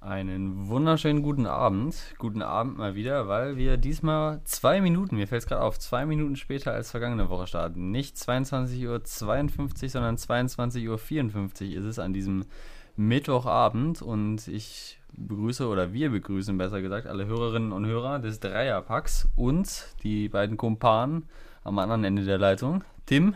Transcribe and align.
Einen 0.00 0.68
wunderschönen 0.68 1.22
guten 1.22 1.46
Abend. 1.46 2.14
Guten 2.18 2.40
Abend 2.40 2.78
mal 2.78 2.94
wieder, 2.94 3.26
weil 3.26 3.56
wir 3.56 3.76
diesmal 3.76 4.40
zwei 4.44 4.80
Minuten, 4.80 5.16
mir 5.16 5.26
fällt 5.26 5.42
es 5.42 5.48
gerade 5.48 5.62
auf, 5.62 5.76
zwei 5.76 6.06
Minuten 6.06 6.36
später 6.36 6.72
als 6.72 6.92
vergangene 6.92 7.28
Woche 7.30 7.48
starten. 7.48 7.90
Nicht 7.90 8.16
22.52 8.16 8.86
Uhr, 8.86 9.88
sondern 9.88 10.14
22.54 10.14 10.86
Uhr 10.88 11.78
ist 11.78 11.84
es 11.84 11.98
an 11.98 12.12
diesem 12.12 12.44
Mittwochabend 12.94 14.00
und 14.00 14.46
ich 14.46 15.00
begrüße 15.14 15.66
oder 15.66 15.92
wir 15.92 16.10
begrüßen 16.10 16.56
besser 16.56 16.80
gesagt 16.80 17.08
alle 17.08 17.26
Hörerinnen 17.26 17.72
und 17.72 17.84
Hörer 17.84 18.20
des 18.20 18.38
Dreierpacks 18.38 19.28
und 19.34 19.96
die 20.04 20.28
beiden 20.28 20.56
Kumpanen 20.56 21.28
am 21.64 21.76
anderen 21.80 22.04
Ende 22.04 22.24
der 22.24 22.38
Leitung. 22.38 22.84
Tim. 23.06 23.34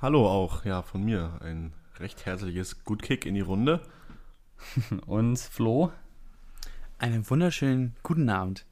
Hallo 0.00 0.26
auch, 0.26 0.64
ja, 0.64 0.80
von 0.80 1.04
mir. 1.04 1.38
Ein 1.40 1.74
recht 2.00 2.24
herzliches 2.24 2.82
Good 2.84 3.02
Kick 3.02 3.26
in 3.26 3.34
die 3.34 3.42
Runde. 3.42 3.82
Und 5.06 5.38
Flo. 5.38 5.92
Einen 6.98 7.28
wunderschönen 7.28 7.94
guten 8.02 8.28
Abend. 8.28 8.64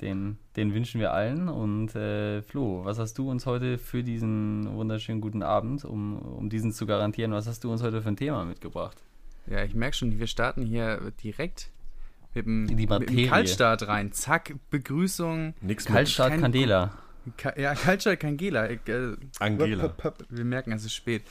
Den, 0.00 0.38
den 0.56 0.74
wünschen 0.74 1.00
wir 1.00 1.12
allen. 1.12 1.48
Und 1.48 1.94
äh, 1.94 2.42
Flo, 2.42 2.84
was 2.84 2.98
hast 2.98 3.18
du 3.18 3.30
uns 3.30 3.46
heute 3.46 3.78
für 3.78 4.02
diesen 4.02 4.74
wunderschönen 4.74 5.20
guten 5.20 5.42
Abend, 5.42 5.84
um, 5.84 6.18
um 6.18 6.48
diesen 6.48 6.72
zu 6.72 6.86
garantieren, 6.86 7.32
was 7.32 7.46
hast 7.46 7.64
du 7.64 7.70
uns 7.70 7.82
heute 7.82 8.02
für 8.02 8.08
ein 8.08 8.16
Thema 8.16 8.44
mitgebracht? 8.44 8.96
Ja, 9.46 9.62
ich 9.62 9.74
merke 9.74 9.96
schon, 9.96 10.18
wir 10.18 10.26
starten 10.26 10.62
hier 10.62 11.12
direkt 11.22 11.70
mit 12.34 12.46
dem, 12.46 12.64
mit 12.64 13.10
dem 13.10 13.28
Kaltstart 13.28 13.86
rein. 13.86 14.10
Zack, 14.12 14.54
Begrüßung. 14.70 15.54
Nix 15.60 15.84
Kaltstart 15.84 16.30
kein, 16.30 16.40
Candela. 16.40 16.98
Ka 17.36 17.58
ja, 17.58 17.74
Kaltstart 17.74 18.20
Candela. 18.20 18.66
Äh, 18.66 18.78
Angela. 19.38 19.94
Wir 20.28 20.44
merken, 20.44 20.72
es 20.72 20.84
ist 20.84 20.94
spät. 20.94 21.22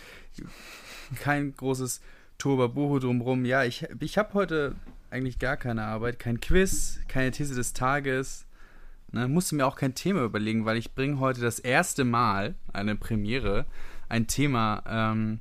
Kein 1.20 1.56
großes 1.56 2.02
Turbabuhu 2.38 3.00
drumrum. 3.00 3.46
Ja, 3.46 3.64
ich, 3.64 3.88
ich 4.00 4.18
habe 4.18 4.34
heute 4.34 4.76
eigentlich 5.10 5.40
gar 5.40 5.58
keine 5.58 5.84
Arbeit, 5.84 6.20
kein 6.20 6.40
Quiz, 6.40 7.00
keine 7.08 7.32
These 7.32 7.56
des 7.56 7.74
Tages. 7.74 8.46
Ne, 9.12 9.28
musste 9.28 9.56
mir 9.56 9.68
auch 9.68 9.76
kein 9.76 9.94
Thema 9.94 10.24
überlegen, 10.24 10.66
weil 10.66 10.78
ich 10.78 10.96
bringe 10.96 11.20
heute 11.20 11.40
das 11.40 11.60
erste 11.60 12.04
Mal 12.04 12.56
eine 12.74 12.96
Premiere, 12.96 13.66
ein 14.10 14.26
Thema 14.26 14.82
ähm, 14.88 15.40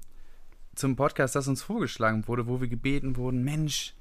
zum 0.75 0.95
Podcast, 0.95 1.35
das 1.35 1.49
uns 1.49 1.63
vorgeschlagen 1.63 2.29
wurde, 2.29 2.47
wo 2.47 2.61
wir 2.61 2.69
gebeten 2.69 3.17
wurden, 3.17 3.43
Mensch, 3.43 3.95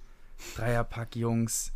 Dreierpack 0.57 1.15
Jungs, 1.15 1.71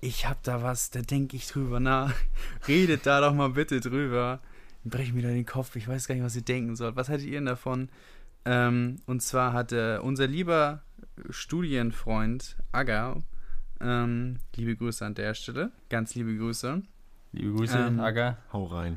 ich 0.00 0.26
hab 0.26 0.42
da 0.42 0.62
was, 0.62 0.90
da 0.90 1.00
denke 1.00 1.36
ich 1.36 1.48
drüber 1.48 1.80
nach. 1.80 2.14
Redet 2.68 3.06
da 3.06 3.20
doch 3.20 3.34
mal 3.34 3.50
bitte 3.50 3.80
drüber. 3.80 4.40
Brech 4.84 5.12
mir 5.12 5.22
da 5.22 5.28
den 5.28 5.46
Kopf, 5.46 5.74
ich 5.76 5.88
weiß 5.88 6.06
gar 6.06 6.14
nicht, 6.14 6.24
was 6.24 6.36
ihr 6.36 6.42
denken 6.42 6.76
sollt. 6.76 6.96
Was 6.96 7.08
haltet 7.08 7.26
ihr 7.26 7.32
denn 7.32 7.46
davon? 7.46 7.88
Ähm, 8.50 8.96
und 9.04 9.20
zwar 9.20 9.52
hatte 9.52 10.00
unser 10.00 10.26
lieber 10.26 10.80
Studienfreund 11.28 12.56
Aga, 12.72 13.22
ähm, 13.78 14.38
liebe 14.56 14.74
Grüße 14.74 15.04
an 15.04 15.14
der 15.14 15.34
Stelle, 15.34 15.70
ganz 15.90 16.14
liebe 16.14 16.34
Grüße. 16.34 16.80
Liebe 17.32 17.52
Grüße, 17.52 17.76
ähm, 17.78 18.00
Aga. 18.00 18.38
Hau 18.50 18.64
rein. 18.64 18.96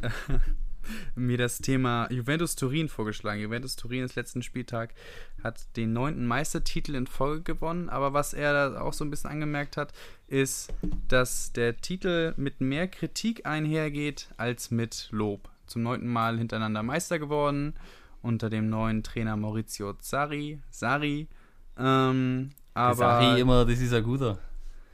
mir 1.14 1.36
das 1.36 1.58
Thema 1.58 2.10
Juventus 2.10 2.56
Turin 2.56 2.88
vorgeschlagen. 2.88 3.42
Juventus 3.42 3.76
Turin 3.76 4.04
ist 4.04 4.14
letzten 4.14 4.40
Spieltag 4.40 4.94
hat 5.42 5.76
den 5.76 5.92
neunten 5.92 6.26
Meistertitel 6.26 6.94
in 6.94 7.06
Folge 7.06 7.42
gewonnen, 7.42 7.90
aber 7.90 8.14
was 8.14 8.32
er 8.32 8.54
da 8.54 8.80
auch 8.80 8.94
so 8.94 9.04
ein 9.04 9.10
bisschen 9.10 9.30
angemerkt 9.30 9.76
hat, 9.76 9.92
ist, 10.28 10.72
dass 11.08 11.52
der 11.52 11.76
Titel 11.76 12.32
mit 12.38 12.62
mehr 12.62 12.88
Kritik 12.88 13.44
einhergeht 13.44 14.28
als 14.38 14.70
mit 14.70 15.08
Lob. 15.10 15.50
Zum 15.66 15.82
neunten 15.82 16.08
Mal 16.08 16.38
hintereinander 16.38 16.82
Meister 16.82 17.18
geworden 17.18 17.74
unter 18.24 18.50
dem 18.50 18.68
neuen 18.68 19.02
Trainer 19.02 19.36
Maurizio 19.36 19.94
Sarri. 20.00 20.60
Sarri. 20.70 21.28
Ähm, 21.78 22.50
aber 22.72 22.94
Sarri 22.94 23.40
immer, 23.40 23.64
das 23.64 23.80
ist 23.80 23.92
ein 23.92 24.02
guter. 24.02 24.38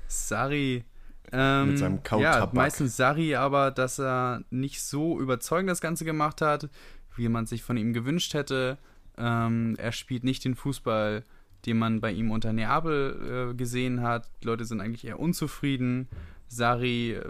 Sarri. 0.09 0.85
Ähm, 1.33 1.69
Mit 1.69 1.79
seinem 1.79 2.03
Kautabak. 2.03 2.41
Ja, 2.41 2.51
meistens 2.53 2.97
Sarri, 2.97 3.37
aber 3.37 3.71
dass 3.71 4.01
er 4.01 4.43
nicht 4.51 4.83
so 4.83 5.21
überzeugend 5.21 5.71
das 5.71 5.81
Ganze 5.81 6.05
gemacht 6.05 6.43
hat, 6.43 6.69
wie 7.15 7.29
man 7.29 7.47
sich 7.47 7.63
von 7.63 7.77
ihm 7.77 7.93
gewünscht 7.93 8.35
hätte. 8.35 8.79
Ähm, 9.17 9.77
er 9.79 9.93
spielt 9.93 10.25
nicht 10.25 10.45
den 10.45 10.57
Fußball, 10.57 11.23
den 11.67 11.79
man 11.79 12.01
bei 12.01 12.11
ihm 12.11 12.33
unter 12.33 12.53
Neapel 12.53 13.51
äh, 13.53 13.55
gesehen 13.55 14.03
hat. 14.03 14.29
Die 14.43 14.47
Leute 14.47 14.65
sind 14.65 14.81
eigentlich 14.81 15.07
eher 15.07 15.21
unzufrieden. 15.21 16.09
Sarri 16.49 17.13
äh, 17.13 17.25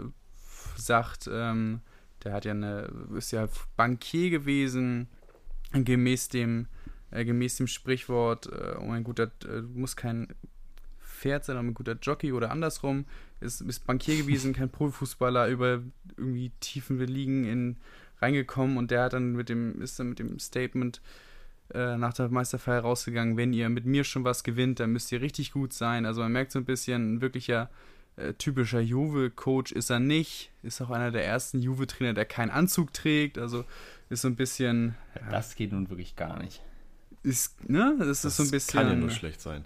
sagt, 0.77 1.29
ähm, 1.31 1.81
der 2.23 2.33
hat 2.33 2.45
ja 2.45 2.51
eine, 2.53 2.89
ist 3.15 3.31
ja 3.31 3.47
Bankier 3.75 4.31
gewesen, 4.31 5.07
gemäß 5.73 6.29
dem, 6.29 6.67
äh, 7.11 7.25
gemäß 7.25 7.57
dem 7.57 7.67
Sprichwort, 7.67 8.47
äh, 8.47 8.77
um 8.77 8.91
ein 8.91 9.03
guter, 9.03 9.31
äh, 9.45 9.61
muss 9.61 9.95
kein 9.95 10.27
Pferd 10.99 11.45
sein, 11.45 11.57
aber 11.57 11.67
ein 11.67 11.73
guter 11.73 11.97
Jockey 12.01 12.31
oder 12.33 12.51
andersrum, 12.51 13.05
ist, 13.39 13.61
ist 13.61 13.85
Bankier 13.85 14.17
gewesen, 14.17 14.53
kein 14.53 14.69
Profifußballer, 14.69 15.47
über 15.47 15.81
irgendwie 16.17 16.51
tiefen 16.59 16.99
Ligen 16.99 17.45
in, 17.45 17.77
reingekommen 18.21 18.77
und 18.77 18.91
der 18.91 19.03
hat 19.03 19.13
dann 19.13 19.33
mit 19.33 19.49
dem, 19.49 19.81
ist 19.81 19.99
dann 19.99 20.09
mit 20.09 20.19
dem 20.19 20.39
Statement 20.39 21.01
äh, 21.73 21.97
nach 21.97 22.13
der 22.13 22.29
Meisterfeier 22.29 22.81
rausgegangen, 22.81 23.37
wenn 23.37 23.53
ihr 23.53 23.69
mit 23.69 23.85
mir 23.85 24.03
schon 24.03 24.23
was 24.23 24.43
gewinnt, 24.43 24.79
dann 24.79 24.91
müsst 24.91 25.11
ihr 25.11 25.21
richtig 25.21 25.51
gut 25.51 25.73
sein. 25.73 26.05
Also 26.05 26.21
man 26.21 26.31
merkt 26.31 26.51
so 26.51 26.59
ein 26.59 26.65
bisschen, 26.65 27.15
ein 27.15 27.21
wirklicher 27.21 27.69
äh, 28.17 28.33
typischer 28.33 28.81
Juve-Coach 28.81 29.71
ist 29.71 29.89
er 29.89 29.99
nicht. 29.99 30.51
Ist 30.63 30.81
auch 30.81 30.91
einer 30.91 31.11
der 31.11 31.25
ersten 31.25 31.59
Juve-Trainer, 31.59 32.13
der 32.13 32.25
keinen 32.25 32.49
Anzug 32.49 32.93
trägt. 32.93 33.37
Also 33.37 33.65
ist 34.11 34.21
so 34.21 34.27
ein 34.27 34.35
bisschen. 34.35 34.95
Ja, 35.15 35.31
das 35.31 35.55
geht 35.55 35.71
nun 35.71 35.89
wirklich 35.89 36.15
gar 36.15 36.41
nicht. 36.41 36.61
Ist, 37.23 37.69
ne? 37.69 37.95
Das, 37.99 38.21
das 38.21 38.25
ist 38.25 38.37
so 38.37 38.43
ein 38.43 38.51
bisschen. 38.51 38.79
Kann 38.79 38.89
ja 38.89 38.95
nur 38.95 39.09
schlecht 39.09 39.41
sein. 39.41 39.65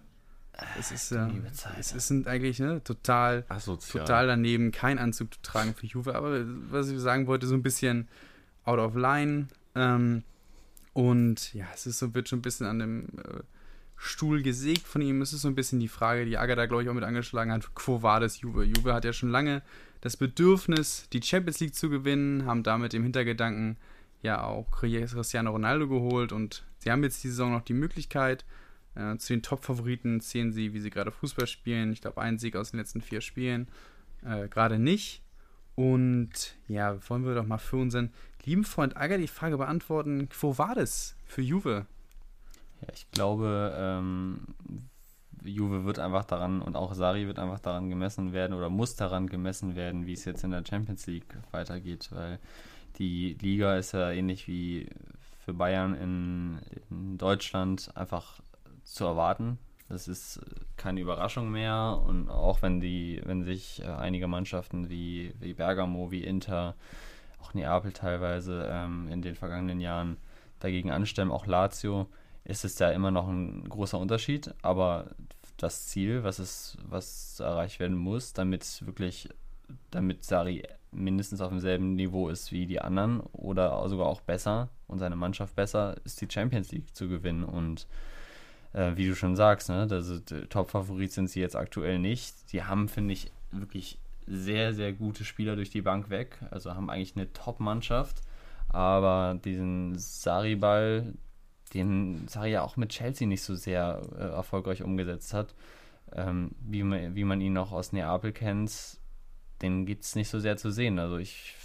Es 0.79 0.91
ist, 0.91 1.11
ja, 1.11 1.29
es 1.77 1.91
ist 1.91 2.27
eigentlich 2.27 2.59
ne, 2.59 2.81
total, 2.81 3.43
total 3.91 4.27
daneben, 4.27 4.71
keinen 4.71 4.99
Anzug 4.99 5.33
zu 5.33 5.41
tragen 5.41 5.73
für 5.73 5.85
Juve. 5.85 6.15
Aber 6.15 6.45
was 6.69 6.87
ich 6.89 6.97
sagen 6.99 7.27
wollte, 7.27 7.45
so 7.45 7.55
ein 7.55 7.63
bisschen 7.63 8.07
out 8.63 8.79
of 8.79 8.95
line. 8.95 9.47
Ähm, 9.75 10.23
und 10.93 11.53
ja, 11.53 11.65
es 11.73 11.85
ist 11.85 11.99
so, 11.99 12.13
wird 12.15 12.29
schon 12.29 12.39
ein 12.39 12.41
bisschen 12.41 12.67
an 12.67 12.79
dem 12.79 13.07
äh, 13.17 13.41
Stuhl 13.97 14.43
gesägt 14.43 14.87
von 14.87 15.01
ihm. 15.01 15.21
Es 15.21 15.33
ist 15.33 15.41
so 15.41 15.49
ein 15.49 15.55
bisschen 15.55 15.81
die 15.81 15.89
Frage, 15.89 16.23
die 16.23 16.37
Agatha, 16.37 16.67
glaube 16.67 16.83
ich, 16.83 16.89
auch 16.89 16.93
mit 16.93 17.03
angeschlagen 17.03 17.51
hat. 17.51 17.75
Quo 17.75 18.01
war 18.01 18.21
das 18.21 18.39
Juve? 18.39 18.63
Juve 18.63 18.93
hat 18.93 19.03
ja 19.03 19.11
schon 19.11 19.31
lange 19.31 19.61
das 19.99 20.15
Bedürfnis, 20.15 21.09
die 21.11 21.21
Champions 21.21 21.59
League 21.59 21.75
zu 21.75 21.89
gewinnen, 21.89 22.45
haben 22.45 22.63
damit 22.63 22.93
im 22.93 23.03
Hintergedanken 23.03 23.75
ja 24.25 24.43
auch 24.43 24.69
Cristiano 24.71 25.51
Ronaldo 25.51 25.87
geholt 25.87 26.31
und 26.31 26.65
sie 26.79 26.91
haben 26.91 27.03
jetzt 27.03 27.23
die 27.23 27.29
Saison 27.29 27.51
noch 27.51 27.61
die 27.61 27.73
Möglichkeit. 27.73 28.45
Äh, 28.95 29.17
zu 29.17 29.33
den 29.33 29.41
Top-Favoriten 29.41 30.19
zählen 30.19 30.51
sie, 30.51 30.73
wie 30.73 30.79
sie 30.79 30.89
gerade 30.89 31.11
Fußball 31.11 31.47
spielen. 31.47 31.93
Ich 31.93 32.01
glaube, 32.01 32.21
ein 32.21 32.37
Sieg 32.37 32.55
aus 32.55 32.71
den 32.71 32.79
letzten 32.79 33.01
vier 33.01 33.21
Spielen. 33.21 33.67
Äh, 34.23 34.47
gerade 34.47 34.79
nicht. 34.79 35.21
Und 35.75 36.55
ja, 36.67 36.97
wollen 37.09 37.25
wir 37.25 37.35
doch 37.35 37.45
mal 37.45 37.57
für 37.57 37.77
unseren 37.77 38.11
lieben 38.45 38.63
Freund 38.63 38.95
Aga 38.95 39.17
die 39.17 39.27
Frage 39.27 39.57
beantworten: 39.57 40.29
Wo 40.39 40.57
war 40.57 40.73
das 40.73 41.15
für 41.25 41.41
Juve? 41.41 41.85
Ja, 42.81 42.87
ich 42.93 43.09
glaube, 43.11 43.75
ähm, 43.77 44.39
Juve 45.43 45.83
wird 45.83 45.99
einfach 45.99 46.23
daran 46.23 46.61
und 46.61 46.75
auch 46.75 46.93
Sari 46.93 47.27
wird 47.27 47.39
einfach 47.39 47.59
daran 47.59 47.89
gemessen 47.89 48.31
werden 48.31 48.53
oder 48.53 48.69
muss 48.69 48.95
daran 48.95 49.27
gemessen 49.27 49.75
werden, 49.75 50.05
wie 50.05 50.13
es 50.13 50.25
jetzt 50.25 50.43
in 50.43 50.51
der 50.51 50.63
Champions 50.67 51.05
League 51.07 51.37
weitergeht, 51.51 52.09
weil 52.11 52.39
die 52.97 53.37
Liga 53.41 53.77
ist 53.77 53.93
ja 53.93 54.11
ähnlich 54.11 54.47
wie 54.47 54.89
für 55.43 55.53
Bayern 55.53 55.93
in, 55.95 56.59
in 56.89 57.17
Deutschland 57.17 57.91
einfach 57.95 58.41
zu 58.83 59.05
erwarten. 59.05 59.59
Das 59.89 60.07
ist 60.07 60.39
keine 60.77 60.99
Überraschung 60.99 61.51
mehr 61.51 62.01
und 62.05 62.29
auch 62.29 62.63
wenn 62.63 62.79
die, 62.79 63.21
wenn 63.23 63.43
sich 63.43 63.83
äh, 63.83 63.85
einige 63.85 64.27
Mannschaften 64.27 64.89
wie, 64.89 65.33
wie 65.39 65.53
Bergamo, 65.53 66.09
wie 66.09 66.23
Inter, 66.23 66.75
auch 67.39 67.53
Neapel 67.53 67.91
teilweise 67.93 68.67
ähm, 68.71 69.07
in 69.09 69.21
den 69.21 69.35
vergangenen 69.35 69.79
Jahren 69.79 70.17
dagegen 70.59 70.89
anstemmen, 70.89 71.31
auch 71.31 71.45
Lazio, 71.45 72.07
ist 72.43 72.65
es 72.65 72.75
da 72.75 72.89
immer 72.91 73.11
noch 73.11 73.27
ein 73.27 73.69
großer 73.69 73.99
Unterschied, 73.99 74.53
aber 74.63 75.11
das 75.57 75.87
Ziel, 75.87 76.23
was 76.23 76.39
es, 76.39 76.77
was 76.83 77.39
erreicht 77.39 77.79
werden 77.79 77.97
muss, 77.97 78.33
damit 78.33 78.83
wirklich, 78.85 79.29
damit 79.91 80.23
Sari 80.23 80.63
mindestens 80.95 81.41
auf 81.41 81.49
demselben 81.49 81.95
Niveau 81.95 82.29
ist 82.29 82.51
wie 82.51 82.65
die 82.65 82.81
anderen 82.81 83.19
oder 83.31 83.87
sogar 83.89 84.07
auch 84.07 84.21
besser 84.21 84.69
und 84.87 84.99
seine 84.99 85.15
Mannschaft 85.15 85.55
besser, 85.55 85.95
ist 86.03 86.21
die 86.21 86.27
Champions 86.29 86.71
League 86.71 86.95
zu 86.95 87.07
gewinnen. 87.07 87.43
Und 87.43 87.87
äh, 88.73 88.91
wie 88.95 89.07
du 89.07 89.15
schon 89.15 89.35
sagst, 89.35 89.69
ne, 89.69 89.87
also 89.89 90.19
Top-Favorit 90.19 91.11
sind 91.11 91.29
sie 91.29 91.41
jetzt 91.41 91.55
aktuell 91.55 91.99
nicht. 91.99 92.51
Die 92.51 92.63
haben, 92.63 92.87
finde 92.87 93.13
ich, 93.13 93.31
wirklich 93.51 93.97
sehr, 94.27 94.73
sehr 94.73 94.93
gute 94.93 95.23
Spieler 95.23 95.55
durch 95.55 95.69
die 95.69 95.81
Bank 95.81 96.09
weg. 96.09 96.39
Also 96.51 96.73
haben 96.73 96.89
eigentlich 96.89 97.15
eine 97.15 97.31
Top-Mannschaft. 97.33 98.21
Aber 98.69 99.39
diesen 99.43 99.97
Sari-Ball, 99.97 101.13
den 101.73 102.27
Sarri 102.27 102.51
ja 102.51 102.61
auch 102.61 102.77
mit 102.77 102.89
Chelsea 102.89 103.27
nicht 103.27 103.43
so 103.43 103.55
sehr 103.55 104.01
äh, 104.17 104.23
erfolgreich 104.23 104.83
umgesetzt 104.83 105.33
hat, 105.33 105.53
ähm, 106.13 106.51
wie, 106.59 106.83
man, 106.83 107.15
wie 107.15 107.23
man 107.23 107.41
ihn 107.41 107.53
noch 107.53 107.71
aus 107.71 107.93
Neapel 107.93 108.31
kennt, 108.31 108.99
den 109.61 109.85
gibt 109.85 110.03
es 110.03 110.15
nicht 110.15 110.29
so 110.29 110.39
sehr 110.39 110.57
zu 110.57 110.71
sehen. 110.71 110.99
Also 110.99 111.17
ich 111.17 111.55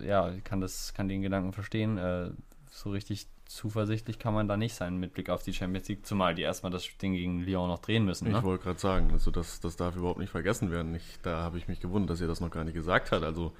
äh, 0.00 0.06
ja, 0.06 0.32
kann 0.44 0.60
das, 0.60 0.94
kann 0.94 1.08
den 1.08 1.22
Gedanken 1.22 1.52
verstehen. 1.52 1.98
Äh, 1.98 2.30
so 2.70 2.90
richtig 2.90 3.26
zuversichtlich 3.46 4.18
kann 4.18 4.34
man 4.34 4.48
da 4.48 4.56
nicht 4.56 4.74
sein 4.74 4.96
mit 4.96 5.14
Blick 5.14 5.30
auf 5.30 5.42
die 5.42 5.52
Champions 5.52 5.88
League, 5.88 6.06
zumal 6.06 6.34
die 6.34 6.42
erstmal 6.42 6.72
das 6.72 6.88
Ding 7.00 7.12
gegen 7.12 7.40
Lyon 7.40 7.68
noch 7.68 7.78
drehen 7.78 8.04
müssen. 8.04 8.30
Ne? 8.30 8.38
Ich 8.38 8.44
wollte 8.44 8.64
gerade 8.64 8.80
sagen, 8.80 9.10
also 9.12 9.30
das, 9.30 9.60
das 9.60 9.76
darf 9.76 9.96
überhaupt 9.96 10.18
nicht 10.18 10.30
vergessen 10.30 10.70
werden. 10.70 10.94
Ich, 10.94 11.18
da 11.22 11.38
habe 11.42 11.58
ich 11.58 11.68
mich 11.68 11.80
gewundert, 11.80 12.10
dass 12.10 12.20
ihr 12.20 12.26
das 12.26 12.40
noch 12.40 12.50
gar 12.50 12.64
nicht 12.64 12.74
gesagt 12.74 13.12
habt. 13.12 13.22
Also 13.22 13.52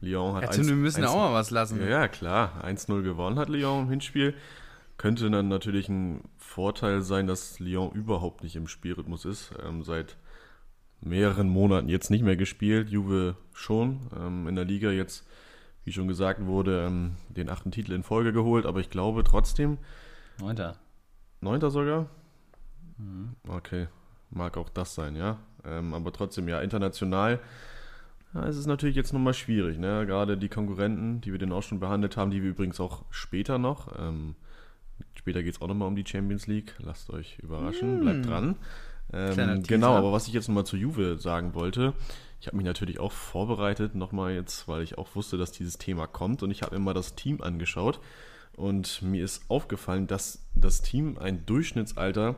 Lyon 0.00 0.34
hat. 0.34 0.42
Ja, 0.42 0.50
1, 0.50 0.68
wir 0.68 0.76
müssen 0.76 1.02
1, 1.02 1.10
auch 1.10 1.16
mal 1.16 1.32
was 1.32 1.50
lassen. 1.50 1.80
Ja, 1.80 1.88
ja 1.88 2.08
klar. 2.08 2.62
1-0 2.64 3.02
gewonnen 3.02 3.38
hat 3.38 3.48
Lyon 3.48 3.84
im 3.84 3.90
Hinspiel. 3.90 4.34
Könnte 4.98 5.30
dann 5.30 5.48
natürlich 5.48 5.88
ein 5.88 6.22
Vorteil 6.36 7.02
sein, 7.02 7.26
dass 7.26 7.58
Lyon 7.58 7.90
überhaupt 7.92 8.42
nicht 8.42 8.54
im 8.54 8.68
Spielrhythmus 8.68 9.24
ist. 9.24 9.52
Ähm, 9.66 9.82
seit 9.82 10.16
mehreren 11.02 11.48
Monaten 11.48 11.88
jetzt 11.88 12.10
nicht 12.10 12.22
mehr 12.22 12.36
gespielt. 12.36 12.88
Juve 12.88 13.36
schon. 13.52 14.00
Ähm, 14.16 14.48
in 14.48 14.56
der 14.56 14.64
Liga 14.64 14.90
jetzt, 14.90 15.26
wie 15.84 15.92
schon 15.92 16.08
gesagt 16.08 16.44
wurde, 16.46 16.86
ähm, 16.86 17.12
den 17.28 17.48
achten 17.48 17.70
Titel 17.70 17.92
in 17.92 18.02
Folge 18.02 18.32
geholt. 18.32 18.66
Aber 18.66 18.80
ich 18.80 18.90
glaube 18.90 19.24
trotzdem. 19.24 19.78
Neunter. 20.40 20.76
Neunter 21.40 21.70
sogar? 21.70 22.06
Mhm. 22.98 23.34
Okay. 23.48 23.88
Mag 24.30 24.56
auch 24.56 24.68
das 24.68 24.94
sein, 24.94 25.16
ja. 25.16 25.38
Ähm, 25.64 25.92
aber 25.92 26.12
trotzdem, 26.12 26.48
ja, 26.48 26.60
international. 26.60 27.40
Ja, 28.34 28.46
es 28.46 28.56
ist 28.56 28.66
natürlich 28.66 28.96
jetzt 28.96 29.12
nochmal 29.12 29.34
schwierig, 29.34 29.78
ne? 29.78 30.06
Gerade 30.06 30.38
die 30.38 30.48
Konkurrenten, 30.48 31.20
die 31.20 31.32
wir 31.32 31.38
denn 31.38 31.52
auch 31.52 31.62
schon 31.62 31.80
behandelt 31.80 32.16
haben, 32.16 32.30
die 32.30 32.42
wir 32.42 32.50
übrigens 32.50 32.80
auch 32.80 33.04
später 33.10 33.58
noch. 33.58 33.92
Ähm, 33.98 34.36
später 35.14 35.42
geht 35.42 35.54
es 35.54 35.60
auch 35.60 35.68
nochmal 35.68 35.88
um 35.88 35.96
die 35.96 36.06
Champions 36.06 36.46
League. 36.46 36.74
Lasst 36.78 37.10
euch 37.10 37.38
überraschen, 37.40 37.98
mm. 37.98 38.00
bleibt 38.00 38.26
dran. 38.26 38.56
Ähm, 39.12 39.62
genau, 39.62 39.94
aber 39.94 40.12
was 40.12 40.26
ich 40.26 40.32
jetzt 40.32 40.48
nochmal 40.48 40.64
zu 40.64 40.76
Juve 40.76 41.18
sagen 41.18 41.54
wollte, 41.54 41.92
ich 42.40 42.46
habe 42.46 42.56
mich 42.56 42.66
natürlich 42.66 42.98
auch 42.98 43.12
vorbereitet, 43.12 43.94
nochmal 43.94 44.32
jetzt, 44.32 44.66
weil 44.66 44.82
ich 44.82 44.98
auch 44.98 45.14
wusste, 45.14 45.36
dass 45.36 45.52
dieses 45.52 45.78
Thema 45.78 46.06
kommt 46.06 46.42
und 46.42 46.50
ich 46.50 46.62
habe 46.62 46.74
mir 46.76 46.84
mal 46.84 46.94
das 46.94 47.14
Team 47.14 47.40
angeschaut 47.40 48.00
und 48.56 49.02
mir 49.02 49.24
ist 49.24 49.44
aufgefallen, 49.48 50.06
dass 50.06 50.44
das 50.54 50.82
Team 50.82 51.18
ein 51.18 51.46
Durchschnittsalter 51.46 52.36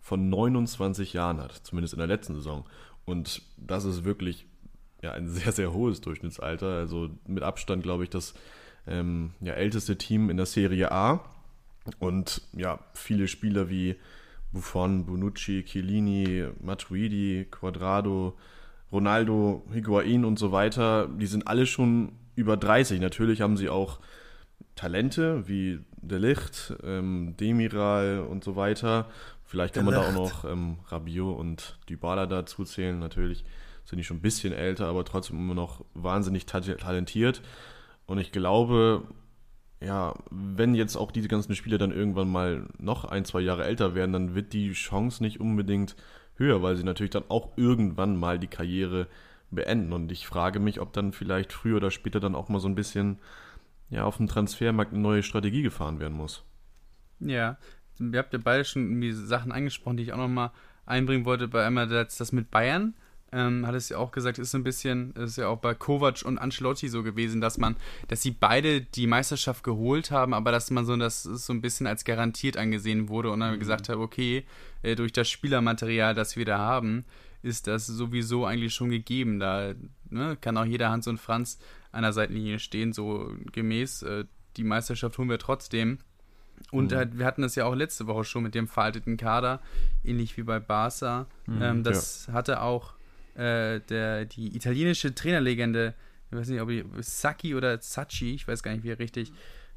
von 0.00 0.28
29 0.28 1.12
Jahren 1.12 1.40
hat, 1.40 1.52
zumindest 1.52 1.94
in 1.94 1.98
der 1.98 2.06
letzten 2.06 2.34
Saison. 2.34 2.64
Und 3.04 3.42
das 3.56 3.84
ist 3.84 4.04
wirklich 4.04 4.46
ja, 5.02 5.12
ein 5.12 5.28
sehr, 5.28 5.52
sehr 5.52 5.72
hohes 5.72 6.00
Durchschnittsalter. 6.00 6.74
Also 6.74 7.10
mit 7.26 7.42
Abstand, 7.42 7.82
glaube 7.82 8.04
ich, 8.04 8.10
das 8.10 8.34
ähm, 8.86 9.32
ja, 9.40 9.54
älteste 9.54 9.98
Team 9.98 10.30
in 10.30 10.36
der 10.36 10.46
Serie 10.46 10.92
A. 10.92 11.24
Und 11.98 12.42
ja, 12.52 12.80
viele 12.92 13.28
Spieler 13.28 13.70
wie 13.70 13.96
Buffon, 14.52 15.04
Bonucci, 15.04 15.64
Chiellini, 15.64 16.46
Matuidi, 16.60 17.46
Quadrado, 17.50 18.36
Ronaldo, 18.90 19.64
Higuain 19.72 20.24
und 20.24 20.38
so 20.38 20.52
weiter, 20.52 21.08
die 21.08 21.26
sind 21.26 21.46
alle 21.46 21.66
schon 21.66 22.12
über 22.34 22.56
30. 22.56 23.00
Natürlich 23.00 23.40
haben 23.40 23.56
sie 23.56 23.68
auch 23.68 24.00
Talente 24.74 25.46
wie 25.48 25.80
De 26.00 26.18
Licht, 26.18 26.74
ähm, 26.84 27.34
Demiral 27.38 28.20
und 28.20 28.44
so 28.44 28.56
weiter. 28.56 29.06
Vielleicht 29.44 29.74
kann 29.74 29.84
man 29.84 29.94
da 29.94 30.08
auch 30.08 30.12
noch 30.12 30.44
ähm, 30.44 30.78
Rabiot 30.88 31.38
und 31.38 31.78
Dybala 31.88 32.26
dazu 32.26 32.64
zählen. 32.64 32.98
Natürlich 32.98 33.44
sind 33.84 33.98
die 33.98 34.04
schon 34.04 34.18
ein 34.18 34.22
bisschen 34.22 34.52
älter, 34.52 34.86
aber 34.86 35.04
trotzdem 35.04 35.38
immer 35.38 35.54
noch 35.54 35.84
wahnsinnig 35.94 36.46
talentiert. 36.46 37.42
Und 38.06 38.18
ich 38.18 38.30
glaube, 38.30 39.02
ja, 39.80 40.14
wenn 40.30 40.74
jetzt 40.74 40.96
auch 40.96 41.12
diese 41.12 41.28
ganzen 41.28 41.54
Spieler 41.54 41.78
dann 41.78 41.92
irgendwann 41.92 42.30
mal 42.30 42.66
noch 42.78 43.04
ein, 43.04 43.24
zwei 43.24 43.40
Jahre 43.40 43.64
älter 43.64 43.94
werden, 43.94 44.12
dann 44.12 44.34
wird 44.34 44.52
die 44.52 44.72
Chance 44.72 45.22
nicht 45.22 45.40
unbedingt 45.40 45.94
höher, 46.36 46.62
weil 46.62 46.76
sie 46.76 46.84
natürlich 46.84 47.10
dann 47.10 47.24
auch 47.28 47.56
irgendwann 47.56 48.16
mal 48.16 48.38
die 48.38 48.48
Karriere 48.48 49.06
beenden. 49.50 49.92
Und 49.92 50.10
ich 50.10 50.26
frage 50.26 50.58
mich, 50.58 50.80
ob 50.80 50.92
dann 50.92 51.12
vielleicht 51.12 51.52
früher 51.52 51.76
oder 51.76 51.90
später 51.90 52.20
dann 52.20 52.34
auch 52.34 52.48
mal 52.48 52.60
so 52.60 52.68
ein 52.68 52.74
bisschen 52.74 53.18
ja, 53.90 54.04
auf 54.04 54.16
dem 54.16 54.26
Transfermarkt 54.26 54.92
eine 54.92 55.02
neue 55.02 55.22
Strategie 55.22 55.62
gefahren 55.62 56.00
werden 56.00 56.16
muss. 56.16 56.44
Ja, 57.20 57.56
ihr 57.98 58.18
habt 58.18 58.32
ja 58.32 58.38
beide 58.42 58.64
schon 58.64 58.82
irgendwie 58.82 59.12
Sachen 59.12 59.52
angesprochen, 59.52 59.96
die 59.96 60.02
ich 60.04 60.12
auch 60.12 60.18
nochmal 60.18 60.50
einbringen 60.86 61.24
wollte. 61.24 61.48
Bei 61.48 61.66
einmal 61.66 61.88
das, 61.88 62.16
das 62.16 62.32
mit 62.32 62.50
Bayern 62.50 62.94
ähm, 63.32 63.66
hat 63.66 63.74
es 63.74 63.90
ja 63.90 63.98
auch 63.98 64.10
gesagt, 64.10 64.38
ist 64.38 64.52
so 64.52 64.58
ein 64.58 64.64
bisschen, 64.64 65.12
ist 65.12 65.36
ja 65.36 65.48
auch 65.48 65.58
bei 65.58 65.74
Kovac 65.74 66.22
und 66.24 66.38
Ancelotti 66.38 66.88
so 66.88 67.02
gewesen, 67.02 67.40
dass 67.40 67.58
man, 67.58 67.76
dass 68.08 68.22
sie 68.22 68.30
beide 68.30 68.80
die 68.80 69.06
Meisterschaft 69.06 69.64
geholt 69.64 70.10
haben, 70.10 70.32
aber 70.32 70.50
dass 70.50 70.70
man 70.70 70.86
so, 70.86 70.96
das 70.96 71.22
so 71.22 71.52
ein 71.52 71.60
bisschen 71.60 71.86
als 71.86 72.04
garantiert 72.04 72.56
angesehen 72.56 73.08
wurde 73.08 73.30
und 73.30 73.40
dann 73.40 73.54
mhm. 73.54 73.58
gesagt 73.58 73.88
hat, 73.88 73.96
okay, 73.96 74.44
äh, 74.82 74.94
durch 74.94 75.12
das 75.12 75.28
Spielermaterial, 75.28 76.14
das 76.14 76.36
wir 76.36 76.44
da 76.44 76.58
haben, 76.58 77.04
ist 77.42 77.66
das 77.66 77.86
sowieso 77.86 78.46
eigentlich 78.46 78.74
schon 78.74 78.90
gegeben. 78.90 79.38
Da 79.38 79.74
ne, 80.10 80.36
kann 80.40 80.56
auch 80.56 80.64
jeder 80.64 80.90
Hans 80.90 81.06
und 81.06 81.18
Franz 81.18 81.58
an 81.92 82.02
der 82.02 82.12
Seitenlinie 82.12 82.58
stehen, 82.58 82.92
so 82.92 83.32
gemäß, 83.52 84.02
äh, 84.02 84.24
die 84.56 84.64
Meisterschaft 84.64 85.18
holen 85.18 85.30
wir 85.30 85.38
trotzdem. 85.38 85.98
Und 86.72 86.90
mhm. 86.90 86.98
äh, 86.98 87.18
wir 87.18 87.26
hatten 87.26 87.42
das 87.42 87.54
ja 87.54 87.66
auch 87.66 87.74
letzte 87.74 88.06
Woche 88.06 88.24
schon 88.24 88.42
mit 88.42 88.54
dem 88.54 88.68
veralteten 88.68 89.16
Kader, 89.16 89.60
ähnlich 90.02 90.36
wie 90.36 90.42
bei 90.42 90.58
Barca. 90.58 91.26
Mhm, 91.46 91.62
ähm, 91.62 91.82
das 91.84 92.26
ja. 92.26 92.32
hatte 92.32 92.62
auch 92.62 92.97
äh, 93.38 93.80
der, 93.88 94.24
die 94.24 94.54
italienische 94.56 95.14
Trainerlegende, 95.14 95.94
ich 96.30 96.36
weiß 96.36 96.48
nicht, 96.48 96.60
ob 96.60 96.70
ich, 96.70 96.84
Sacchi 97.00 97.54
oder 97.54 97.80
Zacchi, 97.80 98.34
ich 98.34 98.48
weiß 98.48 98.62
gar 98.62 98.72
nicht, 98.72 98.82
wie 98.82 98.90
er 98.90 98.98
richtig 98.98 99.32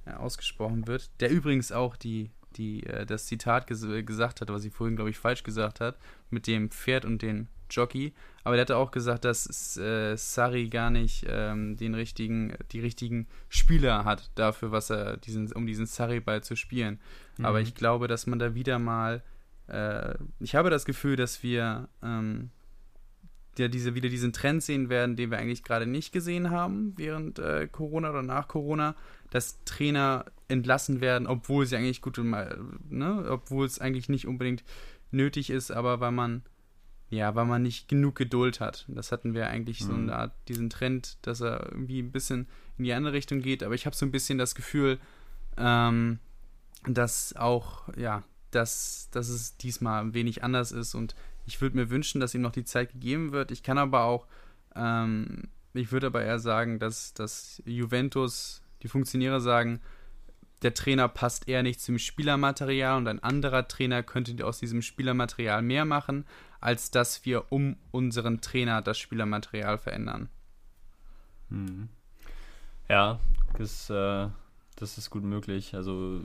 äh, 0.06 0.13
ausgesprochen 0.13 0.88
wird, 0.88 1.10
der 1.19 1.30
übrigens 1.30 1.72
auch 1.72 1.96
die, 1.96 2.31
die, 2.56 2.84
äh, 2.88 3.06
das 3.06 3.28
Zitat 3.28 3.68
ges 3.68 3.86
gesagt 4.06 4.42
hat, 4.42 4.50
was 4.50 4.66
ich 4.66 4.74
vorhin, 4.74 4.96
glaube 4.96 5.12
ich, 5.12 5.18
falsch 5.18 5.44
gesagt 5.44 5.80
hat, 5.80 5.98
mit 6.31 6.48
dem 6.48 6.72
Pferd 6.72 7.06
und 7.06 7.22
den 7.22 7.50
Jockey. 7.69 8.13
Aber 8.44 8.56
der 8.56 8.62
hatte 8.62 8.78
auch 8.78 8.90
gesagt, 8.90 9.25
dass 9.25 9.78
äh, 9.78 10.18
Sari 10.18 10.69
gar 10.69 10.90
nicht 10.90 11.25
ähm, 11.30 11.78
den 11.78 11.94
richtigen, 11.94 12.56
die 12.72 12.80
richtigen 12.80 13.28
Spieler 13.48 14.06
hat 14.06 14.31
dafür, 14.34 14.72
was 14.72 14.90
er 14.90 15.18
diesen, 15.18 15.52
um 15.54 15.68
diesen 15.68 15.86
Sari-Ball 15.86 16.44
zu 16.44 16.56
spielen. 16.56 17.00
Mhm. 17.38 17.46
Aber 17.46 17.62
ich 17.62 17.75
glaube, 17.75 18.07
dass 18.07 18.25
man 18.25 18.40
da 18.40 18.56
wieder 18.56 18.80
mal, 18.80 19.22
äh, 19.68 20.16
ich 20.40 20.56
habe 20.56 20.72
das 20.72 20.86
Gefühl, 20.86 21.16
dass 21.16 21.44
wir 21.44 21.88
ähm, 22.02 22.50
ja 23.59 23.68
diese, 23.68 23.95
wieder 23.95 24.09
diesen 24.09 24.33
Trend 24.33 24.63
sehen 24.63 24.89
werden, 24.89 25.15
den 25.15 25.31
wir 25.31 25.38
eigentlich 25.38 25.63
gerade 25.63 25.86
nicht 25.86 26.12
gesehen 26.12 26.50
haben 26.50 26.94
während 26.98 27.39
äh, 27.39 27.68
Corona 27.71 28.09
oder 28.09 28.24
nach 28.24 28.48
Corona, 28.48 28.95
dass 29.30 29.63
Trainer 29.65 30.25
entlassen 30.48 31.01
werden, 31.01 31.27
obwohl 31.27 31.65
sie 31.65 31.75
eigentlich 31.75 32.01
gut, 32.01 32.18
ne, 32.18 33.25
obwohl 33.30 33.65
es 33.65 33.80
eigentlich 33.80 34.09
nicht 34.09 34.27
unbedingt 34.27 34.63
nötig 35.12 35.50
ist, 35.50 35.71
aber 35.71 36.00
weil 36.00 36.12
man 36.12 36.44
ja, 37.12 37.36
weil 37.36 37.45
man 37.45 37.62
nicht 37.62 37.89
genug 37.89 38.15
Geduld 38.15 38.62
hat. 38.62 38.86
Das 38.88 39.12
hatten 39.12 39.33
wir 39.33 39.50
eigentlich 39.50 39.81
mhm. 39.81 39.86
so 39.86 39.94
eine 39.94 40.15
Art, 40.15 40.31
diesen 40.47 40.69
Trend, 40.69 41.18
dass 41.24 41.42
er 41.42 41.68
irgendwie 41.69 42.01
ein 42.01 42.13
bisschen 42.13 42.47
in 42.77 42.86
die 42.86 42.94
andere 42.94 43.13
Richtung 43.13 43.42
geht. 43.42 43.63
Aber 43.63 43.75
ich 43.75 43.86
habe 43.86 43.95
so 43.95 44.06
ein 44.06 44.12
bisschen 44.12 44.38
das 44.38 44.56
Gefühl, 44.56 44.97
ähm, 45.57 46.19
dass 46.88 47.36
auch, 47.36 47.89
ja, 47.97 48.24
dass, 48.51 49.09
dass 49.12 49.27
es 49.27 49.57
diesmal 49.57 50.01
ein 50.01 50.13
wenig 50.13 50.42
anders 50.42 50.71
ist 50.71 50.95
und 50.95 51.13
ich 51.46 51.62
würde 51.62 51.76
mir 51.76 51.90
wünschen, 51.90 52.22
dass 52.22 52.34
ihm 52.36 52.42
noch 52.42 52.52
die 52.52 52.66
Zeit 52.66 52.92
gegeben 52.92 53.31
wird. 53.31 53.52
Ich 53.52 53.64
kann 53.64 53.78
aber 53.78 54.04
auch, 54.04 54.28
ähm, 54.76 55.50
ich 55.74 55.92
würde 55.92 56.07
aber 56.07 56.24
eher 56.24 56.40
sagen, 56.40 56.80
dass, 56.80 57.14
dass 57.14 57.62
Juventus, 57.66 58.62
die 58.83 58.88
Funktionäre 58.88 59.42
sagen, 59.42 59.81
der 60.62 60.74
Trainer 60.74 61.07
passt 61.07 61.48
eher 61.48 61.64
nicht 61.64 61.81
zum 61.81 61.98
Spielermaterial 61.98 62.98
und 62.98 63.07
ein 63.07 63.24
anderer 63.24 63.68
Trainer 63.68 64.04
könnte 64.04 64.45
aus 64.45 64.60
diesem 64.60 64.81
Spielermaterial 64.81 65.62
mehr 65.62 65.86
machen, 65.86 66.26
als 66.60 66.92
dass 66.92 67.26
wir 67.26 67.52
um 67.52 67.78
unseren 67.90 68.42
Trainer 68.42 68.81
das 68.81 69.00
Spielermaterial 69.00 69.78
verändern. 69.80 70.30
Hm. 71.50 71.90
Ja, 72.88 73.19
das 73.57 73.90
äh, 73.90 74.28
das 74.81 74.97
ist 74.97 75.09
gut 75.09 75.23
möglich. 75.23 75.76
Also 75.76 76.21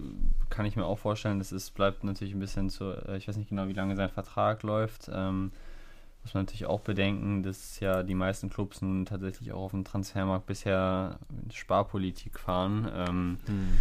kann 0.51 0.67
ich 0.67 0.77
mir 0.77 0.85
auch 0.85 0.99
vorstellen, 0.99 1.39
das 1.39 1.53
ist, 1.53 1.75
bleibt 1.75 2.05
natürlich 2.05 2.35
ein 2.35 2.41
bisschen 2.41 2.71
zu, 2.71 2.93
äh, 3.09 3.17
ich 3.17 3.29
weiß 3.29 3.37
nicht 3.37 3.51
genau, 3.51 3.69
wie 3.69 3.73
lange 3.75 3.97
sein 3.97 4.11
Vertrag 4.11 4.63
läuft. 4.63 5.11
Ähm, 5.13 5.53
muss 6.23 6.35
man 6.35 6.45
natürlich 6.45 6.67
auch 6.67 6.81
bedenken, 6.81 7.43
dass 7.43 7.79
ja 7.79 8.03
die 8.03 8.15
meisten 8.15 8.51
Clubs 8.51 8.83
nun 8.83 9.07
tatsächlich 9.07 9.53
auch 9.53 9.67
auf 9.67 9.71
dem 9.71 9.85
Transfermarkt 9.85 10.47
bisher 10.47 11.21
Sparpolitik 11.53 12.41
fahren. 12.41 12.91
Ähm, 12.93 13.39
hm 13.47 13.79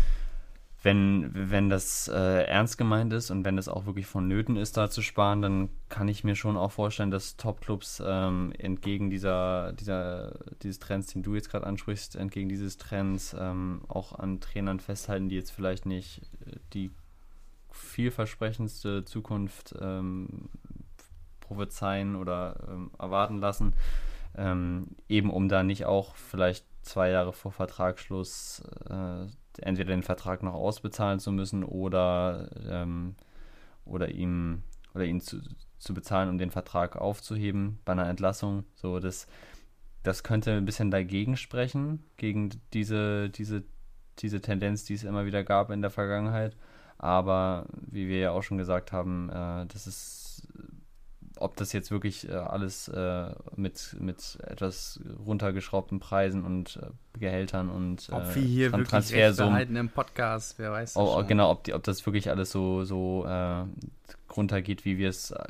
wenn, 0.86 1.32
wenn 1.34 1.72
das 1.72 2.08
äh, 2.08 2.44
ernst 2.44 2.77
gemeint 2.77 3.12
ist 3.12 3.32
und 3.32 3.44
wenn 3.44 3.56
das 3.56 3.68
auch 3.68 3.88
wirklich 3.88 4.06
vonnöten 4.06 4.56
ist, 4.56 4.77
da 4.77 4.88
zu 4.88 5.01
sparen, 5.01 5.42
dann 5.42 5.70
kann 5.89 6.08
ich 6.08 6.24
mir 6.24 6.36
schon 6.36 6.58
auch 6.58 6.74
vorstellen, 6.74 7.10
dass 7.10 7.38
Top-Clubs 7.38 8.04
ähm, 8.06 8.54
entgegen 8.56 9.10
dieser, 9.10 9.74
dieser, 9.74 10.38
dieses 10.62 10.77
Trends, 10.77 11.08
den 11.08 11.24
du 11.24 11.34
jetzt 11.34 11.50
gerade 11.50 11.65
ansprichst, 11.65 12.15
entgegen 12.15 12.50
dieses 12.50 12.77
Trends 12.77 13.36
ähm, 13.38 13.82
auch 13.88 14.13
an 14.13 14.39
Trainern 14.42 14.80
festhalten, 14.80 15.27
die 15.27 15.36
jetzt 15.36 15.50
vielleicht 15.50 15.88
nicht 15.88 16.22
äh, 16.46 16.58
die 16.74 16.92
vielversprechendste 17.72 19.06
Zukunft 19.06 19.74
ähm, 19.82 20.50
prophezeien 21.39 22.15
oder 22.15 22.63
ähm, 22.70 22.92
erwarten 23.00 23.39
lassen, 23.39 23.74
ähm, 24.38 24.89
eben 25.10 25.32
um 25.32 25.50
da 25.50 25.63
nicht 25.63 25.86
auch 25.86 26.15
vielleicht 26.15 26.63
zwei 26.86 27.10
Jahre 27.10 27.34
vor 27.34 27.51
Vertragsschluss 27.51 28.63
äh, 28.89 29.25
entweder 29.62 29.94
den 29.94 30.04
Vertrag 30.04 30.44
noch 30.44 30.54
ausbezahlen 30.54 31.20
zu 31.20 31.32
müssen 31.32 31.63
oder, 31.63 32.50
ähm, 32.68 33.15
oder 33.86 34.10
ihm 34.10 34.63
oder 34.94 35.04
ihn 35.04 35.20
zu, 35.20 35.42
zu 35.77 35.94
bezahlen, 35.94 36.30
um 36.30 36.38
den 36.38 36.51
Vertrag 36.51 36.96
aufzuheben 36.96 37.80
bei 37.84 37.92
einer 37.92 38.08
Entlassung. 38.08 38.63
So, 38.75 39.00
das, 39.00 39.27
das 40.04 40.24
könnte 40.24 40.54
ein 40.54 40.63
bisschen 40.63 40.89
dagegen 40.89 41.36
sprechen, 41.36 42.06
gegen 42.15 42.50
diese, 42.72 43.30
diese 43.30 43.63
diese 44.20 44.42
Tendenz, 44.42 44.86
die 44.86 44.94
es 44.94 45.04
immer 45.04 45.25
wieder 45.25 45.44
gab 45.44 45.70
in 45.72 45.82
der 45.82 45.92
Vergangenheit. 45.92 46.56
Aber 46.98 47.65
wie 47.72 48.08
wir 48.08 48.20
ja 48.20 48.32
auch 48.32 48.44
schon 48.44 48.58
gesagt 48.58 48.92
haben, 48.92 49.30
äh, 49.30 49.65
das 49.68 49.88
ist 49.88 50.25
ob 51.38 51.56
das 51.56 51.74
jetzt 51.74 51.92
wirklich 51.92 52.30
äh, 52.30 52.34
alles 52.34 52.88
äh, 52.88 53.30
mit, 53.56 53.96
mit 54.00 54.38
etwas 54.44 55.00
runtergeschraubten 55.25 56.00
Preisen 56.00 56.44
und 56.44 56.77
äh, 56.82 57.20
Gehältern 57.20 57.70
und 57.70 58.10
ob 58.12 58.36
wir 58.36 58.42
hier 58.42 58.72
wirklich 58.72 58.89
Transfersummen 58.89 59.75
im 59.75 59.89
Podcast, 59.89 60.60
wer 60.60 60.72
weiß. 60.72 60.98
Oh, 60.98 61.24
genau, 61.25 61.51
ob, 61.51 61.63
die, 61.63 61.74
ob 61.74 61.84
das 61.84 62.06
wirklich 62.06 62.30
alles 62.30 62.51
so, 62.51 62.84
so 62.84 63.25
äh, 63.25 63.63
runtergeht, 64.36 64.86
wie 64.86 64.98
wir 64.98 65.10
es 65.10 65.32
äh, 65.32 65.44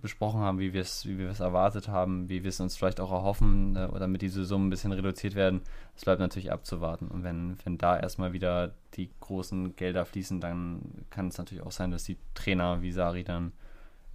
besprochen 0.00 0.40
haben, 0.40 0.58
wie 0.58 0.72
wir 0.72 0.80
es, 0.80 1.06
wie 1.06 1.18
wir 1.18 1.30
es 1.30 1.40
erwartet 1.40 1.88
haben, 1.88 2.28
wie 2.28 2.42
wir 2.42 2.48
es 2.48 2.60
uns 2.60 2.76
vielleicht 2.76 3.00
auch 3.00 3.12
erhoffen, 3.12 3.76
äh, 3.76 3.88
damit 3.98 4.22
diese 4.22 4.44
Summen 4.44 4.66
ein 4.66 4.70
bisschen 4.70 4.92
reduziert 4.92 5.34
werden. 5.34 5.62
Das 5.94 6.04
bleibt 6.04 6.20
natürlich 6.20 6.52
abzuwarten. 6.52 7.08
Und 7.08 7.24
wenn, 7.24 7.56
wenn 7.64 7.78
da 7.78 7.98
erstmal 7.98 8.32
wieder 8.32 8.72
die 8.94 9.10
großen 9.20 9.76
Gelder 9.76 10.04
fließen, 10.04 10.40
dann 10.40 10.82
kann 11.10 11.28
es 11.28 11.38
natürlich 11.38 11.64
auch 11.64 11.72
sein, 11.72 11.90
dass 11.90 12.04
die 12.04 12.18
Trainer 12.34 12.82
wie 12.82 12.92
Sari 12.92 13.24
dann 13.24 13.52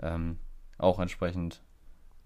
ähm, 0.02 0.38
auch 0.78 1.00
entsprechend 1.00 1.62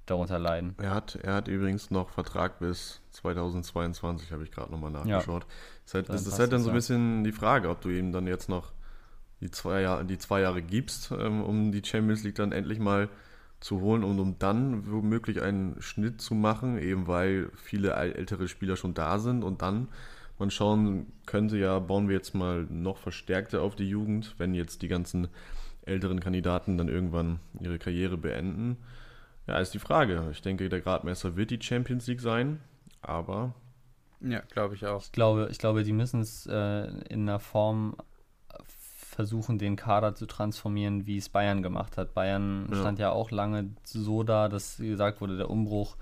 darunter 0.05 0.39
leiden. 0.39 0.75
Er 0.79 0.93
hat, 0.93 1.15
er 1.15 1.35
hat 1.35 1.47
übrigens 1.47 1.91
noch 1.91 2.09
Vertrag 2.09 2.59
bis 2.59 3.01
2022, 3.11 4.31
habe 4.31 4.43
ich 4.43 4.51
gerade 4.51 4.71
nochmal 4.71 4.91
nachgeschaut. 4.91 5.43
Ja. 5.43 5.49
Das, 5.85 5.93
halt, 5.93 6.09
das 6.09 6.27
ist 6.27 6.39
halt 6.39 6.51
dann 6.51 6.61
so 6.61 6.69
ein 6.69 6.75
bisschen 6.75 7.23
die 7.23 7.31
Frage, 7.31 7.69
ob 7.69 7.81
du 7.81 7.89
ihm 7.89 8.11
dann 8.11 8.27
jetzt 8.27 8.49
noch 8.49 8.73
die 9.39 9.51
zwei 9.51 9.81
Jahre, 9.81 10.05
die 10.05 10.17
zwei 10.17 10.41
Jahre 10.41 10.61
gibst, 10.61 11.11
ähm, 11.11 11.43
um 11.43 11.71
die 11.71 11.83
Champions 11.83 12.23
League 12.23 12.35
dann 12.35 12.51
endlich 12.51 12.79
mal 12.79 13.09
zu 13.59 13.79
holen 13.79 14.03
und 14.03 14.19
um 14.19 14.39
dann 14.39 14.91
womöglich 14.91 15.41
einen 15.41 15.81
Schnitt 15.81 16.19
zu 16.19 16.33
machen, 16.33 16.77
eben 16.79 17.07
weil 17.07 17.49
viele 17.55 17.93
ältere 17.93 18.47
Spieler 18.47 18.75
schon 18.75 18.93
da 18.93 19.19
sind 19.19 19.43
und 19.43 19.61
dann 19.61 19.87
man 20.39 20.49
schauen 20.49 21.13
könnte, 21.27 21.57
ja, 21.57 21.77
bauen 21.77 22.09
wir 22.09 22.15
jetzt 22.15 22.33
mal 22.33 22.65
noch 22.69 22.97
verstärkter 22.97 23.61
auf 23.61 23.75
die 23.75 23.87
Jugend, 23.87 24.33
wenn 24.39 24.55
jetzt 24.55 24.81
die 24.81 24.87
ganzen 24.87 25.27
älteren 25.83 26.19
Kandidaten 26.19 26.77
dann 26.77 26.87
irgendwann 26.87 27.39
ihre 27.59 27.79
Karriere 27.79 28.17
beenden. 28.17 28.77
Ja, 29.47 29.59
ist 29.59 29.73
die 29.73 29.79
Frage. 29.79 30.27
Ich 30.31 30.41
denke, 30.41 30.69
der 30.69 30.81
Gradmesser 30.81 31.35
wird 31.35 31.51
die 31.51 31.61
Champions 31.61 32.07
League 32.07 32.21
sein, 32.21 32.59
aber. 33.01 33.53
Ja, 34.21 34.41
glaube 34.51 34.75
ich 34.75 34.85
auch. 34.85 35.01
Ich 35.01 35.11
glaube, 35.11 35.47
ich 35.51 35.57
glaube 35.57 35.83
die 35.83 35.93
müssen 35.93 36.21
es 36.21 36.45
äh, 36.45 36.87
in 37.09 37.27
einer 37.27 37.39
Form 37.39 37.95
versuchen, 39.11 39.57
den 39.57 39.75
Kader 39.75 40.15
zu 40.15 40.25
transformieren, 40.25 41.05
wie 41.05 41.17
es 41.17 41.29
Bayern 41.29 41.61
gemacht 41.61 41.97
hat. 41.97 42.13
Bayern 42.13 42.67
ja. 42.71 42.77
stand 42.77 42.99
ja 42.99 43.11
auch 43.11 43.29
lange 43.29 43.71
so 43.83 44.23
da, 44.23 44.47
dass 44.47 44.77
gesagt 44.77 45.21
wurde, 45.21 45.37
der 45.37 45.49
Umbruch 45.49 45.97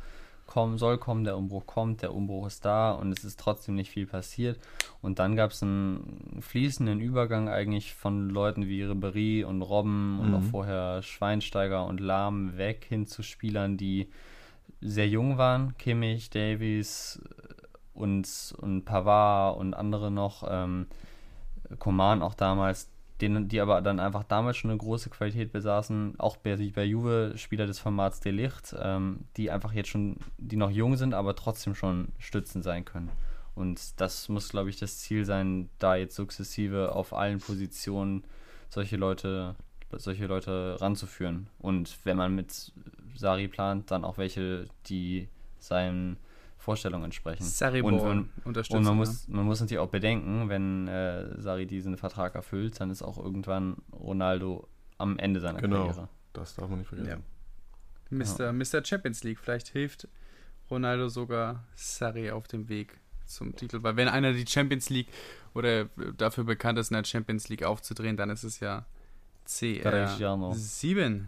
kommen 0.50 0.80
soll 0.80 0.98
kommen, 0.98 1.26
der 1.26 1.38
Umbruch 1.38 1.68
kommt, 1.68 2.02
der 2.02 2.12
Umbruch 2.12 2.48
ist 2.48 2.66
da 2.66 2.92
und 2.94 3.12
es 3.12 3.24
ist 3.24 3.40
trotzdem 3.40 3.76
nicht 3.76 3.92
viel 3.92 4.08
passiert. 4.08 4.60
Und 5.00 5.20
dann 5.20 5.36
gab 5.36 5.52
es 5.52 5.62
einen 5.62 6.40
fließenden 6.42 7.00
Übergang 7.00 7.50
eigentlich 7.50 7.94
von 7.94 8.32
Leuten 8.32 8.68
wie 8.68 8.82
Ribery 8.82 9.44
und 9.44 9.62
Robben 9.62 10.16
mhm. 10.16 10.20
und 10.20 10.34
auch 10.34 10.42
vorher 10.42 11.04
Schweinsteiger 11.04 11.86
und 11.86 12.00
Lahm 12.00 12.58
weg 12.58 12.84
hin 12.90 13.06
zu 13.06 13.22
Spielern, 13.22 13.78
die 13.78 14.10
sehr 14.82 15.08
jung 15.08 15.38
waren, 15.38 15.78
Kimmich, 15.78 16.32
Davies 16.32 17.22
und, 17.94 18.56
und 18.60 18.86
Pavard 18.86 19.56
und 19.56 19.76
andere 19.76 20.10
noch, 20.10 20.44
ähm, 20.50 20.88
Koman 21.78 22.24
auch 22.24 22.34
damals, 22.34 22.90
denen, 23.22 23.48
die 23.48 23.60
aber 23.60 23.82
dann 23.82 24.00
einfach 24.00 24.24
damals 24.24 24.58
schon 24.58 24.72
eine 24.72 24.78
große 24.78 25.10
Qualität 25.10 25.52
besaßen, 25.52 26.16
auch 26.20 26.38
bei, 26.38 26.56
bei 26.74 26.84
Juve 26.84 27.34
Spieler 27.36 27.68
des 27.68 27.80
Formats 27.80 28.20
Delicht, 28.20 28.76
ähm, 28.80 29.26
die 29.38 29.52
einfach 29.52 29.74
jetzt 29.74 29.90
schon, 29.90 30.18
die 30.38 30.56
noch 30.56 30.72
jung 30.72 30.96
sind, 30.96 31.14
aber 31.14 31.36
trotzdem 31.36 31.76
schon 31.76 32.10
Stützen 32.18 32.62
sein 32.62 32.86
können. 32.86 33.10
Und 33.56 34.00
das 34.00 34.30
muss, 34.30 34.50
glaube 34.50 34.70
ich, 34.70 34.78
das 34.78 35.00
Ziel 35.00 35.26
sein, 35.26 35.70
da 35.80 35.96
jetzt 35.96 36.16
sukzessive 36.16 36.96
auf 36.96 37.14
allen 37.14 37.40
Positionen 37.40 38.24
solche 38.70 38.96
Leute, 38.96 39.56
solche 39.92 40.28
Leute 40.28 40.78
ranzuführen. 40.80 41.48
Und 41.60 41.98
wenn 42.06 42.16
man 42.16 42.34
mit 42.34 42.72
Sari 43.16 43.48
plant, 43.50 43.92
dann 43.92 44.06
auch 44.06 44.18
welche, 44.18 44.66
die 44.86 45.28
seinen 45.58 46.18
Vorstellungen 46.60 47.06
entsprechen. 47.06 47.44
Saribor 47.44 47.94
und, 47.94 48.04
man, 48.04 48.30
und 48.44 48.84
man 48.84 48.98
muss, 48.98 49.28
man 49.30 49.46
muss 49.46 49.62
natürlich 49.62 49.80
auch 49.80 49.90
bedenken, 49.90 50.50
wenn 50.50 50.90
äh, 50.90 51.42
Sari 51.42 51.66
diesen 51.66 51.96
Vertrag 51.98 52.36
erfüllt, 52.36 52.82
dann 52.82 52.92
ist 52.92 53.02
auch 53.02 53.18
irgendwann 53.18 53.78
Ronaldo 53.94 54.68
am 54.98 55.18
Ende 55.18 55.40
seiner 55.40 55.62
genau, 55.62 55.78
Karriere. 55.78 55.96
Genau, 55.96 56.10
das 56.34 56.56
darf 56.56 56.70
man 56.70 56.80
nicht 56.80 56.90
vergessen. 56.90 57.24
Ja. 58.12 58.18
Mr. 58.18 58.46
Ja. 58.46 58.52
Mr. 58.52 58.86
Champions 58.86 59.24
League, 59.24 59.40
vielleicht 59.40 59.70
hilft 59.70 60.10
Ronaldo 60.70 61.08
sogar 61.08 61.64
Sari 61.76 62.30
auf 62.30 62.48
dem 62.50 62.68
Weg 62.68 63.00
zum 63.26 63.56
Titel, 63.56 63.82
weil 63.82 63.96
wenn 63.96 64.10
einer 64.10 64.34
die 64.34 64.46
Champions 64.46 64.90
League 64.90 65.08
oder 65.54 65.86
dafür 66.18 66.44
bekannt 66.44 66.78
ist, 66.78 66.92
in 66.92 66.96
der 66.96 67.06
Champions 67.06 67.48
League 67.48 67.64
aufzudrehen, 67.64 68.18
dann 68.18 68.30
ist 68.30 68.44
es 68.44 68.60
ja 68.60 68.86
CR7. 69.48 71.26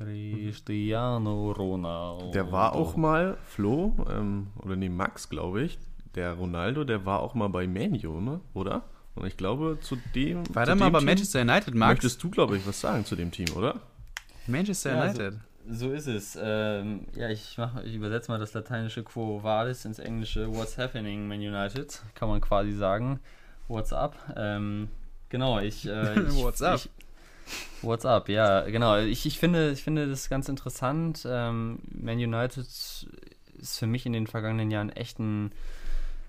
Cristiano 0.00 1.52
Ronaldo. 1.52 2.30
Der 2.32 2.50
war 2.50 2.74
auch 2.74 2.96
mal, 2.96 3.36
Flo, 3.44 3.94
ähm, 4.10 4.48
oder 4.62 4.76
nee, 4.76 4.88
Max, 4.88 5.28
glaube 5.28 5.62
ich, 5.62 5.78
der 6.14 6.32
Ronaldo, 6.32 6.84
der 6.84 7.04
war 7.04 7.20
auch 7.20 7.34
mal 7.34 7.48
bei 7.48 7.66
Manu, 7.66 8.20
ne? 8.20 8.40
oder? 8.54 8.82
Und 9.14 9.26
ich 9.26 9.36
glaube, 9.36 9.78
zu 9.80 9.96
dem. 10.14 10.42
War 10.54 10.64
der 10.64 10.76
mal 10.76 10.90
bei 10.90 11.00
Manchester 11.00 11.42
United, 11.42 11.74
Max? 11.74 11.94
Möchtest 11.94 12.22
du, 12.22 12.30
glaube 12.30 12.56
ich, 12.56 12.66
was 12.66 12.80
sagen 12.80 13.04
zu 13.04 13.16
dem 13.16 13.30
Team, 13.30 13.48
oder? 13.56 13.80
Manchester 14.46 14.94
ja, 14.94 15.04
United. 15.04 15.34
So, 15.68 15.88
so, 15.88 15.92
ist 15.92 16.06
es. 16.06 16.38
Ähm, 16.40 17.06
ja, 17.14 17.28
ich, 17.28 17.58
mach, 17.58 17.82
ich 17.84 17.94
übersetze 17.94 18.30
mal 18.30 18.38
das 18.38 18.54
lateinische 18.54 19.02
Quo 19.02 19.42
Vadis 19.42 19.84
ins 19.84 19.98
englische 19.98 20.52
What's 20.54 20.78
happening, 20.78 21.28
Man 21.28 21.40
United. 21.40 22.00
Kann 22.14 22.28
man 22.28 22.40
quasi 22.40 22.72
sagen. 22.72 23.20
What's 23.68 23.92
up? 23.92 24.16
Ähm, 24.36 24.88
genau, 25.28 25.58
ich. 25.58 25.86
Äh, 25.86 26.20
ich 26.28 26.42
What's 26.42 26.62
up? 26.62 26.76
Ich, 26.76 26.88
What's 27.82 28.04
up, 28.04 28.28
ja, 28.28 28.62
genau. 28.62 28.98
Ich, 28.98 29.24
ich, 29.26 29.38
finde, 29.38 29.70
ich 29.70 29.82
finde 29.82 30.08
das 30.08 30.28
ganz 30.28 30.48
interessant. 30.48 31.26
Ähm, 31.28 31.78
Man 31.90 32.18
United 32.18 32.66
ist 32.66 33.78
für 33.78 33.86
mich 33.86 34.06
in 34.06 34.12
den 34.12 34.26
vergangenen 34.26 34.70
Jahren 34.70 34.90
echt 34.90 35.18
ein, 35.18 35.52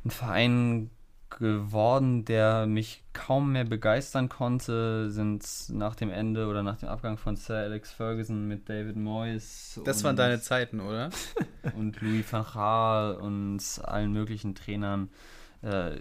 ein 0.05 0.11
Verein 0.11 0.89
geworden, 1.29 2.25
der 2.25 2.67
mich 2.67 3.03
kaum 3.13 3.53
mehr 3.53 3.63
begeistern 3.63 4.29
konnte, 4.29 5.09
sind 5.09 5.43
nach 5.69 5.95
dem 5.95 6.11
Ende 6.11 6.47
oder 6.47 6.61
nach 6.61 6.77
dem 6.77 6.89
Abgang 6.89 7.17
von 7.17 7.35
Sir 7.35 7.57
Alex 7.57 7.91
Ferguson 7.91 8.47
mit 8.47 8.69
David 8.69 8.97
Moyes. 8.97 9.79
Das 9.85 10.03
waren 10.03 10.15
deine 10.15 10.41
Zeiten, 10.41 10.79
oder? 10.79 11.09
und 11.75 11.99
Louis 12.01 12.25
van 12.31 12.45
Gaal 12.53 13.15
und 13.15 13.61
allen 13.83 14.11
möglichen 14.11 14.55
Trainern 14.55 15.09
äh, 15.61 15.99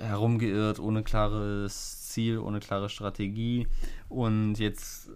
herumgeirrt, 0.00 0.80
ohne 0.80 1.02
klares 1.02 1.99
Ziel, 2.10 2.38
ohne 2.38 2.60
klare 2.60 2.88
Strategie. 2.88 3.66
Und 4.08 4.56
jetzt 4.56 5.10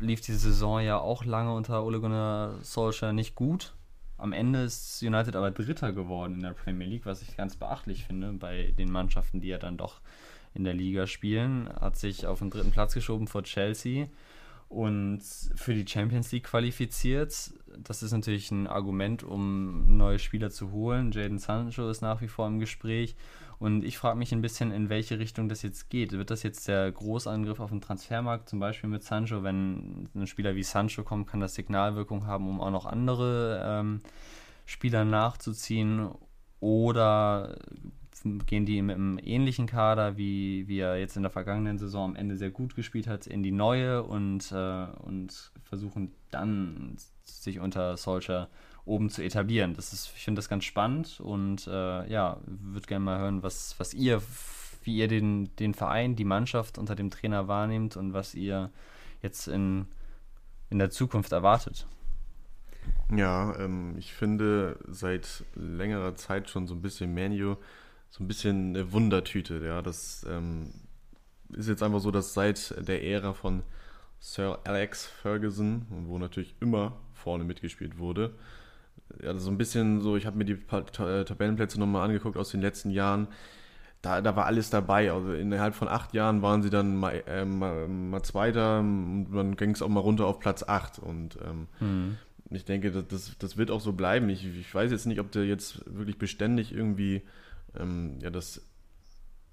lief 0.00 0.20
die 0.20 0.32
Saison 0.32 0.80
ja 0.80 0.98
auch 0.98 1.24
lange 1.24 1.54
unter 1.54 1.84
Ole 1.84 2.00
Gunnar 2.00 2.58
Solskjaer 2.62 3.12
nicht 3.12 3.34
gut. 3.34 3.74
Am 4.18 4.32
Ende 4.32 4.62
ist 4.62 5.02
United 5.02 5.34
aber 5.34 5.50
Dritter 5.50 5.92
geworden 5.92 6.34
in 6.34 6.42
der 6.42 6.52
Premier 6.52 6.86
League, 6.86 7.06
was 7.06 7.22
ich 7.22 7.36
ganz 7.36 7.56
beachtlich 7.56 8.04
finde 8.04 8.32
bei 8.32 8.72
den 8.78 8.90
Mannschaften, 8.90 9.40
die 9.40 9.48
ja 9.48 9.58
dann 9.58 9.76
doch 9.76 10.00
in 10.54 10.64
der 10.64 10.74
Liga 10.74 11.06
spielen. 11.06 11.68
Hat 11.68 11.96
sich 11.96 12.26
auf 12.26 12.38
den 12.38 12.50
dritten 12.50 12.70
Platz 12.70 12.94
geschoben 12.94 13.26
vor 13.26 13.42
Chelsea 13.42 14.06
und 14.68 15.20
für 15.54 15.74
die 15.74 15.86
Champions 15.86 16.32
League 16.32 16.44
qualifiziert. 16.44 17.52
Das 17.78 18.02
ist 18.02 18.12
natürlich 18.12 18.50
ein 18.50 18.66
Argument, 18.66 19.22
um 19.22 19.96
neue 19.96 20.18
Spieler 20.18 20.50
zu 20.50 20.70
holen. 20.70 21.12
Jaden 21.12 21.38
Sancho 21.38 21.88
ist 21.90 22.00
nach 22.00 22.20
wie 22.20 22.28
vor 22.28 22.46
im 22.46 22.58
Gespräch. 22.58 23.16
Und 23.62 23.84
ich 23.84 23.96
frage 23.96 24.18
mich 24.18 24.32
ein 24.32 24.42
bisschen, 24.42 24.72
in 24.72 24.88
welche 24.88 25.20
Richtung 25.20 25.48
das 25.48 25.62
jetzt 25.62 25.88
geht. 25.88 26.10
Wird 26.10 26.30
das 26.30 26.42
jetzt 26.42 26.66
der 26.66 26.90
Großangriff 26.90 27.60
auf 27.60 27.70
den 27.70 27.80
Transfermarkt, 27.80 28.48
zum 28.48 28.58
Beispiel 28.58 28.90
mit 28.90 29.04
Sancho? 29.04 29.44
Wenn 29.44 30.08
ein 30.16 30.26
Spieler 30.26 30.56
wie 30.56 30.64
Sancho 30.64 31.04
kommt, 31.04 31.28
kann 31.28 31.38
das 31.38 31.54
Signalwirkung 31.54 32.26
haben, 32.26 32.48
um 32.48 32.60
auch 32.60 32.72
noch 32.72 32.86
andere 32.86 33.62
ähm, 33.64 34.00
Spieler 34.66 35.04
nachzuziehen? 35.04 36.10
Oder 36.58 37.56
gehen 38.46 38.66
die 38.66 38.82
mit 38.82 38.96
einem 38.96 39.20
ähnlichen 39.22 39.68
Kader, 39.68 40.16
wie, 40.16 40.66
wie 40.66 40.80
er 40.80 40.98
jetzt 40.98 41.16
in 41.16 41.22
der 41.22 41.30
vergangenen 41.30 41.78
Saison 41.78 42.10
am 42.10 42.16
Ende 42.16 42.36
sehr 42.36 42.50
gut 42.50 42.74
gespielt 42.74 43.06
hat, 43.06 43.28
in 43.28 43.44
die 43.44 43.52
neue 43.52 44.02
und, 44.02 44.50
äh, 44.50 44.86
und 45.04 45.52
versuchen 45.62 46.12
dann 46.32 46.96
sich 47.22 47.60
unter 47.60 47.96
solcher 47.96 48.48
oben 48.84 49.10
zu 49.10 49.22
etablieren. 49.22 49.74
Das 49.74 49.92
ist, 49.92 50.12
ich 50.16 50.24
finde 50.24 50.38
das 50.38 50.48
ganz 50.48 50.64
spannend 50.64 51.20
und 51.20 51.66
äh, 51.66 52.10
ja, 52.10 52.38
würde 52.46 52.86
gerne 52.86 53.04
mal 53.04 53.18
hören, 53.18 53.42
was, 53.42 53.74
was 53.78 53.94
ihr, 53.94 54.22
wie 54.84 54.96
ihr 54.96 55.08
den, 55.08 55.54
den 55.56 55.74
Verein, 55.74 56.16
die 56.16 56.24
Mannschaft 56.24 56.78
unter 56.78 56.96
dem 56.96 57.10
Trainer 57.10 57.48
wahrnehmt 57.48 57.96
und 57.96 58.12
was 58.12 58.34
ihr 58.34 58.70
jetzt 59.22 59.46
in, 59.46 59.86
in 60.70 60.78
der 60.78 60.90
Zukunft 60.90 61.32
erwartet. 61.32 61.86
Ja, 63.14 63.56
ähm, 63.58 63.94
ich 63.98 64.12
finde 64.12 64.78
seit 64.88 65.44
längerer 65.54 66.16
Zeit 66.16 66.50
schon 66.50 66.66
so 66.66 66.74
ein 66.74 66.82
bisschen 66.82 67.14
Menu, 67.14 67.56
so 68.10 68.24
ein 68.24 68.28
bisschen 68.28 68.70
eine 68.70 68.92
Wundertüte. 68.92 69.64
Ja, 69.64 69.82
das 69.82 70.26
ähm, 70.28 70.72
ist 71.50 71.68
jetzt 71.68 71.82
einfach 71.82 72.00
so, 72.00 72.10
dass 72.10 72.34
seit 72.34 72.74
der 72.88 73.04
Ära 73.04 73.32
von 73.32 73.62
Sir 74.18 74.58
Alex 74.64 75.06
Ferguson, 75.06 75.86
wo 76.06 76.18
natürlich 76.18 76.54
immer 76.60 76.96
vorne 77.12 77.44
mitgespielt 77.44 77.98
wurde, 77.98 78.34
ja, 79.22 79.36
so 79.36 79.50
ein 79.50 79.58
bisschen 79.58 80.00
so, 80.00 80.16
ich 80.16 80.26
habe 80.26 80.38
mir 80.38 80.44
die 80.44 80.52
äh, 80.52 81.24
Tabellenplätze 81.24 81.78
nochmal 81.78 82.04
angeguckt 82.04 82.36
aus 82.36 82.50
den 82.50 82.60
letzten 82.60 82.90
Jahren. 82.90 83.28
da, 84.02 84.20
da 84.20 84.36
war 84.36 84.46
alles 84.46 84.70
dabei. 84.70 85.12
Also 85.12 85.32
innerhalb 85.32 85.74
von 85.74 85.88
acht 85.88 86.12
Jahren 86.12 86.42
waren 86.42 86.62
sie 86.62 86.70
dann 86.70 86.96
mal, 86.96 87.22
äh, 87.26 87.44
mal, 87.44 87.88
mal 87.88 88.22
Zweiter 88.22 88.80
und 88.80 89.28
dann 89.32 89.56
ging 89.56 89.70
es 89.70 89.82
auch 89.82 89.88
mal 89.88 90.00
runter 90.00 90.26
auf 90.26 90.40
Platz 90.40 90.62
acht. 90.62 90.98
Und 90.98 91.38
ähm, 91.44 91.68
mhm. 91.80 92.18
ich 92.50 92.64
denke, 92.64 92.90
das, 92.90 93.36
das, 93.38 93.56
wird 93.56 93.70
auch 93.70 93.80
so 93.80 93.92
bleiben. 93.92 94.28
Ich, 94.28 94.44
ich 94.44 94.74
weiß 94.74 94.90
jetzt 94.90 95.06
nicht, 95.06 95.20
ob 95.20 95.30
der 95.30 95.44
jetzt 95.44 95.82
wirklich 95.86 96.18
beständig 96.18 96.72
irgendwie 96.72 97.22
ähm, 97.78 98.18
ja, 98.20 98.30
das 98.30 98.62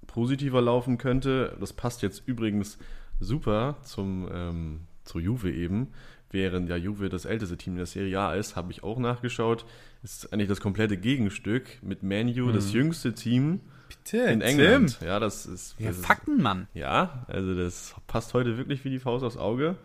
positiver 0.06 0.60
laufen 0.60 0.98
könnte. 0.98 1.56
Das 1.60 1.72
passt 1.72 2.02
jetzt 2.02 2.26
übrigens 2.26 2.78
super 3.20 3.76
zum, 3.82 4.28
ähm, 4.32 4.80
zu 5.04 5.20
Juve 5.20 5.52
eben. 5.52 5.88
Während 6.30 6.68
ja 6.68 6.76
Juve 6.76 7.08
das 7.08 7.24
älteste 7.24 7.56
Team 7.56 7.74
in 7.74 7.78
der 7.78 7.86
Serie 7.86 8.18
A 8.20 8.34
ist, 8.34 8.54
habe 8.54 8.70
ich 8.70 8.82
auch 8.84 8.98
nachgeschaut, 8.98 9.64
ist 10.02 10.32
eigentlich 10.32 10.48
das 10.48 10.60
komplette 10.60 10.96
Gegenstück 10.96 11.82
mit 11.82 12.02
Manu, 12.02 12.46
mhm. 12.46 12.52
das 12.52 12.72
jüngste 12.72 13.14
Team 13.14 13.60
Bitte, 13.88 14.18
in 14.18 14.40
England. 14.40 14.98
Tim. 14.98 15.08
Ja, 15.08 15.18
das 15.18 15.46
ist. 15.46 15.74
Ja, 15.78 15.88
das 15.88 15.98
Fakten, 15.98 16.40
Mann. 16.40 16.68
Ja, 16.74 17.24
also 17.26 17.54
das 17.54 17.94
passt 18.06 18.34
heute 18.34 18.56
wirklich 18.56 18.84
wie 18.84 18.90
die 18.90 19.00
Faust 19.00 19.24
aufs 19.24 19.36
Auge. 19.36 19.76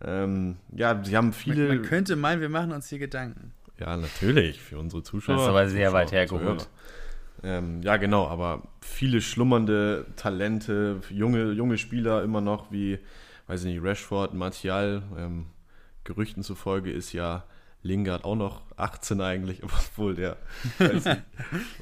Ähm, 0.00 0.56
ja, 0.72 1.02
sie 1.02 1.16
haben 1.16 1.32
viele. 1.32 1.66
Man, 1.66 1.78
man, 1.78 1.86
könnte 1.86 2.14
meinen, 2.14 2.40
wir 2.40 2.48
machen 2.48 2.70
uns 2.70 2.88
hier 2.88 3.00
Gedanken. 3.00 3.52
Ja, 3.80 3.96
natürlich, 3.96 4.60
für 4.60 4.78
unsere 4.78 5.02
Zuschauer. 5.02 5.36
Das 5.36 5.44
ist 5.44 5.48
aber 5.48 5.68
sehr 5.68 5.92
weit 5.92 6.12
hergeholt. 6.12 6.68
Ähm, 7.42 7.82
ja, 7.82 7.96
genau, 7.96 8.26
aber 8.26 8.62
viele 8.80 9.20
schlummernde 9.20 10.06
Talente, 10.16 11.00
junge, 11.10 11.52
junge 11.52 11.78
Spieler 11.78 12.22
immer 12.22 12.40
noch 12.40 12.72
wie, 12.72 12.98
weiß 13.46 13.64
ich 13.64 13.74
nicht, 13.74 13.82
Rashford, 13.82 14.34
Martial. 14.34 15.02
Ähm, 15.16 15.46
Gerüchten 16.08 16.42
zufolge 16.42 16.90
ist 16.90 17.12
ja 17.12 17.44
Lingard 17.82 18.24
auch 18.24 18.34
noch 18.34 18.62
18 18.78 19.20
eigentlich, 19.20 19.62
obwohl 19.62 20.14
der. 20.14 20.38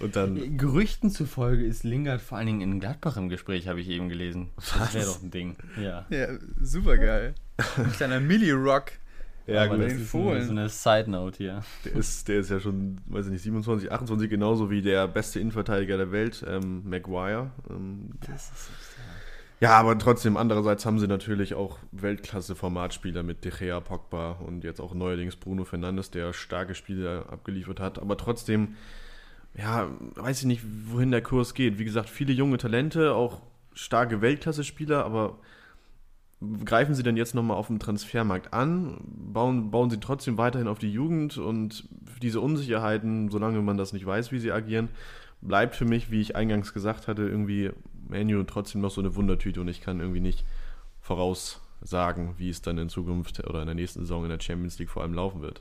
Und 0.01 0.17
dann. 0.17 0.57
Gerüchten 0.57 1.11
zufolge 1.11 1.65
ist 1.65 1.85
Lingard 1.85 2.21
vor 2.21 2.39
allen 2.39 2.49
Dingen 2.49 2.61
in 2.61 2.81
Gladbach 2.81 3.17
im 3.17 3.29
Gespräch, 3.29 3.69
habe 3.69 3.81
ich 3.81 3.89
eben 3.89 4.09
gelesen. 4.09 4.51
Das 4.57 4.95
wäre 4.95 5.07
doch 5.07 5.23
ein 5.23 5.31
Ding. 5.31 5.57
Ja. 5.81 6.07
Ja, 6.11 6.27
super 6.61 6.99
geil. 6.99 7.37
Ein 7.77 7.93
kleiner 7.93 8.21
Milli-Rock. 8.21 8.93
Ja, 9.49 9.63
Aber 9.63 9.77
gut. 9.77 9.85
Das 9.85 9.93
ist 9.93 10.13
eine, 10.13 10.45
so 10.45 10.51
eine 10.51 10.69
Side-Note 10.69 11.39
hier. 11.39 11.63
Der 11.85 11.95
ist, 11.95 12.27
der 12.27 12.41
ist 12.41 12.51
ja 12.51 12.59
schon, 12.59 13.01
weiß 13.07 13.27
ich 13.27 13.31
nicht, 13.31 13.43
27, 13.43 13.93
28, 13.93 14.29
genauso 14.29 14.71
wie 14.71 14.83
der 14.83 15.07
beste 15.07 15.39
Innenverteidiger 15.39 15.97
der 15.97 16.11
Welt, 16.11 16.45
ähm, 16.49 16.83
Maguire. 16.85 17.53
Ähm, 17.71 18.11
das 18.27 18.51
ist 18.51 18.71
ja, 19.61 19.73
aber 19.79 19.99
trotzdem, 19.99 20.37
andererseits 20.37 20.85
haben 20.85 20.99
sie 20.99 21.07
natürlich 21.07 21.55
auch 21.55 21.79
Weltklasse-Formatspieler 21.93 23.23
mit 23.23 23.45
De 23.45 23.53
Gea, 23.53 23.81
Pogba 23.81 24.33
und 24.33 24.65
jetzt 24.65 24.81
auch 24.81 24.95
neuerdings 24.95 25.37
Bruno 25.37 25.65
Fernandes, 25.65 26.11
der 26.11 26.33
starke 26.33 26.75
Spiele 26.75 27.27
abgeliefert 27.31 27.81
hat. 27.81 27.99
Aber 27.99 28.17
trotzdem, 28.17 28.77
ja, 29.57 29.89
weiß 30.17 30.41
ich 30.41 30.47
nicht, 30.47 30.63
wohin 30.87 31.11
der 31.11 31.23
Kurs 31.23 31.55
geht. 31.55 31.79
Wie 31.79 31.85
gesagt, 31.85 32.11
viele 32.11 32.33
junge 32.33 32.59
Talente, 32.59 33.15
auch 33.15 33.41
starke 33.73 34.21
Weltklasse-Spieler, 34.21 35.05
aber 35.05 35.39
greifen 36.65 36.95
sie 36.95 37.03
denn 37.03 37.17
jetzt 37.17 37.35
nochmal 37.35 37.57
auf 37.57 37.69
dem 37.69 37.79
Transfermarkt 37.79 38.53
an? 38.53 38.99
Bauen, 39.05 39.71
bauen 39.71 39.91
sie 39.91 40.01
trotzdem 40.01 40.37
weiterhin 40.37 40.69
auf 40.69 40.79
die 40.79 40.93
Jugend 40.93 41.39
und 41.39 41.89
diese 42.21 42.41
Unsicherheiten, 42.41 43.31
solange 43.31 43.63
man 43.63 43.79
das 43.79 43.93
nicht 43.93 44.05
weiß, 44.05 44.33
wie 44.33 44.39
sie 44.39 44.53
agieren, 44.53 44.89
bleibt 45.41 45.77
für 45.77 45.85
mich, 45.85 46.11
wie 46.11 46.21
ich 46.21 46.37
eingangs 46.37 46.75
gesagt 46.75 47.09
hatte, 47.09 47.23
irgendwie 47.23 47.71
Manu 48.09 48.43
trotzdem 48.45 48.81
noch 48.81 48.91
so 48.91 49.01
eine 49.01 49.15
Wundertüte 49.15 49.61
und 49.61 49.69
ich 49.69 49.81
kann 49.81 50.01
irgendwie 50.01 50.21
nicht 50.21 50.45
voraussagen, 51.01 52.35
wie 52.39 52.51
es 52.51 52.63
dann 52.63 52.79
in 52.79 52.89
Zukunft 52.89 53.45
oder 53.47 53.61
in 53.61 53.67
der 53.67 53.75
nächsten 53.75 54.01
Saison 54.01 54.25
in 54.25 54.31
der 54.31 54.41
Champions 54.41 54.79
League 54.79 54.91
vor 54.91 55.03
allem 55.03 55.15
laufen 55.15 55.43
wird. 55.43 55.61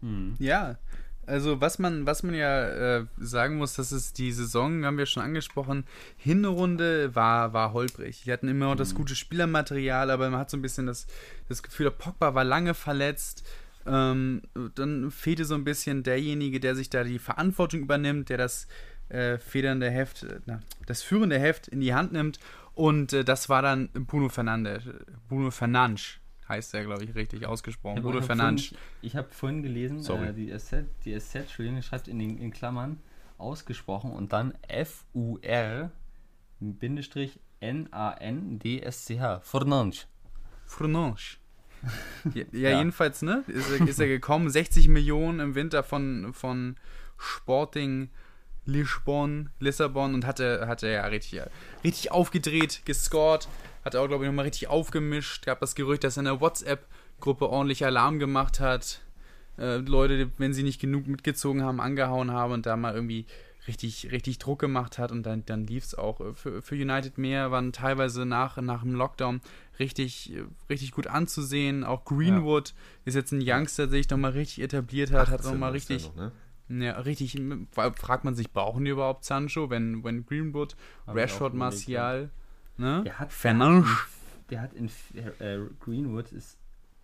Hm. 0.00 0.34
Ja, 0.38 0.78
also 1.26 1.60
was 1.60 1.78
man, 1.78 2.06
was 2.06 2.22
man 2.22 2.34
ja 2.34 2.98
äh, 2.98 3.04
sagen 3.18 3.56
muss, 3.56 3.74
das 3.74 3.90
ist 3.90 4.18
die 4.18 4.30
Saison, 4.30 4.84
haben 4.84 4.96
wir 4.96 5.06
schon 5.06 5.24
angesprochen, 5.24 5.84
Hinrunde 6.16 7.14
war, 7.14 7.52
war 7.52 7.72
holprig. 7.72 8.22
Die 8.24 8.32
hatten 8.32 8.48
immer 8.48 8.66
noch 8.66 8.76
das 8.76 8.90
hm. 8.90 8.98
gute 8.98 9.16
Spielermaterial, 9.16 10.10
aber 10.10 10.30
man 10.30 10.38
hat 10.38 10.50
so 10.50 10.56
ein 10.56 10.62
bisschen 10.62 10.86
das, 10.86 11.06
das 11.48 11.62
Gefühl, 11.62 11.84
der 11.84 11.90
Pogba 11.90 12.34
war 12.34 12.44
lange 12.44 12.74
verletzt. 12.74 13.44
Ähm, 13.86 14.42
dann 14.74 15.10
fehlte 15.10 15.44
so 15.44 15.54
ein 15.54 15.64
bisschen 15.64 16.02
derjenige, 16.02 16.60
der 16.60 16.74
sich 16.74 16.90
da 16.90 17.04
die 17.04 17.18
Verantwortung 17.18 17.80
übernimmt, 17.80 18.28
der 18.28 18.38
das 18.38 18.66
äh, 19.08 19.38
federnde 19.38 19.90
Heft, 19.90 20.24
äh, 20.24 20.40
na, 20.46 20.60
das 20.86 21.02
führende 21.02 21.38
Heft 21.38 21.68
in 21.68 21.80
die 21.80 21.94
Hand 21.94 22.12
nimmt. 22.12 22.38
Und 22.74 23.12
äh, 23.12 23.24
das 23.24 23.48
war 23.48 23.62
dann 23.62 23.88
Bruno 23.92 24.28
Fernandes. 24.28 24.84
Bruno 25.28 25.50
Fernandes 25.50 26.18
heißt 26.48 26.74
er, 26.74 26.84
glaube 26.84 27.04
ich, 27.04 27.14
richtig 27.14 27.46
ausgesprochen. 27.46 28.02
Bruno 28.02 28.22
Fernandes. 28.22 28.74
Ich 29.02 29.16
habe 29.16 29.28
vorhin 29.30 29.62
gelesen, 29.62 30.04
äh, 30.22 30.32
die 30.32 30.52
Asset, 30.52 30.86
die 31.04 31.14
Asset, 31.14 31.42
Entschuldigung, 31.42 31.82
schreibt 31.82 32.08
in, 32.08 32.18
den, 32.18 32.38
in 32.38 32.52
Klammern 32.52 33.00
ausgesprochen 33.38 34.12
und 34.12 34.32
dann 34.32 34.54
F-U-R 34.68 35.90
Bindestrich 36.60 37.38
N-A-N-D-S-C-H. 37.60 39.40
Fernandes. 39.40 40.06
Fernandes. 40.64 41.38
ja, 42.34 42.44
ja, 42.52 42.78
jedenfalls, 42.78 43.22
ne? 43.22 43.44
Ist 43.46 43.70
er, 43.70 43.88
ist 43.88 44.00
er 44.00 44.08
gekommen, 44.08 44.50
60 44.50 44.88
Millionen 44.88 45.40
im 45.40 45.54
Winter 45.54 45.82
von, 45.82 46.32
von 46.32 46.76
Sporting 47.18 48.10
Lissabon, 48.66 49.50
Lissabon 49.60 50.14
und 50.14 50.26
hatte, 50.26 50.66
hatte 50.66 50.88
ja 50.88 51.06
richtig, 51.06 51.40
richtig 51.82 52.12
aufgedreht, 52.12 52.82
gescored, 52.84 53.48
hat 53.84 53.96
auch, 53.96 54.08
glaube 54.08 54.24
ich, 54.24 54.28
nochmal 54.28 54.44
richtig 54.44 54.68
aufgemischt. 54.68 55.46
Gab 55.46 55.60
das 55.60 55.74
Gerücht, 55.74 56.04
dass 56.04 56.16
er 56.16 56.22
in 56.22 56.24
der 56.26 56.40
WhatsApp-Gruppe 56.40 57.48
ordentlich 57.48 57.84
Alarm 57.84 58.18
gemacht 58.18 58.60
hat. 58.60 59.00
Äh, 59.58 59.76
Leute, 59.76 60.30
wenn 60.38 60.52
sie 60.52 60.64
nicht 60.64 60.80
genug 60.80 61.06
mitgezogen 61.06 61.62
haben, 61.62 61.80
angehauen 61.80 62.32
haben 62.32 62.52
und 62.52 62.66
da 62.66 62.76
mal 62.76 62.94
irgendwie 62.94 63.26
richtig, 63.68 64.10
richtig 64.12 64.38
Druck 64.38 64.58
gemacht 64.58 64.98
hat 64.98 65.12
und 65.12 65.24
dann, 65.24 65.44
dann 65.46 65.66
lief 65.66 65.84
es 65.84 65.94
auch 65.94 66.20
für, 66.34 66.62
für 66.62 66.74
United 66.74 67.18
mehr, 67.18 67.50
waren 67.50 67.72
teilweise 67.72 68.24
nach, 68.24 68.56
nach 68.58 68.82
dem 68.82 68.94
Lockdown 68.94 69.40
richtig, 69.78 70.32
richtig 70.68 70.92
gut 70.92 71.06
anzusehen. 71.06 71.84
Auch 71.84 72.04
Greenwood 72.04 72.70
ja. 72.70 72.74
ist 73.06 73.14
jetzt 73.14 73.32
ein 73.32 73.42
Youngster, 73.42 73.86
der 73.86 73.98
sich 73.98 74.10
nochmal 74.10 74.32
richtig 74.32 74.64
etabliert 74.64 75.12
hat, 75.12 75.28
hat 75.28 75.44
nochmal 75.44 75.72
richtig. 75.72 76.08
Noch, 76.08 76.16
ne? 76.16 76.32
Ja, 76.68 76.98
richtig. 77.00 77.40
Fragt 77.70 78.24
man 78.24 78.34
sich, 78.34 78.52
brauchen 78.52 78.84
die 78.84 78.90
überhaupt 78.90 79.24
Sancho, 79.24 79.70
wenn, 79.70 80.02
wenn 80.02 80.26
Greenwood, 80.26 80.76
Hab 81.06 81.16
Rashford, 81.16 81.54
Martial, 81.54 82.30
ne? 82.76 83.02
Der 83.04 83.18
hat 83.18 83.32
Fernandes. 83.32 83.88
Der 84.50 84.60
hat 84.62 84.74
in 84.74 84.90
äh, 85.38 85.58
Greenwood 85.80 86.32
ist 86.32 86.58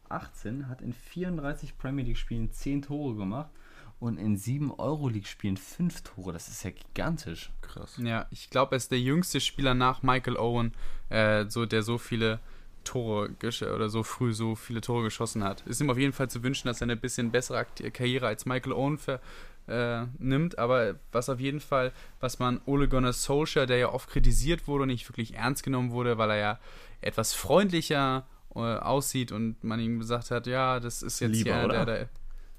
18, 0.09 0.69
hat 0.69 0.83
in 0.83 0.93
34 0.93 1.77
Premier 1.79 2.05
League 2.05 2.19
Spielen 2.19 2.53
10 2.53 2.83
Tore 2.83 3.17
gemacht 3.17 3.51
und 3.99 4.19
in 4.19 4.37
7 4.37 4.73
Euroleague 4.73 5.27
Spielen 5.27 5.57
5 5.57 6.03
Tore. 6.03 6.33
Das 6.33 6.49
ist 6.49 6.65
ja 6.65 6.71
gigantisch. 6.71 7.51
Krass. 7.63 7.99
Ja, 8.03 8.27
ich 8.31 8.51
glaube, 8.51 8.75
er 8.75 8.77
ist 8.77 8.91
der 8.91 9.01
jüngste 9.01 9.41
Spieler 9.41 9.75
nach 9.75 10.03
Michael 10.03 10.37
Owen, 10.37 10.73
äh, 11.09 11.47
so, 11.49 11.67
der 11.67 11.83
so 11.83 11.99
viele 11.99 12.41
Tore 12.85 13.31
oder 13.75 13.89
so 13.89 14.03
früh 14.03 14.33
so 14.33 14.55
viele 14.55 14.81
Tore 14.81 15.05
geschossen 15.05 15.45
hat. 15.45 15.61
Ist 15.63 15.81
ihm 15.81 15.91
auf 15.91 15.99
jeden 15.99 16.13
Fall 16.13 16.29
zu 16.29 16.43
wünschen, 16.43 16.67
dass 16.69 16.81
er 16.81 16.87
eine 16.87 16.97
bisschen 16.97 17.31
bessere 17.31 17.65
Karriere 17.93 18.27
als 18.27 18.45
Michael 18.45 18.73
Owen 18.73 18.99
ver 18.99 19.21
äh, 19.69 20.07
nimmt, 20.19 20.59
aber 20.59 20.97
was 21.13 21.29
auf 21.29 21.41
jeden 21.41 21.61
Fall, 21.61 21.93
was 22.21 22.39
man 22.39 22.61
Ole 22.67 22.89
Gunnar 22.89 23.13
Solskjaer, 23.13 23.67
der 23.67 23.79
ja 23.79 23.93
oft 23.93 24.09
kritisiert 24.09 24.67
wurde 24.67 24.83
und 24.83 24.89
nicht 24.89 25.09
wirklich 25.09 25.35
ernst 25.35 25.63
genommen 25.63 25.93
wurde, 25.93 26.19
weil 26.19 26.31
er 26.31 26.37
ja 26.37 26.59
etwas 27.01 27.33
freundlicher 27.35 28.27
äh, 28.55 28.59
aussieht 28.59 29.33
und 29.33 29.63
man 29.63 29.81
ihm 29.81 29.99
gesagt 29.99 30.31
hat, 30.31 30.47
ja, 30.47 30.81
das 30.81 31.03
ist 31.03 31.21
jetzt 31.21 31.33
Lieber, 31.33 31.51
ja 31.51 31.69
der, 31.69 31.87
der, 31.87 32.09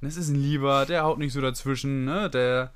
das 0.02 0.18
ist 0.18 0.30
ein 0.30 0.36
Lieber, 0.36 0.86
der 0.86 1.04
haut 1.04 1.20
nicht 1.20 1.34
so 1.34 1.42
dazwischen, 1.42 2.06
ne, 2.06 2.30
der 2.30 2.72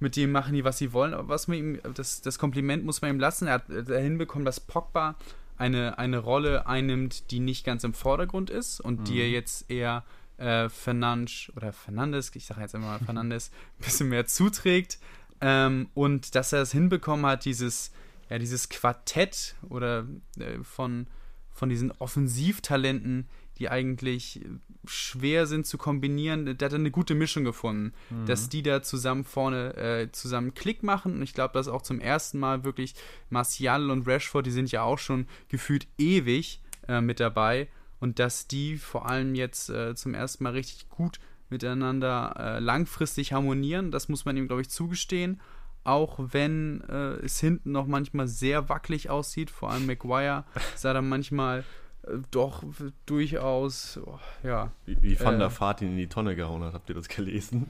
mit 0.00 0.16
dem 0.16 0.32
machen 0.32 0.54
die, 0.54 0.64
was 0.64 0.78
sie 0.78 0.92
wollen. 0.92 1.14
Aber 1.14 1.28
was 1.28 1.46
man 1.46 1.58
ihm, 1.58 1.80
das, 1.94 2.22
das 2.22 2.38
Kompliment 2.38 2.84
muss 2.84 3.02
man 3.02 3.10
ihm 3.10 3.20
lassen. 3.20 3.46
Er 3.46 3.54
hat 3.54 3.70
äh, 3.70 4.02
hinbekommen, 4.02 4.46
dass 4.46 4.58
Pogba 4.58 5.14
eine, 5.58 5.98
eine 5.98 6.18
Rolle 6.18 6.66
einnimmt, 6.66 7.30
die 7.30 7.38
nicht 7.38 7.64
ganz 7.66 7.84
im 7.84 7.92
Vordergrund 7.92 8.48
ist 8.48 8.80
und 8.80 9.00
mhm. 9.00 9.04
die 9.04 9.20
er 9.20 9.28
jetzt 9.28 9.70
eher 9.70 10.04
äh, 10.40 10.68
Fernandes 10.68 11.52
oder 11.54 11.72
Fernandes, 11.72 12.34
ich 12.34 12.46
sage 12.46 12.62
jetzt 12.62 12.74
immer 12.74 12.98
Fernandes, 13.00 13.50
ein 13.78 13.84
bisschen 13.84 14.08
mehr 14.08 14.26
zuträgt. 14.26 14.98
Ähm, 15.40 15.88
und 15.94 16.34
dass 16.34 16.52
er 16.52 16.62
es 16.62 16.72
hinbekommen 16.72 17.26
hat, 17.26 17.44
dieses, 17.44 17.92
ja, 18.28 18.38
dieses 18.38 18.68
Quartett 18.68 19.54
oder 19.68 20.06
äh, 20.38 20.62
von, 20.62 21.06
von 21.50 21.68
diesen 21.68 21.92
Offensivtalenten, 21.92 23.28
die 23.58 23.68
eigentlich 23.68 24.40
schwer 24.86 25.46
sind 25.46 25.66
zu 25.66 25.76
kombinieren, 25.76 26.56
der 26.56 26.66
hat 26.66 26.74
eine 26.74 26.90
gute 26.90 27.14
Mischung 27.14 27.44
gefunden, 27.44 27.92
mhm. 28.08 28.24
dass 28.24 28.48
die 28.48 28.62
da 28.62 28.82
zusammen 28.82 29.24
vorne 29.24 29.76
äh, 29.76 30.12
zusammen 30.12 30.54
Klick 30.54 30.82
machen. 30.82 31.16
Und 31.16 31.22
ich 31.22 31.34
glaube, 31.34 31.52
dass 31.52 31.68
auch 31.68 31.82
zum 31.82 32.00
ersten 32.00 32.38
Mal 32.38 32.64
wirklich 32.64 32.94
Martial 33.28 33.90
und 33.90 34.06
Rashford, 34.06 34.46
die 34.46 34.50
sind 34.50 34.72
ja 34.72 34.82
auch 34.82 34.98
schon 34.98 35.26
gefühlt 35.48 35.86
ewig 35.98 36.62
äh, 36.88 37.02
mit 37.02 37.20
dabei 37.20 37.68
und 38.00 38.18
dass 38.18 38.48
die 38.48 38.76
vor 38.76 39.08
allem 39.08 39.34
jetzt 39.34 39.70
äh, 39.70 39.94
zum 39.94 40.14
ersten 40.14 40.44
Mal 40.44 40.54
richtig 40.54 40.88
gut 40.88 41.20
miteinander 41.50 42.34
äh, 42.38 42.58
langfristig 42.58 43.32
harmonieren. 43.32 43.90
Das 43.90 44.08
muss 44.08 44.24
man 44.24 44.36
ihm, 44.36 44.46
glaube 44.46 44.62
ich, 44.62 44.70
zugestehen. 44.70 45.40
Auch 45.84 46.18
wenn 46.18 46.82
äh, 46.88 47.24
es 47.24 47.40
hinten 47.40 47.72
noch 47.72 47.86
manchmal 47.86 48.28
sehr 48.28 48.68
wackelig 48.68 49.10
aussieht, 49.10 49.50
vor 49.50 49.70
allem 49.70 49.86
Maguire 49.86 50.44
sah 50.76 50.92
dann 50.92 51.08
manchmal 51.08 51.64
äh, 52.02 52.18
doch 52.30 52.62
durchaus, 53.06 53.98
oh, 54.04 54.18
ja. 54.42 54.70
Wie, 54.86 55.02
wie 55.02 55.20
Van 55.20 55.38
der 55.38 55.48
äh, 55.48 55.50
Fahrt 55.50 55.82
ihn 55.82 55.92
in 55.92 55.96
die 55.96 56.06
Tonne 56.06 56.36
gehauen 56.36 56.62
hat, 56.62 56.74
habt 56.74 56.88
ihr 56.88 56.94
das 56.94 57.08
gelesen? 57.08 57.66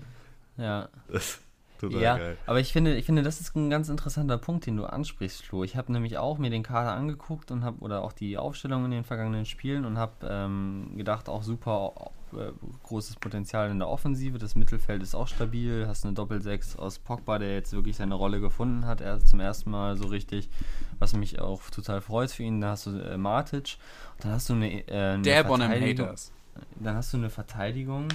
Ja. 0.57 0.89
Das, 1.09 1.41
Total 1.81 2.03
ja, 2.03 2.19
geil. 2.19 2.37
aber 2.45 2.61
ich 2.61 2.75
finde, 2.75 2.95
ich 2.95 3.07
finde, 3.07 3.23
das 3.23 3.41
ist 3.41 3.57
ein 3.57 3.71
ganz 3.71 3.89
interessanter 3.89 4.37
Punkt, 4.37 4.67
den 4.67 4.77
du 4.77 4.85
ansprichst, 4.85 5.47
Flo. 5.47 5.65
Ich 5.65 5.77
habe 5.77 5.91
nämlich 5.91 6.19
auch 6.19 6.37
mir 6.37 6.51
den 6.51 6.63
Kader 6.63 6.93
angeguckt 6.93 7.51
und 7.51 7.65
habe 7.65 7.79
oder 7.81 8.03
auch 8.03 8.13
die 8.13 8.37
Aufstellung 8.37 8.85
in 8.85 8.91
den 8.91 9.03
vergangenen 9.03 9.47
Spielen 9.47 9.87
und 9.87 9.97
habe 9.97 10.13
ähm, 10.29 10.93
gedacht, 10.97 11.31
auch 11.31 11.43
super 11.43 12.13
äh, 12.35 12.53
großes 12.83 13.17
Potenzial 13.17 13.71
in 13.71 13.79
der 13.79 13.89
Offensive. 13.89 14.37
Das 14.37 14.57
Mittelfeld 14.57 15.03
ist 15.03 15.15
auch 15.15 15.27
stabil. 15.27 15.87
Hast 15.89 16.05
eine 16.05 16.13
Doppelsechs 16.13 16.77
aus 16.77 16.99
Pogba, 16.99 17.39
der 17.39 17.55
jetzt 17.55 17.73
wirklich 17.73 17.97
seine 17.97 18.15
Rolle 18.15 18.41
gefunden 18.43 18.85
hat. 18.85 19.01
Er 19.01 19.19
zum 19.21 19.41
ersten 19.41 19.71
Mal 19.71 19.97
so 19.97 20.09
richtig, 20.09 20.51
was 20.99 21.15
mich 21.15 21.41
auch 21.41 21.63
total 21.71 22.03
freut 22.03 22.31
für 22.31 22.43
ihn. 22.43 22.61
Da 22.61 22.73
hast 22.73 22.85
du 22.85 22.91
äh, 22.91 23.17
Matic. 23.17 23.79
Und 24.17 24.25
dann 24.27 24.33
hast 24.33 24.51
du 24.51 24.53
eine, 24.53 24.87
äh, 24.87 25.15
eine 25.15 25.23
der 25.23 25.47
Verteidigung. 25.47 26.09
Haters. 26.09 26.31
Dann 26.79 26.97
hast 26.97 27.15
du 27.15 27.17
eine 27.17 27.31
Verteidigung 27.31 28.09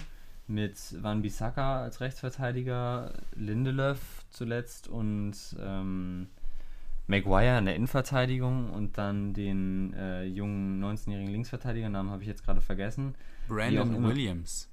mit 0.48 0.78
Van 1.02 1.22
Bissaka 1.22 1.82
als 1.84 2.02
Rechtsverteidiger, 2.02 3.14
Lindelöf 3.36 4.26
zuletzt 4.30 4.88
und 4.88 5.36
ähm, 5.60 6.28
Maguire 7.08 7.58
in 7.58 7.66
der 7.66 7.76
Innenverteidigung 7.76 8.72
und 8.72 8.98
dann 8.98 9.34
den 9.34 9.94
äh, 9.94 10.24
jungen 10.24 10.84
19-jährigen 10.84 11.32
Linksverteidiger, 11.32 11.90
Namen 11.90 12.10
habe 12.10 12.24
ich 12.24 12.28
jetzt 12.28 12.44
gerade 12.44 12.62
vergessen. 12.62 13.16
Brandon 13.48 14.04
Williams. 14.04 14.70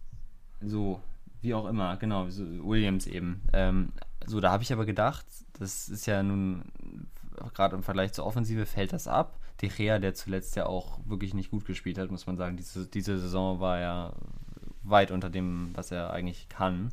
So, 0.60 1.00
wie 1.42 1.54
auch 1.54 1.66
immer, 1.66 1.96
genau, 1.96 2.28
so 2.30 2.44
Williams 2.44 3.06
eben. 3.06 3.42
Ähm, 3.52 3.92
so, 4.26 4.40
da 4.40 4.50
habe 4.50 4.62
ich 4.62 4.72
aber 4.72 4.86
gedacht, 4.86 5.26
das 5.58 5.88
ist 5.88 6.06
ja 6.06 6.22
nun, 6.22 6.62
gerade 7.54 7.76
im 7.76 7.82
Vergleich 7.82 8.12
zur 8.12 8.24
Offensive 8.24 8.66
fällt 8.66 8.92
das 8.92 9.08
ab. 9.08 9.38
De 9.60 9.68
Gea, 9.68 9.98
der 9.98 10.14
zuletzt 10.14 10.56
ja 10.56 10.66
auch 10.66 10.98
wirklich 11.04 11.34
nicht 11.34 11.50
gut 11.50 11.64
gespielt 11.64 11.98
hat, 11.98 12.10
muss 12.10 12.26
man 12.26 12.36
sagen. 12.36 12.56
Diese, 12.56 12.86
diese 12.86 13.18
Saison 13.18 13.60
war 13.60 13.78
ja 13.78 14.12
weit 14.84 15.10
unter 15.10 15.30
dem, 15.30 15.70
was 15.74 15.90
er 15.90 16.12
eigentlich 16.12 16.48
kann. 16.48 16.90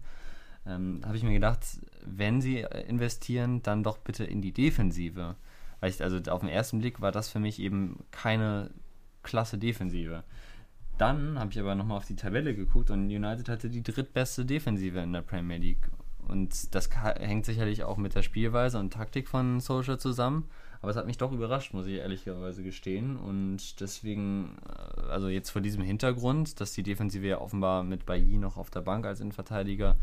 Ähm, 0.65 1.02
habe 1.06 1.17
ich 1.17 1.23
mir 1.23 1.34
gedacht, 1.34 1.60
wenn 2.06 2.41
sie 2.41 2.65
investieren, 2.88 3.62
dann 3.63 3.84
doch 3.84 3.97
bitte 3.97 4.23
in 4.23 4.41
die 4.41 4.52
Defensive. 4.52 5.36
Weil 5.80 5.89
ich, 5.89 6.04
also 6.04 6.19
auf 6.32 6.41
den 6.41 6.49
ersten 6.49 6.80
Blick 6.80 7.02
war 7.02 7.12
das 7.12 7.30
für 7.30 7.39
mich 7.39 7.60
eben 7.60 8.04
keine 8.12 8.69
klasse 9.23 9.58
Defensive. 9.58 10.23
Dann 10.97 11.39
habe 11.39 11.52
ich 11.52 11.60
aber 11.60 11.75
nochmal 11.75 11.97
auf 11.97 12.06
die 12.06 12.15
Tabelle 12.15 12.54
geguckt 12.54 12.91
und 12.91 13.06
United 13.06 13.47
hatte 13.47 13.69
die 13.69 13.84
drittbeste 13.84 14.45
Defensive 14.45 14.99
in 14.99 15.13
der 15.13 15.21
Premier 15.21 15.58
League. 15.58 15.89
Und 16.29 16.73
das 16.75 16.89
hängt 16.93 17.45
sicherlich 17.45 17.83
auch 17.83 17.97
mit 17.97 18.15
der 18.15 18.23
Spielweise 18.23 18.79
und 18.79 18.93
Taktik 18.93 19.27
von 19.27 19.59
Solskjaer 19.59 19.97
zusammen. 19.97 20.49
Aber 20.81 20.91
es 20.91 20.97
hat 20.97 21.07
mich 21.07 21.17
doch 21.17 21.31
überrascht, 21.31 21.73
muss 21.73 21.87
ich 21.87 21.95
ehrlicherweise 21.95 22.63
gestehen. 22.63 23.17
Und 23.17 23.81
deswegen, 23.81 24.57
äh, 24.67 25.01
also 25.09 25.27
jetzt 25.27 25.49
vor 25.49 25.61
diesem 25.61 25.83
Hintergrund, 25.83 26.61
dass 26.61 26.71
die 26.71 26.83
Defensive 26.83 27.27
ja 27.27 27.41
offenbar 27.41 27.83
mit 27.83 28.05
Bailly 28.05 28.37
noch 28.37 28.57
auf 28.57 28.69
der 28.69 28.81
Bank 28.81 29.05
als 29.05 29.19
Innenverteidiger 29.19 29.97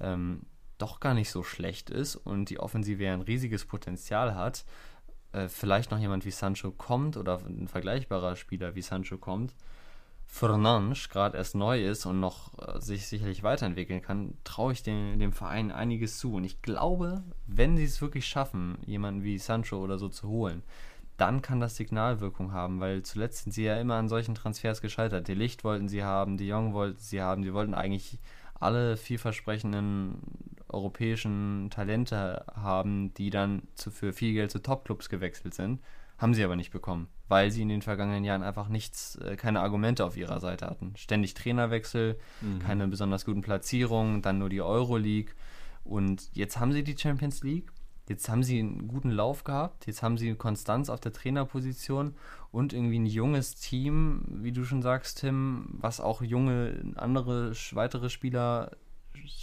ähm, 0.00 0.42
doch 0.78 1.00
gar 1.00 1.14
nicht 1.14 1.30
so 1.30 1.42
schlecht 1.42 1.90
ist 1.90 2.16
und 2.16 2.50
die 2.50 2.60
Offensive 2.60 3.02
ja 3.02 3.12
ein 3.12 3.20
riesiges 3.20 3.64
Potenzial 3.64 4.34
hat, 4.34 4.64
äh, 5.32 5.48
vielleicht 5.48 5.90
noch 5.90 5.98
jemand 5.98 6.24
wie 6.24 6.30
Sancho 6.30 6.70
kommt 6.70 7.16
oder 7.16 7.40
ein 7.44 7.68
vergleichbarer 7.68 8.36
Spieler 8.36 8.74
wie 8.74 8.82
Sancho 8.82 9.18
kommt, 9.18 9.54
Fernandes 10.30 11.08
gerade 11.08 11.38
erst 11.38 11.54
neu 11.54 11.82
ist 11.82 12.04
und 12.04 12.20
noch 12.20 12.52
äh, 12.58 12.80
sich 12.80 13.08
sicherlich 13.08 13.42
weiterentwickeln 13.42 14.02
kann, 14.02 14.34
traue 14.44 14.72
ich 14.72 14.82
dem, 14.82 15.18
dem 15.18 15.32
Verein 15.32 15.72
einiges 15.72 16.18
zu. 16.18 16.34
Und 16.34 16.44
ich 16.44 16.60
glaube, 16.60 17.24
wenn 17.46 17.76
sie 17.76 17.84
es 17.84 18.00
wirklich 18.02 18.26
schaffen, 18.26 18.76
jemanden 18.86 19.24
wie 19.24 19.38
Sancho 19.38 19.82
oder 19.82 19.98
so 19.98 20.08
zu 20.08 20.28
holen, 20.28 20.62
dann 21.16 21.42
kann 21.42 21.60
das 21.60 21.76
Signalwirkung 21.76 22.52
haben, 22.52 22.78
weil 22.78 23.02
zuletzt 23.02 23.42
sind 23.42 23.52
sie 23.52 23.64
ja 23.64 23.80
immer 23.80 23.94
an 23.94 24.08
solchen 24.08 24.34
Transfers 24.34 24.82
gescheitert. 24.82 25.26
Die 25.26 25.34
Licht 25.34 25.64
wollten 25.64 25.88
sie 25.88 26.04
haben, 26.04 26.36
die 26.36 26.46
Jong 26.46 26.74
wollten 26.74 27.00
sie 27.00 27.20
haben, 27.22 27.42
die 27.42 27.54
wollten 27.54 27.74
eigentlich 27.74 28.20
alle 28.60 28.96
vielversprechenden 28.96 30.20
europäischen 30.68 31.70
Talente 31.70 32.44
haben, 32.54 33.14
die 33.14 33.30
dann 33.30 33.62
für 33.76 34.12
viel 34.12 34.34
Geld 34.34 34.50
zu 34.50 34.60
Topclubs 34.60 35.08
gewechselt 35.08 35.54
sind. 35.54 35.80
Haben 36.18 36.34
sie 36.34 36.44
aber 36.44 36.54
nicht 36.54 36.70
bekommen, 36.70 37.08
weil 37.28 37.50
sie 37.50 37.62
in 37.62 37.68
den 37.68 37.82
vergangenen 37.82 38.24
Jahren 38.24 38.42
einfach 38.42 38.68
nichts, 38.68 39.16
äh, 39.16 39.36
keine 39.36 39.60
Argumente 39.60 40.04
auf 40.04 40.16
ihrer 40.16 40.40
Seite 40.40 40.66
hatten. 40.66 40.94
Ständig 40.96 41.34
Trainerwechsel, 41.34 42.18
mhm. 42.40 42.58
keine 42.60 42.88
besonders 42.88 43.24
guten 43.24 43.42
Platzierungen, 43.42 44.22
dann 44.22 44.38
nur 44.38 44.48
die 44.48 44.62
Euroleague. 44.62 45.34
Und 45.84 46.30
jetzt 46.34 46.58
haben 46.58 46.72
sie 46.72 46.82
die 46.82 46.96
Champions 46.96 47.42
League, 47.42 47.70
jetzt 48.08 48.28
haben 48.28 48.42
sie 48.42 48.58
einen 48.58 48.88
guten 48.88 49.10
Lauf 49.10 49.44
gehabt, 49.44 49.86
jetzt 49.86 50.02
haben 50.02 50.18
sie 50.18 50.34
Konstanz 50.34 50.88
auf 50.90 51.00
der 51.00 51.12
Trainerposition 51.12 52.14
und 52.50 52.72
irgendwie 52.72 52.98
ein 52.98 53.06
junges 53.06 53.54
Team, 53.54 54.24
wie 54.28 54.52
du 54.52 54.64
schon 54.64 54.82
sagst, 54.82 55.20
Tim, 55.20 55.66
was 55.72 56.00
auch 56.00 56.22
junge, 56.22 56.92
andere, 56.96 57.52
weitere 57.72 58.10
Spieler 58.10 58.72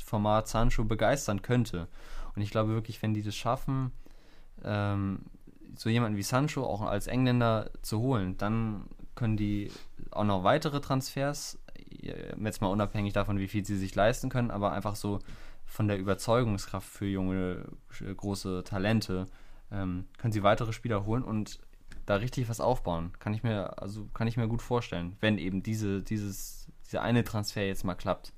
Format 0.05 0.47
Sancho 0.47 0.83
begeistern 0.83 1.41
könnte. 1.41 1.87
Und 2.35 2.41
ich 2.41 2.51
glaube 2.51 2.73
wirklich, 2.73 3.01
wenn 3.01 3.13
die 3.13 3.23
das 3.23 3.35
schaffen, 3.35 3.91
ähm, 4.63 5.19
so 5.75 5.89
jemanden 5.89 6.17
wie 6.17 6.23
Sancho 6.23 6.63
auch 6.63 6.82
als 6.82 7.08
Engländer 7.08 7.71
zu 7.82 7.99
holen, 7.99 8.38
dann 8.38 8.86
können 9.15 9.38
die 9.38 9.71
auch 10.12 10.23
noch 10.23 10.43
weitere 10.43 10.82
Transfers, 10.82 11.60
jetzt 11.89 12.62
mal 12.62 12.67
unabhängig 12.67 13.13
davon, 13.13 13.39
wie 13.39 13.47
viel 13.47 13.65
sie 13.65 13.78
sich 13.78 13.95
leisten 13.95 14.30
können, 14.30 14.51
aber 14.51 14.71
einfach 14.71 14.95
so 14.95 15.19
von 15.65 15.88
der 15.88 15.97
Überzeugungskraft 15.97 16.88
für 16.88 17.08
junge, 17.08 17.65
große 17.89 18.63
Talente, 18.63 19.25
ähm, 19.71 20.06
können 20.17 20.32
sie 20.32 20.43
weitere 20.43 20.73
Spieler 20.73 21.06
holen 21.06 21.23
und 21.23 21.60
da 22.06 22.15
richtig 22.15 22.49
was 22.49 22.62
aufbauen. 22.62 23.12
Kann 23.19 23.34
ich 23.34 23.43
mir, 23.43 23.82
also 23.82 24.08
kann 24.13 24.28
ich 24.28 24.38
mir 24.38 24.47
gut 24.47 24.62
vorstellen, 24.62 25.17
wenn 25.21 25.38
eben 25.38 25.63
diese, 25.63 26.01
dieses, 26.01 26.67
dieser 26.86 27.01
eine 27.01 27.23
Transfer 27.23 27.65
jetzt 27.65 27.84
mal 27.84 27.95
klappt. 27.95 28.32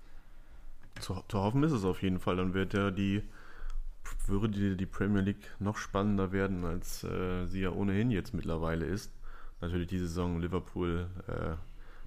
Zu, 1.00 1.22
zu 1.28 1.40
hoffen 1.40 1.64
ist 1.64 1.74
es 1.74 1.84
auf 1.84 2.02
jeden 2.02 2.20
Fall. 2.20 2.38
Dann 2.38 2.54
wird 2.54 2.74
ja 2.74 2.92
die 2.92 3.24
würde 4.28 4.50
die, 4.50 4.78
die 4.78 4.86
Premier 4.86 5.22
League 5.22 5.50
noch 5.60 5.78
spannender 5.78 6.32
werden, 6.32 6.66
als 6.66 7.04
äh, 7.04 7.46
sie 7.46 7.62
ja 7.62 7.72
ohnehin 7.72 8.12
jetzt 8.12 8.34
mittlerweile 8.34 8.86
ist. 8.86 9.12
Natürlich 9.62 9.88
die 9.88 10.00
Saison 10.00 10.40
Liverpool 10.40 11.08
äh, 11.28 11.56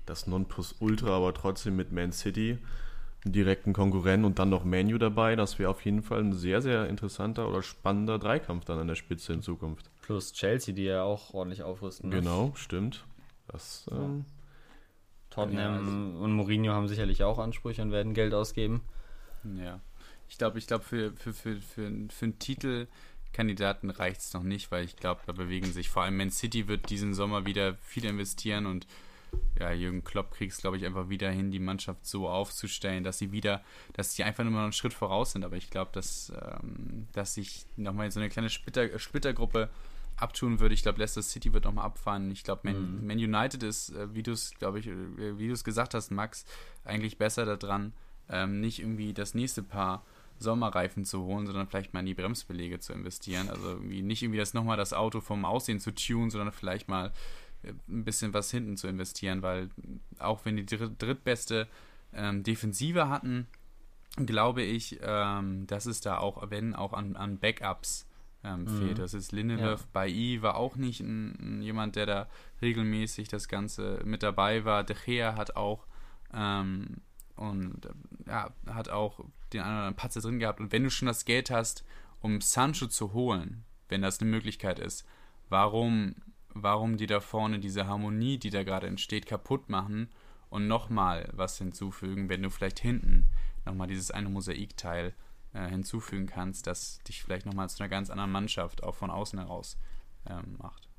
das 0.06 0.26
Nonplusultra, 0.26 1.16
aber 1.16 1.34
trotzdem 1.34 1.76
mit 1.76 1.92
Man 1.92 2.12
City 2.12 2.58
einen 3.24 3.32
direkten 3.32 3.72
Konkurrenten 3.72 4.24
und 4.24 4.38
dann 4.38 4.48
noch 4.48 4.64
Manu 4.64 4.98
dabei. 4.98 5.36
Das 5.36 5.58
wäre 5.58 5.70
auf 5.70 5.84
jeden 5.84 6.02
Fall 6.02 6.20
ein 6.20 6.32
sehr, 6.32 6.62
sehr 6.62 6.88
interessanter 6.88 7.48
oder 7.48 7.62
spannender 7.62 8.18
Dreikampf 8.18 8.64
dann 8.64 8.78
an 8.78 8.88
der 8.88 8.94
Spitze 8.94 9.32
in 9.32 9.42
Zukunft. 9.42 9.90
Plus 10.02 10.32
Chelsea, 10.32 10.74
die 10.74 10.84
ja 10.84 11.02
auch 11.02 11.34
ordentlich 11.34 11.62
aufrüsten. 11.62 12.10
Ne? 12.10 12.16
Genau, 12.16 12.52
stimmt. 12.54 13.04
Das, 13.48 13.86
ähm, 13.90 14.24
Tottenham 15.28 15.74
ja, 15.74 15.78
also 15.78 15.90
und 15.90 16.32
Mourinho 16.32 16.72
haben 16.72 16.88
sicherlich 16.88 17.22
auch 17.22 17.38
Ansprüche 17.38 17.82
und 17.82 17.92
werden 17.92 18.14
Geld 18.14 18.32
ausgeben. 18.32 18.82
Ja. 19.58 19.80
Ich 20.30 20.38
glaube, 20.38 20.58
ich 20.58 20.66
glaube, 20.66 20.84
für, 20.84 21.12
für, 21.12 21.34
für, 21.34 21.56
für, 21.56 21.90
für 22.08 22.24
einen 22.24 22.38
Titelkandidaten 22.38 23.90
reicht 23.90 24.20
es 24.20 24.32
noch 24.32 24.44
nicht, 24.44 24.70
weil 24.70 24.84
ich 24.84 24.96
glaube, 24.96 25.20
da 25.26 25.32
bewegen 25.32 25.72
sich 25.72 25.90
vor 25.90 26.04
allem 26.04 26.16
Man 26.16 26.30
City 26.30 26.68
wird 26.68 26.88
diesen 26.88 27.14
Sommer 27.14 27.44
wieder 27.44 27.74
viel 27.82 28.04
investieren 28.04 28.66
und 28.66 28.86
ja, 29.58 29.72
Jürgen 29.72 30.04
Klopp 30.04 30.32
kriegt 30.32 30.52
es, 30.52 30.58
glaube 30.58 30.76
ich, 30.76 30.86
einfach 30.86 31.08
wieder 31.08 31.30
hin, 31.30 31.50
die 31.50 31.58
Mannschaft 31.58 32.06
so 32.06 32.28
aufzustellen, 32.28 33.04
dass 33.04 33.18
sie 33.18 33.32
wieder, 33.32 33.62
dass 33.92 34.14
sie 34.14 34.24
einfach 34.24 34.44
nur 34.44 34.52
noch 34.52 34.60
einen 34.60 34.72
Schritt 34.72 34.94
voraus 34.94 35.32
sind. 35.32 35.44
Aber 35.44 35.56
ich 35.56 35.70
glaube, 35.70 35.90
dass, 35.92 36.32
ähm, 36.40 37.06
dass 37.12 37.34
sich 37.34 37.66
nochmal 37.76 38.10
so 38.10 38.20
eine 38.20 38.28
kleine 38.28 38.50
Splitter, 38.50 38.98
Splittergruppe 38.98 39.68
abtun 40.16 40.60
würde. 40.60 40.74
Ich 40.74 40.82
glaube, 40.82 40.98
Leicester 40.98 41.22
City 41.22 41.52
wird 41.52 41.64
nochmal 41.64 41.86
abfahren. 41.86 42.30
Ich 42.30 42.44
glaube, 42.44 42.62
Man, 42.64 43.00
mhm. 43.00 43.06
Man, 43.06 43.18
United 43.18 43.62
ist, 43.62 43.90
äh, 43.90 44.14
wie 44.14 44.22
du 44.22 44.32
es, 44.32 44.52
glaube 44.58 44.78
ich, 44.78 44.86
äh, 44.86 45.38
wie 45.38 45.48
du 45.48 45.54
es 45.54 45.64
gesagt 45.64 45.94
hast, 45.94 46.10
Max, 46.10 46.44
eigentlich 46.84 47.18
besser 47.18 47.44
daran, 47.44 47.92
ähm, 48.28 48.60
nicht 48.60 48.80
irgendwie 48.80 49.12
das 49.12 49.34
nächste 49.34 49.62
Paar 49.62 50.04
Sommerreifen 50.40 51.04
zu 51.04 51.22
holen, 51.24 51.46
sondern 51.46 51.68
vielleicht 51.68 51.94
mal 51.94 52.00
in 52.00 52.06
die 52.06 52.14
Bremsbelege 52.14 52.80
zu 52.80 52.92
investieren. 52.92 53.48
Also 53.48 53.68
irgendwie 53.68 54.02
nicht 54.02 54.22
irgendwie 54.22 54.38
das 54.38 54.54
nochmal 54.54 54.76
das 54.76 54.92
Auto 54.92 55.20
vom 55.20 55.44
Aussehen 55.44 55.78
zu 55.78 55.94
tunen, 55.94 56.30
sondern 56.30 56.52
vielleicht 56.52 56.88
mal 56.88 57.12
äh, 57.62 57.72
ein 57.88 58.04
bisschen 58.04 58.34
was 58.34 58.50
hinten 58.50 58.76
zu 58.76 58.88
investieren, 58.88 59.42
weil 59.42 59.68
auch 60.18 60.44
wenn 60.44 60.56
die 60.56 60.66
drittbeste 60.66 61.68
ähm, 62.12 62.42
Defensive 62.42 63.08
hatten, 63.08 63.46
glaube 64.16 64.62
ich, 64.62 64.98
ähm, 65.02 65.66
dass 65.66 65.86
es 65.86 66.00
da 66.00 66.18
auch, 66.18 66.50
wenn 66.50 66.74
auch 66.74 66.92
an, 66.92 67.16
an 67.16 67.38
Backups 67.38 68.06
ähm, 68.42 68.64
mhm. 68.64 68.68
fehlt. 68.78 68.98
Das 68.98 69.14
ist 69.14 69.32
Lindelöf. 69.32 69.80
Ja. 69.80 69.86
Bei 69.92 70.08
I 70.08 70.42
war 70.42 70.56
auch 70.56 70.76
nicht 70.76 71.00
ein, 71.00 71.36
ein, 71.40 71.62
jemand, 71.62 71.96
der 71.96 72.06
da 72.06 72.28
regelmäßig 72.62 73.28
das 73.28 73.48
Ganze 73.48 74.00
mit 74.04 74.22
dabei 74.22 74.64
war. 74.64 74.84
De 74.84 74.96
Gea 74.96 75.36
hat 75.36 75.56
auch 75.56 75.86
ähm, 76.32 76.96
und 77.40 77.88
ja, 78.26 78.50
hat 78.66 78.90
auch 78.90 79.18
den 79.52 79.62
einen 79.62 79.70
oder 79.70 79.78
anderen 79.78 79.96
Patzer 79.96 80.20
drin 80.20 80.38
gehabt. 80.38 80.60
Und 80.60 80.72
wenn 80.72 80.84
du 80.84 80.90
schon 80.90 81.06
das 81.06 81.24
Geld 81.24 81.50
hast, 81.50 81.84
um 82.20 82.40
Sancho 82.40 82.86
zu 82.86 83.14
holen, 83.14 83.64
wenn 83.88 84.02
das 84.02 84.20
eine 84.20 84.30
Möglichkeit 84.30 84.78
ist, 84.78 85.06
warum, 85.48 86.16
warum 86.50 86.98
die 86.98 87.06
da 87.06 87.20
vorne 87.20 87.58
diese 87.58 87.86
Harmonie, 87.86 88.38
die 88.38 88.50
da 88.50 88.62
gerade 88.62 88.86
entsteht, 88.86 89.24
kaputt 89.24 89.70
machen 89.70 90.10
und 90.50 90.68
nochmal 90.68 91.30
was 91.32 91.56
hinzufügen, 91.56 92.28
wenn 92.28 92.42
du 92.42 92.50
vielleicht 92.50 92.78
hinten 92.78 93.30
nochmal 93.64 93.88
dieses 93.88 94.10
eine 94.10 94.28
Mosaikteil 94.28 95.14
äh, 95.54 95.66
hinzufügen 95.68 96.26
kannst, 96.26 96.66
das 96.66 96.98
dich 97.08 97.22
vielleicht 97.22 97.46
nochmal 97.46 97.70
zu 97.70 97.82
einer 97.82 97.88
ganz 97.88 98.10
anderen 98.10 98.32
Mannschaft 98.32 98.82
auch 98.82 98.94
von 98.94 99.10
außen 99.10 99.38
heraus 99.38 99.78
ähm, 100.28 100.56
macht. 100.58 100.90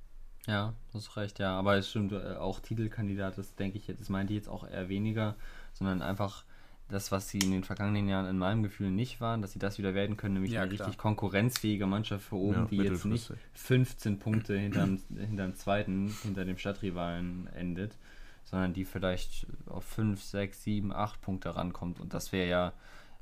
Ja, 0.48 0.74
das 0.92 1.04
ist 1.04 1.18
recht, 1.18 1.38
ja. 1.38 1.58
Aber 1.58 1.78
es 1.78 1.90
stimmt, 1.90 2.14
äh, 2.14 2.36
auch 2.36 2.60
Titelkandidat, 2.60 3.38
das 3.38 3.54
denke 3.56 3.78
ich 3.78 3.88
jetzt, 3.88 4.02
das 4.02 4.10
meinte 4.10 4.34
ich 4.34 4.38
jetzt 4.38 4.50
auch 4.50 4.68
eher 4.68 4.90
weniger, 4.90 5.36
sondern 5.74 6.02
einfach 6.02 6.44
das, 6.92 7.12
was 7.12 7.30
sie 7.30 7.40
in 7.40 7.52
den 7.52 7.64
vergangenen 7.64 8.08
Jahren 8.08 8.26
in 8.28 8.38
meinem 8.38 8.64
Gefühl 8.64 8.92
nicht 8.92 9.22
waren, 9.22 9.42
dass 9.42 9.54
sie 9.54 9.60
das 9.60 9.78
wieder 9.78 9.94
werden 9.94 10.18
können, 10.18 10.36
nämlich 10.36 10.52
ja, 10.52 10.62
eine 10.62 10.76
klar. 10.76 10.88
richtig 10.88 11.00
konkurrenzfähige 11.00 11.88
Mannschaft 11.88 12.26
für 12.26 12.36
oben, 12.36 12.62
ja, 12.62 12.66
die 12.66 12.78
jetzt 12.78 13.06
nicht 13.06 13.32
15 13.54 14.20
Punkte 14.20 14.58
hinterm, 14.58 15.00
hinterm 15.16 15.56
zweiten, 15.56 16.14
hinter 16.22 16.46
dem 16.46 16.58
Stadtrivalen 16.58 17.48
endet, 17.48 17.98
sondern 18.44 18.74
die 18.74 18.86
vielleicht 18.86 19.48
auf 19.68 19.86
5, 19.86 20.22
6, 20.22 20.64
7, 20.64 20.94
8 20.94 21.22
Punkte 21.22 21.56
rankommt. 21.56 22.00
Und 22.00 22.14
das 22.14 22.32
wäre 22.32 22.50
ja, 22.50 22.74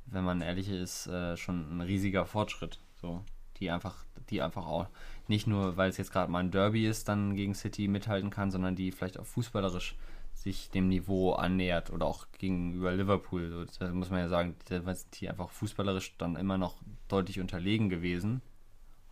wenn 0.07 0.23
man 0.23 0.41
ehrlich 0.41 0.69
ist, 0.69 1.07
äh, 1.07 1.37
schon 1.37 1.77
ein 1.77 1.81
riesiger 1.81 2.25
Fortschritt. 2.25 2.79
So, 2.95 3.23
die 3.59 3.69
einfach, 3.69 4.05
die 4.29 4.41
einfach 4.41 4.65
auch 4.65 4.87
nicht 5.27 5.47
nur, 5.47 5.77
weil 5.77 5.89
es 5.89 5.97
jetzt 5.97 6.11
gerade 6.11 6.31
mal 6.31 6.39
ein 6.39 6.51
Derby 6.51 6.87
ist, 6.87 7.07
dann 7.07 7.35
gegen 7.35 7.53
City 7.53 7.87
mithalten 7.87 8.29
kann, 8.29 8.51
sondern 8.51 8.75
die 8.75 8.91
vielleicht 8.91 9.19
auch 9.19 9.25
fußballerisch 9.25 9.95
sich 10.39 10.69
dem 10.69 10.87
Niveau 10.87 11.33
annähert 11.33 11.91
oder 11.91 12.05
auch 12.05 12.27
gegenüber 12.37 12.93
Liverpool. 12.93 13.67
Da 13.77 13.89
muss 13.89 14.09
man 14.09 14.19
ja 14.19 14.29
sagen, 14.29 14.55
da 14.69 14.81
sind 14.95 15.19
die 15.19 15.29
einfach 15.29 15.49
fußballerisch 15.49 16.15
dann 16.17 16.37
immer 16.37 16.57
noch 16.57 16.77
deutlich 17.09 17.41
unterlegen 17.41 17.89
gewesen 17.89 18.41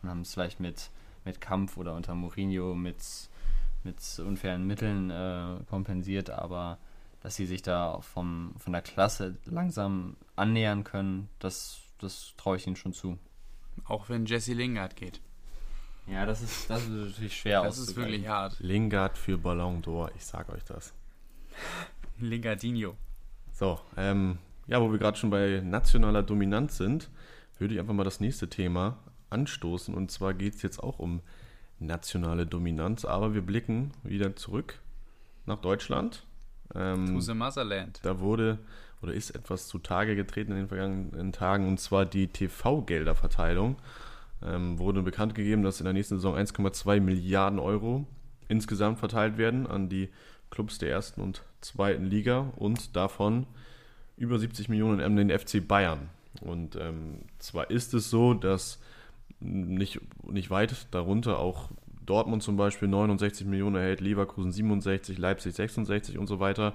und 0.01 0.09
haben 0.09 0.21
es 0.21 0.33
vielleicht 0.33 0.61
mit, 0.61 0.89
mit 1.25 1.41
Kampf 1.41 1.75
oder 1.75 1.95
unter 1.95 2.15
Mourinho 2.15 2.73
mit, 2.75 3.03
mit 3.83 3.97
unfairen 4.19 4.65
Mitteln 4.65 5.09
äh, 5.09 5.57
kompensiert, 5.69 6.29
aber 6.29 6.77
dass 7.19 7.35
sie 7.35 7.45
sich 7.45 7.61
da 7.61 7.99
vom, 7.99 8.53
von 8.57 8.71
der 8.71 8.81
Klasse 8.81 9.35
langsam 9.43 10.15
annähern 10.37 10.85
können, 10.85 11.27
das, 11.39 11.81
das 11.97 12.35
traue 12.37 12.55
ich 12.55 12.67
ihnen 12.67 12.77
schon 12.77 12.93
zu. 12.93 13.19
Auch 13.83 14.07
wenn 14.07 14.25
Jesse 14.25 14.53
Lingard 14.53 14.95
geht. 14.95 15.19
Ja, 16.07 16.25
das 16.25 16.41
ist, 16.41 16.69
das 16.69 16.83
ist 16.83 16.89
natürlich 16.89 17.37
schwer 17.37 17.63
Das 17.63 17.77
ist 17.77 17.97
wirklich 17.97 18.29
hart. 18.29 18.57
Lingard 18.61 19.17
für 19.17 19.37
Ballon 19.37 19.81
d'Or, 19.81 20.09
ich 20.15 20.25
sag 20.25 20.47
euch 20.47 20.63
das. 20.63 20.93
Lingardinho. 22.19 22.95
So, 23.53 23.79
ähm, 23.95 24.37
ja, 24.67 24.81
wo 24.81 24.91
wir 24.91 24.99
gerade 24.99 25.17
schon 25.17 25.29
bei 25.29 25.61
nationaler 25.63 26.23
Dominanz 26.23 26.77
sind, 26.77 27.09
würde 27.57 27.73
ich 27.73 27.79
einfach 27.79 27.93
mal 27.93 28.03
das 28.03 28.19
nächste 28.19 28.49
Thema 28.49 28.97
anstoßen. 29.29 29.93
Und 29.93 30.11
zwar 30.11 30.33
geht 30.33 30.55
es 30.55 30.61
jetzt 30.61 30.81
auch 30.81 30.99
um 30.99 31.21
nationale 31.79 32.45
Dominanz, 32.45 33.05
aber 33.05 33.33
wir 33.33 33.41
blicken 33.41 33.91
wieder 34.03 34.35
zurück 34.35 34.79
nach 35.45 35.59
Deutschland. 35.59 36.25
Ähm, 36.75 37.07
to 37.07 37.19
the 37.19 37.33
Motherland. 37.33 37.99
Da 38.03 38.19
wurde 38.19 38.59
oder 39.01 39.13
ist 39.13 39.31
etwas 39.31 39.67
zutage 39.67 40.15
getreten 40.15 40.51
in 40.51 40.57
den 40.57 40.67
vergangenen 40.67 41.31
Tagen, 41.31 41.67
und 41.67 41.79
zwar 41.79 42.05
die 42.05 42.27
TV-Gelderverteilung. 42.27 43.77
Ähm, 44.43 44.77
wurde 44.77 45.01
bekannt 45.01 45.33
gegeben, 45.33 45.63
dass 45.63 45.79
in 45.79 45.85
der 45.85 45.93
nächsten 45.93 46.15
Saison 46.15 46.35
1,2 46.35 46.99
Milliarden 46.99 47.59
Euro 47.59 48.05
insgesamt 48.47 48.99
verteilt 48.99 49.37
werden 49.37 49.67
an 49.67 49.89
die 49.89 50.09
Clubs 50.49 50.77
der 50.77 50.89
ersten 50.89 51.21
und 51.21 51.43
zweiten 51.61 52.05
Liga 52.05 52.51
und 52.55 52.95
davon 52.95 53.45
über 54.17 54.39
70 54.39 54.69
Millionen 54.69 55.01
an 55.01 55.15
den 55.15 55.29
FC 55.29 55.65
Bayern. 55.65 56.09
Und 56.41 56.75
ähm, 56.75 57.19
zwar 57.39 57.69
ist 57.69 57.93
es 57.93 58.09
so, 58.09 58.33
dass 58.33 58.79
nicht, 59.39 59.99
nicht 60.23 60.49
weit 60.49 60.87
darunter 60.91 61.39
auch 61.39 61.69
Dortmund 62.05 62.41
zum 62.41 62.57
Beispiel 62.57 62.87
69 62.87 63.45
Millionen 63.45 63.75
erhält, 63.75 64.01
Leverkusen 64.01 64.51
67, 64.51 65.17
Leipzig 65.17 65.53
66 65.55 66.17
und 66.17 66.27
so 66.27 66.39
weiter, 66.39 66.73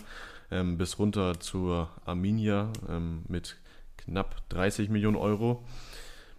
ähm, 0.51 0.79
bis 0.79 0.99
runter 0.99 1.41
zur 1.41 1.89
Arminia 2.05 2.71
ähm, 2.89 3.23
mit 3.29 3.57
knapp 3.97 4.49
30 4.51 4.91
Millionen 4.91 5.17
Euro. 5.17 5.65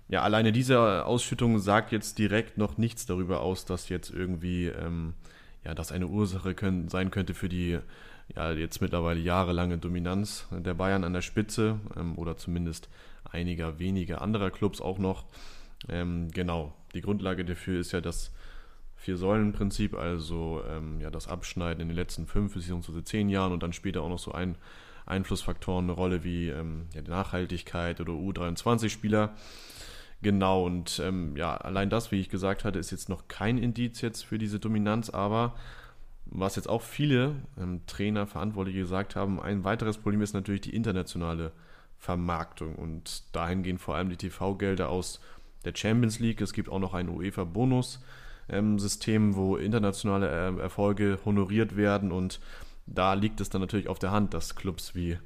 Ja, 0.10 0.22
alleine 0.22 0.52
diese 0.52 1.06
Ausschüttung 1.06 1.60
sagt 1.60 1.91
jetzt 1.91 2.19
direkt 2.19 2.58
noch 2.58 2.78
nichts 2.78 3.06
darüber 3.06 3.41
aus, 3.41 3.65
dass 3.65 3.89
jetzt 3.89 4.12
irgendwie 4.12 4.67
ähm, 4.67 5.13
ja, 5.65 5.73
das 5.73 5.91
eine 5.91 6.08
Ursache 6.08 6.54
können, 6.54 6.89
sein 6.89 7.12
könnte 7.12 7.34
für 7.34 7.49
die 7.49 7.80
ja, 8.36 8.52
jetzt 8.52 8.82
mittlerweile 8.82 9.19
jahrelange 9.19 9.78
Dominanz 9.78 10.47
der 10.52 10.73
Bayern 10.73 11.04
an 11.04 11.13
der 11.13 11.21
Spitze 11.21 11.80
ähm, 11.95 12.17
oder 12.17 12.38
zumindest 12.38 12.89
einiger 13.30 13.80
weniger 13.80 14.21
anderer 14.21 14.52
Clubs 14.52 14.82
auch 14.82 14.97
noch. 14.97 15.26
Ähm, 15.89 16.30
genau, 16.32 16.73
die 16.93 17.02
Grundlage 17.02 17.45
dafür 17.45 17.80
ist 17.80 17.91
ja 17.91 18.02
das 18.02 18.32
Vier-Säulen-Prinzip, 18.95 19.95
also 19.95 20.62
ähm, 20.69 21.02
ja, 21.02 21.10
das 21.12 21.28
Abschneiden 21.28 21.82
in 21.82 21.89
den 21.89 21.97
letzten 21.97 22.26
fünf 22.26 22.54
bzw. 22.54 23.04
zehn 23.04 23.28
Jahren 23.28 23.52
und 23.52 23.62
dann 23.62 23.73
später 23.73 24.02
auch 24.02 24.10
noch 24.10 24.19
so 24.19 24.32
ein 24.32 24.56
Einflussfaktoren 25.06 25.86
eine 25.86 25.91
Rolle 25.91 26.23
wie 26.23 26.47
ähm, 26.47 26.88
ja, 26.93 27.02
die 27.02 27.12
Nachhaltigkeit 27.12 27.99
oder 27.99 28.13
U23-Spieler. 28.13 29.34
Genau, 30.24 30.66
und 30.66 31.00
ähm, 31.04 31.36
ja, 31.36 31.58
allein 31.58 31.90
das, 31.90 32.14
wie 32.14 32.22
ich 32.22 32.30
gesagt 32.30 32.64
hatte, 32.64 32.80
ist 32.80 32.92
jetzt 32.92 33.10
noch 33.10 33.28
kein 33.28 33.58
Indiz 33.58 34.00
jetzt 34.00 34.24
für 34.24 34.38
diese 34.38 34.58
Dominanz, 34.58 35.10
aber 35.10 35.54
was 36.26 36.56
jetzt 36.56 36.70
auch 36.70 36.82
viele 36.82 37.36
ähm, 37.60 37.82
Trainer, 37.88 38.26
Verantwortliche 38.26 38.80
gesagt 38.80 39.18
haben, 39.18 39.42
ein 39.42 39.66
weiteres 39.66 39.98
Problem 39.98 40.22
ist 40.22 40.34
natürlich 40.34 40.62
die 40.62 40.74
internationale 40.74 41.52
Vermarktung 41.98 42.76
und 42.76 43.36
dahin 43.36 43.64
gehen 43.64 43.78
vor 43.78 43.96
allem 43.96 44.10
die 44.10 44.16
TV-Gelder 44.16 44.88
aus 44.88 45.20
der 45.66 45.74
Champions 45.76 46.20
League. 46.20 46.40
Es 46.40 46.54
gibt 46.54 46.70
auch 46.70 46.80
noch 46.80 46.94
ein 46.94 47.10
UEFA-Bonus-System, 47.10 49.36
wo 49.36 49.58
internationale 49.58 50.30
äh, 50.30 50.58
Erfolge 50.58 51.20
honoriert 51.26 51.76
werden 51.76 52.14
und 52.14 52.40
da 52.86 53.14
liegt 53.14 53.42
es 53.42 53.50
dann 53.50 53.60
natürlich 53.60 53.90
auf 53.90 54.00
der 54.00 54.12
Hand, 54.12 54.34
dass 54.34 54.56
Clubs 54.56 54.96
wie 54.96 55.18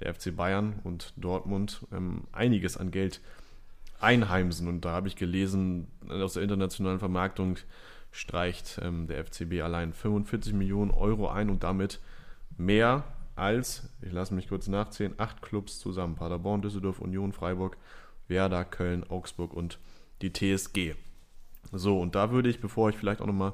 der 0.00 0.14
FC 0.14 0.34
Bayern 0.34 0.80
und 0.82 1.12
Dortmund 1.16 1.86
ähm, 1.92 2.22
einiges 2.32 2.78
an 2.78 2.90
Geld 2.90 3.20
einheimsen. 4.00 4.68
Und 4.68 4.84
da 4.84 4.92
habe 4.92 5.08
ich 5.08 5.16
gelesen, 5.16 5.88
aus 6.08 6.34
der 6.34 6.42
internationalen 6.42 6.98
Vermarktung 6.98 7.56
streicht 8.10 8.80
ähm, 8.82 9.06
der 9.06 9.24
FCB 9.24 9.62
allein 9.62 9.92
45 9.92 10.54
Millionen 10.54 10.90
Euro 10.90 11.28
ein 11.28 11.50
und 11.50 11.62
damit 11.62 12.00
mehr 12.56 13.04
als, 13.34 13.90
ich 14.00 14.12
lasse 14.12 14.34
mich 14.34 14.48
kurz 14.48 14.66
nachzählen, 14.66 15.14
acht 15.18 15.42
Clubs 15.42 15.78
zusammen. 15.78 16.14
Paderborn, 16.14 16.62
Düsseldorf, 16.62 17.00
Union, 17.00 17.32
Freiburg, 17.32 17.76
Werder, 18.28 18.64
Köln, 18.64 19.04
Augsburg 19.08 19.52
und 19.52 19.78
die 20.22 20.32
TSG. 20.32 20.94
So, 21.72 22.00
und 22.00 22.14
da 22.14 22.30
würde 22.30 22.48
ich, 22.48 22.60
bevor 22.60 22.88
ich 22.88 22.96
vielleicht 22.96 23.20
auch 23.20 23.26
nochmal 23.26 23.52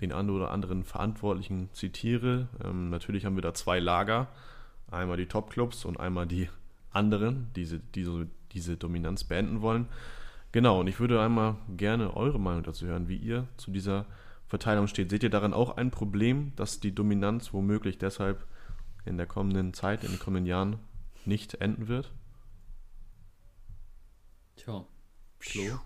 den 0.00 0.12
einen 0.12 0.30
oder 0.30 0.50
anderen 0.50 0.84
Verantwortlichen 0.84 1.68
zitiere, 1.72 2.48
ähm, 2.64 2.88
natürlich 2.88 3.24
haben 3.24 3.36
wir 3.36 3.42
da 3.42 3.52
zwei 3.52 3.80
Lager. 3.80 4.28
Einmal 4.90 5.18
die 5.18 5.26
Top-Clubs 5.26 5.84
und 5.84 6.00
einmal 6.00 6.26
die 6.26 6.48
anderen, 6.90 7.50
diese, 7.54 7.78
diese 7.78 8.28
diese 8.52 8.76
Dominanz 8.76 9.24
beenden 9.24 9.62
wollen. 9.62 9.88
Genau, 10.52 10.80
und 10.80 10.86
ich 10.86 10.98
würde 10.98 11.20
einmal 11.20 11.56
gerne 11.76 12.16
eure 12.16 12.40
Meinung 12.40 12.62
dazu 12.62 12.86
hören, 12.86 13.08
wie 13.08 13.16
ihr 13.16 13.46
zu 13.56 13.70
dieser 13.70 14.06
Verteilung 14.46 14.86
steht. 14.86 15.10
Seht 15.10 15.22
ihr 15.22 15.30
daran 15.30 15.52
auch 15.52 15.76
ein 15.76 15.90
Problem, 15.90 16.52
dass 16.56 16.80
die 16.80 16.94
Dominanz 16.94 17.52
womöglich 17.52 17.98
deshalb 17.98 18.46
in 19.04 19.18
der 19.18 19.26
kommenden 19.26 19.74
Zeit, 19.74 20.04
in 20.04 20.10
den 20.10 20.18
kommenden 20.18 20.46
Jahren 20.46 20.78
nicht 21.26 21.54
enden 21.56 21.88
wird? 21.88 22.10
Tja, 24.56 24.86
Flo? 25.38 25.78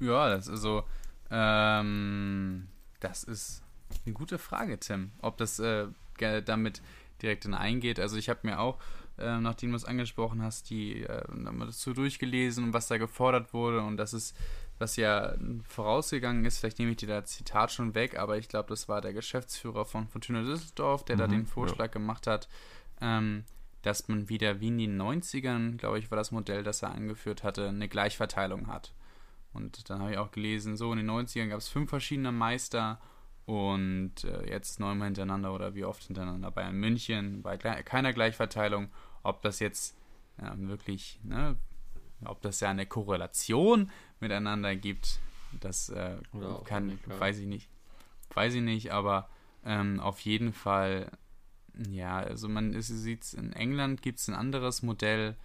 Ja, 0.00 0.28
das 0.28 0.48
ist 0.48 0.62
so. 0.62 0.82
Ähm, 1.30 2.68
das 2.98 3.22
ist 3.24 3.62
eine 4.04 4.14
gute 4.14 4.38
Frage, 4.38 4.78
Tim. 4.80 5.12
Ob 5.20 5.36
das 5.36 5.60
äh, 5.60 5.86
damit 6.18 6.82
direkt 7.22 7.46
eingeht. 7.46 8.00
Also 8.00 8.16
ich 8.16 8.28
habe 8.28 8.40
mir 8.42 8.58
auch 8.58 8.78
äh, 9.18 9.38
nachdem 9.38 9.70
du 9.70 9.76
es 9.76 9.84
angesprochen 9.84 10.42
hast, 10.42 10.70
die 10.70 11.02
äh, 11.02 11.22
haben 11.28 11.58
wir 11.58 11.70
so 11.70 11.92
durchgelesen, 11.92 12.72
was 12.72 12.88
da 12.88 12.98
gefordert 12.98 13.52
wurde 13.52 13.82
und 13.82 13.96
das 13.96 14.12
ist, 14.14 14.36
was 14.78 14.96
ja 14.96 15.34
vorausgegangen 15.68 16.44
ist, 16.44 16.58
vielleicht 16.58 16.78
nehme 16.78 16.92
ich 16.92 16.96
dir 16.96 17.08
das 17.08 17.26
Zitat 17.30 17.72
schon 17.72 17.94
weg, 17.94 18.18
aber 18.18 18.38
ich 18.38 18.48
glaube, 18.48 18.70
das 18.70 18.88
war 18.88 19.00
der 19.00 19.12
Geschäftsführer 19.12 19.84
von 19.84 20.08
Fortuna 20.08 20.42
Düsseldorf, 20.42 21.04
der 21.04 21.16
mhm, 21.16 21.20
da 21.20 21.26
den 21.26 21.46
Vorschlag 21.46 21.86
ja. 21.86 21.92
gemacht 21.92 22.26
hat, 22.26 22.48
ähm, 23.00 23.44
dass 23.82 24.08
man 24.08 24.28
wieder 24.28 24.60
wie 24.60 24.68
in 24.68 24.78
den 24.78 25.00
90ern, 25.00 25.76
glaube 25.76 25.98
ich, 25.98 26.10
war 26.10 26.16
das 26.16 26.30
Modell, 26.30 26.62
das 26.62 26.82
er 26.82 26.92
angeführt 26.92 27.42
hatte, 27.42 27.68
eine 27.68 27.88
Gleichverteilung 27.88 28.68
hat. 28.68 28.92
Und 29.52 29.90
dann 29.90 30.00
habe 30.00 30.12
ich 30.12 30.18
auch 30.18 30.30
gelesen, 30.30 30.76
so 30.76 30.92
in 30.92 30.98
den 30.98 31.10
90ern 31.10 31.48
gab 31.48 31.58
es 31.58 31.68
fünf 31.68 31.90
verschiedene 31.90 32.32
Meister 32.32 33.00
und 33.46 34.24
äh, 34.24 34.48
jetzt 34.48 34.78
neunmal 34.80 35.06
hintereinander 35.06 35.52
oder 35.52 35.74
wie 35.74 35.84
oft 35.84 36.04
hintereinander 36.04 36.50
Bayern 36.50 36.76
München, 36.76 37.42
bei 37.42 37.56
keiner 37.56 38.12
Gleichverteilung. 38.12 38.88
Ob 39.22 39.42
das 39.42 39.58
jetzt 39.58 39.96
ja, 40.40 40.54
wirklich, 40.56 41.20
ne, 41.22 41.56
ob 42.24 42.40
das 42.42 42.60
ja 42.60 42.70
eine 42.70 42.86
Korrelation 42.86 43.90
miteinander 44.20 44.76
gibt, 44.76 45.20
das 45.60 45.88
äh, 45.90 46.16
kann, 46.64 46.86
nicht, 46.86 47.20
weiß 47.20 47.38
ich 47.38 47.46
nicht. 47.46 47.68
Weiß 48.34 48.54
ich 48.54 48.62
nicht, 48.62 48.92
aber 48.92 49.28
ähm, 49.64 50.00
auf 50.00 50.20
jeden 50.20 50.52
Fall, 50.52 51.10
ja, 51.90 52.18
also 52.18 52.48
man 52.48 52.80
sieht 52.80 53.34
in 53.34 53.52
England 53.52 54.02
gibt 54.02 54.18
es 54.18 54.28
ein 54.28 54.34
anderes 54.34 54.82
Modell, 54.82 55.36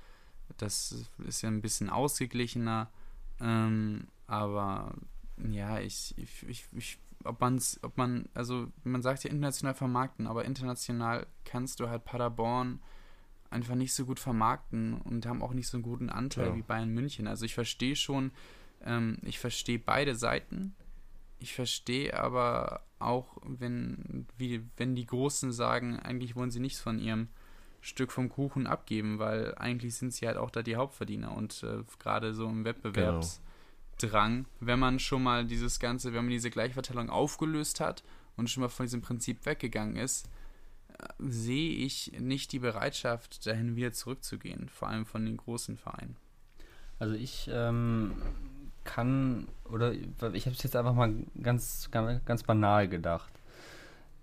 das 0.57 1.05
ist 1.25 1.41
ja 1.41 1.49
ein 1.49 1.61
bisschen 1.61 1.89
ausgeglichener, 1.89 2.89
ähm, 3.41 4.07
aber 4.27 4.93
ja, 5.49 5.79
ich, 5.79 6.13
ich, 6.17 6.43
ich, 6.47 6.65
ich 6.71 6.97
ob 7.23 7.41
man's, 7.41 7.79
ob 7.83 7.97
man, 7.97 8.29
also 8.33 8.67
man 8.83 9.01
sagt 9.01 9.23
ja 9.23 9.31
international 9.31 9.73
vermarkten, 9.73 10.27
aber 10.27 10.45
international 10.45 11.27
kannst 11.45 11.79
du 11.79 11.89
halt 11.89 12.05
Paderborn 12.05 12.79
einfach 13.49 13.75
nicht 13.75 13.93
so 13.93 14.05
gut 14.05 14.19
vermarkten 14.19 14.93
und 15.01 15.25
haben 15.25 15.41
auch 15.41 15.53
nicht 15.53 15.67
so 15.67 15.77
einen 15.77 15.83
guten 15.83 16.09
Anteil 16.09 16.47
ja. 16.47 16.55
wie 16.55 16.61
Bayern 16.61 16.89
München. 16.89 17.27
Also 17.27 17.45
ich 17.45 17.53
verstehe 17.53 17.95
schon, 17.95 18.31
ähm, 18.83 19.17
ich 19.23 19.39
verstehe 19.39 19.79
beide 19.79 20.15
Seiten. 20.15 20.75
Ich 21.39 21.53
verstehe 21.53 22.17
aber 22.17 22.81
auch, 22.99 23.37
wenn, 23.43 24.25
wie, 24.37 24.63
wenn 24.75 24.95
die 24.95 25.05
Großen 25.05 25.51
sagen, 25.51 25.99
eigentlich 25.99 26.35
wollen 26.35 26.51
sie 26.51 26.59
nichts 26.59 26.81
von 26.81 26.99
ihrem 26.99 27.27
Stück 27.79 28.11
vom 28.11 28.27
Kuchen 28.29 28.67
abgeben, 28.67 29.19
weil 29.19 29.55
eigentlich 29.55 29.95
sind 29.95 30.13
sie 30.13 30.27
halt 30.27 30.37
auch 30.37 30.49
da 30.49 30.63
die 30.63 30.75
Hauptverdiener 30.75 31.35
und 31.35 31.63
äh, 31.63 31.83
gerade 31.99 32.33
so 32.33 32.47
im 32.47 32.65
Wettbewerbsdrang, 32.65 33.21
genau. 33.21 33.46
Wenn 34.59 34.79
man 34.79 34.99
schon 34.99 35.23
mal 35.23 35.45
dieses 35.45 35.79
Ganze, 35.79 36.13
wenn 36.13 36.25
man 36.25 36.31
diese 36.31 36.51
Gleichverteilung 36.51 37.09
aufgelöst 37.09 37.79
hat 37.79 38.03
und 38.35 38.49
schon 38.49 38.61
mal 38.61 38.69
von 38.69 38.85
diesem 38.85 39.01
Prinzip 39.01 39.45
weggegangen 39.45 39.95
ist, 39.95 40.29
äh, 40.97 41.07
sehe 41.19 41.71
ich 41.71 42.13
nicht 42.19 42.51
die 42.51 42.59
Bereitschaft, 42.59 43.45
dahin 43.45 43.75
wieder 43.75 43.93
zurückzugehen, 43.93 44.69
vor 44.69 44.87
allem 44.87 45.05
von 45.05 45.25
den 45.25 45.37
großen 45.37 45.77
Vereinen. 45.77 46.15
Also 46.99 47.13
ich 47.13 47.49
ähm, 47.51 48.13
kann, 48.83 49.47
oder 49.65 49.91
ich 49.91 50.45
habe 50.45 50.55
es 50.55 50.63
jetzt 50.63 50.75
einfach 50.75 50.93
mal 50.93 51.13
ganz, 51.41 51.89
ganz, 51.91 52.25
ganz 52.25 52.43
banal 52.43 52.87
gedacht. 52.87 53.31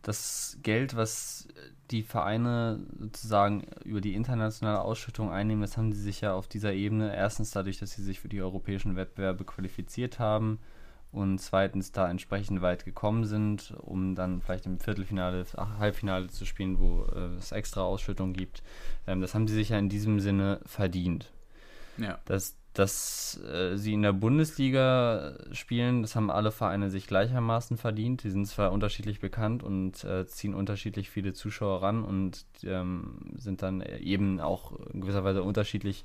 Das 0.04 0.58
Geld, 0.62 0.96
was 0.96 1.48
die 1.90 2.02
Vereine 2.02 2.80
sozusagen 2.98 3.64
über 3.84 4.00
die 4.00 4.14
internationale 4.14 4.80
Ausschüttung 4.80 5.30
einnehmen, 5.30 5.62
das 5.62 5.76
haben 5.76 5.92
sie 5.92 6.02
sich 6.02 6.20
ja 6.20 6.34
auf 6.34 6.46
dieser 6.46 6.72
Ebene 6.72 7.14
erstens 7.14 7.50
dadurch, 7.50 7.78
dass 7.78 7.92
sie 7.92 8.02
sich 8.02 8.20
für 8.20 8.28
die 8.28 8.42
europäischen 8.42 8.96
Wettbewerbe 8.96 9.44
qualifiziert 9.44 10.18
haben 10.18 10.58
und 11.10 11.38
zweitens 11.38 11.92
da 11.92 12.10
entsprechend 12.10 12.60
weit 12.60 12.84
gekommen 12.84 13.24
sind, 13.24 13.72
um 13.78 14.14
dann 14.14 14.42
vielleicht 14.42 14.66
im 14.66 14.78
Viertelfinale, 14.78 15.46
Halbfinale 15.78 16.26
zu 16.28 16.44
spielen, 16.44 16.78
wo 16.78 17.04
äh, 17.04 17.36
es 17.38 17.52
extra 17.52 17.82
Ausschüttung 17.82 18.34
gibt. 18.34 18.62
Ähm, 19.06 19.20
das 19.20 19.34
haben 19.34 19.48
sie 19.48 19.54
sich 19.54 19.70
ja 19.70 19.78
in 19.78 19.88
diesem 19.88 20.20
Sinne 20.20 20.60
verdient. 20.66 21.32
Ja. 21.96 22.18
Das, 22.24 22.56
dass 22.74 23.40
äh, 23.40 23.76
sie 23.76 23.94
in 23.94 24.02
der 24.02 24.12
Bundesliga 24.12 25.34
spielen, 25.52 26.02
das 26.02 26.16
haben 26.16 26.30
alle 26.30 26.50
Vereine 26.50 26.90
sich 26.90 27.06
gleichermaßen 27.06 27.76
verdient. 27.76 28.24
Die 28.24 28.30
sind 28.30 28.46
zwar 28.46 28.72
unterschiedlich 28.72 29.20
bekannt 29.20 29.62
und 29.62 30.02
äh, 30.04 30.26
ziehen 30.26 30.54
unterschiedlich 30.54 31.08
viele 31.08 31.32
Zuschauer 31.32 31.82
ran 31.82 32.02
und 32.02 32.44
ähm, 32.64 33.32
sind 33.36 33.62
dann 33.62 33.80
eben 33.80 34.40
auch 34.40 34.72
in 34.92 35.00
gewisser 35.00 35.22
Weise 35.22 35.44
unterschiedlich 35.44 36.04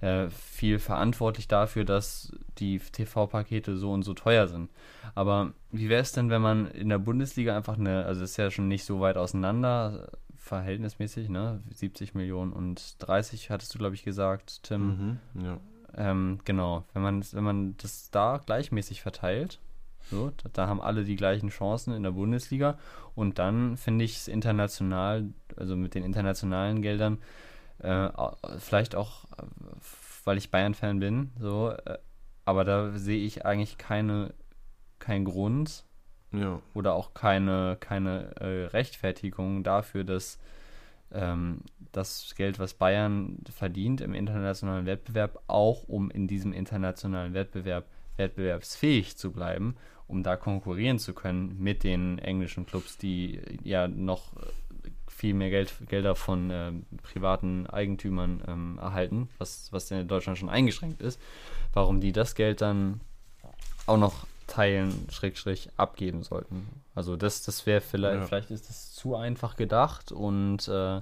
äh, 0.00 0.28
viel 0.30 0.78
verantwortlich 0.78 1.48
dafür, 1.48 1.84
dass 1.84 2.32
die 2.58 2.78
TV-Pakete 2.78 3.76
so 3.76 3.92
und 3.92 4.04
so 4.04 4.14
teuer 4.14 4.46
sind. 4.46 4.70
Aber 5.16 5.52
wie 5.72 5.88
wäre 5.88 6.02
es 6.02 6.12
denn, 6.12 6.30
wenn 6.30 6.42
man 6.42 6.70
in 6.70 6.90
der 6.90 6.98
Bundesliga 6.98 7.56
einfach 7.56 7.76
eine, 7.76 8.04
also 8.04 8.22
ist 8.22 8.36
ja 8.36 8.52
schon 8.52 8.68
nicht 8.68 8.84
so 8.84 9.00
weit 9.00 9.16
auseinander, 9.16 10.12
verhältnismäßig, 10.36 11.28
ne? 11.28 11.60
70 11.72 12.14
Millionen 12.14 12.52
und 12.52 12.96
30 13.00 13.50
hattest 13.50 13.74
du, 13.74 13.78
glaube 13.78 13.96
ich, 13.96 14.04
gesagt, 14.04 14.62
Tim. 14.62 15.18
Mhm, 15.34 15.42
ja 15.42 15.58
ähm, 15.96 16.40
genau, 16.44 16.84
wenn 16.92 17.02
man, 17.02 17.24
wenn 17.32 17.44
man 17.44 17.76
das 17.78 18.10
da 18.10 18.40
gleichmäßig 18.44 19.02
verteilt, 19.02 19.60
so, 20.10 20.32
da, 20.42 20.50
da, 20.52 20.66
haben 20.66 20.80
alle 20.80 21.04
die 21.04 21.16
gleichen 21.16 21.48
Chancen 21.48 21.94
in 21.94 22.02
der 22.02 22.10
Bundesliga 22.10 22.78
und 23.14 23.38
dann 23.38 23.76
finde 23.76 24.04
ich 24.04 24.16
es 24.16 24.28
international, 24.28 25.26
also 25.56 25.76
mit 25.76 25.94
den 25.94 26.04
internationalen 26.04 26.82
Geldern, 26.82 27.18
äh, 27.78 28.08
vielleicht 28.58 28.94
auch, 28.94 29.24
weil 30.24 30.38
ich 30.38 30.50
Bayern-Fan 30.50 31.00
bin, 31.00 31.32
so, 31.38 31.70
äh, 31.70 31.98
aber 32.44 32.64
da 32.64 32.92
sehe 32.98 33.24
ich 33.24 33.46
eigentlich 33.46 33.78
keine, 33.78 34.34
keinen 34.98 35.24
Grund 35.24 35.84
ja. 36.32 36.60
oder 36.74 36.94
auch 36.94 37.14
keine, 37.14 37.76
keine 37.80 38.36
äh, 38.40 38.66
Rechtfertigung 38.66 39.64
dafür, 39.64 40.04
dass 40.04 40.38
ähm, 41.14 41.60
das 41.92 42.34
Geld, 42.36 42.58
was 42.58 42.74
Bayern 42.74 43.38
verdient 43.54 44.00
im 44.00 44.14
internationalen 44.14 44.86
Wettbewerb, 44.86 45.40
auch 45.46 45.84
um 45.88 46.10
in 46.10 46.26
diesem 46.26 46.52
internationalen 46.52 47.34
Wettbewerb 47.34 47.86
wettbewerbsfähig 48.16 49.16
zu 49.16 49.32
bleiben, 49.32 49.76
um 50.06 50.22
da 50.22 50.36
konkurrieren 50.36 50.98
zu 50.98 51.14
können 51.14 51.56
mit 51.58 51.84
den 51.84 52.18
englischen 52.18 52.66
Clubs, 52.66 52.98
die 52.98 53.40
ja 53.62 53.88
noch 53.88 54.32
viel 55.08 55.34
mehr 55.34 55.50
Geld, 55.50 55.72
Gelder 55.88 56.14
von 56.14 56.50
äh, 56.50 56.72
privaten 57.02 57.66
Eigentümern 57.66 58.42
ähm, 58.46 58.78
erhalten, 58.80 59.28
was, 59.38 59.72
was 59.72 59.90
in 59.90 60.08
Deutschland 60.08 60.38
schon 60.38 60.48
eingeschränkt 60.48 61.00
ist, 61.00 61.20
warum 61.72 62.00
die 62.00 62.12
das 62.12 62.34
Geld 62.34 62.60
dann 62.60 63.00
auch 63.86 63.96
noch 63.96 64.26
teilen, 64.46 65.06
Schrägstrich, 65.10 65.70
abgeben 65.76 66.22
sollten. 66.22 66.68
Also 66.94 67.16
das, 67.16 67.42
das 67.42 67.66
wäre 67.66 67.80
vielleicht, 67.80 68.20
ja. 68.20 68.26
vielleicht 68.26 68.50
ist 68.50 68.68
das 68.68 68.92
zu 68.92 69.16
einfach 69.16 69.56
gedacht 69.56 70.12
und 70.12 70.68
äh, 70.68 71.00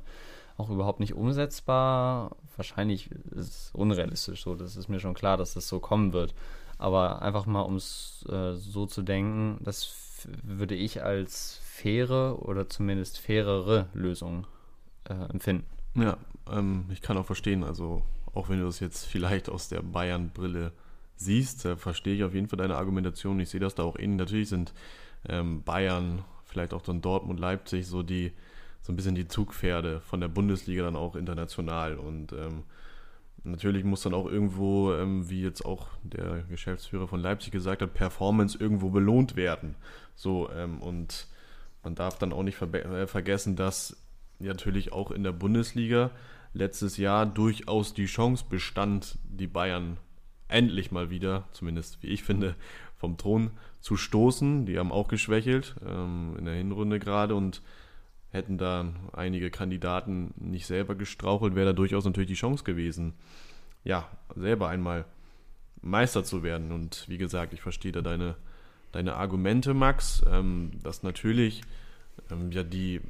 auch 0.56 0.70
überhaupt 0.70 1.00
nicht 1.00 1.14
umsetzbar. 1.14 2.36
Wahrscheinlich 2.56 3.10
ist 3.30 3.48
es 3.48 3.70
unrealistisch 3.72 4.42
so, 4.42 4.54
das 4.54 4.76
ist 4.76 4.88
mir 4.88 5.00
schon 5.00 5.14
klar, 5.14 5.36
dass 5.36 5.54
das 5.54 5.68
so 5.68 5.80
kommen 5.80 6.12
wird. 6.12 6.34
Aber 6.78 7.22
einfach 7.22 7.46
mal, 7.46 7.62
um 7.62 7.76
es 7.76 8.24
äh, 8.28 8.54
so 8.54 8.86
zu 8.86 9.02
denken, 9.02 9.58
das 9.62 10.26
würde 10.42 10.74
ich 10.74 11.02
als 11.02 11.60
faire 11.62 12.38
oder 12.42 12.68
zumindest 12.68 13.18
fairere 13.18 13.86
Lösung 13.94 14.46
äh, 15.08 15.14
empfinden. 15.30 15.66
Ja, 15.94 16.16
ähm, 16.50 16.86
ich 16.90 17.02
kann 17.02 17.16
auch 17.18 17.26
verstehen, 17.26 17.64
also 17.64 18.02
auch 18.34 18.48
wenn 18.48 18.58
du 18.58 18.66
das 18.66 18.80
jetzt 18.80 19.04
vielleicht 19.04 19.48
aus 19.48 19.68
der 19.68 19.82
Bayern-Brille 19.82 20.72
siehst, 21.16 21.64
äh, 21.64 21.76
verstehe 21.76 22.14
ich 22.14 22.24
auf 22.24 22.34
jeden 22.34 22.48
Fall 22.48 22.58
deine 22.58 22.76
Argumentation. 22.76 23.40
Ich 23.40 23.50
sehe 23.50 23.60
das 23.60 23.74
da 23.74 23.82
auch 23.82 23.98
ähnlich. 23.98 24.18
Natürlich 24.18 24.48
sind 24.48 24.72
ähm, 25.28 25.62
Bayern, 25.62 26.24
vielleicht 26.44 26.74
auch 26.74 26.82
dann 26.82 27.00
Dortmund, 27.00 27.40
Leipzig 27.40 27.86
so 27.86 28.02
die 28.02 28.32
so 28.82 28.92
ein 28.92 28.96
bisschen 28.96 29.14
die 29.14 29.28
Zugpferde 29.28 30.00
von 30.00 30.20
der 30.20 30.28
Bundesliga 30.28 30.82
dann 30.82 30.96
auch 30.96 31.14
international 31.14 31.96
und 31.96 32.32
ähm, 32.32 32.64
natürlich 33.44 33.84
muss 33.84 34.02
dann 34.02 34.14
auch 34.14 34.26
irgendwo, 34.26 34.92
ähm, 34.92 35.28
wie 35.30 35.42
jetzt 35.42 35.64
auch 35.64 35.86
der 36.02 36.42
Geschäftsführer 36.48 37.08
von 37.08 37.20
Leipzig 37.20 37.52
gesagt 37.52 37.82
hat, 37.82 37.94
Performance 37.94 38.58
irgendwo 38.58 38.90
belohnt 38.90 39.36
werden. 39.36 39.76
So 40.14 40.50
ähm, 40.50 40.82
und 40.82 41.28
man 41.82 41.94
darf 41.94 42.18
dann 42.18 42.32
auch 42.32 42.42
nicht 42.42 42.56
ver 42.56 42.72
äh, 42.74 43.06
vergessen, 43.06 43.56
dass 43.56 43.96
natürlich 44.40 44.92
auch 44.92 45.12
in 45.12 45.22
der 45.22 45.32
Bundesliga 45.32 46.10
letztes 46.52 46.96
Jahr 46.96 47.24
durchaus 47.24 47.94
die 47.94 48.06
Chance 48.06 48.44
bestand, 48.48 49.18
die 49.24 49.46
Bayern 49.46 49.96
endlich 50.52 50.90
mal 50.90 51.10
wieder, 51.10 51.44
zumindest 51.52 52.02
wie 52.02 52.08
ich 52.08 52.22
finde, 52.22 52.54
vom 52.96 53.16
Thron 53.16 53.50
zu 53.80 53.96
stoßen. 53.96 54.66
Die 54.66 54.78
haben 54.78 54.92
auch 54.92 55.08
geschwächelt 55.08 55.74
ähm, 55.86 56.36
in 56.38 56.44
der 56.44 56.54
Hinrunde 56.54 56.98
gerade 56.98 57.34
und 57.34 57.62
hätten 58.30 58.56
da 58.58 58.86
einige 59.12 59.50
Kandidaten 59.50 60.32
nicht 60.36 60.66
selber 60.66 60.94
gestrauchelt, 60.94 61.54
wäre 61.54 61.66
da 61.66 61.72
durchaus 61.72 62.04
natürlich 62.04 62.28
die 62.28 62.34
Chance 62.34 62.64
gewesen, 62.64 63.14
ja, 63.84 64.08
selber 64.34 64.68
einmal 64.68 65.04
Meister 65.82 66.24
zu 66.24 66.42
werden. 66.42 66.72
Und 66.72 67.04
wie 67.08 67.18
gesagt, 67.18 67.52
ich 67.52 67.60
verstehe 67.60 67.92
da 67.92 68.00
deine, 68.00 68.36
deine 68.92 69.16
Argumente, 69.16 69.74
Max, 69.74 70.22
ähm, 70.30 70.70
dass 70.82 71.02
natürlich 71.02 71.62
ähm, 72.30 72.52
ja 72.52 72.62
die 72.62 73.00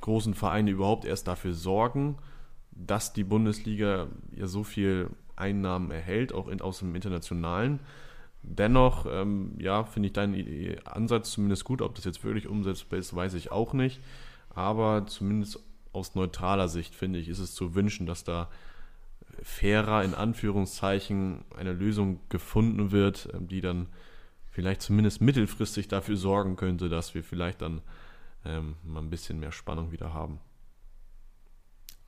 großen 0.00 0.34
Vereine 0.34 0.70
überhaupt 0.70 1.04
erst 1.04 1.28
dafür 1.28 1.52
sorgen, 1.52 2.16
dass 2.70 3.12
die 3.12 3.24
Bundesliga 3.24 4.08
ja 4.34 4.46
so 4.46 4.64
viel 4.64 5.10
Einnahmen 5.40 5.90
erhält, 5.90 6.32
auch 6.32 6.48
in, 6.48 6.60
aus 6.60 6.80
dem 6.80 6.94
internationalen. 6.94 7.80
Dennoch, 8.42 9.06
ähm, 9.10 9.54
ja, 9.58 9.84
finde 9.84 10.06
ich 10.08 10.12
deinen 10.12 10.78
Ansatz 10.86 11.32
zumindest 11.32 11.64
gut. 11.64 11.82
Ob 11.82 11.94
das 11.94 12.04
jetzt 12.04 12.22
wirklich 12.24 12.46
umsetzbar 12.46 12.98
ist, 12.98 13.14
weiß 13.14 13.34
ich 13.34 13.50
auch 13.50 13.72
nicht. 13.72 14.00
Aber 14.50 15.06
zumindest 15.06 15.60
aus 15.92 16.14
neutraler 16.14 16.68
Sicht, 16.68 16.94
finde 16.94 17.18
ich, 17.18 17.28
ist 17.28 17.38
es 17.38 17.54
zu 17.54 17.74
wünschen, 17.74 18.06
dass 18.06 18.24
da 18.24 18.48
fairer, 19.42 20.04
in 20.04 20.14
Anführungszeichen, 20.14 21.44
eine 21.56 21.72
Lösung 21.72 22.20
gefunden 22.28 22.92
wird, 22.92 23.28
ähm, 23.34 23.48
die 23.48 23.60
dann 23.60 23.88
vielleicht 24.50 24.82
zumindest 24.82 25.20
mittelfristig 25.20 25.88
dafür 25.88 26.16
sorgen 26.16 26.56
könnte, 26.56 26.88
dass 26.88 27.14
wir 27.14 27.22
vielleicht 27.22 27.62
dann 27.62 27.82
ähm, 28.44 28.76
mal 28.84 29.00
ein 29.00 29.10
bisschen 29.10 29.38
mehr 29.38 29.52
Spannung 29.52 29.92
wieder 29.92 30.12
haben. 30.12 30.40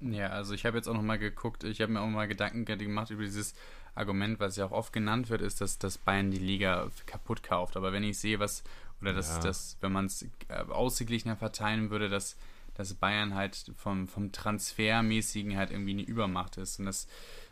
Ja, 0.02 0.28
also 0.28 0.54
ich 0.54 0.66
habe 0.66 0.76
jetzt 0.76 0.88
auch 0.88 0.94
noch 0.94 1.02
mal 1.02 1.18
geguckt, 1.18 1.64
ich 1.64 1.80
habe 1.80 1.92
mir 1.92 2.00
auch 2.00 2.08
mal 2.08 2.26
Gedanken 2.26 2.64
gemacht 2.64 3.10
über 3.10 3.22
dieses 3.22 3.54
Argument, 3.94 4.40
was 4.40 4.56
ja 4.56 4.64
auch 4.64 4.72
oft 4.72 4.92
genannt 4.92 5.28
wird, 5.30 5.42
ist, 5.42 5.60
dass, 5.60 5.78
dass 5.78 5.98
Bayern 5.98 6.30
die 6.30 6.38
Liga 6.38 6.90
kaputt 7.06 7.42
kauft. 7.42 7.76
Aber 7.76 7.92
wenn 7.92 8.02
ich 8.02 8.18
sehe, 8.18 8.40
was, 8.40 8.64
oder 9.00 9.12
dass, 9.12 9.36
ja. 9.36 9.42
dass 9.42 9.76
wenn 9.80 9.92
man 9.92 10.06
es 10.06 10.22
äh, 10.48 10.54
ausgeglichener 10.68 11.36
verteilen 11.36 11.90
würde, 11.90 12.08
dass, 12.08 12.36
dass 12.74 12.94
Bayern 12.94 13.34
halt 13.34 13.72
vom, 13.76 14.08
vom 14.08 14.32
Transfermäßigen 14.32 15.56
halt 15.56 15.70
irgendwie 15.70 15.92
eine 15.92 16.02
Übermacht 16.02 16.56
ist. 16.56 16.80
Und 16.80 16.86
das, 16.86 17.06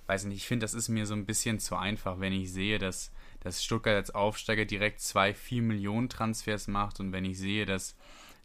weiß 0.06 0.22
ich 0.22 0.28
nicht, 0.28 0.38
ich 0.38 0.48
finde, 0.48 0.64
das 0.64 0.74
ist 0.74 0.88
mir 0.88 1.06
so 1.06 1.14
ein 1.14 1.26
bisschen 1.26 1.60
zu 1.60 1.76
einfach, 1.76 2.18
wenn 2.18 2.32
ich 2.32 2.52
sehe, 2.52 2.78
dass, 2.78 3.12
dass 3.40 3.62
Stuttgart 3.62 3.94
als 3.94 4.12
Aufsteiger 4.12 4.64
direkt 4.64 5.00
zwei, 5.00 5.34
vier 5.34 5.62
Millionen 5.62 6.08
Transfers 6.08 6.66
macht 6.66 6.98
und 6.98 7.12
wenn 7.12 7.24
ich 7.24 7.38
sehe, 7.38 7.64
dass, 7.64 7.94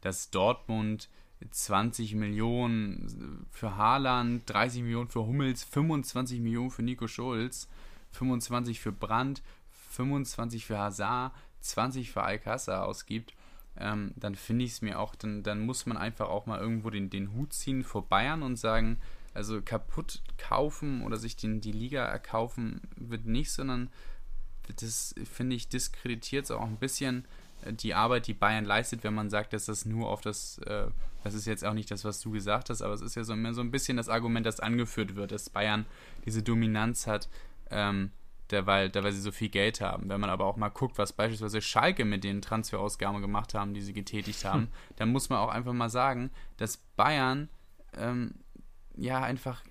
dass 0.01 0.29
Dortmund 0.29 1.09
20 1.51 2.15
Millionen 2.15 3.47
für 3.51 3.75
Haaland, 3.75 4.43
30 4.47 4.83
Millionen 4.83 5.09
für 5.09 5.25
Hummels, 5.25 5.63
25 5.63 6.39
Millionen 6.39 6.71
für 6.71 6.83
Nico 6.83 7.07
Schulz, 7.07 7.67
25 8.11 8.79
für 8.79 8.91
Brandt, 8.91 9.41
25 9.91 10.65
für 10.65 10.77
Hazard, 10.77 11.33
20 11.61 12.11
für 12.11 12.23
Alcázar 12.23 12.85
ausgibt, 12.85 13.33
ähm, 13.77 14.13
dann 14.15 14.35
finde 14.35 14.65
ich 14.65 14.71
es 14.71 14.81
mir 14.81 14.99
auch, 14.99 15.15
dann, 15.15 15.43
dann 15.43 15.65
muss 15.65 15.85
man 15.85 15.97
einfach 15.97 16.29
auch 16.29 16.45
mal 16.45 16.59
irgendwo 16.59 16.89
den, 16.89 17.09
den 17.09 17.33
Hut 17.33 17.53
ziehen 17.53 17.83
vor 17.83 18.07
Bayern 18.07 18.43
und 18.43 18.57
sagen, 18.57 18.99
also 19.33 19.61
kaputt 19.61 20.21
kaufen 20.37 21.01
oder 21.01 21.17
sich 21.17 21.35
den, 21.35 21.59
die 21.59 21.73
Liga 21.73 22.05
erkaufen 22.05 22.81
wird 22.95 23.25
nicht, 23.25 23.51
sondern 23.51 23.89
das, 24.77 25.13
finde 25.31 25.55
ich, 25.55 25.67
diskreditiert 25.67 26.49
auch 26.51 26.63
ein 26.63 26.77
bisschen 26.77 27.25
die 27.71 27.93
Arbeit, 27.93 28.27
die 28.27 28.33
Bayern 28.33 28.65
leistet, 28.65 29.03
wenn 29.03 29.13
man 29.13 29.29
sagt, 29.29 29.53
dass 29.53 29.65
das 29.65 29.85
nur 29.85 30.09
auf 30.09 30.21
das, 30.21 30.57
äh, 30.59 30.87
das 31.23 31.33
ist 31.33 31.45
jetzt 31.45 31.65
auch 31.65 31.73
nicht 31.73 31.89
das, 31.91 32.05
was 32.05 32.19
du 32.19 32.31
gesagt 32.31 32.69
hast, 32.69 32.81
aber 32.81 32.93
es 32.93 33.01
ist 33.01 33.15
ja 33.15 33.23
so, 33.23 33.33
immer 33.33 33.53
so 33.53 33.61
ein 33.61 33.71
bisschen 33.71 33.97
das 33.97 34.09
Argument, 34.09 34.45
das 34.45 34.59
angeführt 34.59 35.15
wird, 35.15 35.31
dass 35.31 35.49
Bayern 35.49 35.85
diese 36.25 36.43
Dominanz 36.43 37.07
hat, 37.07 37.29
ähm, 37.71 38.11
derweil, 38.51 38.89
derweil 38.89 39.11
sie 39.11 39.21
so 39.21 39.31
viel 39.31 39.49
Geld 39.49 39.81
haben. 39.81 40.09
Wenn 40.09 40.21
man 40.21 40.29
aber 40.29 40.45
auch 40.45 40.57
mal 40.57 40.69
guckt, 40.69 40.97
was 40.97 41.13
beispielsweise 41.13 41.61
Schalke 41.61 42.05
mit 42.05 42.23
den 42.23 42.41
Transferausgaben 42.41 43.21
gemacht 43.21 43.53
haben, 43.53 43.73
die 43.73 43.81
sie 43.81 43.93
getätigt 43.93 44.45
haben, 44.45 44.61
hm. 44.61 44.69
dann 44.97 45.11
muss 45.11 45.29
man 45.29 45.39
auch 45.39 45.49
einfach 45.49 45.73
mal 45.73 45.89
sagen, 45.89 46.29
dass 46.57 46.77
Bayern 46.95 47.49
ähm, 47.97 48.35
ja 48.95 49.21
einfach, 49.21 49.63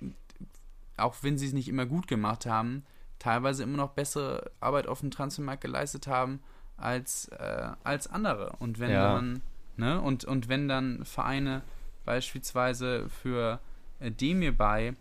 auch 0.97 1.17
wenn 1.23 1.39
sie 1.39 1.47
es 1.47 1.53
nicht 1.53 1.69
immer 1.69 1.87
gut 1.87 2.09
gemacht 2.09 2.47
haben, 2.47 2.85
teilweise 3.21 3.63
immer 3.63 3.77
noch 3.77 3.91
bessere 3.91 4.51
Arbeit 4.61 4.87
auf 4.87 5.01
dem 5.01 5.11
Transfermarkt 5.11 5.63
geleistet 5.63 6.07
haben 6.09 6.41
als, 6.77 7.29
äh, 7.29 7.69
als 7.83 8.07
andere. 8.07 8.55
Und 8.59 8.79
wenn 8.79 8.91
ja. 8.91 9.15
man, 9.15 9.43
ne, 9.77 10.01
und, 10.01 10.25
und 10.25 10.49
wenn 10.49 10.69
dann 10.69 11.05
Vereine 11.05 11.63
beispielsweise 12.05 13.09
für 13.09 13.61
äh, 14.01 14.11
Demir 14.11 14.57
bei 14.57 14.95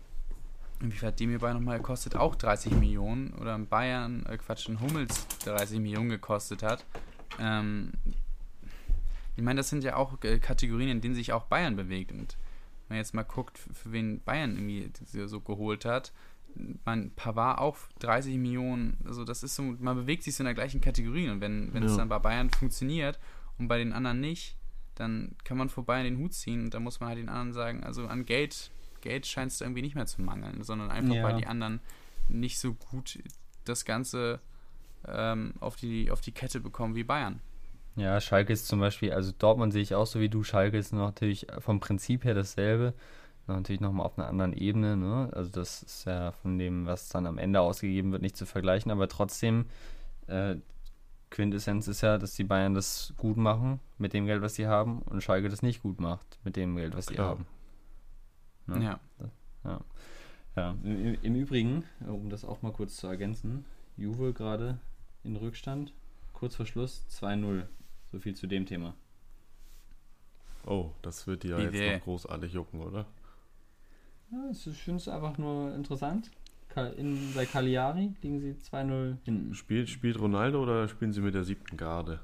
wie 0.80 0.90
viel 0.90 1.08
hat 1.08 1.20
Demir 1.20 1.38
bei 1.38 1.52
nochmal 1.52 1.78
gekostet? 1.78 2.16
Auch 2.16 2.34
30 2.34 2.72
Millionen. 2.74 3.32
Oder 3.34 3.54
in 3.54 3.66
Bayern, 3.66 4.26
äh 4.26 4.36
Quatsch, 4.36 4.68
in 4.68 4.80
Hummels 4.80 5.26
30 5.44 5.80
Millionen 5.80 6.08
gekostet 6.08 6.62
hat. 6.62 6.84
Ähm, 7.38 7.92
ich 9.36 9.42
meine, 9.42 9.58
das 9.58 9.70
sind 9.70 9.84
ja 9.84 9.96
auch 9.96 10.22
äh, 10.22 10.38
Kategorien, 10.38 10.88
in 10.88 11.00
denen 11.00 11.14
sich 11.14 11.32
auch 11.32 11.44
Bayern 11.44 11.76
bewegt. 11.76 12.12
Und 12.12 12.36
wenn 12.88 12.96
man 12.96 12.98
jetzt 12.98 13.14
mal 13.14 13.22
guckt, 13.22 13.58
für 13.58 13.92
wen 13.92 14.20
Bayern 14.22 14.56
irgendwie 14.56 14.90
so 15.26 15.40
geholt 15.40 15.84
hat, 15.84 16.12
man 16.84 17.10
Pavard 17.12 17.58
auch 17.58 17.76
30 18.00 18.36
Millionen, 18.36 18.98
also 19.04 19.24
das 19.24 19.42
ist 19.42 19.56
so, 19.56 19.62
man 19.62 19.96
bewegt 19.96 20.22
sich 20.22 20.34
so 20.34 20.42
in 20.42 20.46
der 20.46 20.54
gleichen 20.54 20.80
Kategorie 20.80 21.28
und 21.28 21.40
wenn, 21.40 21.72
wenn 21.74 21.82
ja. 21.82 21.88
es 21.88 21.96
dann 21.96 22.08
bei 22.08 22.18
Bayern 22.18 22.50
funktioniert 22.50 23.18
und 23.58 23.68
bei 23.68 23.78
den 23.78 23.92
anderen 23.92 24.20
nicht, 24.20 24.56
dann 24.94 25.34
kann 25.44 25.56
man 25.56 25.68
vor 25.68 25.84
Bayern 25.84 26.04
den 26.04 26.18
Hut 26.18 26.34
ziehen 26.34 26.64
und 26.64 26.74
da 26.74 26.80
muss 26.80 27.00
man 27.00 27.08
halt 27.08 27.18
den 27.18 27.28
anderen 27.28 27.52
sagen, 27.52 27.82
also 27.82 28.06
an 28.06 28.24
Geld, 28.24 28.70
Geld 29.00 29.26
scheint 29.26 29.52
es 29.52 29.60
irgendwie 29.60 29.82
nicht 29.82 29.94
mehr 29.94 30.06
zu 30.06 30.22
mangeln, 30.22 30.62
sondern 30.62 30.90
einfach, 30.90 31.14
ja. 31.14 31.22
weil 31.24 31.36
die 31.36 31.46
anderen 31.46 31.80
nicht 32.28 32.58
so 32.58 32.74
gut 32.74 33.18
das 33.64 33.84
Ganze 33.84 34.40
ähm, 35.06 35.54
auf, 35.60 35.76
die, 35.76 36.10
auf 36.10 36.20
die 36.20 36.32
Kette 36.32 36.60
bekommen 36.60 36.94
wie 36.94 37.04
Bayern. 37.04 37.40
Ja, 37.96 38.20
Schalke 38.20 38.52
ist 38.52 38.66
zum 38.66 38.80
Beispiel, 38.80 39.12
also 39.12 39.32
Dortmund 39.36 39.72
sehe 39.72 39.82
ich 39.82 39.94
auch 39.94 40.06
so 40.06 40.20
wie 40.20 40.28
du, 40.28 40.42
Schalke 40.42 40.76
ist 40.76 40.92
natürlich 40.92 41.46
vom 41.60 41.80
Prinzip 41.80 42.24
her 42.24 42.34
dasselbe 42.34 42.94
natürlich 43.46 43.80
nochmal 43.80 44.06
auf 44.06 44.18
einer 44.18 44.28
anderen 44.28 44.52
Ebene. 44.52 44.96
Ne? 44.96 45.30
Also 45.32 45.50
das 45.50 45.82
ist 45.82 46.04
ja 46.06 46.32
von 46.32 46.58
dem, 46.58 46.86
was 46.86 47.08
dann 47.08 47.26
am 47.26 47.38
Ende 47.38 47.60
ausgegeben 47.60 48.12
wird, 48.12 48.22
nicht 48.22 48.36
zu 48.36 48.46
vergleichen. 48.46 48.90
Aber 48.90 49.08
trotzdem, 49.08 49.66
äh, 50.26 50.56
Quintessenz 51.30 51.88
ist 51.88 52.00
ja, 52.00 52.18
dass 52.18 52.34
die 52.34 52.44
Bayern 52.44 52.74
das 52.74 53.12
gut 53.16 53.36
machen 53.36 53.80
mit 53.98 54.12
dem 54.12 54.26
Geld, 54.26 54.40
was 54.40 54.54
sie 54.54 54.66
haben 54.66 55.02
und 55.02 55.22
Schalke 55.22 55.48
das 55.48 55.62
nicht 55.62 55.82
gut 55.82 56.00
macht 56.00 56.38
mit 56.44 56.56
dem 56.56 56.76
Geld, 56.76 56.96
was 56.96 57.06
sie 57.06 57.18
haben. 57.18 57.46
Ne? 58.66 58.84
Ja. 58.84 59.00
ja. 59.64 59.80
Ja, 60.56 60.76
Im, 60.84 61.16
im, 61.20 61.34
Übrigen, 61.34 61.82
um 62.06 62.30
das 62.30 62.44
auch 62.44 62.62
mal 62.62 62.70
kurz 62.70 62.96
zu 62.96 63.08
ergänzen, 63.08 63.64
Juve 63.96 64.32
gerade 64.32 64.78
in 65.24 65.34
Rückstand, 65.34 65.92
kurz 66.32 66.54
vor 66.54 66.64
Schluss 66.64 67.04
2-0. 67.10 67.66
So 68.12 68.20
viel 68.20 68.36
zu 68.36 68.46
dem 68.46 68.64
Thema. 68.64 68.94
Oh, 70.64 70.90
das 71.02 71.26
wird 71.26 71.42
ja 71.42 71.58
jetzt 71.58 71.98
noch 71.98 72.04
großartig 72.04 72.52
jucken, 72.52 72.80
oder? 72.80 73.06
Ja, 74.34 74.50
ich 74.50 74.82
finde 74.82 74.98
es 74.98 75.06
einfach 75.06 75.38
nur 75.38 75.72
interessant. 75.74 76.30
In, 76.96 77.32
bei 77.36 77.46
Cagliari 77.46 78.14
liegen 78.20 78.40
sie 78.40 78.56
2-0 78.68 79.18
hinten. 79.24 79.54
Spielt, 79.54 79.88
spielt 79.88 80.18
Ronaldo 80.18 80.60
oder 80.60 80.88
spielen 80.88 81.12
sie 81.12 81.20
mit 81.20 81.34
der 81.34 81.44
siebten 81.44 81.76
Garde? 81.76 82.18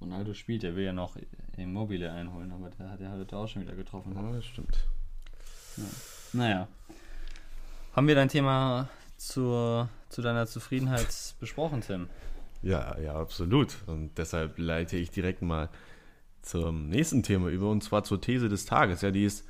Ronaldo 0.00 0.32
spielt, 0.32 0.62
der 0.62 0.76
will 0.76 0.84
ja 0.84 0.92
noch 0.92 1.16
Immobile 1.56 2.12
einholen, 2.12 2.52
aber 2.52 2.70
der 2.70 2.90
hat 2.90 3.00
ja 3.00 3.10
heute 3.10 3.36
auch 3.36 3.48
schon 3.48 3.62
wieder 3.62 3.74
getroffen. 3.74 4.14
Ja, 4.14 4.32
das 4.32 4.44
stimmt. 4.44 4.78
Ja. 5.76 5.84
Naja. 6.34 6.68
Haben 7.94 8.06
wir 8.06 8.14
dein 8.14 8.28
Thema 8.28 8.88
zur, 9.16 9.88
zu 10.08 10.22
deiner 10.22 10.46
Zufriedenheit 10.46 11.34
besprochen, 11.40 11.80
Tim? 11.80 12.08
Ja, 12.62 12.96
ja, 13.00 13.14
absolut. 13.14 13.76
Und 13.86 14.16
deshalb 14.18 14.56
leite 14.58 14.96
ich 14.96 15.10
direkt 15.10 15.42
mal 15.42 15.68
zum 16.42 16.88
nächsten 16.88 17.24
Thema 17.24 17.48
über, 17.48 17.70
und 17.70 17.82
zwar 17.82 18.04
zur 18.04 18.20
These 18.20 18.48
des 18.48 18.66
Tages. 18.66 19.02
Ja, 19.02 19.10
die 19.10 19.24
ist 19.24 19.44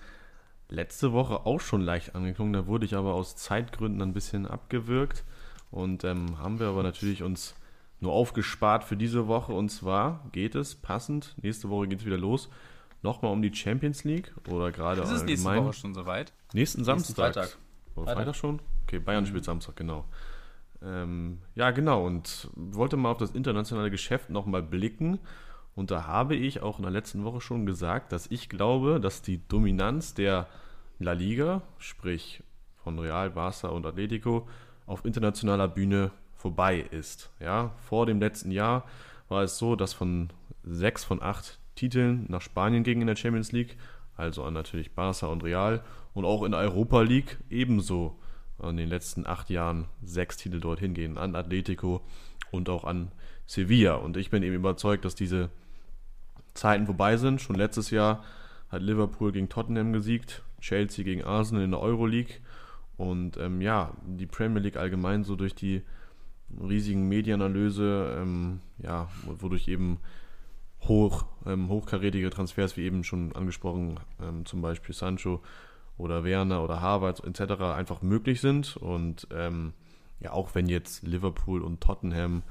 letzte 0.73 1.12
Woche 1.12 1.47
auch 1.47 1.61
schon 1.61 1.83
leicht 1.83 2.14
angeklungen. 2.14 2.53
Da 2.53 2.66
wurde 2.66 2.87
ich 2.87 2.95
aber 2.95 3.14
aus 3.14 3.37
Zeitgründen 3.37 4.03
ein 4.03 4.12
bisschen 4.12 4.47
abgewürgt. 4.47 5.25
Und 5.70 6.05
ähm, 6.05 6.39
haben 6.39 6.61
wir 6.61 6.66
aber 6.66 6.83
natürlich 6.83 7.23
uns 7.23 7.55
nur 8.01 8.12
aufgespart 8.12 8.85
für 8.85 8.97
diese 8.97 9.29
Woche. 9.29 9.53
Und 9.53 9.70
zwar 9.70 10.29
geht 10.33 10.55
es 10.55 10.75
passend, 10.75 11.35
nächste 11.41 11.70
Woche 11.70 11.89
geht 11.89 12.01
es 12.01 12.07
wieder 12.07 12.18
los, 12.18 12.51
nochmal 13.03 13.33
um 13.33 13.41
die 13.41 13.55
Champions 13.55 14.05
League 14.05 14.33
oder 14.49 14.70
gerade 14.70 15.03
Ist 15.03 15.11
es 15.11 15.25
nächste 15.25 15.55
Woche 15.55 15.73
schon 15.73 15.95
soweit? 15.95 16.33
Nächsten 16.53 16.85
Samstag. 16.85 17.35
Nächsten 17.35 17.41
Freitag. 17.41 17.59
Oder 17.95 18.05
Freitag. 18.05 18.16
Freitag 18.16 18.37
schon? 18.37 18.61
Okay, 18.85 18.99
Bayern 18.99 19.25
mhm. 19.25 19.29
spielt 19.29 19.45
Samstag, 19.45 19.77
genau. 19.77 20.05
Ähm, 20.83 21.39
ja, 21.55 21.70
genau. 21.70 22.05
Und 22.05 22.49
wollte 22.55 22.97
mal 22.97 23.11
auf 23.11 23.18
das 23.18 23.31
internationale 23.31 23.91
Geschäft 23.91 24.31
nochmal 24.31 24.62
blicken. 24.62 25.18
Und 25.75 25.91
da 25.91 26.07
habe 26.07 26.35
ich 26.35 26.61
auch 26.61 26.79
in 26.79 26.83
der 26.83 26.93
letzten 26.93 27.25
Woche 27.25 27.41
schon 27.41 27.64
gesagt, 27.66 28.12
dass 28.12 28.27
ich 28.31 28.49
glaube, 28.49 29.01
dass 29.01 29.23
die 29.23 29.41
Dominanz 29.49 30.14
der 30.14 30.47
La 30.99 31.12
Liga, 31.12 31.62
sprich 31.79 32.43
von 32.77 32.99
Real, 32.99 33.29
Barça 33.29 33.68
und 33.68 33.87
Atletico, 33.87 34.49
auf 34.87 35.05
internationaler 35.05 35.68
Bühne 35.68 36.11
vorbei 36.35 36.81
ist. 36.91 37.31
Ja, 37.41 37.73
vor 37.89 38.07
dem 38.07 38.20
letzten 38.20 38.51
Jahr 38.51 38.85
war 39.29 39.43
es 39.43 39.59
so, 39.59 39.77
dass 39.77 39.93
von 39.95 40.31
sechs 40.62 41.05
von 41.05 41.23
acht 41.23 41.59
Titeln 41.75 42.27
nach 42.29 42.43
Spanien 42.43 42.85
gingen 42.85 43.03
in 43.03 43.07
der 43.07 43.16
Champions 43.16 43.53
League, 43.53 43.77
also 44.16 44.45
an 44.45 44.55
natürlich 44.55 44.91
Barça 44.95 45.27
und 45.27 45.43
Real 45.43 45.83
und 46.12 46.25
auch 46.25 46.43
in 46.43 46.53
der 46.53 46.61
Europa 46.61 47.01
League 47.01 47.39
ebenso 47.49 48.18
in 48.62 48.77
den 48.77 48.89
letzten 48.89 49.27
acht 49.27 49.51
Jahren 49.51 49.87
sechs 50.03 50.37
Titel 50.37 50.61
dorthin 50.61 50.95
gehen, 50.95 51.18
an 51.18 51.35
Atletico 51.35 52.03
und 52.51 52.68
auch 52.68 52.85
an 52.85 53.11
Sevilla. 53.47 53.95
Und 53.95 54.16
ich 54.16 54.31
bin 54.31 54.43
eben 54.43 54.55
überzeugt, 54.55 55.05
dass 55.05 55.14
diese 55.14 55.51
Zeiten 56.55 56.86
vorbei 56.86 57.16
sind. 57.16 57.40
Schon 57.40 57.57
letztes 57.57 57.90
Jahr 57.90 58.22
hat 58.68 58.82
Liverpool 58.82 59.32
gegen 59.32 59.48
Tottenham 59.48 59.92
gesiegt, 59.92 60.42
Chelsea 60.61 61.05
gegen 61.05 61.24
Arsenal 61.24 61.64
in 61.64 61.70
der 61.70 61.80
Euroleague. 61.80 62.36
Und 62.96 63.36
ähm, 63.36 63.61
ja, 63.61 63.92
die 64.07 64.26
Premier 64.26 64.61
League 64.61 64.76
allgemein 64.76 65.24
so 65.24 65.36
durch 65.36 65.55
die 65.55 65.82
riesigen 66.61 67.09
Medienanalyse, 67.09 68.18
ähm, 68.20 68.61
ja, 68.78 69.09
wodurch 69.24 69.68
eben 69.68 69.98
hoch, 70.82 71.24
ähm, 71.46 71.68
hochkarätige 71.68 72.30
Transfers, 72.30 72.76
wie 72.76 72.82
eben 72.82 73.05
schon 73.05 73.34
angesprochen, 73.34 74.00
ähm, 74.20 74.44
zum 74.44 74.62
Beispiel 74.62 74.94
Sancho 74.94 75.40
oder 75.96 76.24
Werner 76.24 76.62
oder 76.62 76.80
Harvard 76.80 77.24
etc. 77.24 77.62
einfach 77.62 78.03
möglich 78.03 78.40
sind. 78.40 78.76
Und 78.76 79.26
ähm, 79.32 79.72
ja, 80.20 80.32
auch 80.32 80.55
wenn 80.55 80.66
jetzt 80.66 81.03
Liverpool 81.03 81.62
und 81.62 81.80
Tottenham 81.80 82.42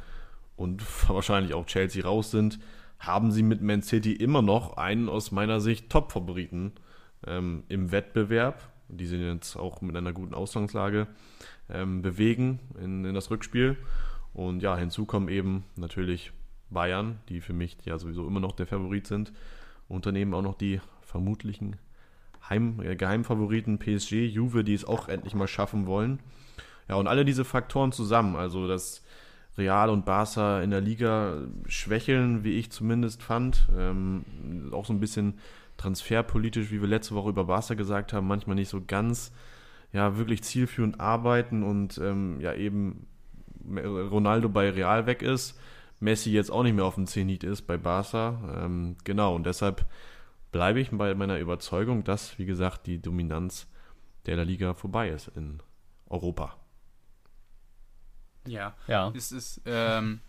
und 0.56 0.84
wahrscheinlich 1.10 1.54
auch 1.54 1.66
Chelsea 1.66 2.04
raus 2.04 2.32
sind, 2.32 2.60
haben 3.02 3.32
sie 3.32 3.43
mit 3.43 3.62
Man 3.62 3.82
City 3.82 4.14
immer 4.14 4.41
noch 4.41 4.78
einen 4.78 5.10
aus 5.10 5.32
meiner 5.32 5.60
Sicht 5.60 5.89
Top-Favoriten 5.89 6.74
ähm, 7.26 7.64
im 7.68 7.91
Wettbewerb, 7.91 8.70
die 8.89 9.08
sie 9.08 9.18
jetzt 9.18 9.56
auch 9.56 9.82
mit 9.82 9.97
einer 9.97 10.14
guten 10.14 10.36
Ausgangslage 10.36 11.08
ähm, 11.70 12.04
bewegen 12.04 12.60
in, 12.80 13.04
in 13.04 13.16
das 13.16 13.32
Rückspiel. 13.32 13.76
Und 14.34 14.62
ja, 14.62 14.78
hinzu 14.78 15.06
kommen 15.06 15.30
eben 15.30 15.66
natürlich 15.76 16.32
Bayern, 16.70 17.20
die 17.28 17.41
für 17.41 17.54
mich 17.54 17.76
ja 17.86 17.97
sowieso 17.97 18.28
immer 18.28 18.39
noch 18.39 18.54
der 18.54 18.68
Favorit 18.68 19.08
sind. 19.08 19.34
Unternehmen 19.88 20.34
auch 20.36 20.43
noch 20.43 20.56
die 20.56 20.80
vermutlichen 21.02 21.78
Heim, 22.49 22.82
äh, 22.82 22.95
Geheimfavoriten 22.95 23.80
PSG, 23.80 24.28
Juve, 24.28 24.64
die 24.64 24.76
es 24.76 24.86
auch 24.86 25.08
endlich 25.08 25.34
mal 25.34 25.47
schaffen 25.47 25.88
wollen. 25.88 26.20
Ja, 26.88 26.95
und 26.95 27.08
alle 27.08 27.26
diese 27.26 27.45
Faktoren 27.45 27.91
zusammen, 27.91 28.36
also 28.36 28.68
das 28.68 29.04
Real 29.58 29.89
und 29.89 30.06
Barca 30.06 30.62
in 30.62 30.72
der 30.72 30.82
Liga 30.82 31.47
schwächeln, 31.68 32.43
wie 32.43 32.58
ich 32.58 32.72
zumindest 32.72 33.22
fand. 33.22 33.68
Ähm, 33.78 34.24
auch 34.72 34.86
so 34.86 34.93
ein 34.93 34.99
bisschen 34.99 35.39
transferpolitisch, 35.78 36.72
wie 36.72 36.82
wir 36.82 36.88
letzte 36.88 37.16
Woche 37.16 37.30
über 37.30 37.45
Barca 37.45 37.74
gesagt 37.74 38.14
haben, 38.14 38.28
manchmal 38.28 38.56
nicht 38.56 38.70
so 38.70 38.82
ganz 38.86 39.32
ja, 39.93 40.18
wirklich 40.18 40.43
zielführend 40.43 40.99
arbeiten 40.99 41.64
und 41.64 41.97
ähm, 41.97 42.39
ja 42.39 42.54
eben 42.54 43.08
Ronaldo 43.76 44.49
bei 44.49 44.70
Real 44.70 45.06
weg 45.06 45.22
ist, 45.22 45.60
Messi 45.99 46.32
jetzt 46.32 46.52
auch 46.52 46.64
nicht 46.64 46.76
mehr 46.76 46.86
auf 46.86 46.95
dem 46.95 47.08
Zenit 47.08 47.43
ist 47.43 47.64
bei 47.64 47.78
Barca. 47.78 48.64
Ähm, 48.64 48.95
genau, 49.04 49.36
und 49.36 49.45
deshalb 49.45 49.86
bleibe 50.52 50.80
ich 50.80 50.89
bei 50.91 51.14
meiner 51.14 51.39
Überzeugung, 51.39 52.04
dass, 52.04 52.38
wie 52.39 52.45
gesagt, 52.45 52.88
die 52.88 53.02
Dominanz 53.02 53.68
der 54.26 54.38
La 54.38 54.43
Liga 54.43 54.74
vorbei 54.74 55.10
ist 55.10 55.30
in 55.36 55.62
Europa. 56.08 56.56
Ja. 58.46 58.76
Ja. 58.88 59.12
Es 59.16 59.32
ist, 59.32 59.62
ähm, 59.66 60.22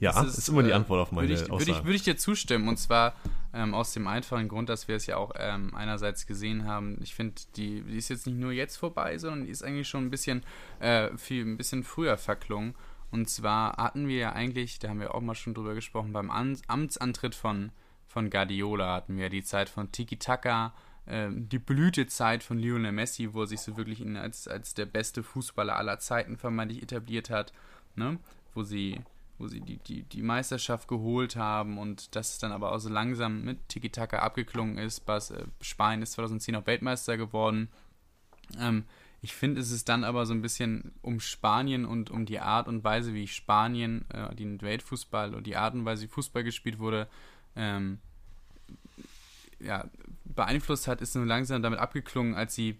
ja, 0.00 0.22
ist, 0.22 0.38
ist, 0.38 0.48
immer 0.48 0.62
die 0.62 0.70
äh, 0.70 0.74
Antwort 0.74 1.00
auf 1.00 1.12
meine 1.12 1.28
würde 1.28 1.42
ich, 1.42 1.48
würde 1.48 1.70
ich, 1.70 1.84
würde 1.84 1.94
ich 1.94 2.02
dir 2.02 2.16
zustimmen 2.16 2.68
und 2.68 2.78
zwar 2.78 3.14
ähm, 3.52 3.74
aus 3.74 3.92
dem 3.92 4.06
einfachen 4.06 4.48
Grund, 4.48 4.68
dass 4.68 4.88
wir 4.88 4.96
es 4.96 5.06
ja 5.06 5.16
auch 5.16 5.32
ähm, 5.38 5.74
einerseits 5.74 6.26
gesehen 6.26 6.66
haben. 6.66 6.98
Ich 7.02 7.14
finde, 7.14 7.34
die, 7.56 7.82
die 7.82 7.96
ist 7.96 8.08
jetzt 8.08 8.26
nicht 8.26 8.38
nur 8.38 8.52
jetzt 8.52 8.76
vorbei, 8.76 9.16
sondern 9.18 9.44
die 9.44 9.50
ist 9.50 9.62
eigentlich 9.62 9.88
schon 9.88 10.06
ein 10.06 10.10
bisschen, 10.10 10.42
äh, 10.80 11.16
viel, 11.16 11.44
ein 11.44 11.56
bisschen 11.56 11.84
früher 11.84 12.16
verklungen. 12.16 12.74
Und 13.10 13.28
zwar 13.30 13.76
hatten 13.76 14.08
wir 14.08 14.16
ja 14.16 14.32
eigentlich, 14.32 14.80
da 14.80 14.88
haben 14.88 14.98
wir 14.98 15.14
auch 15.14 15.20
mal 15.20 15.36
schon 15.36 15.54
drüber 15.54 15.74
gesprochen, 15.74 16.12
beim 16.12 16.30
Amtsantritt 16.30 17.36
von, 17.36 17.70
von 18.08 18.28
Guardiola 18.28 18.94
hatten 18.94 19.16
wir 19.16 19.30
die 19.30 19.44
Zeit 19.44 19.68
von 19.68 19.92
Tiki-Taka, 19.92 20.74
die 21.06 21.58
Blütezeit 21.58 22.42
von 22.42 22.58
Lionel 22.58 22.92
Messi, 22.92 23.34
wo 23.34 23.42
er 23.42 23.46
sich 23.46 23.60
so 23.60 23.76
wirklich 23.76 24.04
als, 24.16 24.48
als 24.48 24.72
der 24.72 24.86
beste 24.86 25.22
Fußballer 25.22 25.76
aller 25.76 25.98
Zeiten 25.98 26.38
vermeintlich 26.38 26.82
etabliert 26.82 27.28
hat, 27.28 27.52
ne? 27.94 28.18
wo 28.54 28.62
sie, 28.62 29.00
wo 29.38 29.46
sie 29.46 29.60
die, 29.60 29.76
die, 29.76 30.02
die 30.04 30.22
Meisterschaft 30.22 30.88
geholt 30.88 31.36
haben 31.36 31.76
und 31.76 32.16
das 32.16 32.38
dann 32.38 32.52
aber 32.52 32.72
auch 32.72 32.78
so 32.78 32.88
langsam 32.88 33.42
mit 33.44 33.68
Tiki-Taka 33.68 34.20
abgeklungen 34.20 34.78
ist. 34.78 35.00
Bas, 35.00 35.30
äh, 35.30 35.44
Spanien 35.60 36.02
ist 36.02 36.12
2010 36.12 36.56
auch 36.56 36.66
Weltmeister 36.66 37.18
geworden. 37.18 37.68
Ähm, 38.58 38.84
ich 39.20 39.34
finde, 39.34 39.60
es 39.60 39.70
ist 39.70 39.88
dann 39.88 40.04
aber 40.04 40.24
so 40.24 40.32
ein 40.32 40.42
bisschen 40.42 40.92
um 41.02 41.20
Spanien 41.20 41.84
und 41.84 42.10
um 42.10 42.26
die 42.26 42.40
Art 42.40 42.68
und 42.68 42.84
Weise, 42.84 43.12
wie 43.14 43.26
Spanien, 43.26 44.04
äh, 44.10 44.34
den 44.34 44.60
Weltfußball 44.62 45.34
und 45.34 45.46
die 45.46 45.56
Art 45.56 45.74
und 45.74 45.84
Weise, 45.84 46.04
wie 46.04 46.08
Fußball 46.08 46.44
gespielt 46.44 46.78
wurde, 46.78 47.08
ähm, 47.56 47.98
ja, 49.60 49.88
beeinflusst 50.24 50.88
hat, 50.88 51.00
ist 51.00 51.14
nur 51.14 51.26
langsam 51.26 51.62
damit 51.62 51.78
abgeklungen, 51.78 52.34
als 52.34 52.54
sie 52.54 52.78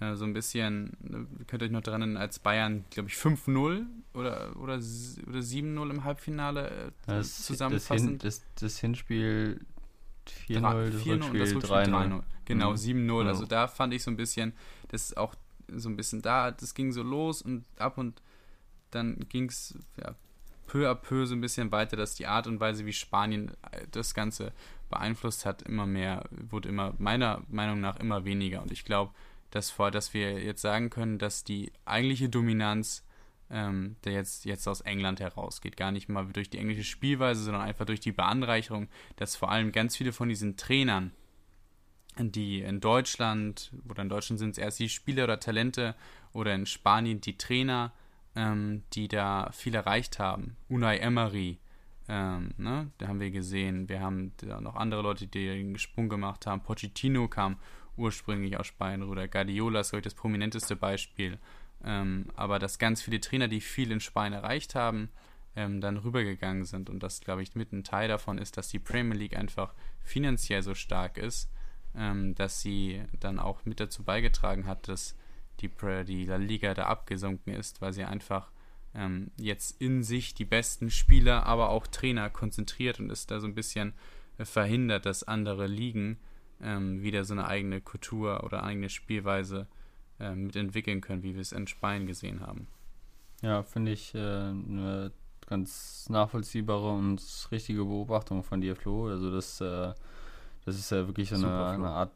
äh, 0.00 0.14
so 0.14 0.24
ein 0.24 0.32
bisschen, 0.32 0.96
ne, 1.00 1.26
könnt 1.46 1.62
ihr 1.62 1.66
euch 1.66 1.72
noch 1.72 1.80
daran 1.80 2.02
erinnern, 2.02 2.20
als 2.20 2.38
Bayern, 2.38 2.84
glaube 2.90 3.08
ich, 3.08 3.14
5-0 3.14 3.86
oder, 4.14 4.56
oder, 4.56 4.74
oder 4.74 4.74
7-0 4.76 5.90
im 5.90 6.04
Halbfinale 6.04 6.68
äh, 6.68 6.90
das, 7.06 7.44
zusammenfassend. 7.44 8.22
Das, 8.24 8.36
Hin, 8.36 8.44
das, 8.54 8.62
das 8.62 8.78
Hinspiel 8.78 9.60
4-0, 10.48 10.90
das 10.90 11.06
Rückspiel 11.06 11.42
3-0. 11.42 12.22
Genau, 12.44 12.70
mhm. 12.70 12.76
7-0. 12.76 13.26
Also 13.26 13.46
da 13.46 13.68
fand 13.68 13.94
ich 13.94 14.02
so 14.02 14.10
ein 14.10 14.16
bisschen, 14.16 14.52
das 14.88 15.16
auch 15.16 15.34
so 15.74 15.88
ein 15.88 15.96
bisschen 15.96 16.22
da, 16.22 16.50
das 16.50 16.74
ging 16.74 16.92
so 16.92 17.02
los 17.02 17.40
und 17.42 17.64
ab 17.78 17.98
und 17.98 18.20
dann 18.90 19.20
ging 19.28 19.48
es 19.48 19.78
ja, 19.96 20.14
peu 20.66 20.88
à 20.88 20.94
peu 20.94 21.26
so 21.26 21.34
ein 21.34 21.40
bisschen 21.40 21.72
weiter, 21.72 21.96
dass 21.96 22.14
die 22.14 22.26
Art 22.26 22.46
und 22.46 22.60
Weise, 22.60 22.84
wie 22.86 22.92
Spanien 22.92 23.52
äh, 23.70 23.86
das 23.90 24.14
Ganze 24.14 24.52
beeinflusst 24.92 25.44
hat, 25.44 25.62
immer 25.62 25.86
mehr, 25.86 26.24
wurde 26.30 26.68
immer, 26.68 26.94
meiner 26.98 27.42
Meinung 27.48 27.80
nach, 27.80 27.98
immer 27.98 28.24
weniger. 28.24 28.62
Und 28.62 28.70
ich 28.70 28.84
glaube, 28.84 29.12
dass 29.50 29.70
vor, 29.70 29.90
dass 29.90 30.14
wir 30.14 30.42
jetzt 30.42 30.62
sagen 30.62 30.88
können, 30.88 31.18
dass 31.18 31.44
die 31.44 31.72
eigentliche 31.84 32.28
Dominanz 32.28 33.04
ähm, 33.52 33.96
der 34.04 34.14
jetzt, 34.14 34.46
jetzt 34.46 34.66
aus 34.66 34.80
England 34.80 35.20
herausgeht, 35.20 35.76
gar 35.76 35.92
nicht 35.92 36.08
mal 36.08 36.26
durch 36.32 36.48
die 36.48 36.58
englische 36.58 36.84
Spielweise, 36.84 37.42
sondern 37.42 37.62
einfach 37.62 37.84
durch 37.84 38.00
die 38.00 38.12
Beanreicherung, 38.12 38.88
dass 39.16 39.36
vor 39.36 39.50
allem 39.50 39.72
ganz 39.72 39.96
viele 39.96 40.12
von 40.12 40.30
diesen 40.30 40.56
Trainern, 40.56 41.12
die 42.18 42.60
in 42.62 42.80
Deutschland, 42.80 43.70
oder 43.88 44.02
in 44.02 44.08
Deutschland 44.08 44.38
sind 44.38 44.52
es 44.52 44.58
erst 44.58 44.78
die 44.78 44.88
Spieler 44.88 45.24
oder 45.24 45.38
Talente, 45.38 45.94
oder 46.32 46.54
in 46.54 46.64
Spanien 46.64 47.20
die 47.20 47.36
Trainer, 47.36 47.92
ähm, 48.34 48.84
die 48.94 49.08
da 49.08 49.50
viel 49.52 49.74
erreicht 49.74 50.18
haben. 50.18 50.56
Unai 50.68 50.96
Emery, 50.98 51.58
ähm, 52.12 52.50
ne? 52.58 52.90
da 52.98 53.08
haben 53.08 53.20
wir 53.20 53.30
gesehen. 53.30 53.88
Wir 53.88 54.00
haben 54.00 54.32
noch 54.60 54.76
andere 54.76 55.00
Leute, 55.00 55.26
die 55.26 55.46
den 55.46 55.78
Sprung 55.78 56.10
gemacht 56.10 56.46
haben. 56.46 56.62
Pochettino 56.62 57.26
kam 57.26 57.56
ursprünglich 57.96 58.58
aus 58.58 58.66
Spanien, 58.66 59.08
oder 59.08 59.28
Guardiola 59.28 59.80
ist, 59.80 59.90
glaube 59.90 60.00
ich, 60.00 60.04
das 60.04 60.14
prominenteste 60.14 60.76
Beispiel. 60.76 61.38
Ähm, 61.82 62.26
aber 62.36 62.58
dass 62.58 62.78
ganz 62.78 63.00
viele 63.00 63.18
Trainer, 63.18 63.48
die 63.48 63.62
viel 63.62 63.90
in 63.90 64.00
Spanien 64.00 64.34
erreicht 64.34 64.74
haben, 64.74 65.08
ähm, 65.56 65.80
dann 65.80 65.96
rübergegangen 65.96 66.64
sind. 66.66 66.90
Und 66.90 67.02
das, 67.02 67.22
glaube 67.22 67.42
ich, 67.42 67.54
mit 67.54 67.72
ein 67.72 67.82
Teil 67.82 68.08
davon 68.08 68.36
ist, 68.36 68.58
dass 68.58 68.68
die 68.68 68.78
Premier 68.78 69.16
League 69.16 69.36
einfach 69.36 69.72
finanziell 70.02 70.62
so 70.62 70.74
stark 70.74 71.16
ist, 71.16 71.50
ähm, 71.96 72.34
dass 72.34 72.60
sie 72.60 73.02
dann 73.20 73.38
auch 73.38 73.64
mit 73.64 73.80
dazu 73.80 74.04
beigetragen 74.04 74.66
hat, 74.66 74.86
dass 74.86 75.16
die, 75.60 75.70
die 76.06 76.26
La 76.26 76.36
Liga 76.36 76.74
da 76.74 76.84
abgesunken 76.88 77.54
ist, 77.54 77.80
weil 77.80 77.94
sie 77.94 78.04
einfach 78.04 78.50
ähm, 78.94 79.30
jetzt 79.36 79.80
in 79.80 80.02
sich 80.02 80.34
die 80.34 80.44
besten 80.44 80.90
Spieler, 80.90 81.46
aber 81.46 81.70
auch 81.70 81.86
Trainer 81.86 82.30
konzentriert 82.30 83.00
und 83.00 83.10
ist 83.10 83.30
da 83.30 83.40
so 83.40 83.46
ein 83.46 83.54
bisschen 83.54 83.94
äh, 84.38 84.44
verhindert, 84.44 85.06
dass 85.06 85.24
andere 85.24 85.66
Ligen 85.66 86.18
ähm, 86.60 87.02
wieder 87.02 87.24
so 87.24 87.34
eine 87.34 87.46
eigene 87.46 87.80
Kultur 87.80 88.44
oder 88.44 88.62
eigene 88.62 88.88
Spielweise 88.88 89.66
äh, 90.20 90.34
mitentwickeln 90.34 91.00
können, 91.00 91.22
wie 91.22 91.34
wir 91.34 91.40
es 91.40 91.52
in 91.52 91.66
Spanien 91.66 92.06
gesehen 92.06 92.40
haben. 92.40 92.68
Ja, 93.42 93.62
finde 93.62 93.92
ich 93.92 94.14
äh, 94.14 94.18
eine 94.18 95.12
ganz 95.46 96.08
nachvollziehbare 96.08 96.92
und 96.92 97.20
richtige 97.50 97.84
Beobachtung 97.84 98.42
von 98.44 98.60
dir, 98.60 98.76
Flo. 98.76 99.08
Also 99.08 99.32
das, 99.32 99.60
äh, 99.60 99.92
das 100.64 100.78
ist 100.78 100.90
ja 100.90 101.06
wirklich 101.06 101.30
so 101.30 101.36
eine, 101.36 101.66
eine, 101.66 101.88
Art, 101.88 102.12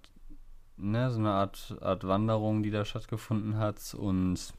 ne, 0.77 1.11
so 1.11 1.18
eine 1.18 1.33
Art, 1.33 1.77
Art 1.81 2.07
Wanderung, 2.07 2.62
die 2.62 2.70
da 2.70 2.85
stattgefunden 2.85 3.59
hat. 3.59 3.95
Und 3.95 4.55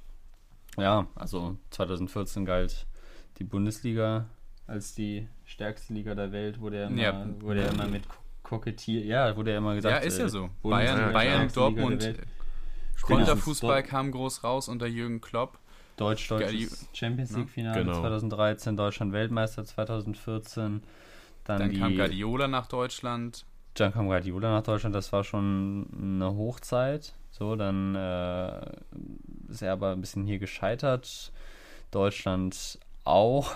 ja, 0.78 1.07
also 1.15 1.57
2014 1.71 2.45
galt 2.45 2.86
die 3.39 3.43
Bundesliga 3.43 4.25
als 4.67 4.93
die 4.93 5.28
stärkste 5.45 5.93
Liga 5.93 6.13
der 6.13 6.32
Welt, 6.32 6.59
wurde 6.59 6.82
ja 6.82 6.88
immer, 6.88 7.01
ja. 7.01 7.25
wurde 7.39 7.61
ja 7.61 7.67
immer 7.69 7.88
mit 7.88 8.03
kokettiert. 8.43 9.05
Ja, 9.05 9.36
wurde 9.36 9.51
ja 9.51 9.57
immer 9.57 9.75
gesagt. 9.75 9.95
Ja, 9.95 10.05
ist 10.05 10.19
ja 10.19 10.25
äh, 10.25 10.30
so. 10.30 10.49
Bayern, 10.61 11.13
Bayern 11.13 11.47
Dortmund. 11.53 12.15
Konterfußball 13.01 13.84
kam 13.84 14.11
groß 14.11 14.43
raus 14.43 14.67
unter 14.67 14.88
Jürgen 14.88 15.21
Klopp. 15.21 15.59
Deutsch-Deutsches 15.97 16.89
Champions 16.93 17.32
ne? 17.32 17.39
League-Finale 17.39 17.84
genau. 17.84 18.01
2013, 18.01 18.78
Deutschland 18.78 19.13
Weltmeister 19.13 19.65
2014. 19.65 20.84
Dann, 21.43 21.59
dann 21.59 21.73
kam 21.73 21.95
Guardiola 21.95 22.47
nach 22.47 22.67
Deutschland. 22.67 23.45
Dann 23.73 23.93
kam 23.93 24.07
Guardiola 24.07 24.51
nach 24.51 24.63
Deutschland, 24.63 24.93
das 24.93 25.11
war 25.11 25.23
schon 25.23 25.88
eine 25.97 26.36
Hochzeit. 26.36 27.13
So, 27.32 27.55
dann 27.55 27.95
äh, 27.95 28.61
ist 29.49 29.61
er 29.61 29.73
aber 29.73 29.91
ein 29.91 30.01
bisschen 30.01 30.25
hier 30.25 30.39
gescheitert. 30.39 31.31
Deutschland 31.91 32.79
auch. 33.03 33.53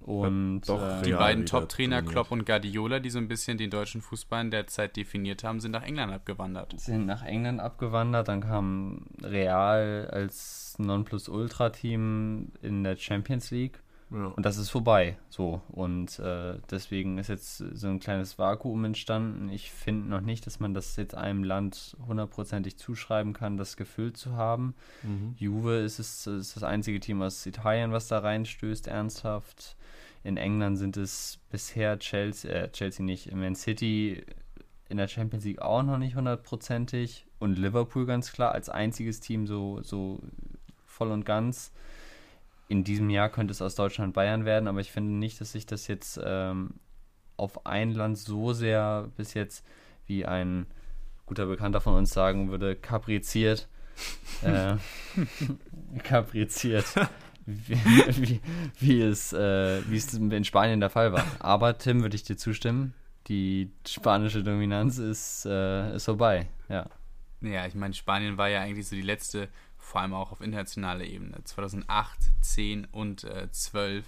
Und 0.00 0.62
Doch, 0.62 0.80
äh, 0.80 1.02
die 1.02 1.12
beiden 1.12 1.44
Top-Trainer 1.44 2.02
Klopp 2.02 2.30
und 2.30 2.46
Guardiola, 2.46 2.98
die 2.98 3.10
so 3.10 3.18
ein 3.18 3.28
bisschen 3.28 3.58
den 3.58 3.68
deutschen 3.68 4.00
Fußball 4.00 4.40
in 4.42 4.50
der 4.50 4.66
Zeit 4.66 4.96
definiert 4.96 5.44
haben, 5.44 5.60
sind 5.60 5.72
nach 5.72 5.82
England 5.82 6.12
abgewandert. 6.12 6.78
Sind 6.80 7.04
nach 7.04 7.22
England 7.24 7.60
abgewandert, 7.60 8.28
dann 8.28 8.40
kam 8.40 9.06
Real 9.22 10.08
als 10.10 10.76
Nonplusultra-Team 10.78 12.52
in 12.62 12.84
der 12.84 12.96
Champions 12.96 13.50
League. 13.50 13.82
Ja. 14.10 14.26
Und 14.26 14.46
das 14.46 14.56
ist 14.56 14.70
vorbei. 14.70 15.18
So. 15.28 15.60
Und 15.68 16.18
äh, 16.18 16.58
deswegen 16.70 17.18
ist 17.18 17.28
jetzt 17.28 17.58
so 17.58 17.88
ein 17.88 18.00
kleines 18.00 18.38
Vakuum 18.38 18.84
entstanden. 18.84 19.50
Ich 19.50 19.70
finde 19.70 20.08
noch 20.08 20.20
nicht, 20.20 20.46
dass 20.46 20.60
man 20.60 20.74
das 20.74 20.96
jetzt 20.96 21.14
einem 21.14 21.44
Land 21.44 21.96
hundertprozentig 22.06 22.78
zuschreiben 22.78 23.32
kann, 23.32 23.56
das 23.56 23.76
gefüllt 23.76 24.16
zu 24.16 24.36
haben. 24.36 24.74
Mhm. 25.02 25.34
Juve 25.36 25.78
ist, 25.78 25.98
es, 25.98 26.26
ist 26.26 26.56
das 26.56 26.62
einzige 26.62 27.00
Team 27.00 27.20
aus 27.22 27.44
Italien, 27.44 27.92
was 27.92 28.08
da 28.08 28.18
reinstößt, 28.18 28.86
ernsthaft. 28.86 29.76
In 30.24 30.36
England 30.36 30.78
sind 30.78 30.96
es 30.96 31.38
bisher 31.50 31.98
Chelsea, 31.98 32.50
äh, 32.50 32.72
Chelsea 32.72 33.04
nicht, 33.04 33.32
Man 33.32 33.54
City 33.54 34.24
in 34.88 34.96
der 34.96 35.08
Champions 35.08 35.44
League 35.44 35.60
auch 35.60 35.82
noch 35.82 35.98
nicht 35.98 36.16
hundertprozentig 36.16 37.26
und 37.38 37.58
Liverpool 37.58 38.06
ganz 38.06 38.32
klar 38.32 38.52
als 38.52 38.68
einziges 38.68 39.20
Team 39.20 39.46
so, 39.46 39.82
so 39.82 40.20
voll 40.86 41.12
und 41.12 41.24
ganz. 41.24 41.72
In 42.68 42.84
diesem 42.84 43.10
Jahr 43.10 43.30
könnte 43.30 43.52
es 43.52 43.62
aus 43.62 43.74
Deutschland 43.74 44.14
Bayern 44.14 44.44
werden, 44.44 44.68
aber 44.68 44.80
ich 44.80 44.92
finde 44.92 45.12
nicht, 45.12 45.40
dass 45.40 45.52
sich 45.52 45.66
das 45.66 45.86
jetzt 45.86 46.20
ähm, 46.22 46.74
auf 47.36 47.66
ein 47.66 47.92
Land 47.92 48.18
so 48.18 48.52
sehr 48.52 49.10
bis 49.16 49.34
jetzt 49.34 49.64
wie 50.06 50.26
ein 50.26 50.66
guter 51.26 51.46
Bekannter 51.46 51.80
von 51.80 51.94
uns 51.94 52.12
sagen 52.12 52.50
würde, 52.50 52.76
kapriziert. 52.76 53.68
äh, 54.42 54.76
kapriziert 56.04 56.84
wie, 57.48 57.76
wie, 57.76 58.40
wie, 58.78 59.00
es, 59.00 59.32
äh, 59.32 59.82
wie 59.88 59.96
es 59.96 60.12
in 60.12 60.44
Spanien 60.44 60.80
der 60.80 60.90
Fall 60.90 61.12
war. 61.12 61.24
Aber 61.38 61.78
Tim, 61.78 62.02
würde 62.02 62.14
ich 62.14 62.22
dir 62.22 62.36
zustimmen, 62.36 62.92
die 63.26 63.70
spanische 63.86 64.42
Dominanz 64.42 64.98
ist, 64.98 65.46
äh, 65.46 65.96
ist 65.96 66.04
vorbei, 66.04 66.48
ja. 66.68 66.86
Ja, 67.40 67.66
ich 67.66 67.74
meine, 67.74 67.94
Spanien 67.94 68.36
war 68.36 68.48
ja 68.48 68.60
eigentlich 68.60 68.88
so 68.88 68.96
die 68.96 69.02
letzte, 69.02 69.48
vor 69.88 70.02
allem 70.02 70.12
auch 70.12 70.32
auf 70.32 70.42
internationaler 70.42 71.04
Ebene. 71.04 71.42
2008, 71.42 72.18
10 72.42 72.84
und 72.92 73.24
äh, 73.24 73.50
12 73.50 74.04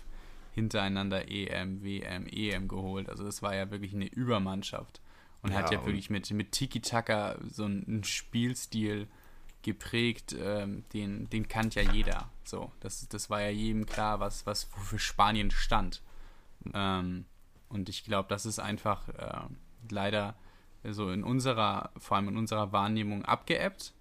hintereinander 0.53 1.31
EM, 1.31 1.83
WM, 1.83 2.27
EM 2.27 2.69
geholt. 2.69 3.09
Also 3.09 3.25
das 3.25 3.41
war 3.43 3.55
ja 3.55 3.71
wirklich 3.71 3.95
eine 3.95 4.07
Übermannschaft. 4.07 5.01
Und 5.43 5.53
ja, 5.53 5.59
hat 5.59 5.73
ja 5.73 5.85
wirklich 5.87 6.11
mit, 6.11 6.31
mit 6.33 6.53
Tiki-Taka 6.53 7.37
so 7.49 7.65
einen 7.65 8.05
Spielstil 8.05 9.09
geprägt, 9.63 10.37
ähm, 10.39 10.85
den, 10.93 11.31
den 11.31 11.49
kannte 11.49 11.81
ja 11.81 11.93
jeder. 11.93 12.31
So, 12.45 12.71
das, 12.81 13.09
das 13.09 13.31
war 13.31 13.41
ja 13.41 13.49
jedem 13.49 13.87
klar, 13.87 14.21
was, 14.21 14.45
was 14.45 14.71
wofür 14.73 14.99
Spanien 14.99 15.51
stand. 15.51 16.03
Ähm, 16.75 17.25
und 17.71 17.89
ich 17.89 18.05
glaube, 18.05 18.29
das 18.29 18.45
ist 18.45 18.59
einfach 18.59 19.09
äh, 19.09 19.49
leider 19.91 20.35
so 20.85 21.11
in 21.11 21.25
unserer, 21.25 21.91
vor 21.97 22.19
allem 22.19 22.29
in 22.29 22.37
unserer 22.37 22.71
Wahrnehmung 22.73 23.25
abgeebbt. 23.25 23.95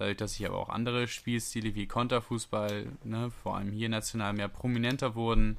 Dadurch, 0.00 0.16
dass 0.16 0.32
sich 0.32 0.46
aber 0.46 0.56
auch 0.56 0.70
andere 0.70 1.06
Spielstile 1.08 1.74
wie 1.74 1.86
Konterfußball, 1.86 2.86
ne, 3.04 3.30
vor 3.42 3.58
allem 3.58 3.70
hier 3.70 3.90
national 3.90 4.32
mehr 4.32 4.48
prominenter 4.48 5.14
wurden, 5.14 5.58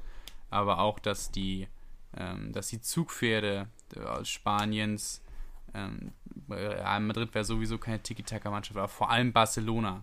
aber 0.50 0.80
auch, 0.80 0.98
dass 0.98 1.30
die, 1.30 1.68
ähm, 2.16 2.52
dass 2.52 2.66
die 2.66 2.80
Zugpferde 2.80 3.68
aus 4.04 4.28
Spaniens 4.28 5.22
ähm, 5.74 6.10
Madrid 6.48 7.32
wäre 7.36 7.44
sowieso 7.44 7.78
keine 7.78 8.02
Tiki-Taka-Mannschaft, 8.02 8.76
aber 8.76 8.88
vor 8.88 9.10
allem 9.10 9.32
Barcelona, 9.32 10.02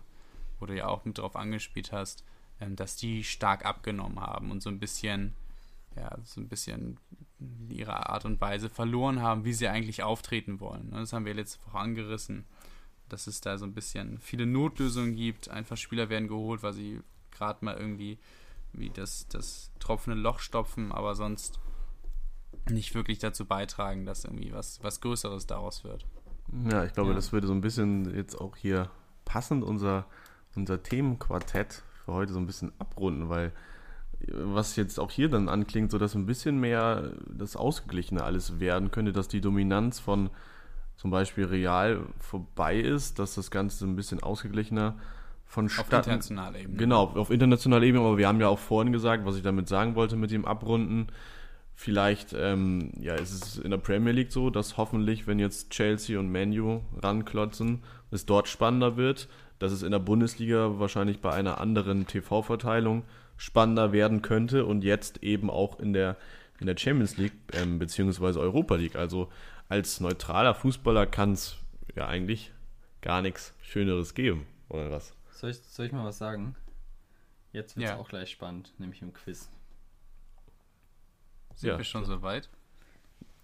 wo 0.58 0.64
du 0.64 0.74
ja 0.74 0.86
auch 0.86 1.04
mit 1.04 1.18
drauf 1.18 1.36
angespielt 1.36 1.92
hast, 1.92 2.24
ähm, 2.62 2.76
dass 2.76 2.96
die 2.96 3.24
stark 3.24 3.66
abgenommen 3.66 4.20
haben 4.20 4.50
und 4.50 4.62
so 4.62 4.70
ein 4.70 4.78
bisschen, 4.78 5.34
ja, 5.96 6.16
so 6.24 6.40
ein 6.40 6.48
bisschen 6.48 6.96
ihre 7.68 8.08
Art 8.08 8.24
und 8.24 8.40
Weise 8.40 8.70
verloren 8.70 9.20
haben, 9.20 9.44
wie 9.44 9.52
sie 9.52 9.68
eigentlich 9.68 10.02
auftreten 10.02 10.60
wollen. 10.60 10.88
Ne? 10.88 11.00
Das 11.00 11.12
haben 11.12 11.26
wir 11.26 11.34
letzte 11.34 11.62
Woche 11.66 11.78
angerissen, 11.78 12.46
dass 13.12 13.26
es 13.26 13.40
da 13.40 13.58
so 13.58 13.64
ein 13.64 13.74
bisschen 13.74 14.18
viele 14.18 14.46
Notlösungen 14.46 15.14
gibt. 15.14 15.48
Einfach 15.48 15.76
Spieler 15.76 16.08
werden 16.08 16.28
geholt, 16.28 16.62
weil 16.62 16.72
sie 16.72 17.00
gerade 17.30 17.64
mal 17.64 17.76
irgendwie 17.76 18.18
wie 18.72 18.90
das, 18.90 19.26
das 19.28 19.70
tropfende 19.80 20.18
Loch 20.18 20.38
stopfen, 20.38 20.92
aber 20.92 21.14
sonst 21.14 21.58
nicht 22.68 22.94
wirklich 22.94 23.18
dazu 23.18 23.44
beitragen, 23.44 24.06
dass 24.06 24.24
irgendwie 24.24 24.52
was, 24.52 24.82
was 24.82 25.00
Größeres 25.00 25.46
daraus 25.46 25.84
wird. 25.84 26.06
Ja, 26.68 26.84
ich 26.84 26.92
glaube, 26.92 27.10
ja. 27.10 27.16
das 27.16 27.32
würde 27.32 27.46
so 27.46 27.52
ein 27.52 27.60
bisschen 27.60 28.14
jetzt 28.14 28.40
auch 28.40 28.56
hier 28.56 28.90
passend 29.24 29.64
unser, 29.64 30.06
unser 30.54 30.82
Themenquartett 30.82 31.82
für 32.04 32.12
heute 32.12 32.32
so 32.32 32.38
ein 32.38 32.46
bisschen 32.46 32.72
abrunden, 32.78 33.28
weil 33.28 33.52
was 34.28 34.76
jetzt 34.76 35.00
auch 35.00 35.10
hier 35.10 35.28
dann 35.28 35.48
anklingt, 35.48 35.90
so 35.90 35.98
dass 35.98 36.14
ein 36.14 36.26
bisschen 36.26 36.60
mehr 36.60 37.12
das 37.26 37.56
Ausgeglichene 37.56 38.22
alles 38.22 38.60
werden 38.60 38.90
könnte, 38.90 39.12
dass 39.12 39.28
die 39.28 39.40
Dominanz 39.40 39.98
von 39.98 40.30
zum 41.00 41.10
Beispiel 41.10 41.46
Real 41.46 42.00
vorbei 42.18 42.78
ist, 42.78 43.18
dass 43.18 43.34
das 43.34 43.50
Ganze 43.50 43.86
ein 43.86 43.96
bisschen 43.96 44.22
ausgeglichener 44.22 44.96
von 45.46 45.70
Stadt. 45.70 45.86
Auf 45.86 45.98
internationaler 45.98 46.58
Ebene. 46.58 46.76
Genau, 46.76 47.04
auf 47.04 47.30
internationaler 47.30 47.84
Ebene, 47.84 48.04
aber 48.04 48.18
wir 48.18 48.28
haben 48.28 48.38
ja 48.38 48.48
auch 48.48 48.58
vorhin 48.58 48.92
gesagt, 48.92 49.24
was 49.24 49.34
ich 49.36 49.42
damit 49.42 49.66
sagen 49.66 49.94
wollte 49.94 50.16
mit 50.16 50.30
dem 50.30 50.44
Abrunden. 50.44 51.06
Vielleicht 51.74 52.34
ähm, 52.38 52.92
ja, 53.00 53.14
ist 53.14 53.32
es 53.32 53.56
in 53.56 53.70
der 53.70 53.78
Premier 53.78 54.12
League 54.12 54.30
so, 54.30 54.50
dass 54.50 54.76
hoffentlich, 54.76 55.26
wenn 55.26 55.38
jetzt 55.38 55.70
Chelsea 55.70 56.20
und 56.20 56.30
Manu 56.30 56.82
ranklotzen, 57.02 57.82
es 58.10 58.26
dort 58.26 58.46
spannender 58.46 58.98
wird, 58.98 59.26
dass 59.58 59.72
es 59.72 59.82
in 59.82 59.92
der 59.92 60.00
Bundesliga 60.00 60.78
wahrscheinlich 60.80 61.22
bei 61.22 61.32
einer 61.32 61.62
anderen 61.62 62.06
TV-Verteilung 62.08 63.04
spannender 63.38 63.92
werden 63.92 64.20
könnte 64.20 64.66
und 64.66 64.84
jetzt 64.84 65.22
eben 65.22 65.48
auch 65.48 65.80
in 65.80 65.94
der, 65.94 66.18
in 66.58 66.66
der 66.66 66.76
Champions 66.76 67.16
League 67.16 67.32
ähm, 67.54 67.78
beziehungsweise 67.78 68.38
Europa 68.38 68.74
League. 68.74 68.96
Also 68.96 69.30
als 69.70 70.00
neutraler 70.00 70.54
Fußballer 70.54 71.06
kann 71.06 71.32
es 71.32 71.56
ja 71.94 72.06
eigentlich 72.06 72.52
gar 73.00 73.22
nichts 73.22 73.54
Schöneres 73.62 74.14
geben, 74.14 74.46
oder 74.68 74.90
was? 74.90 75.14
Soll 75.30 75.50
ich, 75.50 75.58
soll 75.60 75.86
ich 75.86 75.92
mal 75.92 76.04
was 76.04 76.18
sagen? 76.18 76.56
Jetzt 77.52 77.76
wird 77.76 77.86
es 77.86 77.92
ja. 77.92 77.96
auch 77.96 78.08
gleich 78.08 78.30
spannend, 78.30 78.74
nämlich 78.78 79.00
im 79.00 79.12
Quiz. 79.12 79.48
Sind 81.54 81.70
ja. 81.70 81.78
wir 81.78 81.84
schon 81.84 82.04
so 82.04 82.20
weit? 82.20 82.50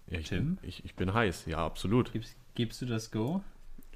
Ja, 0.07 0.19
ich, 0.19 0.27
Tim? 0.27 0.57
Ich, 0.61 0.85
ich 0.85 0.95
bin 0.95 1.13
heiß, 1.13 1.45
ja, 1.45 1.65
absolut. 1.65 2.11
Gibst, 2.11 2.35
gibst 2.55 2.81
du 2.81 2.85
das 2.85 3.09
Go? 3.09 3.41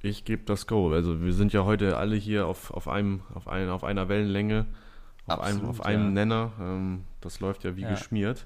Ich 0.02 0.26
gebe 0.26 0.44
das 0.46 0.68
Go. 0.68 0.92
Also 0.92 1.22
wir 1.22 1.34
sind 1.34 1.54
ja 1.54 1.66
heute 1.66 1.98
alle 1.98 2.16
hier 2.16 2.48
auf, 2.48 2.72
auf, 2.72 2.88
einem, 2.88 3.24
auf, 3.34 3.48
ein, 3.48 3.70
auf 3.70 3.84
einer 3.84 4.10
Wellenlänge 4.10 4.68
auf 5.28 5.40
Absolut, 5.40 5.62
einem, 5.62 5.70
auf 5.70 5.86
einem 5.86 6.04
ja. 6.06 6.12
Nenner. 6.12 6.52
Ähm, 6.60 7.04
das 7.20 7.40
läuft 7.40 7.64
ja 7.66 7.76
wie 7.76 7.82
ja. 7.82 7.92
geschmiert. 7.92 8.46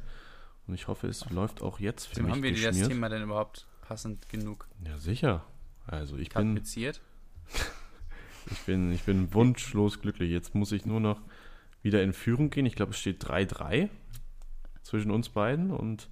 Und 0.68 0.74
ich 0.74 0.88
hoffe, 0.88 1.08
es 1.08 1.30
läuft 1.30 1.62
auch 1.62 1.80
jetzt 1.80 2.08
für 2.08 2.16
Dem 2.16 2.26
mich 2.26 2.34
haben 2.34 2.44
wir 2.44 2.52
geschmiert. 2.52 2.82
das 2.82 2.88
Thema 2.88 3.10
denn 3.10 3.24
überhaupt 3.24 3.68
passend 3.88 4.28
genug? 4.30 4.68
Ja, 4.86 4.98
sicher. 4.98 5.46
Also 5.88 6.18
ich 6.18 6.30
bin... 6.30 6.58
ich 8.52 8.60
bin, 8.66 8.92
ich 8.92 9.04
bin 9.04 9.34
wunschlos 9.34 10.02
glücklich. 10.02 10.32
Jetzt 10.32 10.56
muss 10.56 10.72
ich 10.72 10.86
nur 10.86 11.00
noch 11.00 11.22
wieder 11.82 12.04
in 12.04 12.14
Führung 12.14 12.50
gehen. 12.50 12.66
Ich 12.66 12.76
glaube, 12.76 12.92
es 12.92 13.00
steht 13.00 13.24
3-3 13.24 13.90
zwischen 14.82 15.12
uns 15.12 15.30
beiden. 15.30 15.72
Und 15.72 16.10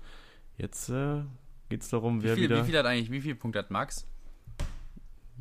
jetzt 0.58 0.90
äh, 0.90 1.24
geht 1.70 1.82
es 1.82 1.90
darum, 1.90 2.22
wie 2.22 2.26
wer 2.26 2.36
viel, 2.36 2.44
wieder... 2.44 2.62
Wie 2.62 2.68
viel 2.70 2.78
hat 2.78 2.86
eigentlich, 2.86 3.12
wie 3.12 3.22
viel 3.22 3.36
Punkte 3.36 3.60
hat 3.60 3.72
Max? 3.72 4.08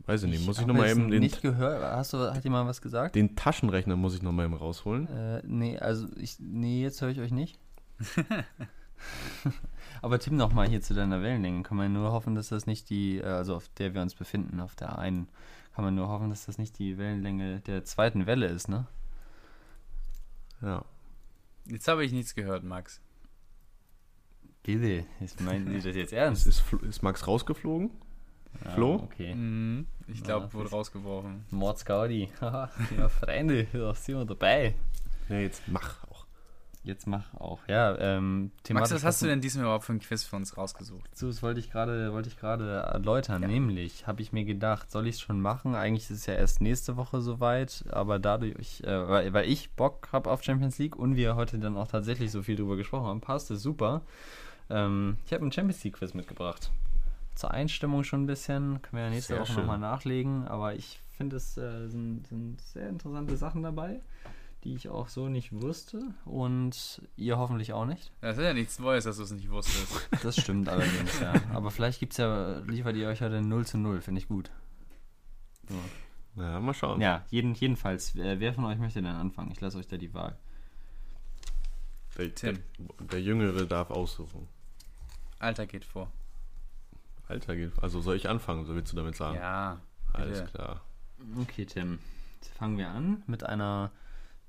Weiß 0.07 0.23
ich 0.25 0.31
nicht, 0.31 0.47
muss 0.47 0.57
ich, 0.57 0.63
ich 0.63 0.67
nochmal 0.67 0.91
eben 0.91 1.11
den. 1.11 1.21
Nicht 1.21 1.43
gehört, 1.43 1.83
hast 1.83 2.13
du, 2.13 2.19
hat 2.19 2.43
jemand 2.43 2.69
was 2.69 2.81
gesagt? 2.83 3.15
Den 3.15 3.37
Taschenrechner 3.37 3.95
muss 3.95 4.15
ich 4.15 4.23
nochmal 4.23 4.47
eben 4.47 4.55
rausholen. 4.55 5.07
Äh, 5.07 5.43
nee, 5.45 5.79
also 5.79 6.09
ich, 6.17 6.39
nee, 6.41 6.83
jetzt 6.83 7.01
höre 7.03 7.11
ich 7.11 7.21
euch 7.21 7.31
nicht. 7.31 7.59
Aber 10.03 10.19
Tim, 10.19 10.37
nochmal 10.37 10.69
hier 10.69 10.83
zu 10.83 10.95
deiner 10.95 11.23
Wellenlänge. 11.23 11.63
Kann 11.63 11.77
man 11.77 11.93
nur 11.93 12.13
hoffen, 12.13 12.35
dass 12.35 12.49
das 12.49 12.67
nicht 12.67 12.91
die, 12.91 13.19
äh, 13.19 13.25
also 13.25 13.55
auf 13.55 13.69
der 13.79 13.95
wir 13.95 14.03
uns 14.03 14.15
befinden, 14.15 14.61
auf 14.61 14.75
der 14.75 14.99
einen, 14.99 15.29
kann 15.75 15.85
man 15.85 15.95
nur 15.95 16.09
hoffen, 16.09 16.31
dass 16.31 16.47
das 16.47 16.59
nicht 16.59 16.79
die 16.79 16.99
Wellenlänge 16.99 17.61
der 17.61 17.85
zweiten 17.85 18.27
Welle 18.27 18.47
ist, 18.47 18.69
ne? 18.69 18.87
Ja. 20.61 20.85
Jetzt 21.67 21.89
habe 21.89 22.05
ich 22.05 22.13
nichts 22.13 22.35
gehört, 22.35 22.65
Max. 22.65 23.01
Bitte, 24.63 25.07
ich 25.21 25.41
meine 25.41 25.81
das 25.81 25.97
jetzt 25.97 26.13
ernst. 26.13 26.47
Ist, 26.49 26.63
ist 26.83 27.03
Max 27.03 27.27
rausgeflogen? 27.27 27.91
Flo? 28.75 28.95
okay. 28.97 29.35
Mhm, 29.35 29.87
ich 30.07 30.23
glaube, 30.23 30.47
ja, 30.47 30.53
wurde 30.53 30.71
rausgeworfen. 30.71 31.45
Mords 31.51 31.85
Gaudi. 31.85 32.29
ja, 32.41 32.69
Freunde, 33.09 33.67
da 33.73 33.95
sind 33.95 34.19
wir 34.19 34.25
dabei. 34.25 34.75
Ja, 35.29 35.39
jetzt 35.39 35.63
mach. 35.67 36.07
Jetzt 36.85 37.07
mach 37.07 37.33
auch. 37.35 37.61
Ja, 37.69 37.97
ähm, 37.99 38.51
Max, 38.71 38.93
was 38.93 39.05
hast 39.05 39.23
du 39.23 39.27
denn 39.27 39.41
diesmal 39.41 39.67
überhaupt 39.67 39.85
für 39.85 39.93
ein 39.93 40.01
Quiz 40.01 40.25
für 40.25 40.35
uns 40.35 40.57
rausgesucht? 40.57 41.17
So, 41.17 41.29
das 41.29 41.43
wollte 41.43 41.61
ich 41.61 41.71
gerade, 41.71 42.13
wollte 42.13 42.29
ich 42.29 42.37
gerade 42.37 42.69
erläutern. 42.81 43.43
Ja. 43.43 43.49
Nämlich 43.49 44.09
habe 44.09 44.21
ich 44.21 44.33
mir 44.33 44.45
gedacht, 44.45 44.91
soll 44.91 45.07
ich 45.07 45.17
es 45.17 45.21
schon 45.21 45.41
machen? 45.41 45.77
Eigentlich 45.77 46.11
ist 46.11 46.19
es 46.19 46.27
ja 46.27 46.35
erst 46.35 46.61
nächste 46.61 46.97
Woche 46.97 47.21
soweit, 47.21 47.85
aber 47.91 48.19
dadurch, 48.19 48.83
äh, 48.83 49.09
weil, 49.09 49.33
weil 49.33 49.49
ich 49.49 49.71
Bock 49.71 50.09
habe 50.11 50.29
auf 50.31 50.43
Champions 50.43 50.79
League 50.79 50.97
und 50.97 51.15
wir 51.15 51.37
heute 51.37 51.59
dann 51.59 51.77
auch 51.77 51.89
tatsächlich 51.89 52.33
so 52.33 52.43
viel 52.43 52.57
drüber 52.57 52.77
gesprochen 52.77 53.07
haben, 53.07 53.21
passt 53.21 53.53
es 53.53 53.63
super. 53.63 54.03
Ähm, 54.69 55.19
ich 55.25 55.33
habe 55.33 55.45
ein 55.45 55.53
Champions 55.53 55.85
League 55.85 55.95
Quiz 55.95 56.15
mitgebracht 56.15 56.71
zur 57.35 57.51
Einstimmung 57.51 58.05
schon 58.05 58.25
ein 58.25 58.27
bisschen. 58.27 58.81
Können 58.83 58.99
wir 58.99 59.05
ja 59.05 59.11
nächste 59.11 59.35
sehr 59.35 59.43
Woche 59.43 59.55
nochmal 59.55 59.79
nachlegen. 59.79 60.47
Aber 60.49 60.75
ich 60.75 61.01
finde, 61.17 61.37
es 61.37 61.57
äh, 61.57 61.89
sind, 61.89 62.27
sind, 62.27 62.61
sehr 62.61 62.89
interessante 62.89 63.37
Sachen 63.37 63.63
dabei, 63.63 64.01
die 64.65 64.75
ich 64.75 64.89
auch 64.89 65.09
so 65.09 65.29
nicht 65.29 65.53
wusste. 65.53 66.15
Und 66.25 67.03
ihr 67.17 67.39
hoffentlich 67.39 67.73
auch 67.73 67.85
nicht. 67.85 68.13
Das 68.21 68.39
ist 68.39 68.45
ja 68.45 68.55
nichts 68.55 68.79
Neues, 68.79 69.05
dass 69.05 69.17
du 69.17 69.23
es 69.23 69.31
nicht 69.33 69.51
wusstest. 69.51 70.09
Das 70.23 70.37
stimmt 70.37 70.69
allerdings, 70.69 71.21
ja. 71.21 71.35
Aber 71.53 71.71
vielleicht 71.71 72.01
gibt's 72.01 72.17
ja, 72.17 72.59
liefert 72.61 72.97
ihr 72.97 73.09
euch 73.09 73.21
ja 73.21 73.29
den 73.29 73.49
0 73.49 73.67
zu 73.67 73.79
0, 73.79 74.01
finde 74.01 74.21
ich 74.21 74.29
gut. 74.29 74.51
So. 75.69 75.75
Ja, 76.41 76.61
mal 76.61 76.75
schauen. 76.75 77.01
Ja, 77.01 77.25
jeden, 77.29 77.55
jedenfalls. 77.55 78.15
Wer, 78.15 78.55
von 78.55 78.65
euch 78.65 78.79
möchte 78.79 79.03
denn 79.03 79.13
anfangen? 79.13 79.51
Ich 79.53 79.61
lasse 79.61 79.79
euch 79.79 79.89
da 79.89 79.97
die 79.97 80.15
Wahl. 80.15 80.39
Der, 82.17 82.29
der, 82.29 82.55
der 83.01 83.23
Jüngere 83.23 83.67
darf 83.67 83.91
aussuchen. 83.91 84.49
Alter 85.39 85.67
geht 85.67 85.85
vor. 85.85 86.11
Alter 87.29 87.57
geht. 87.57 87.73
Also 87.83 88.01
soll 88.01 88.17
ich 88.17 88.29
anfangen, 88.29 88.65
so 88.65 88.75
willst 88.75 88.93
du 88.93 88.97
damit 88.97 89.17
sagen? 89.17 89.37
Ja. 89.37 89.81
Alles 90.13 90.41
bitte. 90.41 90.53
klar. 90.53 90.85
Okay, 91.41 91.67
Tim. 91.67 91.99
Jetzt 92.41 92.55
fangen 92.55 92.79
wir 92.79 92.89
an 92.89 93.23
mit 93.27 93.45
einer, 93.45 93.93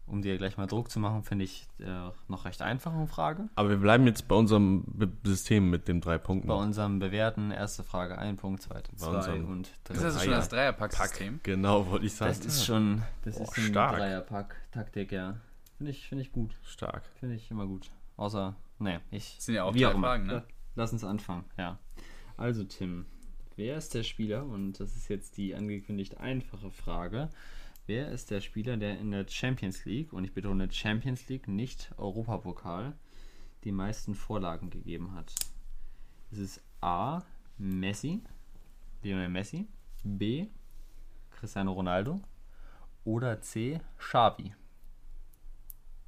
um 0.06 0.22
dir 0.22 0.38
gleich 0.38 0.58
mal 0.58 0.68
Druck 0.68 0.91
zu 0.91 0.99
machen, 0.99 1.24
finde 1.24 1.45
ich 1.45 1.68
äh, 1.80 2.10
noch 2.28 2.45
recht 2.45 2.62
einfache 2.62 3.08
Frage. 3.08 3.49
Aber 3.56 3.70
wir 3.70 3.78
bleiben 3.78 4.06
jetzt 4.06 4.28
bei 4.28 4.36
unserem 4.36 4.84
Be 4.86 5.10
System 5.24 5.70
mit 5.70 5.88
den 5.88 6.01
drei 6.01 6.18
Punkten. 6.18 6.47
Bei 6.47 6.56
unserem 6.56 6.99
bewährten 6.99 7.51
erste 7.51 7.84
Frage 7.84 8.18
ein 8.18 8.36
Punkt, 8.38 8.62
zweite 8.62 8.95
zwei 8.95 9.34
und 9.34 9.72
dritte. 9.84 9.93
Ist 9.93 10.16
das 10.16 10.24
schon 10.24 10.32
das 10.32 10.49
Dreierpack-System? 10.49 11.39
Genau, 11.43 11.89
wollte 11.89 12.06
ich 12.06 12.14
sagen. 12.14 12.36
Das 12.36 12.45
ist 12.45 12.66
schon, 12.66 13.01
das 13.24 13.39
oh, 13.39 13.43
ist 13.43 13.58
ein 13.58 13.74
Dreierpack-Taktik, 13.74 15.12
ja. 15.12 15.38
Finde 15.78 15.91
ich, 15.91 16.08
find 16.08 16.22
ich 16.22 16.32
gut. 16.32 16.56
Stark. 16.64 17.04
Finde 17.20 17.36
ich 17.36 17.49
immer 17.49 17.66
gut. 17.66 17.89
Außer, 18.18 18.56
nee, 18.80 18.99
ich. 19.12 19.36
Das 19.38 19.45
sind 19.45 19.56
ja 19.56 19.64
auch 19.64 19.74
drei 19.74 19.91
Fragen, 19.91 20.28
ne? 20.28 20.43
Lass 20.76 20.91
uns 20.91 21.04
anfangen, 21.04 21.45
ja. 21.58 21.80
Also 22.36 22.64
Tim, 22.64 23.06
wer 23.56 23.78
ist 23.78 23.93
der 23.93 24.04
Spieler, 24.04 24.45
und 24.45 24.80
das 24.80 24.95
ist 24.95 25.08
jetzt 25.08 25.38
die 25.38 25.56
angekündigt 25.56 26.18
einfache 26.18 26.72
Frage, 26.72 27.30
wer 27.86 28.12
ist 28.12 28.32
der 28.32 28.42
Spieler, 28.42 28.78
der 28.78 29.00
in 29.00 29.12
der 29.12 29.28
Champions 29.28 29.86
League, 29.86 30.14
und 30.14 30.24
ich 30.24 30.34
betone 30.34 30.72
Champions 30.72 31.28
League, 31.30 31.48
nicht 31.48 31.92
Europapokal, 31.98 32.94
die 33.64 33.72
meisten 33.72 34.16
Vorlagen 34.16 34.70
gegeben 34.70 35.14
hat? 35.14 35.34
Ist 36.32 36.40
es 36.40 36.62
A. 36.82 37.22
Messi, 37.58 38.22
Lionel 39.04 39.30
Messi, 39.30 39.68
B. 40.04 40.48
Cristiano 41.30 41.72
Ronaldo 41.74 42.22
oder 43.04 43.42
C. 43.42 43.80
Xavi? 43.98 44.54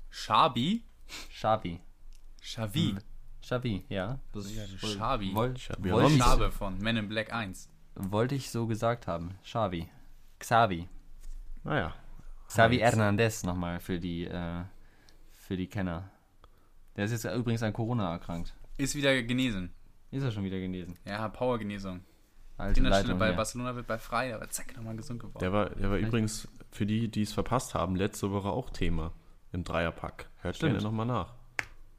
Xavi? 0.09 0.83
Xavi. 1.29 1.79
Xavi. 2.41 2.91
Hm. 2.91 2.99
Xavi, 3.41 3.85
ja. 3.89 4.19
Das 4.31 4.55
ja, 4.55 4.63
Xavi. 4.65 5.35
Woll, 5.35 5.53
Xavi. 5.53 6.17
Xavi 6.17 6.51
von 6.51 6.79
Men 6.79 6.97
in 6.97 7.07
Black 7.07 7.31
1. 7.31 7.69
Wollte 7.95 8.35
ich 8.35 8.49
so 8.49 8.65
gesagt 8.65 9.07
haben. 9.07 9.37
Xavi. 9.43 9.87
Xavi. 10.39 10.87
Naja. 11.65 11.93
Xavi 12.47 12.77
Hernandez 12.77 13.43
nochmal 13.43 13.79
für 13.79 13.99
die, 13.99 14.25
äh, 14.25 14.63
für 15.33 15.57
die 15.57 15.67
Kenner. 15.67 16.09
Der 16.95 17.05
ist 17.05 17.11
jetzt 17.11 17.25
übrigens 17.25 17.63
an 17.63 17.73
Corona 17.73 18.11
erkrankt. 18.13 18.55
Ist 18.77 18.95
wieder 18.95 19.21
genesen. 19.23 19.73
Ist 20.11 20.23
er 20.23 20.31
schon 20.31 20.43
wieder 20.43 20.59
genesen? 20.59 20.97
Ja, 21.05 21.27
Powergenesung. 21.27 22.01
Alte 22.57 22.81
Leitung, 22.81 23.19
bei 23.19 23.31
ja. 23.31 23.35
Barcelona 23.35 23.75
wird 23.75 23.87
bei 23.87 23.97
frei, 23.97 24.33
aber 24.33 24.49
zack, 24.49 24.77
nochmal 24.77 24.95
gesund 24.95 25.19
geworden. 25.19 25.39
Der 25.39 25.51
war, 25.51 25.71
der 25.71 25.89
war 25.89 25.97
übrigens, 25.97 26.47
für 26.71 26.85
die, 26.85 27.09
die 27.09 27.23
es 27.23 27.33
verpasst 27.33 27.73
haben, 27.73 27.97
letzte 27.97 28.31
Woche 28.31 28.47
auch 28.47 28.69
Thema 28.69 29.11
im 29.51 29.65
Dreierpack. 29.65 30.29
Hört 30.37 30.59
gerne 30.59 30.81
nochmal 30.81 31.05
nach. 31.05 31.33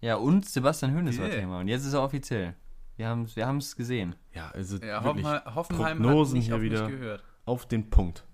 Ja, 0.00 0.14
und 0.16 0.46
Sebastian 0.46 0.92
Höhnes 0.92 1.16
yeah. 1.18 1.24
war 1.24 1.30
Thema. 1.30 1.60
Und 1.60 1.68
jetzt 1.68 1.84
ist 1.84 1.92
er 1.92 2.02
offiziell. 2.02 2.54
Wir 2.96 3.08
haben 3.08 3.22
es 3.24 3.36
wir 3.36 3.76
gesehen. 3.76 4.14
Ja, 4.32 4.48
also 4.50 4.78
ja, 4.78 5.02
Hoffenheim, 5.02 5.54
Hoffenheim 5.54 5.98
Prognosen 5.98 6.40
hier 6.40 6.62
wieder 6.62 6.88
gehört. 6.88 7.24
auf 7.44 7.66
den 7.66 7.90
Punkt. 7.90 8.24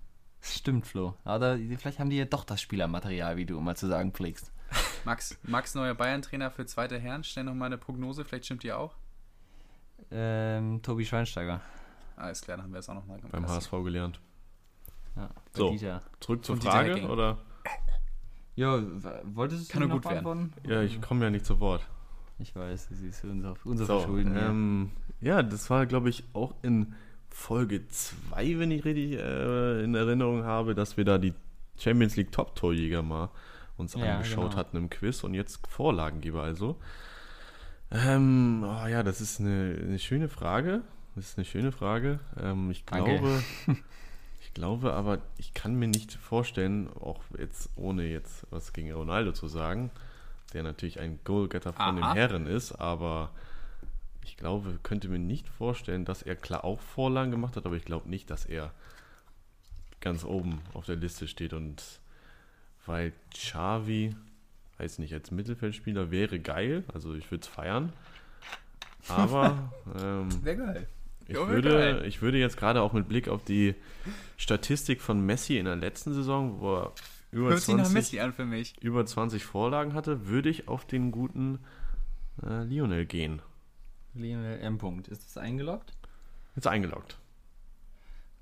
Stimmt, 0.43 0.85
Flo. 0.85 1.13
Aber 1.23 1.57
vielleicht 1.77 1.99
haben 1.99 2.09
die 2.09 2.17
ja 2.17 2.25
doch 2.25 2.43
das 2.43 2.61
Spielermaterial, 2.61 3.37
wie 3.37 3.45
du 3.45 3.57
immer 3.57 3.75
zu 3.75 3.87
sagen 3.87 4.11
pflegst. 4.11 4.51
Max, 5.05 5.37
Max 5.43 5.73
neuer 5.73 5.95
Bayern-Trainer 5.95 6.51
für 6.51 6.65
zweite 6.65 6.99
Herren. 6.99 7.23
Stell 7.23 7.45
noch 7.45 7.53
mal 7.53 7.67
eine 7.67 7.77
Prognose, 7.77 8.25
vielleicht 8.25 8.45
stimmt 8.45 8.63
die 8.63 8.73
auch. 8.73 8.95
Ähm, 10.11 10.81
Tobi 10.81 11.05
Schweinsteiger. 11.05 11.61
Alles 12.17 12.41
klar, 12.41 12.57
dann 12.57 12.65
haben 12.65 12.73
wir 12.73 12.79
es 12.79 12.89
auch 12.89 12.93
nochmal 12.93 13.17
gemacht. 13.17 13.31
Beim 13.31 13.47
HSV 13.47 13.71
gelernt. 13.71 14.19
Ja, 15.15 15.29
so, 15.53 15.71
Dieter. 15.71 16.01
zurück 16.19 16.43
zur 16.43 16.57
Frage, 16.57 17.07
oder? 17.07 17.37
Ja, 18.55 18.81
wolltest 19.23 19.69
du 19.69 19.73
Kann 19.73 19.87
nur 19.87 20.01
gut 20.01 20.11
werden. 20.11 20.53
Ja, 20.67 20.81
ich 20.81 21.01
komme 21.01 21.23
ja 21.23 21.31
nicht 21.31 21.45
zu 21.45 21.59
Wort. 21.61 21.87
Ich 22.39 22.53
weiß, 22.55 22.89
das 22.89 22.99
ist 22.99 23.23
unser, 23.23 23.55
unser 23.63 23.85
so, 23.85 23.99
Verschulden. 23.99 24.35
Ähm, 24.35 24.91
ja. 25.21 25.37
ja, 25.37 25.43
das 25.43 25.69
war, 25.69 25.85
glaube 25.85 26.09
ich, 26.09 26.23
auch 26.33 26.53
in 26.63 26.95
Folge 27.33 27.87
2, 27.87 28.59
wenn 28.59 28.71
ich 28.71 28.85
richtig 28.85 29.13
äh, 29.13 29.83
in 29.83 29.95
Erinnerung 29.95 30.43
habe, 30.43 30.75
dass 30.75 30.97
wir 30.97 31.03
da 31.03 31.17
die 31.17 31.33
Champions 31.77 32.15
League 32.15 32.31
Top-Torjäger 32.31 33.01
mal 33.01 33.29
uns 33.75 33.95
ja, 33.95 34.15
angeschaut 34.15 34.51
genau. 34.51 34.55
hatten 34.55 34.77
im 34.77 34.89
Quiz 34.89 35.23
und 35.23 35.33
jetzt 35.33 35.65
Vorlagengeber 35.67 36.43
also. 36.43 36.77
Ähm, 37.91 38.63
oh 38.63 38.87
ja, 38.87 39.03
das 39.03 39.19
ist 39.19 39.39
eine, 39.39 39.77
eine, 39.81 39.99
schöne 39.99 40.29
Frage. 40.29 40.81
Das 41.15 41.29
ist 41.29 41.37
eine 41.37 41.45
schöne 41.45 41.71
Frage. 41.71 42.19
Ähm, 42.39 42.69
ich 42.69 42.85
glaube, 42.85 43.43
ich 44.39 44.53
glaube 44.53 44.93
aber, 44.93 45.19
ich 45.37 45.55
kann 45.55 45.75
mir 45.75 45.87
nicht 45.87 46.13
vorstellen, 46.13 46.87
auch 46.99 47.21
jetzt 47.37 47.69
ohne 47.75 48.03
jetzt 48.05 48.45
was 48.51 48.73
gegen 48.73 48.91
Ronaldo 48.91 49.31
zu 49.31 49.47
sagen, 49.47 49.89
der 50.53 50.61
natürlich 50.61 50.99
ein 50.99 51.19
Goalgetter 51.23 51.73
von 51.73 51.83
Aha. 51.83 51.91
den 51.91 52.13
Herren 52.13 52.47
ist, 52.47 52.73
aber 52.73 53.31
ich 54.25 54.37
glaube, 54.37 54.79
könnte 54.83 55.09
mir 55.09 55.19
nicht 55.19 55.47
vorstellen, 55.47 56.05
dass 56.05 56.21
er 56.21 56.35
klar 56.35 56.63
auch 56.63 56.79
Vorlagen 56.79 57.31
gemacht 57.31 57.55
hat, 57.55 57.65
aber 57.65 57.75
ich 57.75 57.85
glaube 57.85 58.09
nicht, 58.09 58.29
dass 58.29 58.45
er 58.45 58.71
ganz 60.01 60.23
oben 60.23 60.61
auf 60.73 60.85
der 60.85 60.95
Liste 60.95 61.27
steht 61.27 61.53
und 61.53 61.81
weil 62.85 63.13
Xavi, 63.33 64.15
weiß 64.77 64.99
nicht, 64.99 65.13
als 65.13 65.31
Mittelfeldspieler 65.31 66.11
wäre 66.11 66.39
geil, 66.39 66.83
also 66.93 67.13
ich 67.15 67.31
würde 67.31 67.43
es 67.43 67.47
feiern, 67.47 67.93
aber 69.07 69.71
ähm, 70.01 70.43
wäre 70.43 70.57
geil. 70.57 70.87
Ich, 71.27 71.35
ja, 71.35 71.47
würde, 71.47 71.69
geil. 71.69 72.05
ich 72.05 72.21
würde 72.21 72.37
jetzt 72.37 72.57
gerade 72.57 72.81
auch 72.81 72.91
mit 72.91 73.07
Blick 73.07 73.29
auf 73.29 73.45
die 73.45 73.75
Statistik 74.35 75.01
von 75.01 75.25
Messi 75.25 75.57
in 75.57 75.65
der 75.65 75.77
letzten 75.77 76.13
Saison, 76.13 76.59
wo 76.59 76.75
er 76.75 76.93
über, 77.31 77.55
20, 77.55 78.83
über 78.83 79.05
20 79.05 79.45
Vorlagen 79.45 79.93
hatte, 79.93 80.27
würde 80.27 80.49
ich 80.49 80.67
auf 80.67 80.85
den 80.85 81.11
guten 81.11 81.59
äh, 82.45 82.63
Lionel 82.63 83.05
gehen. 83.05 83.41
Lionel 84.13 84.59
M. 84.59 84.77
Ist 85.09 85.25
das 85.25 85.37
eingeloggt? 85.37 85.93
Ist 86.55 86.67
eingeloggt. 86.67 87.17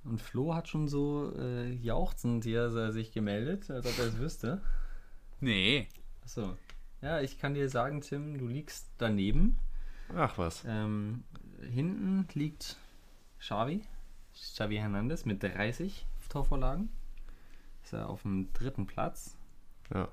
Und 0.03 0.21
Flo 0.21 0.55
hat 0.55 0.67
schon 0.67 0.87
so 0.87 1.31
äh, 1.37 1.71
jauchzend 1.73 2.43
hier 2.43 2.91
sich 2.91 3.11
gemeldet, 3.11 3.69
als 3.69 3.85
ob 3.85 3.97
er 3.99 4.07
es 4.07 4.17
wüsste. 4.17 4.61
Nee. 5.39 5.87
Achso. 6.23 6.57
Ja, 7.01 7.21
ich 7.21 7.39
kann 7.39 7.53
dir 7.53 7.69
sagen, 7.69 8.01
Tim, 8.01 8.37
du 8.37 8.47
liegst 8.47 8.89
daneben. 8.97 9.57
Ach 10.15 10.37
was. 10.37 10.63
Ähm, 10.67 11.23
hinten 11.61 12.27
liegt 12.33 12.77
Xavi, 13.39 13.81
Xavi 14.33 14.75
Hernandez 14.75 15.25
mit 15.25 15.41
30 15.43 16.05
Torvorlagen. 16.29 16.89
Ist 17.83 17.93
er 17.93 18.09
auf 18.09 18.21
dem 18.21 18.51
dritten 18.53 18.87
Platz. 18.87 19.35
Ja. 19.93 20.07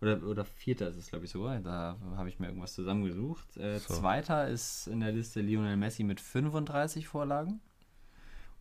Oder, 0.00 0.22
oder 0.22 0.44
vierter 0.44 0.88
ist 0.88 0.96
es, 0.96 1.08
glaube 1.08 1.24
ich, 1.24 1.30
sogar. 1.30 1.58
Da 1.60 1.96
habe 2.16 2.28
ich 2.28 2.38
mir 2.38 2.48
irgendwas 2.48 2.74
zusammengesucht. 2.74 3.56
Äh, 3.56 3.78
so. 3.78 3.94
Zweiter 3.94 4.48
ist 4.48 4.86
in 4.86 5.00
der 5.00 5.12
Liste 5.12 5.40
Lionel 5.40 5.76
Messi 5.76 6.04
mit 6.04 6.20
35 6.20 7.08
Vorlagen. 7.08 7.60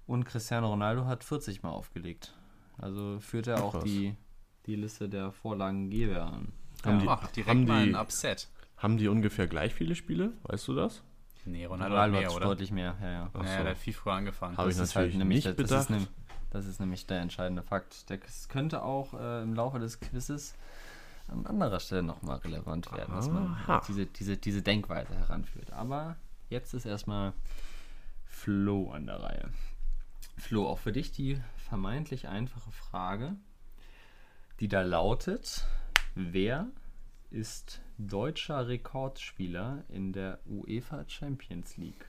Und 0.06 0.26
Cristiano 0.26 0.70
Ronaldo 0.70 1.06
hat 1.06 1.24
40 1.24 1.64
Mal 1.64 1.72
aufgelegt. 1.72 2.34
Also 2.78 3.20
führt 3.20 3.48
er 3.48 3.64
auch 3.64 3.84
die, 3.84 4.16
die 4.66 4.76
Liste 4.76 5.10
der 5.10 5.32
Vorlagengeber 5.32 6.24
an. 6.24 6.54
Haben 6.84 6.96
ja, 6.98 7.02
die, 7.02 7.08
ach, 7.10 7.28
direkt 7.32 7.50
haben 7.50 7.66
mal 7.66 7.84
ein 7.84 7.96
Upset. 7.96 8.50
Haben 8.78 8.98
die 8.98 9.08
ungefähr 9.08 9.48
gleich 9.48 9.74
viele 9.74 9.96
Spiele? 9.96 10.34
Weißt 10.44 10.68
du 10.68 10.76
das? 10.76 11.04
Nee, 11.46 11.66
Ronaldo, 11.66 11.96
Ronaldo 11.96 12.16
hat, 12.16 12.22
mehr, 12.22 12.36
oder? 12.36 12.46
deutlich 12.46 12.72
mehr. 12.72 12.96
Ja, 13.02 13.12
ja. 13.12 13.30
Ach 13.34 13.46
ja, 13.46 13.64
der 13.64 13.72
hat 13.72 13.78
viel 13.78 13.94
früher 13.94 14.14
angefangen. 14.14 14.58
Habe 14.58 14.70
ich 14.70 14.78
halt 14.78 14.88
natürlich 14.88 15.14
halt 15.14 15.20
nämlich, 15.20 15.46
nicht 15.46 15.58
bedacht. 15.58 15.90
Das 15.90 16.02
ist, 16.02 16.12
das 16.52 16.66
ist, 16.68 16.80
nämlich 16.80 17.06
der 17.06 17.22
entscheidende 17.22 17.64
Fakt. 17.64 18.10
Das 18.10 18.48
könnte 18.48 18.84
auch 18.84 19.14
äh, 19.14 19.44
im 19.44 19.54
Laufe 19.54 19.80
des 19.80 20.00
Quizzes 20.00 20.56
an 21.28 21.46
anderer 21.46 21.80
Stelle 21.80 22.04
nochmal 22.04 22.38
relevant 22.38 22.92
werden, 22.92 23.16
dass 23.16 23.30
man 23.30 23.58
diese, 23.88 24.06
diese, 24.06 24.38
diese 24.38 24.62
Denkweise 24.62 25.16
heranführt. 25.16 25.72
Aber 25.72 26.18
jetzt 26.50 26.74
ist 26.74 26.86
erstmal 26.86 27.34
Flo 28.26 28.92
an 28.92 29.06
der 29.06 29.22
Reihe. 29.22 29.50
Flo, 30.38 30.68
auch 30.68 30.80
für 30.80 30.92
dich 30.92 31.12
die 31.12 31.40
vermeintlich 31.58 32.28
einfache 32.28 32.72
Frage, 32.72 33.36
die 34.60 34.68
da 34.68 34.82
lautet, 34.82 35.66
wer 36.16 36.68
ist 37.32 37.82
deutscher 37.98 38.68
Rekordspieler 38.68 39.84
in 39.90 40.14
der 40.14 40.40
UEFA 40.46 41.06
Champions 41.08 41.78
League? 41.78 42.06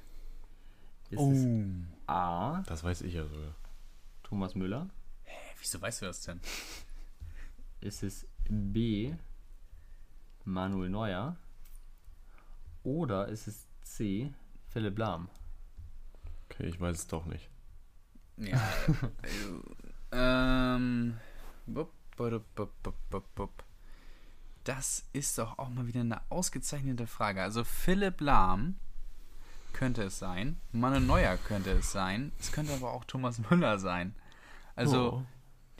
Ist 1.11 1.19
oh. 1.19 1.33
es 1.33 1.47
A. 2.07 2.63
Das 2.67 2.83
weiß 2.83 3.03
ich 3.03 3.15
ja 3.15 3.27
sogar. 3.27 3.55
Thomas 4.23 4.55
Müller? 4.55 4.89
Hä, 5.23 5.55
wieso 5.59 5.81
weißt 5.81 6.03
du 6.03 6.07
das 6.07 6.23
denn? 6.23 6.41
Ist 7.81 8.03
es 8.03 8.27
B. 8.49 9.15
Manuel 10.45 10.91
Neuer? 10.91 11.37
Oder 12.83 13.29
ist 13.29 13.47
es 13.47 13.67
C. 13.83 14.33
Philipp 14.69 14.99
Lahm? 14.99 15.29
Okay, 16.51 16.67
ich 16.67 16.81
weiß 16.81 16.99
es 16.99 17.07
doch 17.07 17.25
nicht. 17.27 17.49
Ja. 18.37 18.61
ähm. 20.13 21.17
Das 24.65 25.05
ist 25.13 25.39
doch 25.39 25.59
auch 25.59 25.69
mal 25.69 25.87
wieder 25.87 26.01
eine 26.01 26.21
ausgezeichnete 26.31 27.07
Frage. 27.07 27.43
Also 27.43 27.65
Philipp 27.65 28.21
Lahm 28.21 28.77
könnte 29.73 30.05
es 30.05 30.19
sein, 30.19 30.61
Manuel 30.73 31.03
Neuer 31.03 31.37
könnte 31.37 31.71
es 31.73 31.93
sein, 31.93 32.33
es 32.39 32.53
könnte 32.53 32.73
aber 32.73 32.93
auch 32.93 33.05
Thomas 33.05 33.39
Müller 33.51 33.79
sein. 33.79 34.15
Also, 34.77 35.13
oh. 35.13 35.27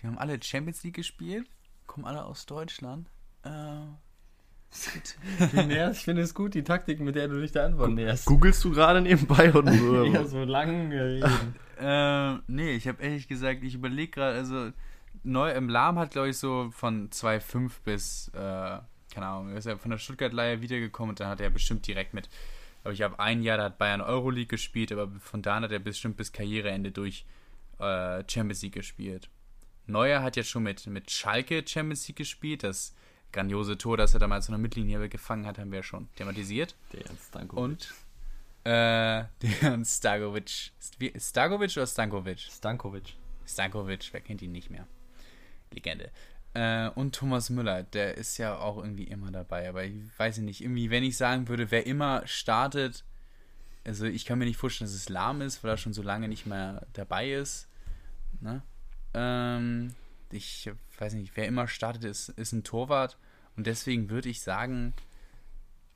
die 0.01 0.07
haben 0.07 0.19
alle 0.19 0.43
Champions 0.43 0.83
League 0.83 0.97
gespielt, 0.97 1.49
kommen 1.87 2.07
alle 2.07 2.25
aus 2.25 2.47
Deutschland. 2.47 3.09
Äh, 3.45 3.51
ich 5.93 5.99
finde 5.99 6.23
es 6.23 6.35
gut, 6.35 6.55
die 6.55 6.65
Taktik, 6.65 7.01
mit 7.01 7.15
der 7.15 7.29
du 7.29 7.41
dich 7.41 7.53
der 7.53 7.67
Antwort 7.67 7.93
näherst. 7.93 8.27
Googlest 8.27 8.65
du 8.65 8.73
gerade 8.73 9.01
nebenbei 9.01 9.55
oder 9.55 9.73
so? 9.79 10.03
ich 10.05 10.15
habe 10.17 10.27
so 10.27 10.43
lang 10.45 10.91
geredet. 10.91 11.31
äh, 11.79 12.35
nee, 12.49 12.73
ich 12.73 12.89
habe 12.89 13.03
ehrlich 13.03 13.29
gesagt, 13.29 13.63
ich 13.63 13.75
überlege 13.75 14.11
gerade, 14.11 14.37
also 14.37 14.73
neu 15.23 15.53
im 15.53 15.69
Lahm 15.69 15.99
hat, 15.99 16.11
glaube 16.11 16.31
ich, 16.31 16.39
so 16.39 16.71
von 16.73 17.11
2,5 17.11 17.71
bis, 17.85 18.29
äh, 18.35 18.39
keine 18.39 19.27
Ahnung, 19.27 19.53
er 19.53 19.59
ist 19.59 19.67
ja 19.67 19.77
von 19.77 19.91
der 19.91 19.99
Stuttgart-Leihe 19.99 20.61
wiedergekommen 20.61 21.11
und 21.11 21.21
dann 21.21 21.29
hat 21.29 21.41
er 21.41 21.51
bestimmt 21.51 21.87
direkt 21.87 22.13
mit, 22.15 22.29
glaube 22.83 22.95
ich, 22.95 23.03
habe 23.03 23.19
ein 23.21 23.43
Jahr, 23.43 23.57
da 23.59 23.65
hat 23.65 23.79
Bayern 23.79 24.01
Euroleague 24.01 24.49
gespielt, 24.49 24.91
aber 24.93 25.09
von 25.21 25.41
da 25.41 25.57
an 25.57 25.63
hat 25.63 25.73
er 25.73 25.79
bestimmt 25.79 26.17
bis 26.17 26.33
Karriereende 26.33 26.91
durch 26.91 27.25
äh, 27.79 28.25
Champions 28.29 28.63
League 28.63 28.75
gespielt. 28.75 29.29
Neuer 29.87 30.23
hat 30.23 30.37
jetzt 30.37 30.49
schon 30.49 30.63
mit, 30.63 30.87
mit 30.87 31.11
Schalke 31.11 31.65
Champions 31.67 32.07
League 32.09 32.17
gespielt, 32.17 32.63
das 32.63 32.95
grandiose 33.33 33.77
Tor, 33.77 33.97
das 33.97 34.15
er 34.15 34.21
damals 34.21 34.47
von 34.47 34.55
der 34.55 34.61
Mittellinie 34.61 35.09
gefangen 35.09 35.47
hat, 35.47 35.59
haben 35.59 35.73
wir 35.73 35.83
schon 35.83 36.09
thematisiert. 36.17 36.75
Der 36.93 37.05
Stankovic. 37.29 37.63
Und 37.63 37.95
äh, 38.65 39.25
der 39.43 39.85
Stagovic. 39.85 40.73
Stagovic 41.19 41.77
oder 41.77 41.87
Stankovic? 41.87 42.39
Stankovic. 42.39 43.15
Stankovic, 43.47 44.09
wer 44.13 44.21
kennt 44.21 44.41
ihn 44.41 44.53
nicht 44.53 44.71
mehr? 44.71 44.87
Legende. 45.71 46.11
Äh, 46.55 46.89
und 46.91 47.15
Thomas 47.15 47.51
Müller, 47.51 47.83
der 47.83 48.17
ist 48.17 48.39
ja 48.39 48.57
auch 48.57 48.79
irgendwie 48.79 49.05
immer 49.05 49.31
dabei. 49.31 49.69
Aber 49.69 49.85
ich 49.85 49.95
weiß 50.17 50.39
nicht, 50.39 50.63
irgendwie, 50.63 50.91
wenn 50.91 51.05
ich 51.05 51.17
sagen 51.17 51.49
würde, 51.49 51.71
wer 51.71 51.87
immer 51.87 52.27
startet, 52.27 53.05
also 53.85 54.07
ich 54.07 54.25
kann 54.25 54.39
mir 54.39 54.47
nicht 54.47 54.57
vorstellen, 54.57 54.89
dass 54.89 54.97
es 54.97 55.09
lahm 55.09 55.43
ist, 55.43 55.63
weil 55.63 55.73
er 55.73 55.77
schon 55.77 55.93
so 55.93 56.03
lange 56.03 56.29
nicht 56.29 56.47
mehr 56.47 56.87
dabei 56.95 57.33
ist. 57.33 57.69
Ne? 58.41 58.63
Ähm, 59.15 59.95
ich 60.31 60.71
weiß 60.99 61.15
nicht, 61.15 61.37
wer 61.37 61.47
immer 61.47 61.69
startet, 61.69 62.05
ist, 62.05 62.29
ist 62.31 62.53
ein 62.53 62.65
Torwart. 62.65 63.17
Und 63.57 63.67
deswegen 63.67 64.11
würde 64.11 64.29
ich 64.29 64.43
sagen, 64.43 64.93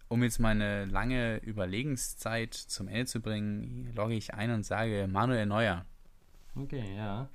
um 0.09 0.23
jetzt 0.23 0.39
meine 0.39 0.87
lange 0.87 1.39
Überlegenszeit 1.39 2.55
zum 2.55 2.89
Ende 2.89 3.07
zu 3.07 3.21
bringen, 3.21 3.93
logge 3.95 4.15
ich 4.15 4.35
ein 4.35 4.51
und 4.51 4.65
sage 4.65 5.09
Manuel 5.11 5.47
Neuer. 5.47 5.85
Okay, 6.55 6.97
ja. 6.97 7.29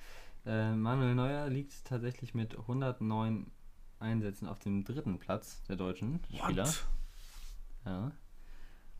Äh, 0.45 0.73
Manuel 0.75 1.15
Neuer 1.15 1.49
liegt 1.49 1.86
tatsächlich 1.86 2.34
mit 2.34 2.57
109 2.57 3.51
Einsätzen 3.99 4.47
auf 4.47 4.59
dem 4.59 4.84
dritten 4.84 5.19
Platz 5.19 5.63
der 5.63 5.75
deutschen 5.75 6.19
Spieler. 6.34 6.65
What? 6.65 6.86
Ja. 7.86 8.11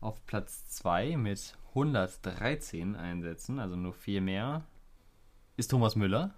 Auf 0.00 0.24
Platz 0.26 0.68
2 0.68 1.16
mit 1.16 1.56
113 1.70 2.96
Einsätzen, 2.96 3.58
also 3.58 3.76
nur 3.76 3.92
vier 3.92 4.20
mehr, 4.20 4.64
ist 5.56 5.70
Thomas 5.70 5.96
Müller. 5.96 6.34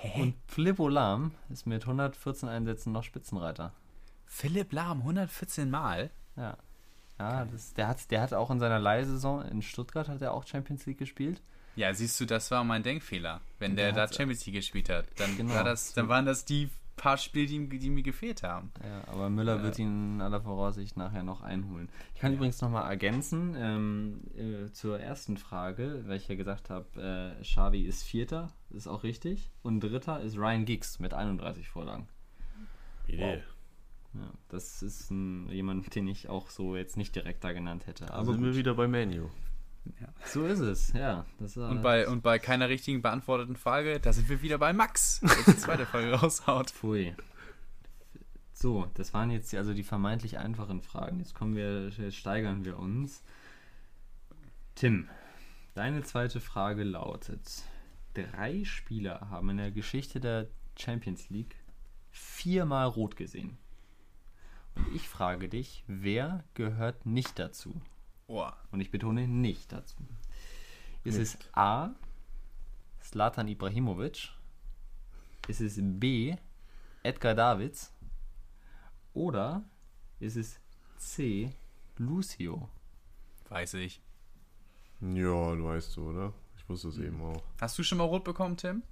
Hä? 0.00 0.22
Und 0.22 0.34
Philipp 0.46 0.78
Lahm 0.78 1.32
ist 1.50 1.66
mit 1.66 1.82
114 1.82 2.48
Einsätzen 2.48 2.92
noch 2.92 3.04
Spitzenreiter. 3.04 3.72
Philipp 4.24 4.72
Lahm 4.72 5.00
114 5.00 5.70
Mal? 5.70 6.10
Ja. 6.36 6.56
Ja, 7.18 7.44
das, 7.44 7.74
der, 7.74 7.86
hat, 7.86 8.10
der 8.10 8.22
hat 8.22 8.32
auch 8.32 8.50
in 8.50 8.58
seiner 8.60 8.78
Leihsaison 8.78 9.42
in 9.42 9.60
Stuttgart 9.60 10.08
hat 10.08 10.22
er 10.22 10.32
auch 10.32 10.46
Champions 10.46 10.86
League 10.86 10.96
gespielt. 10.96 11.42
Ja, 11.76 11.92
siehst 11.92 12.18
du, 12.18 12.24
das 12.24 12.50
war 12.50 12.64
mein 12.64 12.82
Denkfehler. 12.82 13.42
Wenn 13.58 13.76
der, 13.76 13.92
der 13.92 14.06
da 14.06 14.12
Champions 14.12 14.46
League 14.46 14.56
gespielt 14.56 14.88
hat, 14.88 15.04
dann, 15.16 15.36
genau. 15.36 15.54
war 15.54 15.64
das, 15.64 15.92
dann 15.92 16.08
waren 16.08 16.24
das 16.24 16.46
die 16.46 16.70
paar 17.00 17.16
Spiele, 17.16 17.46
die, 17.46 17.78
die 17.78 17.88
mir 17.88 18.02
gefehlt 18.02 18.42
haben. 18.42 18.70
Ja, 18.84 19.08
aber 19.08 19.30
Müller 19.30 19.60
äh, 19.60 19.62
wird 19.62 19.78
ihn 19.78 20.20
aller 20.20 20.42
Voraussicht 20.42 20.98
nachher 20.98 21.22
noch 21.22 21.40
einholen. 21.40 21.88
Ich 22.14 22.20
kann 22.20 22.32
ja. 22.32 22.36
übrigens 22.36 22.60
nochmal 22.60 22.90
ergänzen 22.90 23.56
ähm, 23.56 24.20
äh, 24.36 24.70
zur 24.70 25.00
ersten 25.00 25.38
Frage, 25.38 26.04
weil 26.06 26.18
ich 26.18 26.28
ja 26.28 26.34
gesagt 26.34 26.68
habe, 26.68 27.36
äh, 27.40 27.42
Xavi 27.42 27.82
ist 27.82 28.02
Vierter, 28.02 28.52
ist 28.68 28.86
auch 28.86 29.02
richtig. 29.02 29.50
Und 29.62 29.80
Dritter 29.80 30.20
ist 30.20 30.36
Ryan 30.36 30.66
Giggs 30.66 30.98
mit 30.98 31.14
31 31.14 31.68
Vorlagen. 31.68 32.06
Idee. 33.06 33.42
Wow. 34.12 34.22
Ja, 34.22 34.32
das 34.48 34.82
ist 34.82 35.10
ein, 35.10 35.48
jemand, 35.48 35.94
den 35.94 36.06
ich 36.06 36.28
auch 36.28 36.50
so 36.50 36.76
jetzt 36.76 36.98
nicht 36.98 37.14
direkt 37.16 37.42
da 37.44 37.52
genannt 37.52 37.86
hätte. 37.86 38.12
Aber 38.12 38.26
sind 38.26 38.36
gut. 38.36 38.44
wir 38.44 38.56
wieder 38.56 38.74
bei 38.74 38.88
Menu. 38.88 39.30
Ja. 40.00 40.08
So 40.24 40.46
ist 40.46 40.60
es, 40.60 40.92
ja. 40.92 41.24
Das, 41.38 41.56
äh, 41.56 41.60
und, 41.60 41.82
bei, 41.82 42.06
und 42.06 42.22
bei 42.22 42.38
keiner 42.38 42.68
richtigen 42.68 43.02
beantworteten 43.02 43.56
Frage, 43.56 43.98
da 44.00 44.12
sind 44.12 44.28
wir 44.28 44.42
wieder 44.42 44.58
bei 44.58 44.72
Max, 44.72 45.20
der 45.20 45.54
die 45.54 45.58
zweite 45.58 45.86
Frage 45.86 46.12
raushaut. 46.20 46.70
Pfui. 46.70 47.14
So, 48.52 48.86
das 48.94 49.14
waren 49.14 49.30
jetzt 49.30 49.54
also 49.54 49.72
die 49.72 49.82
vermeintlich 49.82 50.38
einfachen 50.38 50.82
Fragen. 50.82 51.18
Jetzt 51.18 51.34
kommen 51.34 51.56
wir, 51.56 51.88
jetzt 51.88 52.16
steigern 52.16 52.64
wir 52.64 52.78
uns. 52.78 53.22
Tim, 54.74 55.08
deine 55.74 56.02
zweite 56.02 56.40
Frage 56.40 56.84
lautet: 56.84 57.62
Drei 58.12 58.64
Spieler 58.64 59.30
haben 59.30 59.48
in 59.50 59.56
der 59.56 59.70
Geschichte 59.70 60.20
der 60.20 60.48
Champions 60.78 61.30
League 61.30 61.56
viermal 62.10 62.86
rot 62.86 63.16
gesehen. 63.16 63.56
Und 64.74 64.94
ich 64.94 65.08
frage 65.08 65.48
dich, 65.48 65.84
wer 65.86 66.44
gehört 66.54 67.06
nicht 67.06 67.38
dazu? 67.38 67.80
Oh. 68.30 68.48
Und 68.70 68.80
ich 68.80 68.92
betone 68.92 69.26
nicht 69.26 69.72
dazu. 69.72 69.96
Ist 71.02 71.18
nicht. 71.18 71.34
es 71.34 71.48
A. 71.52 71.90
Slatan 73.02 73.48
Ibrahimovic? 73.48 74.28
Ist 75.48 75.60
es 75.60 75.80
B. 75.82 76.36
Edgar 77.02 77.34
Davids? 77.34 77.92
Oder 79.14 79.64
ist 80.20 80.36
es 80.36 80.60
C. 80.96 81.52
Lucio? 81.96 82.68
Weiß 83.48 83.74
ich. 83.74 84.00
Ja, 85.00 85.56
du 85.56 85.64
weißt 85.64 85.96
du, 85.96 86.10
oder? 86.10 86.32
Ich 86.56 86.68
wusste 86.68 86.88
es 86.88 86.98
hm. 86.98 87.06
eben 87.06 87.22
auch. 87.22 87.42
Hast 87.60 87.76
du 87.80 87.82
schon 87.82 87.98
mal 87.98 88.04
rot 88.04 88.22
bekommen, 88.22 88.56
Tim? 88.56 88.84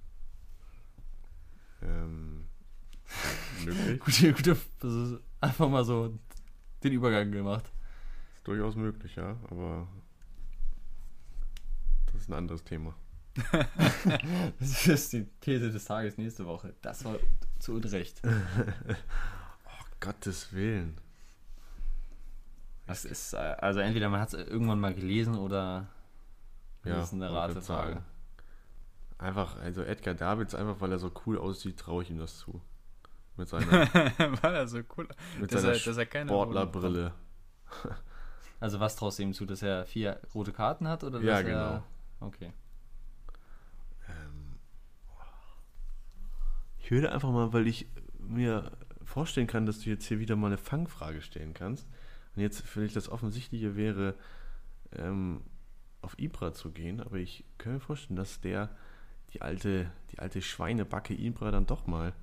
Ähm. 1.81 2.49
möglich. 3.63 4.01
gute, 4.01 4.33
gute, 4.33 5.21
einfach 5.39 5.69
mal 5.69 5.85
so 5.85 6.19
den 6.83 6.91
Übergang 6.91 7.31
gemacht 7.31 7.71
durchaus 8.43 8.75
möglich, 8.75 9.15
ja, 9.15 9.37
aber 9.49 9.87
das 12.11 12.21
ist 12.21 12.29
ein 12.29 12.33
anderes 12.33 12.63
Thema. 12.63 12.95
das 14.59 14.87
ist 14.87 15.13
die 15.13 15.25
These 15.39 15.71
des 15.71 15.85
Tages 15.85 16.17
nächste 16.17 16.45
Woche. 16.45 16.73
Das 16.81 17.05
war 17.05 17.15
zu 17.59 17.73
Unrecht. 17.73 18.21
oh, 18.25 19.85
Gottes 19.99 20.51
Willen. 20.53 20.97
Das 22.87 23.05
ist, 23.05 23.33
äh, 23.33 23.37
also 23.37 23.79
entweder 23.79 24.09
man 24.09 24.19
hat 24.19 24.33
es 24.33 24.47
irgendwann 24.47 24.79
mal 24.79 24.93
gelesen 24.93 25.37
oder 25.37 25.87
ja, 26.83 26.95
das 26.95 27.09
ist 27.09 27.13
eine 27.13 27.31
Ratefrage. 27.31 28.01
Einfach, 29.19 29.59
also 29.59 29.83
Edgar 29.83 30.15
Davids, 30.15 30.55
einfach 30.55 30.79
weil 30.79 30.91
er 30.91 30.99
so 30.99 31.11
cool 31.25 31.37
aussieht, 31.37 31.77
traue 31.77 32.03
ich 32.03 32.09
ihm 32.09 32.19
das 32.19 32.39
zu. 32.39 32.61
Mit 33.37 33.47
seiner, 33.47 33.65
weil 34.41 34.55
er 34.55 34.67
so 34.67 34.79
cool 34.97 35.07
mit 35.39 35.51
seiner 35.51 35.69
er, 35.69 35.75
Sportlerbrille. 35.75 37.13
Also 38.59 38.79
was 38.79 38.95
traust 38.95 39.19
du 39.19 39.23
ihm 39.23 39.33
zu, 39.33 39.45
dass 39.45 39.61
er 39.61 39.85
vier 39.85 40.19
rote 40.33 40.51
Karten 40.51 40.87
hat? 40.87 41.03
Oder 41.03 41.21
ja, 41.21 41.41
genau. 41.41 41.57
Er... 41.57 41.83
Okay. 42.19 42.51
Ähm, 44.07 44.57
ich 46.77 46.91
würde 46.91 47.11
einfach 47.11 47.31
mal, 47.31 47.53
weil 47.53 47.67
ich 47.67 47.87
mir 48.19 48.71
vorstellen 49.03 49.47
kann, 49.47 49.65
dass 49.65 49.79
du 49.79 49.89
jetzt 49.89 50.05
hier 50.05 50.19
wieder 50.19 50.35
mal 50.35 50.47
eine 50.47 50.57
Fangfrage 50.57 51.21
stellen 51.21 51.53
kannst. 51.53 51.87
Und 52.35 52.41
jetzt 52.41 52.61
vielleicht 52.61 52.95
das 52.95 53.09
Offensichtliche 53.09 53.75
wäre, 53.75 54.15
ähm, 54.93 55.41
auf 56.01 56.17
Ibra 56.17 56.53
zu 56.53 56.71
gehen, 56.71 57.01
aber 57.01 57.17
ich 57.17 57.43
kann 57.57 57.73
mir 57.73 57.79
vorstellen, 57.79 58.15
dass 58.15 58.39
der 58.39 58.69
die 59.33 59.41
alte, 59.41 59.91
die 60.11 60.19
alte 60.19 60.41
Schweinebacke 60.41 61.13
Ibra 61.13 61.51
dann 61.51 61.65
doch 61.65 61.87
mal 61.87 62.13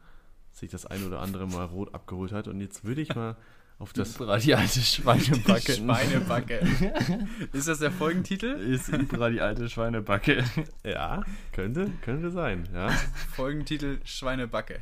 sich 0.51 0.71
das 0.71 0.87
ein 0.87 1.07
oder 1.07 1.21
andere 1.21 1.47
Mal 1.47 1.67
rot 1.67 1.95
abgeholt 1.95 2.33
hat. 2.33 2.49
Und 2.49 2.61
jetzt 2.61 2.85
würde 2.85 3.03
ich 3.03 3.15
mal 3.15 3.37
auf 3.79 3.93
das 3.93 4.17
die 4.43 4.55
alte 4.55 4.81
Schweinebacke. 4.81 5.61
Die 5.67 5.73
Schweinebacke. 5.73 6.61
ist 7.53 7.69
das 7.69 7.81
der 7.81 7.91
Folgentitel? 7.91 8.47
Ist 8.47 8.89
Ibra 8.89 9.29
die 9.29 9.43
alte 9.43 9.69
Schweinebacke. 9.69 10.45
Ja, 10.85 11.23
könnte, 11.53 11.91
könnte 12.01 12.31
sein, 12.31 12.69
ja. 12.73 12.89
Folgentitel 13.35 13.99
Schweinebacke. 14.05 14.81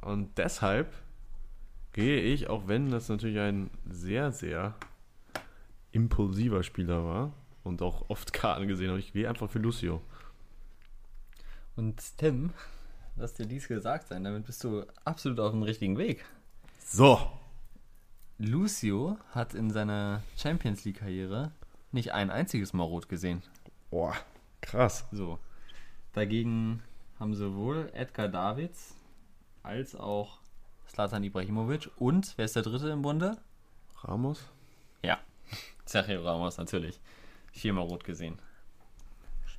Und 0.00 0.38
deshalb 0.38 0.94
gehe 1.92 2.20
ich, 2.20 2.48
auch 2.48 2.66
wenn 2.66 2.90
das 2.90 3.08
natürlich 3.08 3.38
ein 3.40 3.70
sehr, 3.84 4.32
sehr 4.32 4.74
impulsiver 5.92 6.62
Spieler 6.62 7.04
war 7.04 7.32
und 7.62 7.82
auch 7.82 8.08
oft 8.08 8.32
Karten 8.32 8.68
gesehen 8.68 8.88
habe, 8.88 9.00
ich 9.00 9.12
gehe 9.12 9.28
einfach 9.28 9.50
für 9.50 9.58
Lucio. 9.58 10.00
Und 11.74 12.00
Tim, 12.16 12.52
lass 13.16 13.34
dir 13.34 13.46
dies 13.46 13.68
gesagt 13.68 14.08
sein, 14.08 14.24
damit 14.24 14.46
bist 14.46 14.64
du 14.64 14.86
absolut 15.04 15.40
auf 15.40 15.50
dem 15.50 15.62
richtigen 15.62 15.98
Weg. 15.98 16.24
So. 16.78 17.18
Lucio 18.38 19.18
hat 19.30 19.54
in 19.54 19.70
seiner 19.70 20.22
Champions 20.36 20.84
League-Karriere 20.84 21.52
nicht 21.90 22.12
ein 22.12 22.30
einziges 22.30 22.74
Mal 22.74 22.84
rot 22.84 23.08
gesehen. 23.08 23.42
Boah, 23.90 24.14
krass. 24.60 25.06
So. 25.10 25.38
Dagegen 26.12 26.82
haben 27.18 27.34
sowohl 27.34 27.90
Edgar 27.94 28.28
Davids 28.28 28.94
als 29.62 29.94
auch 29.94 30.38
Slatan 30.86 31.24
Ibrahimovic 31.24 31.90
und 31.96 32.34
wer 32.36 32.44
ist 32.44 32.56
der 32.56 32.62
dritte 32.62 32.90
im 32.90 33.02
Bunde? 33.02 33.38
Ramos? 34.02 34.44
Ja, 35.02 35.18
Sergio 35.86 36.22
Ramos 36.22 36.58
natürlich. 36.58 37.00
Viermal 37.52 37.84
rot 37.84 38.04
gesehen. 38.04 38.38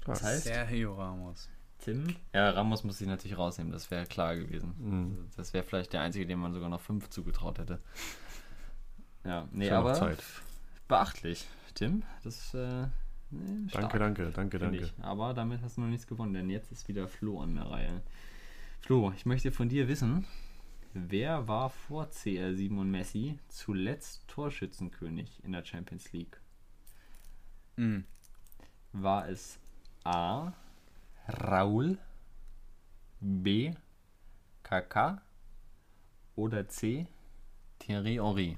Das 0.06 0.24
heißt, 0.24 0.44
Sergio 0.44 0.96
Ramos. 0.96 1.50
Tim? 1.80 2.16
Ja, 2.34 2.52
Ramos 2.52 2.84
muss 2.84 3.00
sich 3.00 3.08
natürlich 3.08 3.38
rausnehmen, 3.38 3.72
das 3.72 3.90
wäre 3.92 4.06
klar 4.06 4.36
gewesen. 4.36 4.76
Mhm. 4.78 5.30
Das 5.36 5.54
wäre 5.54 5.64
vielleicht 5.64 5.94
der 5.94 6.02
einzige, 6.02 6.26
dem 6.26 6.40
man 6.40 6.54
sogar 6.54 6.70
noch 6.70 6.82
fünf 6.82 7.10
zugetraut 7.10 7.60
hätte. 7.60 7.80
Ja, 9.24 9.48
nee, 9.52 9.70
aber 9.70 9.94
Zeit. 9.94 10.24
beachtlich, 10.88 11.48
Tim. 11.74 12.04
Das 12.24 12.54
äh, 12.54 12.88
nee, 13.30 13.70
Danke, 13.72 14.00
danke, 14.00 14.32
danke, 14.32 14.60
danke. 14.60 14.78
Ich. 14.78 14.94
Aber 15.02 15.34
damit 15.34 15.62
hast 15.62 15.78
du 15.78 15.82
noch 15.82 15.90
nichts 15.90 16.08
gewonnen, 16.08 16.34
denn 16.34 16.50
jetzt 16.50 16.72
ist 16.72 16.88
wieder 16.88 17.08
Flo 17.08 17.42
an 17.42 17.56
der 17.56 17.70
Reihe. 17.70 18.02
Flo, 18.80 19.12
ich 19.16 19.26
möchte 19.26 19.52
von 19.52 19.70
dir 19.70 19.88
wissen, 19.88 20.26
wer 20.94 21.48
war 21.48 21.70
vor 21.70 22.06
CR7 22.06 22.78
und 22.78 22.90
Messi 22.90 23.38
zuletzt 23.50 24.28
Torschützenkönig 24.28 25.44
in 25.44 25.52
der 25.52 25.66
Champions 25.66 26.12
League? 26.14 26.40
Mhm. 27.76 28.06
War 28.94 29.28
es 29.28 29.60
A. 30.04 30.54
Raul, 31.28 31.98
B. 33.20 33.74
KK 34.64 35.22
oder 36.36 36.68
C. 36.68 37.08
Thierry 37.80 38.16
Henry? 38.16 38.58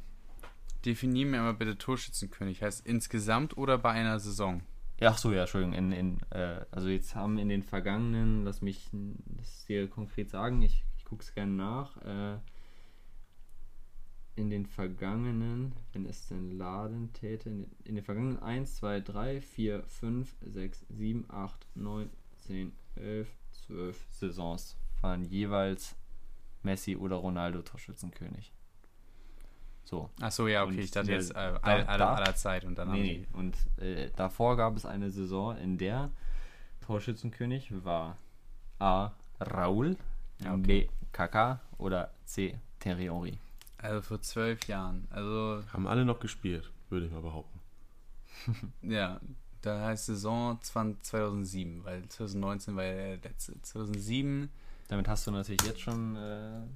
Definier 0.90 1.28
mir 1.28 1.42
mal 1.42 1.54
bitte 1.54 1.78
Torschützenkönig. 1.78 2.64
Heißt 2.64 2.86
insgesamt 2.86 3.56
oder 3.56 3.78
bei 3.78 3.92
einer 3.92 4.20
Saison? 4.20 4.64
Ach 5.02 5.20
so, 5.20 5.32
ja, 5.32 5.42
Entschuldigung. 5.42 5.76
In, 5.76 5.92
in, 5.92 6.18
äh, 6.32 6.66
also 6.72 6.90
jetzt 6.90 7.14
haben 7.14 7.38
in 7.38 7.48
den 7.48 7.62
vergangenen, 7.62 8.44
lass 8.44 8.64
mich 8.64 8.90
das 9.38 9.66
dir 9.66 9.88
konkret 9.88 10.32
sagen, 10.32 10.64
ich, 10.64 10.84
ich 10.98 11.06
gucke 11.06 11.22
es 11.24 11.34
gerne 11.36 11.52
nach. 11.52 11.98
Äh, 11.98 12.40
in 14.36 14.50
den 14.50 14.66
vergangenen, 14.66 15.74
wenn 15.94 16.08
es 16.08 16.28
denn 16.28 16.58
laden 16.58 17.14
täte, 17.14 17.50
in, 17.50 17.68
in 17.84 17.96
den 17.96 18.04
vergangenen 18.04 18.42
1, 18.42 18.78
2, 18.78 19.02
3, 19.02 19.42
4, 19.42 19.84
5, 19.84 20.36
6, 20.42 20.86
7, 20.90 21.26
8, 21.30 21.68
9, 21.76 22.10
10, 22.48 22.72
11, 22.96 23.30
12 23.68 24.06
Saisons 24.10 24.76
waren 25.02 25.24
jeweils 25.24 25.96
Messi 26.64 26.96
oder 26.96 27.18
Ronaldo 27.18 27.62
Torschützenkönig. 27.62 28.52
So. 29.90 30.08
Ach 30.22 30.32
so, 30.32 30.48
ja, 30.48 30.62
okay. 30.62 30.74
Und 30.74 30.80
ich 30.82 30.92
dachte 30.92 31.12
jetzt 31.12 31.32
äh, 31.32 31.34
da, 31.34 31.56
aller, 31.64 31.98
da, 31.98 32.14
aller 32.14 32.36
Zeit 32.36 32.64
und 32.64 32.78
dann. 32.78 32.92
Nee, 32.92 33.02
nee. 33.02 33.28
Und 33.34 33.56
äh, 33.84 34.12
davor 34.16 34.56
gab 34.56 34.76
es 34.78 34.86
eine 34.86 35.10
Saison, 35.10 35.58
in 35.58 35.80
der 35.80 36.12
Torschützenkönig 36.86 37.72
war 37.84 38.16
A. 38.78 39.12
Raul, 39.42 39.98
ja, 40.44 40.54
okay. 40.54 40.62
B. 40.62 40.88
Kaka 41.12 41.60
oder 41.80 42.12
C. 42.26 42.60
Thierry 42.80 43.06
Henry. 43.06 43.40
Also 43.80 44.02
vor 44.02 44.22
zwölf 44.22 44.68
Jahren. 44.68 45.08
Also 45.10 45.64
Haben 45.74 45.88
alle 45.88 46.06
noch 46.06 46.20
gespielt, 46.20 46.70
würde 46.90 47.08
ich 47.08 47.12
mal 47.12 47.22
behaupten. 47.22 47.60
ja, 48.84 49.20
da 49.62 49.88
heißt 49.88 50.06
Saison 50.06 50.62
2007, 50.62 51.84
weil 51.84 52.08
2019 52.08 52.76
war 52.76 52.84
ja 52.84 52.94
der 52.94 53.32
letzte. 53.32 53.60
2007 53.60 54.52
damit 54.90 55.08
hast 55.08 55.28
du 55.28 55.32
natürlich 55.32 55.62
jetzt 55.62 55.82
schon 55.82 56.16
äh, 56.16 56.20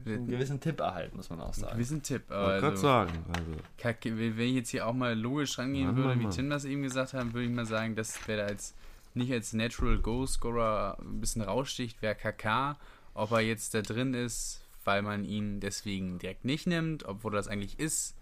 einen 0.05 0.27
gewissen 0.27 0.59
Tipp 0.59 0.79
erhalten, 0.79 1.17
muss 1.17 1.31
man 1.31 1.41
auch 1.41 1.53
sagen. 1.53 1.69
Einen 1.69 1.77
gewissen 1.77 2.03
Tipp. 2.03 2.29
Aber 2.29 2.59
ich 2.59 2.63
also, 2.63 2.81
sagen. 2.83 3.25
Also. 3.35 4.07
Wenn 4.15 4.39
ich 4.39 4.55
jetzt 4.55 4.69
hier 4.69 4.87
auch 4.87 4.93
mal 4.93 5.17
logisch 5.19 5.57
rangehen 5.57 5.87
Mann, 5.87 5.95
würde, 5.95 6.15
Mann, 6.15 6.19
wie 6.19 6.29
Tim 6.35 6.49
das 6.49 6.63
eben 6.63 6.83
gesagt 6.83 7.13
hat, 7.13 7.33
würde 7.33 7.47
ich 7.47 7.51
mal 7.51 7.65
sagen, 7.65 7.95
das 7.95 8.27
wäre 8.27 8.43
als 8.45 8.75
nicht 9.15 9.31
als 9.31 9.53
Natural 9.53 9.97
Goal 9.97 10.27
Scorer 10.27 10.97
ein 10.99 11.21
bisschen 11.21 11.41
raussticht, 11.41 12.03
wäre 12.03 12.13
KK. 12.13 12.77
Ob 13.15 13.31
er 13.31 13.41
jetzt 13.41 13.73
da 13.73 13.81
drin 13.81 14.13
ist, 14.13 14.61
weil 14.85 15.01
man 15.01 15.25
ihn 15.25 15.59
deswegen 15.59 16.19
direkt 16.19 16.45
nicht 16.45 16.67
nimmt, 16.67 17.05
obwohl 17.05 17.33
er 17.33 17.37
das 17.37 17.47
eigentlich 17.47 17.79
ist, 17.79 18.15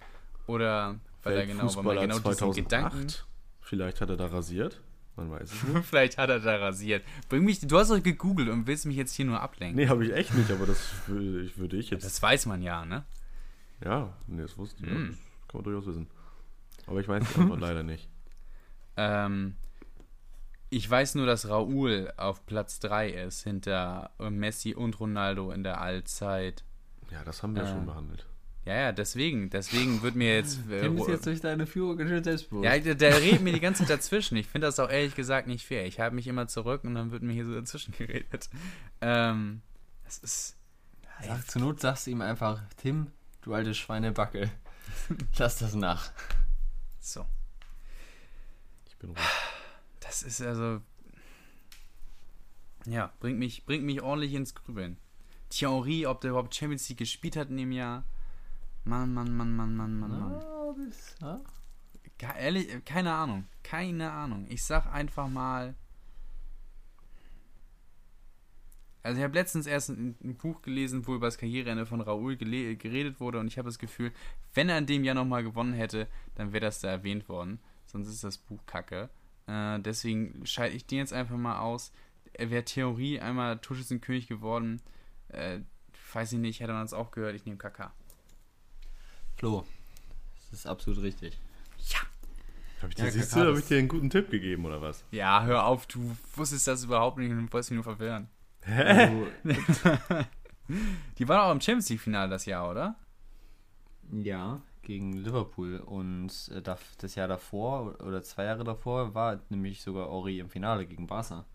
oder 0.47 0.99
weil 1.23 1.35
er 1.35 1.45
genau, 1.45 1.75
weil 1.75 1.83
man 1.83 1.99
genau 1.99 2.19
2008. 2.19 2.39
diesen 2.39 2.63
Gedanken. 2.63 3.07
Vielleicht 3.59 3.99
hat 3.99 4.09
er 4.09 4.17
da 4.17 4.27
rasiert. 4.27 4.79
Man 5.16 5.30
weiß 5.32 5.51
es 5.51 5.64
nicht. 5.68 5.86
Vielleicht 5.86 6.18
hat 6.18 6.30
er 6.30 6.39
da 6.39 6.55
rasiert. 6.57 7.03
Bring 7.30 7.43
mich, 7.43 7.59
du 7.59 7.78
hast 7.78 7.91
doch 7.91 8.01
gegoogelt 8.01 8.49
und 8.49 8.68
willst 8.68 8.86
mich 8.86 8.95
jetzt 8.95 9.14
hier 9.14 9.26
nur 9.26 9.39
ablenken. 9.39 9.78
Nee, 9.78 9.88
habe 9.88 10.05
ich 10.05 10.14
echt 10.14 10.34
nicht, 10.34 10.51
aber 10.51 10.66
das 10.66 10.91
würde 11.07 11.41
ich, 11.41 11.57
würde 11.57 11.78
ich 11.78 11.89
jetzt. 11.89 12.05
Das 12.05 12.22
weiß 12.22 12.45
man 12.45 12.62
ja, 12.62 12.86
ne? 12.86 13.03
Ja, 13.84 14.14
nee, 14.28 14.41
das 14.41 14.57
wusste 14.57 14.84
ich. 14.84 14.89
Mm. 14.89 14.93
Ja, 14.93 15.07
das 15.07 15.47
kann 15.47 15.55
man 15.55 15.64
durchaus 15.64 15.86
wissen. 15.88 16.07
Aber 16.88 16.99
ich 16.99 17.07
weiß 17.07 17.24
die 17.28 17.39
Antwort 17.39 17.59
leider 17.62 17.84
nicht. 17.84 18.09
Ähm, 18.97 19.55
ich 20.70 20.89
weiß 20.89 21.16
nur, 21.16 21.26
dass 21.26 21.49
Raúl 21.49 22.12
auf 22.18 22.45
Platz 22.45 22.80
3 22.80 23.09
ist, 23.09 23.43
hinter 23.43 24.12
Messi 24.20 24.74
und 24.74 24.99
Ronaldo 24.99 25.51
in 25.51 25.64
der 25.64 25.82
Allzeit. 25.82 26.64
Ja, 27.12 27.24
das 27.24 27.43
haben 27.43 27.55
wir 27.55 27.64
äh, 27.64 27.68
schon 27.68 27.86
behandelt. 27.86 28.26
Ja, 28.66 28.76
ja, 28.76 28.91
deswegen, 28.91 29.49
deswegen 29.49 30.01
wird 30.03 30.16
mir 30.16 30.36
jetzt. 30.36 30.59
Äh, 30.70 30.84
du 30.84 30.95
bist 30.95 31.07
jetzt 31.07 31.26
durch 31.26 31.41
deine 31.41 31.66
Führung 31.66 31.97
ganz 31.97 32.24
selbstbewusst. 32.24 32.66
Ja, 32.66 32.78
der, 32.78 32.95
der 32.95 33.20
redet 33.20 33.41
mir 33.41 33.53
die 33.53 33.59
ganze 33.62 33.84
Zeit 33.84 33.97
dazwischen. 33.97 34.38
Ich 34.38 34.47
finde 34.47 34.68
das 34.68 34.80
auch 34.80 34.89
ehrlich 34.89 35.16
gesagt 35.16 35.47
nicht 35.47 35.66
fair. 35.66 35.86
Ich 35.86 35.99
habe 35.99 36.16
mich 36.16 36.28
immer 36.28 36.47
zurück 36.47 36.84
und 36.84 36.95
dann 36.95 37.12
wird 37.12 37.24
mir 37.24 37.34
hier 37.34 37.45
so 37.45 37.53
dazwischen 37.53 37.93
geredet. 37.97 38.49
Ähm, 39.01 39.62
das 40.05 40.20
ist. 40.20 40.57
Sag, 41.24 41.49
zur 41.49 41.62
Not 41.62 41.80
sagst 41.80 42.07
du 42.07 42.12
ihm 42.12 42.22
einfach, 42.22 42.62
Tim, 42.78 43.07
du 43.41 43.53
alte 43.53 43.76
Schweinebacke. 43.76 44.49
Lass 45.38 45.59
das 45.59 45.76
nach. 45.76 46.12
So. 46.99 47.26
Ich 48.88 48.95
bin 48.97 49.09
ruhig. 49.12 49.20
Das 49.99 50.24
ist 50.24 50.41
also. 50.41 50.82
Ja, 52.86 53.14
bringt 53.20 53.38
mich, 53.38 53.66
bringt 53.66 53.84
mich 53.84 54.01
ordentlich 54.01 54.34
ins 54.34 54.55
Grübeln. 54.55 54.97
Thierry, 55.49 56.05
ob 56.05 56.22
der 56.22 56.32
überhaupt 56.32 56.55
Champions 56.55 56.88
League 56.89 56.99
gespielt 56.99 57.36
hat 57.36 57.49
in 57.49 57.57
dem 57.57 57.72
Jahr. 57.72 58.03
Mann, 58.84 59.13
Mann, 59.13 59.36
Mann, 59.36 59.55
Mann, 59.55 59.75
Mann, 59.75 59.99
Mann, 59.99 60.19
Mann. 60.19 60.43
Oh, 60.43 60.75
das, 60.89 61.15
ja? 61.21 61.41
Ehrlich, 62.38 62.84
keine 62.86 63.13
Ahnung. 63.13 63.47
Keine 63.63 64.11
Ahnung. 64.11 64.45
Ich 64.49 64.63
sag 64.63 64.91
einfach 64.91 65.27
mal. 65.27 65.75
Also 69.03 69.17
ich 69.17 69.23
habe 69.23 69.34
letztens 69.34 69.65
erst 69.65 69.89
ein, 69.89 70.15
ein, 70.23 70.36
Buch 70.36 70.61
gelesen, 70.61 71.07
wo 71.07 71.15
über 71.15 71.25
das 71.25 71.39
Karriereende 71.39 71.88
von 71.88 72.01
Raoul 72.01 72.38
geredet 72.38 73.19
wurde 73.19 73.39
und 73.39 73.47
ich 73.47 73.57
habe 73.57 73.67
das 73.67 73.79
Gefühl, 73.79 74.11
wenn 74.53 74.69
er 74.69 74.77
in 74.77 74.86
dem 74.86 75.03
Jahr 75.03 75.15
nochmal 75.15 75.43
gewonnen 75.43 75.73
hätte, 75.73 76.07
dann 76.36 76.53
wäre 76.53 76.61
das 76.61 76.82
da 76.82 76.89
erwähnt 76.89 77.27
worden. 77.27 77.59
Sonst 77.88 78.09
ist 78.09 78.23
das 78.23 78.38
Buch 78.38 78.63
kacke. 78.67 79.09
Äh, 79.47 79.79
deswegen 79.79 80.45
schalte 80.45 80.75
ich 80.75 80.86
den 80.86 80.99
jetzt 80.99 81.13
einfach 81.13 81.38
mal 81.38 81.59
aus. 81.59 81.91
Er 82.34 82.51
wäre 82.51 82.63
Theorie 82.63 83.19
einmal 83.19 83.57
Torschützenkönig 83.57 84.27
geworden. 84.27 84.82
Äh, 85.29 85.61
weiß 86.13 86.34
ich 86.34 86.39
nicht, 86.39 86.59
hätte 86.59 86.73
man 86.73 86.84
das 86.84 86.93
auch 86.93 87.09
gehört. 87.09 87.36
Ich 87.36 87.45
nehme 87.45 87.57
KK. 87.57 87.91
Flo, 89.41 89.65
das 90.51 90.59
ist 90.59 90.67
absolut 90.67 91.01
richtig. 91.01 91.35
Ja. 91.87 91.97
Habe 92.79 92.89
ich, 92.89 92.95
dir, 92.95 93.05
ja, 93.05 93.09
siehst 93.11 93.35
du, 93.35 93.39
hab 93.39 93.57
ich 93.57 93.65
dir 93.65 93.79
einen 93.79 93.87
guten 93.87 94.11
Tipp 94.11 94.29
gegeben, 94.29 94.65
oder 94.65 94.83
was? 94.83 95.03
Ja, 95.09 95.43
hör 95.45 95.65
auf, 95.65 95.87
du 95.87 96.15
wusstest 96.35 96.67
das 96.67 96.83
überhaupt 96.83 97.17
nicht 97.17 97.31
und 97.31 97.51
wolltest 97.51 97.71
mich 97.71 97.77
nur 97.77 97.83
verwirren. 97.83 98.29
Hä? 98.61 99.25
Die 101.17 101.27
waren 101.27 101.39
auch 101.39 101.51
im 101.53 101.59
Champions 101.59 101.89
League-Finale 101.89 102.29
das 102.29 102.45
Jahr, 102.45 102.69
oder? 102.69 102.93
Ja, 104.11 104.61
gegen 104.83 105.13
Liverpool. 105.13 105.77
Und 105.79 106.51
äh, 106.53 106.61
das 106.61 107.15
Jahr 107.15 107.27
davor 107.27 107.99
oder 108.03 108.21
zwei 108.21 108.43
Jahre 108.43 108.63
davor 108.63 109.15
war 109.15 109.41
nämlich 109.49 109.81
sogar 109.81 110.09
Ori 110.09 110.37
im 110.37 110.51
Finale 110.51 110.85
gegen 110.85 111.07
Barca. 111.07 111.45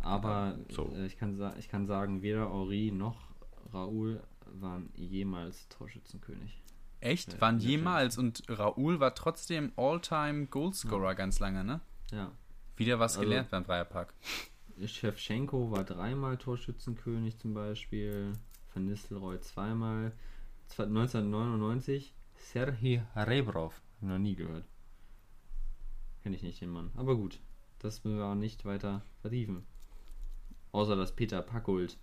Aber 0.00 0.58
so. 0.70 0.90
Äh, 0.94 1.04
ich, 1.04 1.18
kann, 1.18 1.52
ich 1.58 1.68
kann 1.68 1.84
sagen, 1.84 2.22
weder 2.22 2.50
Ori 2.50 2.92
noch 2.94 3.28
Raoul 3.74 4.22
waren 4.46 4.88
jemals 4.94 5.68
Torschützenkönig. 5.68 6.63
Echt? 7.04 7.38
Waren 7.38 7.58
jemals 7.58 8.16
und 8.16 8.42
Raoul 8.48 8.98
war 8.98 9.14
trotzdem 9.14 9.72
All-Time 9.76 10.46
Goalscorer 10.46 11.08
ja. 11.08 11.12
ganz 11.12 11.38
lange, 11.38 11.62
ne? 11.62 11.80
Ja. 12.10 12.32
Wieder 12.76 12.98
was 12.98 13.16
also, 13.16 13.28
gelernt 13.28 13.50
beim 13.50 13.62
Dreierpack. 13.62 14.14
Shevchenko 14.82 15.70
war 15.70 15.84
dreimal 15.84 16.38
Torschützenkönig 16.38 17.38
zum 17.38 17.52
Beispiel. 17.52 18.32
Van 18.72 18.86
Nistelrooy 18.86 19.38
zweimal. 19.40 20.12
1999 20.70 22.14
Serhii 22.36 23.02
Rebrov. 23.14 23.82
Noch 24.00 24.18
nie 24.18 24.34
gehört. 24.34 24.64
Kenne 26.22 26.36
ich 26.36 26.42
nicht 26.42 26.62
den 26.62 26.70
Mann. 26.70 26.90
Aber 26.96 27.16
gut, 27.16 27.38
das 27.80 28.02
müssen 28.02 28.16
wir 28.16 28.24
auch 28.24 28.34
nicht 28.34 28.64
weiter 28.64 29.02
vertiefen. 29.20 29.66
Außer 30.72 30.96
dass 30.96 31.14
Peter 31.14 31.42
Packult 31.42 31.98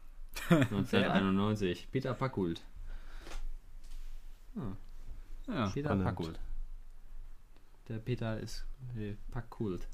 1991. 0.50 1.88
Peter 1.90 2.14
Packult. 2.14 2.62
Ah. 4.56 4.76
Ja, 5.48 5.68
Peter 5.68 5.88
spannend. 5.88 6.04
Packult. 6.04 6.40
Der 7.88 7.98
Peter 7.98 8.40
ist 8.40 8.64
äh, 8.96 9.14
Packult. 9.30 9.88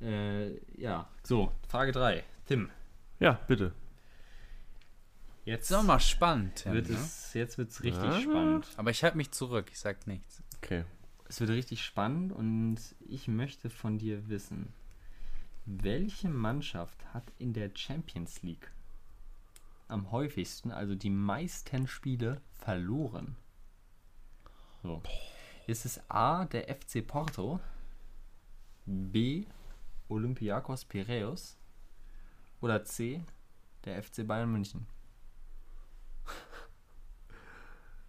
Äh, 0.00 0.58
ja, 0.80 1.08
so, 1.22 1.52
Frage 1.68 1.92
3. 1.92 2.24
Tim. 2.46 2.70
Ja, 3.18 3.40
bitte. 3.46 3.72
Jetzt 5.44 5.70
ist 5.70 5.82
mal 5.82 6.00
spannend. 6.00 6.56
Tim, 6.56 6.72
wird 6.72 6.88
ne? 6.88 6.96
es, 6.96 7.34
jetzt 7.34 7.58
wird 7.58 7.70
es 7.70 7.82
richtig 7.82 8.04
ja. 8.04 8.20
spannend. 8.20 8.66
Aber 8.76 8.90
ich 8.90 9.02
halte 9.02 9.16
mich 9.16 9.30
zurück, 9.30 9.68
ich 9.70 9.78
sag 9.78 10.06
nichts. 10.06 10.42
Okay. 10.58 10.84
Es 11.28 11.40
wird 11.40 11.50
richtig 11.50 11.82
spannend 11.82 12.32
und 12.32 12.78
ich 13.08 13.28
möchte 13.28 13.70
von 13.70 13.98
dir 13.98 14.28
wissen, 14.28 14.72
welche 15.64 16.28
Mannschaft 16.28 17.14
hat 17.14 17.24
in 17.38 17.52
der 17.52 17.70
Champions 17.74 18.42
League 18.42 18.70
am 19.88 20.10
häufigsten, 20.10 20.70
also 20.70 20.94
die 20.94 21.10
meisten 21.10 21.86
Spiele 21.86 22.40
verloren? 22.52 23.36
So. 24.82 25.02
Ist 25.66 25.84
es 25.84 26.00
A, 26.08 26.46
der 26.46 26.74
FC 26.74 27.06
Porto, 27.06 27.60
B, 28.86 29.44
Olympiakos 30.08 30.84
Piraeus 30.84 31.56
oder 32.60 32.84
C, 32.84 33.22
der 33.84 34.02
FC 34.02 34.26
Bayern 34.26 34.50
München? 34.50 34.86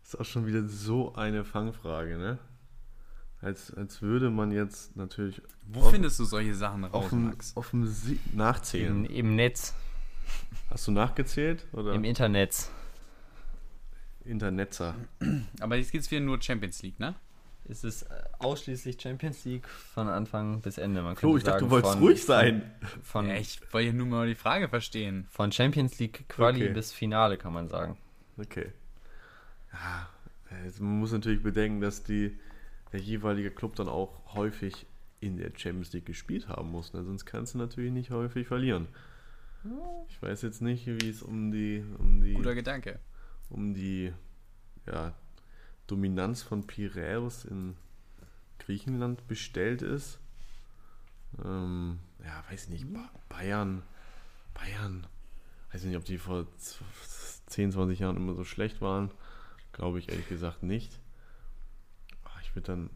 Das 0.02 0.14
ist 0.14 0.20
auch 0.20 0.26
schon 0.26 0.46
wieder 0.48 0.68
so 0.68 1.14
eine 1.14 1.44
Fangfrage, 1.44 2.18
ne? 2.18 2.40
Als, 3.42 3.74
als 3.74 4.02
würde 4.02 4.30
man 4.30 4.52
jetzt 4.52 4.96
natürlich. 4.96 5.42
Wo 5.68 5.82
auf, 5.82 5.92
findest 5.92 6.20
du 6.20 6.26
solche 6.26 6.54
Sachen 6.54 6.84
raus, 6.84 7.06
auf 7.06 7.12
Max? 7.12 7.58
Auf 7.58 7.72
dem 7.72 7.88
Sie 7.88 8.20
Nachzählen. 8.34 9.06
Im, 9.06 9.12
Im, 9.12 9.36
Netz. 9.36 9.74
Hast 10.70 10.88
du 10.88 10.92
nachgezählt? 10.92 11.66
Oder? 11.74 11.94
Im 11.94 12.04
Internet. 12.04 12.70
Internetzer. 14.26 14.96
Aber 15.60 15.76
jetzt 15.76 15.92
geht 15.92 16.02
es 16.02 16.12
wieder 16.12 16.22
nur 16.22 16.42
Champions 16.42 16.82
League, 16.82 17.00
ne? 17.00 17.16
Es 17.70 17.84
ist 17.84 18.04
äh, 18.04 18.08
ausschließlich 18.40 19.00
Champions 19.00 19.46
League 19.46 19.68
von 19.68 20.08
Anfang 20.08 20.62
bis 20.62 20.78
Ende. 20.78 21.02
Man 21.04 21.16
Flo, 21.16 21.38
ich 21.38 21.44
dachte, 21.44 21.66
du 21.66 21.70
wolltest 21.70 21.94
von, 21.94 22.04
ruhig 22.04 22.24
sein. 22.24 22.70
Von, 23.04 23.28
ja, 23.28 23.36
ich 23.36 23.62
wollte 23.72 23.88
ja 23.88 23.94
nur 23.94 24.08
mal 24.08 24.28
die 24.28 24.36
Frage 24.36 24.68
verstehen. 24.68 25.28
Von 25.30 25.52
Champions 25.52 26.00
League 26.00 26.28
Quali 26.28 26.64
okay. 26.64 26.74
bis 26.74 26.92
Finale, 26.92 27.38
kann 27.38 27.54
man 27.54 27.70
sagen. 27.70 27.98
Okay. 28.38 28.72
Ja, 29.72 30.10
man 30.80 31.00
muss 31.00 31.12
natürlich 31.12 31.44
bedenken, 31.44 31.82
dass 31.82 32.04
die 32.04 32.38
der 32.92 33.00
jeweilige 33.00 33.52
Club 33.52 33.76
dann 33.76 33.88
auch 33.88 34.34
häufig 34.34 34.86
in 35.22 35.38
der 35.38 35.52
Champions 35.56 35.94
League 35.94 36.06
gespielt 36.06 36.50
haben 36.50 36.72
muss. 36.72 36.94
Ne? 36.94 37.04
Sonst 37.04 37.26
kannst 37.26 37.54
du 37.54 37.58
natürlich 37.60 37.92
nicht 37.92 38.12
häufig 38.12 38.48
verlieren. 38.48 38.88
Ich 40.10 40.22
weiß 40.22 40.42
jetzt 40.42 40.62
nicht, 40.62 40.88
wie 40.88 41.10
es 41.10 41.22
um 41.22 41.52
die, 41.52 41.86
um 42.00 42.22
die. 42.22 42.34
Guter 42.34 42.56
Gedanke. 42.56 43.00
Um 43.52 43.74
die 43.74 44.14
ja, 44.88 45.14
Dominanz 45.88 46.42
von 46.42 46.66
Piraeus 46.66 47.46
in 47.46 47.76
Griechenland 48.60 49.28
bestellt 49.28 49.82
ist. 49.82 50.20
Ähm, 51.44 52.00
ja, 52.24 52.44
weiß 52.50 52.64
ich 52.64 52.70
nicht. 52.70 52.88
Bayern. 53.30 53.84
Bayern. 54.54 55.08
Weiß 55.72 55.84
nicht, 55.84 55.96
ob 55.96 56.06
die 56.06 56.18
vor 56.18 56.48
10, 57.48 57.72
20 57.72 58.00
Jahren 58.00 58.18
immer 58.18 58.34
so 58.34 58.44
schlecht 58.44 58.82
waren. 58.82 59.12
Glaube 59.72 60.00
ich 60.00 60.10
ehrlich 60.10 60.28
gesagt 60.28 60.64
nicht 60.64 61.02
ich 62.52 62.56
würde 62.56 62.68
dann 62.68 62.90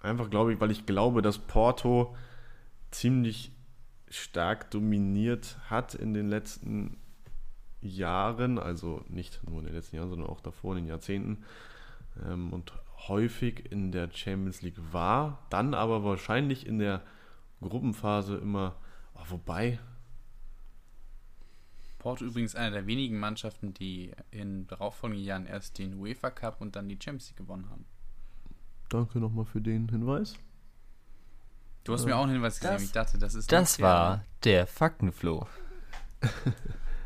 einfach, 0.00 0.30
glaube 0.30 0.52
ich, 0.52 0.60
weil 0.60 0.70
ich 0.70 0.86
glaube, 0.86 1.20
dass 1.20 1.38
Porto 1.38 2.14
ziemlich 2.92 3.50
stark 4.08 4.70
dominiert 4.70 5.58
hat 5.68 5.94
in 5.94 6.14
den 6.14 6.28
letzten 6.28 6.96
Jahren, 7.82 8.58
also 8.58 9.04
nicht 9.08 9.40
nur 9.48 9.60
in 9.60 9.66
den 9.66 9.74
letzten 9.74 9.96
Jahren, 9.96 10.10
sondern 10.10 10.28
auch 10.28 10.40
davor 10.40 10.76
in 10.76 10.84
den 10.84 10.88
Jahrzehnten 10.88 11.44
ähm, 12.24 12.52
und 12.52 12.72
häufig 13.08 13.70
in 13.70 13.92
der 13.92 14.10
Champions 14.12 14.62
League 14.62 14.78
war, 14.92 15.46
dann 15.50 15.74
aber 15.74 16.04
wahrscheinlich 16.04 16.66
in 16.66 16.78
der 16.78 17.02
Gruppenphase 17.60 18.36
immer, 18.36 18.76
oh, 19.14 19.24
wobei. 19.28 19.78
Porto 21.98 22.24
übrigens 22.24 22.54
einer 22.54 22.70
der 22.70 22.86
wenigen 22.86 23.18
Mannschaften, 23.18 23.74
die 23.74 24.12
in 24.30 24.66
darauffolgenden 24.66 25.24
Jahren 25.24 25.46
erst 25.46 25.78
den 25.78 25.98
UEFA 25.98 26.30
Cup 26.30 26.60
und 26.60 26.76
dann 26.76 26.88
die 26.88 26.98
Champions 27.00 27.28
League 27.28 27.38
gewonnen 27.38 27.68
haben. 27.70 27.84
Danke 28.88 29.18
nochmal 29.18 29.44
für 29.44 29.60
den 29.60 29.88
Hinweis. 29.88 30.34
Du 31.84 31.92
hast 31.92 32.04
mir 32.04 32.16
auch 32.16 32.24
einen 32.24 32.32
Hinweis 32.32 32.60
gegeben. 32.60 32.82
Ich 32.82 32.92
dachte, 32.92 33.18
das 33.18 33.34
ist. 33.34 33.50
Das 33.50 33.80
war 33.80 34.24
der 34.44 34.66
Faktenfloh. 34.66 35.46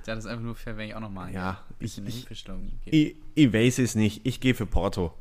ja, 0.07 0.15
das 0.15 0.25
ist 0.25 0.31
einfach 0.31 0.45
nur 0.45 0.55
fair, 0.55 0.77
wenn 0.77 0.89
ich 0.89 0.95
auch 0.95 1.01
nochmal 1.01 1.33
ja, 1.33 1.63
ein 1.69 1.75
bisschen 1.79 2.07
ich, 2.07 2.27
gebe. 2.27 2.67
Ich, 2.85 3.17
ich 3.35 3.53
weiß 3.53 3.79
es 3.79 3.95
nicht. 3.95 4.27
Ich 4.27 4.41
gehe 4.41 4.55
für 4.55 4.67
Porto. 4.67 5.15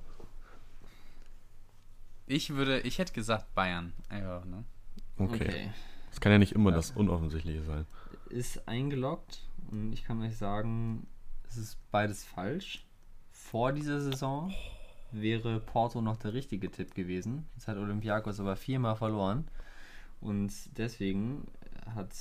Ich 2.27 2.51
würde, 2.51 2.81
ich 2.81 2.97
hätte 2.97 3.13
gesagt 3.13 3.53
Bayern. 3.55 3.93
Einfach, 4.09 4.45
ne? 4.45 4.63
Okay. 5.17 5.35
okay. 5.35 5.71
Das 6.09 6.19
kann 6.19 6.31
ja 6.31 6.37
nicht 6.37 6.53
immer 6.53 6.69
ja. 6.69 6.75
das 6.75 6.91
Unoffensichtliche 6.91 7.63
sein. 7.63 7.85
Ist 8.29 8.67
eingeloggt 8.67 9.41
und 9.71 9.93
ich 9.93 10.03
kann 10.03 10.21
euch 10.21 10.37
sagen, 10.37 11.07
es 11.47 11.57
ist 11.57 11.77
beides 11.91 12.23
falsch. 12.23 12.85
Vor 13.31 13.71
dieser 13.73 13.99
Saison 13.99 14.53
wäre 15.11 15.59
Porto 15.59 16.01
noch 16.01 16.17
der 16.17 16.33
richtige 16.33 16.71
Tipp 16.71 16.95
gewesen. 16.95 17.47
Jetzt 17.55 17.67
hat 17.67 17.77
Olympiakos 17.77 18.39
aber 18.39 18.55
viermal 18.55 18.95
verloren. 18.95 19.47
Und 20.21 20.51
deswegen 20.77 21.47
hat 21.95 22.13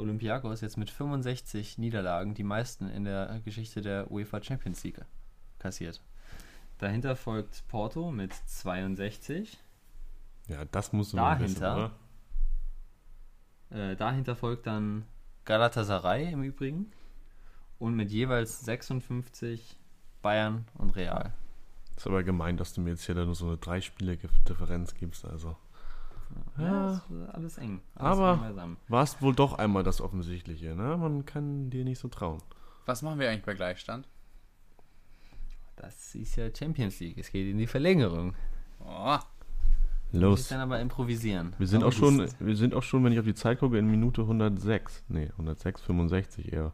Olympiakos 0.00 0.60
jetzt 0.60 0.76
mit 0.76 0.90
65 0.90 1.78
Niederlagen 1.78 2.34
die 2.34 2.42
meisten 2.42 2.88
in 2.88 3.04
der 3.04 3.40
Geschichte 3.44 3.80
der 3.80 4.10
UEFA 4.10 4.42
Champions 4.42 4.82
League 4.82 5.00
kassiert. 5.58 6.00
Dahinter 6.78 7.14
folgt 7.14 7.66
Porto 7.68 8.10
mit 8.10 8.32
62. 8.32 9.58
Ja, 10.48 10.64
das 10.64 10.92
muss 10.92 11.12
dahinter, 11.12 11.92
wissen, 13.68 13.78
äh, 13.78 13.96
dahinter 13.96 14.34
folgt 14.34 14.66
dann 14.66 15.04
Galatasaray 15.44 16.32
im 16.32 16.42
Übrigen 16.42 16.90
und 17.78 17.94
mit 17.94 18.10
jeweils 18.10 18.60
56 18.60 19.76
Bayern 20.22 20.66
und 20.74 20.96
Real. 20.96 21.32
Ist 21.96 22.06
aber 22.06 22.22
gemein, 22.22 22.56
dass 22.56 22.72
du 22.72 22.80
mir 22.80 22.90
jetzt 22.90 23.04
hier 23.04 23.14
nur 23.14 23.34
so 23.34 23.46
eine 23.46 23.58
drei 23.58 23.80
Spiele 23.80 24.16
Differenz 24.48 24.94
gibst, 24.94 25.24
also. 25.24 25.56
Ja, 26.58 27.02
ja 27.08 27.26
alles 27.32 27.58
eng. 27.58 27.80
Alles 27.94 28.18
aber 28.18 28.76
warst 28.88 29.22
wohl 29.22 29.34
doch 29.34 29.54
einmal 29.58 29.82
das 29.82 30.00
Offensichtliche, 30.00 30.74
ne? 30.74 30.96
Man 30.96 31.24
kann 31.24 31.70
dir 31.70 31.84
nicht 31.84 31.98
so 31.98 32.08
trauen. 32.08 32.42
Was 32.86 33.02
machen 33.02 33.18
wir 33.18 33.30
eigentlich 33.30 33.44
bei 33.44 33.54
Gleichstand? 33.54 34.08
Das 35.76 36.14
ist 36.14 36.36
ja 36.36 36.54
Champions 36.54 37.00
League. 37.00 37.18
Es 37.18 37.30
geht 37.30 37.48
in 37.48 37.58
die 37.58 37.66
Verlängerung. 37.66 38.34
Oh. 38.84 39.18
Los. 40.12 40.40
Ich 40.40 40.48
dann 40.48 40.60
aber 40.60 40.80
improvisieren. 40.80 41.54
Wir 41.58 41.66
sind, 41.66 41.84
auch 41.84 41.92
schon, 41.92 42.28
wir 42.38 42.56
sind 42.56 42.74
auch 42.74 42.82
schon, 42.82 43.04
wenn 43.04 43.12
ich 43.12 43.18
auf 43.18 43.24
die 43.24 43.34
Zeit 43.34 43.60
gucke, 43.60 43.78
in 43.78 43.86
Minute 43.86 44.22
106. 44.22 45.04
Nee, 45.08 45.28
106, 45.32 45.82
65 45.82 46.52
eher. 46.52 46.72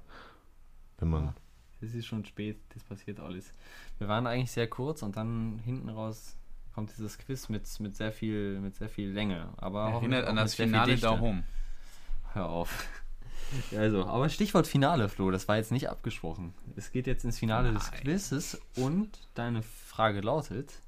Wenn 0.98 1.08
man. 1.08 1.34
Es 1.80 1.94
ist 1.94 2.06
schon 2.06 2.24
spät, 2.24 2.58
das 2.70 2.82
passiert 2.82 3.20
alles. 3.20 3.52
Wir 3.98 4.08
waren 4.08 4.26
eigentlich 4.26 4.50
sehr 4.50 4.66
kurz 4.66 5.02
und 5.02 5.16
dann 5.16 5.60
hinten 5.64 5.90
raus 5.90 6.36
kommt 6.76 6.92
dieses 6.94 7.16
Quiz 7.16 7.48
mit, 7.48 7.80
mit 7.80 7.96
sehr 7.96 8.12
viel 8.12 8.60
mit 8.60 8.76
sehr 8.76 8.90
viel 8.90 9.10
Länge. 9.10 9.48
Aber 9.56 9.88
erinnert 9.92 10.26
an 10.26 10.36
das 10.36 10.54
Finale 10.54 10.96
da 10.96 11.18
home. 11.18 11.42
Hör 12.32 12.48
auf. 12.48 12.88
Also, 13.76 14.04
aber 14.06 14.28
Stichwort 14.28 14.66
Finale, 14.66 15.08
Flo, 15.08 15.30
das 15.30 15.46
war 15.46 15.56
jetzt 15.56 15.70
nicht 15.70 15.88
abgesprochen. 15.88 16.52
Es 16.74 16.90
geht 16.90 17.06
jetzt 17.06 17.24
ins 17.24 17.38
Finale 17.38 17.70
Nein. 17.70 17.74
des 17.74 17.92
Quizzes 17.92 18.60
und 18.74 19.28
deine 19.34 19.62
Frage 19.62 20.20
lautet: 20.20 20.82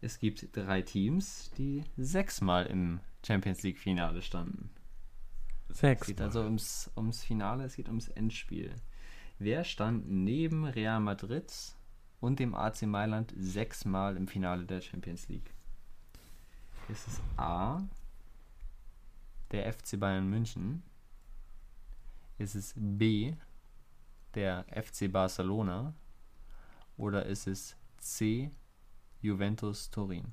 Es 0.00 0.18
gibt 0.18 0.56
drei 0.56 0.80
Teams, 0.80 1.50
die 1.58 1.84
sechsmal 1.98 2.64
im 2.64 3.00
Champions 3.26 3.62
League 3.62 3.78
Finale 3.78 4.22
standen. 4.22 4.70
Sechs. 5.68 6.00
Es 6.00 6.06
geht 6.06 6.22
also 6.22 6.40
ums, 6.44 6.90
ums 6.96 7.22
Finale, 7.22 7.64
es 7.64 7.76
geht 7.76 7.88
ums 7.88 8.08
Endspiel. 8.08 8.74
Wer 9.38 9.62
stand 9.64 10.10
neben 10.10 10.64
Real 10.64 11.00
Madrid 11.00 11.52
und 12.22 12.38
dem 12.38 12.54
AC 12.54 12.82
Mailand 12.82 13.34
sechsmal 13.36 14.16
im 14.16 14.28
Finale 14.28 14.64
der 14.64 14.80
Champions 14.80 15.28
League? 15.28 15.52
Ist 16.88 17.08
es 17.08 17.20
A, 17.36 17.82
der 19.50 19.70
FC 19.72 19.98
Bayern 19.98 20.30
München? 20.30 20.84
Ist 22.38 22.54
es 22.54 22.74
B, 22.76 23.34
der 24.34 24.64
FC 24.70 25.10
Barcelona? 25.10 25.94
Oder 26.96 27.26
ist 27.26 27.48
es 27.48 27.76
C, 27.98 28.52
Juventus 29.20 29.90
Turin? 29.90 30.32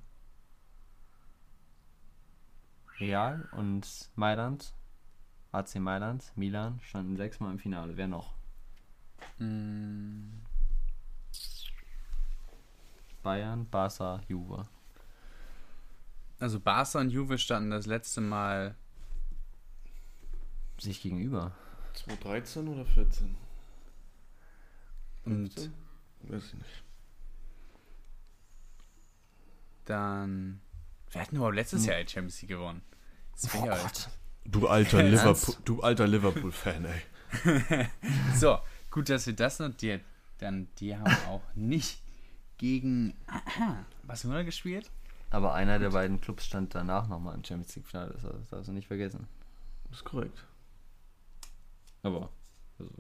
Real 3.00 3.50
und 3.54 4.12
Mailand, 4.16 4.76
AC 5.52 5.76
Mailand, 5.76 6.32
Milan 6.36 6.80
standen 6.82 7.18
sechsmal 7.18 7.52
im 7.52 7.60
Finale. 7.60 7.98
Wer 7.98 8.08
noch? 8.08 8.36
Mm. 9.40 10.49
Bayern, 13.24 13.70
Barca, 13.70 14.22
Juve. 14.28 14.68
Also 16.40 16.60
Barca 16.60 17.00
und 17.00 17.10
Juve 17.10 17.38
standen 17.38 17.72
das 17.72 17.86
letzte 17.86 18.22
Mal 18.22 18.76
sich 20.78 21.02
gegenüber. 21.02 21.52
2013 21.94 22.68
oder 22.68 22.86
14? 22.86 23.36
Und 25.26 25.72
weiß 26.24 26.44
ich 26.46 26.54
nicht. 26.54 26.84
Dann. 29.86 30.62
Wer 31.12 31.22
hat 31.22 31.32
denn 31.32 31.38
überhaupt 31.38 31.56
letztes 31.56 31.86
Jahr 31.86 32.02
die 32.02 32.10
Champions 32.10 32.42
League 32.42 32.52
gewonnen? 32.52 32.82
Das 33.34 33.54
oh 33.56 33.66
Gott. 33.66 34.10
Du 34.46 34.68
alter 34.68 35.04
Liverpool, 35.04 35.56
du 35.66 35.82
alter 35.82 36.08
Liverpool-Fan, 36.08 36.86
ey. 36.86 37.90
so, 38.36 38.60
gut, 38.90 39.10
dass 39.10 39.26
wir 39.28 39.34
das 39.34 39.60
und 39.60 39.82
die, 39.82 40.00
dann 40.40 40.68
die 40.80 40.96
haben 40.96 41.16
auch 41.28 41.44
nicht 41.56 42.00
gegen 42.60 43.16
Barcelona 44.04 44.44
gespielt. 44.44 44.92
Aber 45.32 45.54
einer 45.54 45.80
der 45.80 45.90
beiden 45.90 46.22
Clubs 46.22 46.46
stand 46.46 46.76
danach 46.76 47.08
nochmal 47.08 47.36
im 47.36 47.44
Champions 47.44 47.76
League 47.76 47.88
Finale, 47.88 48.14
das 48.14 48.50
darfst 48.50 48.68
du 48.68 48.74
nicht 48.74 48.88
vergessen. 48.88 49.28
Das 49.86 49.98
ist 49.98 50.06
korrekt. 50.06 50.46
Aber, 52.04 52.30
also, 52.78 52.94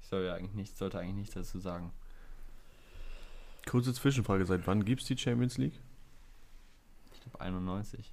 ich 0.00 0.06
soll 0.08 0.24
ja 0.24 0.34
eigentlich 0.34 0.54
nicht, 0.54 0.76
sollte 0.76 0.98
eigentlich 0.98 1.16
nichts 1.16 1.34
dazu 1.34 1.58
sagen. 1.58 1.92
Kurze 3.66 3.94
Zwischenfrage, 3.94 4.44
seit 4.44 4.66
wann 4.66 4.84
gibt 4.84 5.02
es 5.02 5.08
die 5.08 5.16
Champions 5.16 5.56
League? 5.58 5.80
Ich 7.12 7.20
glaube 7.20 7.40
91. 7.40 8.12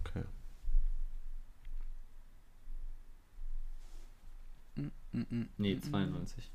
Okay. 0.00 0.24
Nee, 5.56 5.78
92. 5.78 6.50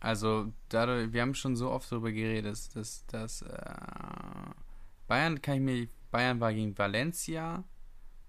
Also, 0.00 0.52
dadurch, 0.68 1.12
wir 1.12 1.22
haben 1.22 1.34
schon 1.34 1.56
so 1.56 1.70
oft 1.70 1.90
darüber 1.90 2.12
geredet, 2.12 2.74
dass, 2.74 3.06
dass, 3.06 3.42
äh, 3.42 3.74
Bayern 5.06 5.40
kann 5.40 5.56
ich 5.56 5.60
mir, 5.60 5.88
Bayern 6.10 6.40
war 6.40 6.52
gegen 6.52 6.76
Valencia, 6.76 7.64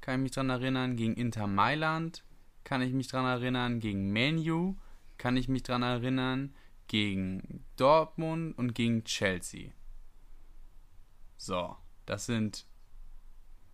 kann 0.01 0.15
ich 0.15 0.23
mich 0.23 0.31
dran 0.31 0.49
erinnern, 0.49 0.95
gegen 0.95 1.13
Inter 1.15 1.47
Mailand, 1.47 2.23
kann 2.63 2.81
ich 2.81 2.93
mich 2.93 3.07
dran 3.07 3.25
erinnern, 3.25 3.79
gegen 3.79 4.11
Menu, 4.11 4.75
kann 5.17 5.37
ich 5.37 5.47
mich 5.47 5.63
dran 5.63 5.83
erinnern, 5.83 6.53
gegen 6.87 7.63
Dortmund 7.75 8.57
und 8.57 8.73
gegen 8.73 9.03
Chelsea. 9.03 9.71
So, 11.37 11.75
das 12.05 12.25
sind 12.25 12.65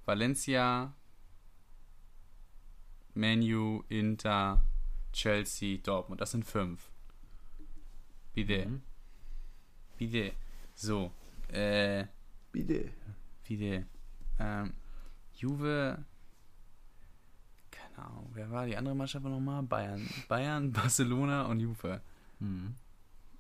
Valencia, 0.06 0.94
Menu, 3.14 3.84
Inter, 3.90 4.66
Chelsea, 5.12 5.78
Dortmund. 5.78 6.20
Das 6.22 6.32
sind 6.32 6.46
fünf. 6.46 6.93
Bitte. 8.34 8.66
Mhm. 8.66 8.82
Bitte. 9.98 10.34
So. 10.74 11.12
Äh. 11.50 12.06
Bitte. 12.52 12.92
Bitte. 13.48 13.86
Ähm, 14.40 14.74
Juve 15.36 16.04
keine 17.94 18.08
Ahnung, 18.08 18.30
wer 18.34 18.50
war 18.52 18.66
die 18.66 18.78
andere 18.78 18.96
Mannschaft 18.96 19.26
nochmal? 19.26 19.64
Bayern. 19.64 20.08
Bayern, 20.28 20.72
Barcelona 20.74 21.46
und 21.46 21.60
Juve. 21.60 22.02
Mhm. 22.40 22.76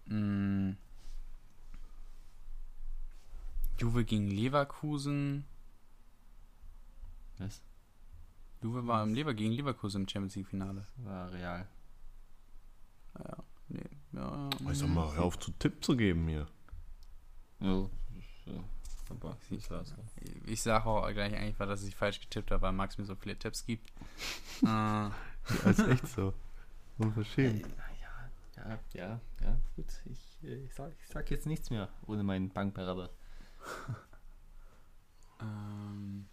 Mhm. 0.06 0.78
Juve 3.80 4.06
gegen 4.06 4.30
Leverkusen. 4.30 5.46
Was? 7.40 7.62
Juve 8.62 8.86
war 8.88 9.04
im 9.04 9.14
Lever 9.14 9.34
gegen 9.34 9.52
Leverkusen 9.52 10.02
im 10.02 10.08
Champions 10.08 10.36
League 10.36 10.48
Finale. 10.48 10.86
War 10.98 11.32
real. 11.34 11.68
Ja, 13.18 13.38
nee. 13.70 13.90
Ja, 14.14 14.50
also 14.66 14.88
mal, 14.88 15.14
hör 15.16 15.24
auf 15.24 15.40
zu 15.40 15.52
Tipp 15.52 15.84
zu 15.84 15.98
geben 15.98 16.28
hier. 16.28 16.48
Ja. 17.60 17.88
Aber 19.10 19.38
ich, 19.50 19.70
ich 20.46 20.62
sage 20.62 20.86
auch 20.86 21.08
gleich 21.12 21.36
einfach, 21.36 21.68
dass 21.68 21.84
ich 21.84 21.96
falsch 21.96 22.20
getippt 22.20 22.52
habe, 22.52 22.62
weil 22.62 22.72
Max 22.72 22.98
mir 22.98 23.06
so 23.06 23.16
viele 23.16 23.38
Tipps 23.38 23.66
gibt. 23.66 23.92
äh, 24.64 24.66
ja, 24.66 25.12
ist 25.66 25.80
echt 25.80 26.08
so. 26.08 26.34
Unverschämt. 26.98 27.66
Ja, 28.56 28.70
ja, 28.70 28.80
ja, 28.94 29.22
ja, 29.42 29.58
gut. 29.76 29.86
Ich, 30.06 30.44
äh, 30.44 30.56
ich, 30.66 30.74
sag, 30.74 30.94
ich 31.00 31.08
sag 31.08 31.30
jetzt 31.32 31.46
nichts 31.46 31.70
mehr 31.70 31.90
ohne 32.08 32.24
meinen 32.24 32.50
Bankberater. 32.50 33.10
ähm, 35.42 36.28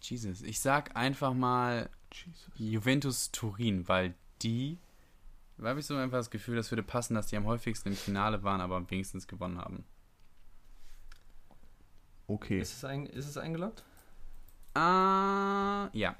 Jesus. 0.00 0.42
Ich 0.42 0.60
sag 0.60 0.96
einfach 0.96 1.34
mal 1.34 1.90
Jesus. 2.12 2.50
Juventus 2.56 3.30
Turin, 3.30 3.88
weil 3.88 4.14
die. 4.42 4.78
Da 5.58 5.68
habe 5.68 5.80
ich 5.80 5.86
so 5.86 5.96
einfach 5.96 6.18
das 6.18 6.30
Gefühl, 6.30 6.56
das 6.56 6.70
würde 6.70 6.82
passen, 6.82 7.14
dass 7.14 7.28
die 7.28 7.36
am 7.36 7.46
häufigsten 7.46 7.88
im 7.90 7.96
Finale 7.96 8.42
waren, 8.42 8.60
aber 8.60 8.76
am 8.76 8.90
wenigstens 8.90 9.26
gewonnen 9.26 9.58
haben. 9.58 9.84
okay. 12.26 12.60
Ist 12.60 12.74
es, 12.74 12.84
ein, 12.84 13.06
ist 13.06 13.26
es 13.26 13.36
eingeloggt? 13.38 13.82
Ah, 14.74 15.88
ja. 15.92 16.14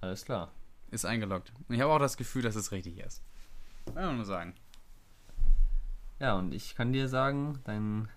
Alles 0.00 0.24
klar. 0.24 0.50
Ist 0.90 1.04
eingeloggt. 1.04 1.52
Ich 1.68 1.80
habe 1.80 1.92
auch 1.92 2.00
das 2.00 2.16
Gefühl, 2.16 2.42
dass 2.42 2.56
es 2.56 2.72
richtig 2.72 2.98
ist. 2.98 3.22
Kann 3.86 3.94
man 3.94 4.16
nur 4.16 4.24
sagen. 4.24 4.54
Ja, 6.18 6.34
und 6.34 6.52
ich 6.52 6.74
kann 6.74 6.92
dir 6.92 7.08
sagen, 7.08 7.60
dein 7.64 8.08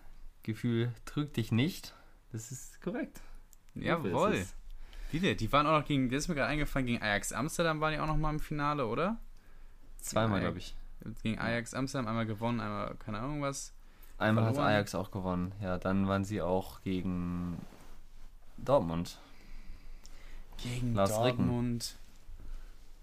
Gefühl 0.44 0.92
trügt 1.06 1.38
dich 1.38 1.52
nicht. 1.52 1.94
Das 2.32 2.52
ist 2.52 2.82
korrekt. 2.82 3.22
Jawohl. 3.76 4.46
Viele, 5.10 5.36
die 5.36 5.52
waren 5.52 5.68
auch 5.68 5.80
noch 5.80 5.88
gegen, 5.88 6.10
das 6.10 6.24
ist 6.24 6.28
mir 6.28 6.36
gerade 6.36 6.50
eingefallen, 6.50 6.88
gegen 6.88 7.02
Ajax 7.02 7.32
Amsterdam 7.32 7.80
waren 7.82 7.94
die 7.94 8.00
auch 8.00 8.08
noch 8.08 8.18
mal 8.18 8.32
im 8.32 8.40
Finale, 8.40 8.88
oder? 8.88 9.20
Zweimal, 10.10 10.40
glaube 10.40 10.57
ich. 10.60 10.76
Gegen 11.22 11.40
Ajax 11.40 11.73
Amsterdam 11.73 12.07
einmal 12.07 12.26
gewonnen, 12.26 12.60
einmal 12.60 12.95
keine 12.95 13.19
Ahnung 13.19 13.41
was. 13.41 13.73
Einmal 14.18 14.45
verloren. 14.45 14.65
hat 14.65 14.72
Ajax 14.72 14.95
auch 14.95 15.11
gewonnen. 15.11 15.52
Ja, 15.61 15.77
dann 15.77 16.07
waren 16.07 16.23
sie 16.23 16.41
auch 16.41 16.82
gegen 16.82 17.57
Dortmund. 18.57 19.19
Gegen 20.57 20.94
Lars 20.94 21.11
Dortmund. 21.11 21.98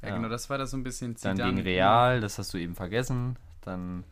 Ja, 0.01 0.09
ja, 0.09 0.17
genau, 0.17 0.29
das 0.29 0.51
war 0.51 0.59
das 0.59 0.71
so 0.71 0.77
ein 0.77 0.83
bisschen 0.83 1.17
Zidane. 1.17 1.39
Dann 1.39 1.57
gegen 1.57 1.67
Real, 1.67 2.21
das 2.21 2.39
hast 2.39 2.55
du 2.55 2.59
eben 2.59 2.75
vergessen. 2.75 3.37
Dann 3.61 4.05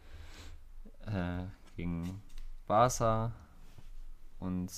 äh, 1.07 1.45
gegen 1.77 2.23
Barca 2.67 3.33
und 4.39 4.71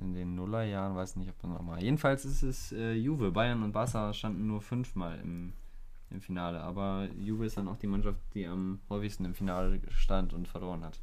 in 0.00 0.14
den 0.14 0.34
Nullerjahren, 0.34 0.96
weiß 0.96 1.16
nicht, 1.16 1.30
ob 1.30 1.40
dann 1.40 1.52
nochmal. 1.52 1.82
Jedenfalls 1.82 2.24
ist 2.24 2.42
es 2.42 2.72
äh, 2.72 2.92
Juve. 2.92 3.30
Bayern 3.30 3.62
und 3.62 3.72
Barca 3.72 4.12
standen 4.12 4.46
nur 4.46 4.60
fünfmal 4.60 5.18
im, 5.20 5.52
im 6.12 6.20
Finale. 6.20 6.60
Aber 6.60 7.08
Juve 7.18 7.46
ist 7.46 7.56
dann 7.56 7.68
auch 7.68 7.76
die 7.76 7.86
Mannschaft, 7.86 8.18
die 8.34 8.46
am 8.46 8.80
häufigsten 8.88 9.24
im 9.24 9.34
Finale 9.34 9.80
stand 9.90 10.32
und 10.32 10.48
verloren 10.48 10.84
hat. 10.84 11.00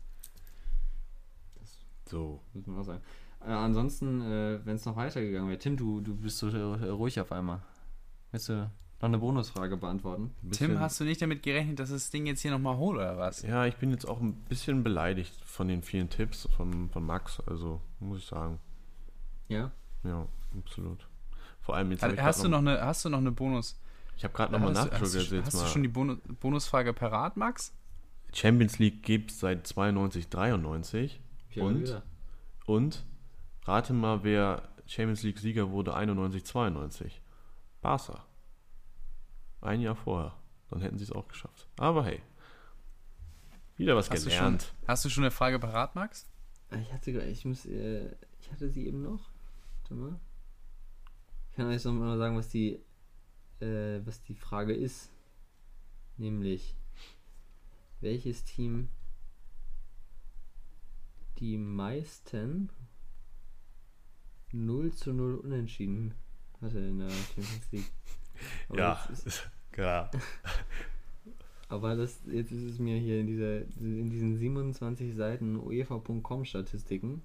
Das 1.60 1.86
so. 2.06 2.42
Muss 2.54 2.68
man 2.68 2.80
auch 2.80 2.84
sagen. 2.84 3.02
Äh, 3.42 3.52
ansonsten, 3.52 4.22
äh, 4.22 4.60
wenn 4.66 4.76
es 4.76 4.86
noch 4.86 4.96
weitergegangen 4.96 5.50
wäre, 5.50 5.60
Tim, 5.60 5.78
du, 5.78 6.02
du 6.02 6.16
bist 6.16 6.38
so 6.38 6.50
ruhig 6.50 7.20
auf 7.20 7.32
einmal. 7.32 7.62
Willst 8.32 8.50
du 8.50 8.54
noch 9.02 9.08
eine 9.08 9.18
Bonusfrage 9.18 9.78
beantworten? 9.78 10.32
Tim, 10.52 10.80
hast 10.80 11.00
du 11.00 11.06
nicht 11.06 11.22
damit 11.22 11.42
gerechnet, 11.42 11.80
dass 11.80 11.90
das 11.90 12.10
Ding 12.10 12.26
jetzt 12.26 12.42
hier 12.42 12.52
nochmal 12.52 12.78
holt 12.78 12.98
oder 12.98 13.18
was? 13.18 13.42
Ja, 13.44 13.66
ich 13.66 13.78
bin 13.78 13.92
jetzt 13.92 14.06
auch 14.06 14.20
ein 14.20 14.34
bisschen 14.34 14.84
beleidigt 14.84 15.34
von 15.46 15.68
den 15.68 15.84
vielen 15.84 16.10
Tipps 16.10 16.48
von, 16.56 16.90
von 16.90 17.06
Max, 17.06 17.40
also 17.48 17.82
muss 18.00 18.20
ich 18.20 18.26
sagen. 18.26 18.60
Ja? 19.48 19.72
Ja, 20.04 20.28
absolut. 20.58 21.08
Vor 21.62 21.76
allem 21.76 21.92
jetzt. 21.92 22.04
Also, 22.04 22.18
hast, 22.22 22.44
du 22.44 22.50
noch, 22.50 22.62
noch 22.62 22.72
eine, 22.72 22.82
hast 22.82 23.06
du 23.06 23.10
noch 23.10 23.20
eine 23.20 23.32
Bonus? 23.32 23.80
Ich 24.20 24.26
habe 24.26 24.34
gerade 24.34 24.52
nochmal 24.52 24.74
nachgeschaut. 24.74 25.16
Hast, 25.16 25.32
du, 25.32 25.46
hast 25.46 25.62
du 25.62 25.66
schon 25.66 25.82
die 25.82 25.88
Bonus, 25.88 26.18
Bonusfrage 26.42 26.92
parat, 26.92 27.38
Max? 27.38 27.74
Champions 28.34 28.78
League 28.78 29.02
gibt 29.02 29.32
es 29.32 29.40
seit 29.40 29.66
92, 29.66 30.28
93. 30.28 31.22
Und, 31.56 32.04
und 32.66 33.06
rate 33.64 33.94
mal, 33.94 34.26
wer 34.26 34.68
Champions 34.88 35.24
League 35.24 35.40
Sieger 35.40 35.72
wurde 35.72 35.94
91, 35.94 36.44
92. 36.44 37.22
Barca. 37.82 38.26
Ein 39.62 39.80
Jahr 39.80 39.96
vorher. 39.96 40.36
Dann 40.70 40.82
hätten 40.82 40.98
sie 40.98 41.06
es 41.06 41.14
auch 41.14 41.30
geschafft. 41.30 41.70
Aber 41.78 42.04
hey. 42.04 42.22
Wieder 43.78 43.96
was 43.96 44.10
hast 44.10 44.26
gelernt. 44.26 44.64
Du 44.64 44.66
schon, 44.66 44.88
hast 44.90 45.06
du 45.06 45.10
schon 45.10 45.24
eine 45.24 45.32
Frage 45.32 45.60
parat, 45.60 45.96
Max? 45.96 46.28
Ich 46.82 46.92
hatte, 46.92 47.12
ich 47.12 47.46
muss, 47.46 47.66
äh, 47.66 48.14
ich 48.42 48.52
hatte 48.52 48.70
sie 48.70 48.86
eben 48.86 49.02
noch. 49.02 49.30
Warte 49.78 49.94
mal. 49.94 50.20
Ich 51.52 51.56
kann 51.56 51.68
euch 51.68 51.86
noch 51.86 51.94
mal 51.94 52.18
sagen, 52.18 52.36
was 52.36 52.50
die, 52.50 52.82
äh, 53.62 54.00
was 54.06 54.22
die 54.24 54.36
Frage 54.36 54.74
ist. 54.74 55.12
Nämlich, 56.18 56.76
welches 58.02 58.44
Team 58.44 58.90
die 61.38 61.58
meisten 61.58 62.70
0 64.52 64.92
zu 64.94 65.14
0 65.14 65.36
Unentschieden 65.36 66.14
hatte 66.62 66.80
in 66.80 67.00
der 67.00 67.10
Champions 67.10 67.72
League. 67.72 67.92
Aber 68.70 68.80
ja, 68.80 69.10
ist, 69.12 69.50
klar. 69.72 70.12
Aber 71.70 71.96
das, 71.96 72.20
jetzt 72.26 72.52
ist 72.52 72.64
es 72.64 72.80
mir 72.80 72.98
hier 72.98 73.20
in, 73.20 73.28
dieser, 73.28 73.62
in 73.80 74.10
diesen 74.10 74.38
27 74.38 75.16
Seiten 75.16 75.56
UEFA.com 75.56 76.44
Statistiken 76.44 77.22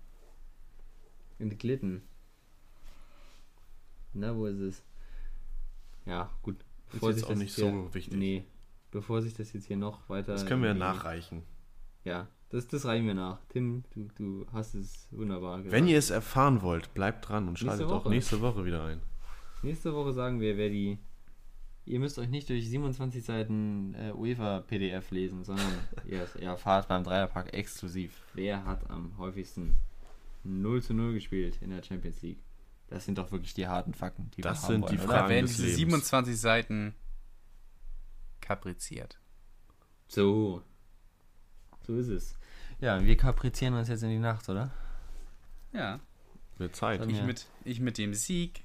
entglitten. 1.39 2.03
Na, 4.13 4.37
wo 4.37 4.47
ist 4.47 4.61
es? 4.61 4.83
Ja, 6.07 6.31
gut. 6.43 6.57
Bevor 6.93 7.11
ist 7.11 7.17
jetzt 7.17 7.31
auch 7.31 7.35
nicht 7.35 7.55
hier, 7.55 7.71
so 7.71 7.95
wichtig. 7.95 8.17
Nee, 8.17 8.45
bevor 8.91 9.23
sich 9.23 9.35
das 9.35 9.53
jetzt 9.53 9.67
hier 9.67 9.77
noch 9.77 10.09
weiter. 10.09 10.33
Das 10.33 10.47
können 10.47 10.63
wir 10.63 10.69
ja 10.69 10.75
nachreichen. 10.75 11.43
Ja, 12.05 12.29
das, 12.51 12.69
das 12.69 12.85
reichen 12.85 13.07
wir 13.07 13.15
nach. 13.15 13.41
Tim, 13.49 13.83
du, 13.95 14.09
du 14.15 14.47
hast 14.53 14.75
es 14.75 15.09
wunderbar 15.11 15.59
gesagt. 15.59 15.73
Wenn 15.73 15.89
ihr 15.89 15.99
es 15.99 16.11
erfahren 16.11 16.63
wollt, 16.63 16.95
bleibt 16.95 17.29
dran 17.29 17.49
und 17.49 17.59
schaltet 17.59 17.89
auch 17.89 18.09
nächste 18.09 18.41
Woche 18.41 18.65
wieder 18.65 18.85
ein. 18.85 19.01
Nächste 19.63 19.93
Woche 19.95 20.13
sagen 20.13 20.41
wir, 20.41 20.57
wer 20.57 20.69
die. 20.69 20.99
Ihr 21.87 21.99
müsst 21.99 22.19
euch 22.19 22.29
nicht 22.29 22.49
durch 22.49 22.69
27 22.69 23.25
Seiten 23.25 23.95
äh, 23.95 24.13
UEFA-PDF 24.13 25.11
lesen, 25.11 25.43
sondern 25.43 25.67
ihr, 26.07 26.27
ihr 26.39 26.49
erfahrt 26.49 26.87
beim 26.87 27.03
Dreierpack 27.03 27.53
exklusiv, 27.53 28.23
wer 28.35 28.65
hat 28.65 28.89
am 28.89 29.19
häufigsten 29.19 29.75
0 30.45 30.83
zu 30.83 30.95
0 30.95 31.15
gespielt 31.15 31.59
in 31.61 31.71
der 31.71 31.83
Champions 31.83 32.23
League. 32.23 32.44
Das 32.89 33.05
sind 33.05 33.19
doch 33.19 33.33
wirklich 33.33 33.55
die 33.55 33.67
harten 33.67 33.95
Fakten, 33.95 34.31
die 34.37 34.43
das 34.43 34.63
wir 34.63 34.67
sind 34.67 34.85
haben 34.85 34.93
die 34.93 34.99
wollen, 34.99 35.09
Fragen 35.09 35.29
werden 35.31 35.47
diese 35.47 35.63
Lebens. 35.63 35.79
27 35.79 36.41
Seiten 36.41 36.95
kapriziert. 38.41 39.19
So. 40.07 40.63
So 41.87 41.97
ist 41.97 42.09
es. 42.09 42.39
Ja, 42.81 43.03
wir 43.03 43.17
kaprizieren 43.17 43.75
uns 43.75 43.89
jetzt 43.89 44.03
in 44.03 44.11
die 44.11 44.19
Nacht, 44.19 44.49
oder? 44.49 44.71
Ja. 45.73 46.01
Wird 46.59 46.77
Zeit. 46.77 47.05
Ich 47.11 47.23
mit, 47.23 47.47
ich 47.65 47.81
mit 47.81 47.99
dem 47.99 48.15
Sieg. 48.15 48.63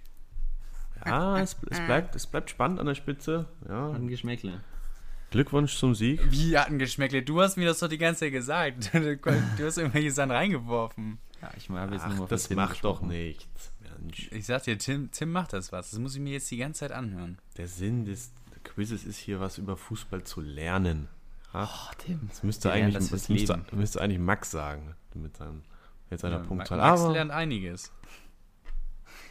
Ja, 1.05 1.39
es, 1.39 1.55
es, 1.69 1.79
bleibt, 1.79 2.15
es 2.15 2.27
bleibt 2.27 2.49
spannend 2.49 2.79
an 2.79 2.85
der 2.85 2.95
Spitze. 2.95 3.47
Ja. 3.67 3.91
Ein 3.91 4.07
Geschmäckle. 4.07 4.61
Glückwunsch 5.31 5.77
zum 5.77 5.95
Sieg. 5.95 6.19
Wie 6.31 6.57
hat 6.57 6.67
ein 6.67 6.79
Geschmäckle? 6.79 7.23
Du 7.23 7.41
hast 7.41 7.55
mir 7.55 7.67
das 7.67 7.79
doch 7.79 7.87
die 7.87 7.97
ganze 7.97 8.21
Zeit 8.21 8.31
gesagt. 8.33 8.91
Du 8.93 9.65
hast 9.65 9.77
irgendwelche 9.77 10.11
Sachen 10.11 10.31
reingeworfen. 10.31 11.19
Ja, 11.41 11.51
ich 11.55 11.69
habe 11.69 11.93
jetzt 11.93 12.03
Ach, 12.05 12.15
nur 12.15 12.27
Das 12.27 12.49
macht 12.49 12.83
doch 12.83 13.01
nichts. 13.01 13.71
Mensch. 14.01 14.31
Ich 14.31 14.45
sag 14.45 14.63
dir, 14.63 14.77
Tim, 14.77 15.11
Tim 15.11 15.31
macht 15.31 15.53
das 15.53 15.71
was. 15.71 15.91
Das 15.91 15.99
muss 15.99 16.15
ich 16.15 16.21
mir 16.21 16.33
jetzt 16.33 16.49
die 16.51 16.57
ganze 16.57 16.81
Zeit 16.81 16.91
anhören. 16.91 17.37
Der 17.57 17.67
Sinn 17.67 18.05
des 18.05 18.31
Quizzes 18.63 19.05
ist 19.05 19.17
hier 19.17 19.39
was 19.39 19.57
über 19.57 19.77
Fußball 19.77 20.23
zu 20.23 20.41
lernen. 20.41 21.07
Ach, 21.53 21.91
oh, 21.91 21.95
Tim. 21.97 22.21
Das 22.29 22.43
müsste, 22.43 22.71
eigentlich, 22.71 22.93
das 22.93 23.09
das 23.09 23.29
müsste, 23.29 23.61
müsste, 23.71 24.01
eigentlich 24.01 24.19
Max 24.19 24.51
sagen. 24.51 24.95
Mit, 25.15 25.37
seinem, 25.37 25.63
mit 26.09 26.19
seiner 26.19 26.37
ja, 26.37 26.43
Punktzahl. 26.43 26.77
Max 26.77 27.01
Aber, 27.01 27.13
lernt 27.13 27.31
einiges. 27.31 27.91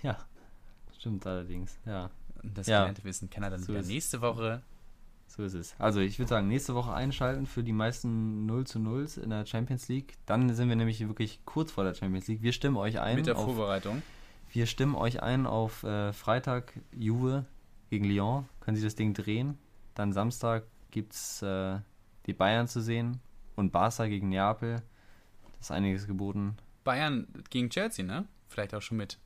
Ja, 0.00 0.16
stimmt 0.96 1.26
allerdings. 1.26 1.76
Ja. 1.84 2.10
Und 2.40 2.56
das 2.56 2.68
ja. 2.68 2.82
gelernte 2.82 3.02
Wissen 3.02 3.28
kann 3.28 3.42
er 3.42 3.50
dann 3.50 3.60
so 3.60 3.72
wieder 3.72 3.82
nächste 3.82 4.20
Woche 4.20 4.62
so 5.28 5.42
ist 5.42 5.54
es. 5.54 5.74
Also 5.78 6.00
ich 6.00 6.18
würde 6.18 6.30
sagen, 6.30 6.48
nächste 6.48 6.74
Woche 6.74 6.92
einschalten 6.92 7.46
für 7.46 7.62
die 7.62 7.72
meisten 7.72 8.46
0 8.46 8.66
zu 8.66 8.78
0s 8.78 9.20
in 9.20 9.30
der 9.30 9.44
Champions 9.46 9.88
League. 9.88 10.14
Dann 10.26 10.52
sind 10.54 10.68
wir 10.68 10.76
nämlich 10.76 11.06
wirklich 11.06 11.40
kurz 11.44 11.70
vor 11.70 11.84
der 11.84 11.94
Champions 11.94 12.26
League. 12.28 12.42
Wir 12.42 12.52
stimmen 12.52 12.76
euch 12.76 12.98
ein. 12.98 13.16
Mit 13.16 13.26
der 13.26 13.36
auf, 13.36 13.44
Vorbereitung. 13.44 14.02
Wir 14.58 14.66
stimmen 14.66 14.96
euch 14.96 15.22
ein 15.22 15.46
auf 15.46 15.84
äh, 15.84 16.12
Freitag 16.12 16.72
Juve 16.90 17.46
gegen 17.90 18.04
Lyon. 18.04 18.48
Können 18.58 18.76
Sie 18.76 18.82
das 18.82 18.96
Ding 18.96 19.14
drehen? 19.14 19.56
Dann 19.94 20.12
Samstag 20.12 20.64
gibt 20.90 21.12
es 21.12 21.42
äh, 21.42 21.78
die 22.26 22.32
Bayern 22.32 22.66
zu 22.66 22.80
sehen 22.80 23.20
und 23.54 23.70
Barca 23.70 24.08
gegen 24.08 24.30
Neapel. 24.30 24.82
Das 25.58 25.66
ist 25.66 25.70
einiges 25.70 26.08
geboten. 26.08 26.56
Bayern 26.82 27.28
gegen 27.50 27.70
Chelsea, 27.70 28.04
ne? 28.04 28.26
Vielleicht 28.48 28.74
auch 28.74 28.82
schon 28.82 28.96
mit 28.96 29.20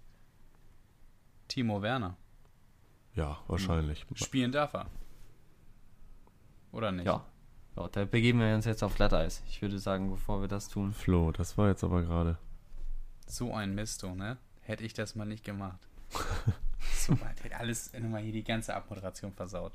Timo 1.48 1.80
Werner. 1.80 2.18
Ja, 3.14 3.38
wahrscheinlich. 3.46 4.04
Spielen 4.12 4.52
darf 4.52 4.74
er. 4.74 4.90
Oder 6.72 6.92
nicht? 6.92 7.06
Ja. 7.06 7.24
ja. 7.76 7.88
Da 7.88 8.04
begeben 8.04 8.38
wir 8.40 8.54
uns 8.54 8.66
jetzt 8.66 8.82
auf 8.82 8.96
Glatteis. 8.96 9.42
Ich 9.48 9.62
würde 9.62 9.78
sagen, 9.78 10.10
bevor 10.10 10.42
wir 10.42 10.48
das 10.48 10.68
tun. 10.68 10.92
Flo, 10.92 11.32
das 11.32 11.56
war 11.56 11.68
jetzt 11.68 11.84
aber 11.84 12.02
gerade. 12.02 12.36
So 13.26 13.54
ein 13.54 13.74
Misto, 13.74 14.14
ne? 14.14 14.36
Hätte 14.62 14.84
ich 14.84 14.94
das 14.94 15.14
mal 15.14 15.24
nicht 15.24 15.44
gemacht. 15.44 15.78
so 16.94 17.12
weit. 17.20 17.42
Hätte 17.42 17.56
alles 17.58 17.92
nochmal 17.92 18.22
hier 18.22 18.32
die 18.32 18.44
ganze 18.44 18.74
Abmoderation 18.74 19.32
versaut. 19.32 19.72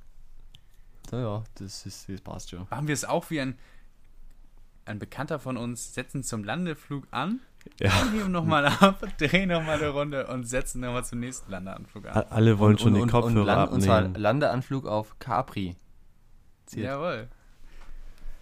Naja, 1.12 1.44
das, 1.56 1.86
ist, 1.86 2.10
das 2.10 2.22
passt 2.22 2.50
schon. 2.50 2.68
Machen 2.70 2.88
wir 2.88 2.94
es 2.94 3.06
auch 3.06 3.30
wie 3.30 3.40
ein, 3.40 3.58
ein 4.86 5.00
Bekannter 5.00 5.40
von 5.40 5.58
uns, 5.58 5.94
setzen 5.94 6.24
zum 6.24 6.44
Landeflug 6.44 7.08
an, 7.12 7.40
ja. 7.80 7.90
heben 8.12 8.32
nochmal 8.32 8.66
ab, 8.66 9.06
drehen 9.18 9.50
nochmal 9.50 9.78
eine 9.78 9.90
Runde 9.90 10.28
und 10.28 10.46
setzen 10.46 10.82
nochmal 10.82 11.06
zum 11.06 11.20
nächsten 11.20 11.52
Landeanflug 11.52 12.08
an. 12.08 12.26
Alle 12.30 12.60
wollen 12.60 12.74
und, 12.74 12.82
schon 12.82 12.94
und, 12.94 13.02
den 13.02 13.10
Kopfhörer 13.10 13.42
und, 13.42 13.46
land, 13.46 13.60
abnehmen. 13.60 13.76
Und 13.76 13.82
zwar 13.82 14.02
Landeanflug 14.02 14.86
auf 14.86 15.18
Capri 15.20 15.76
passiert. 16.78 16.86
Jawohl. 16.86 17.28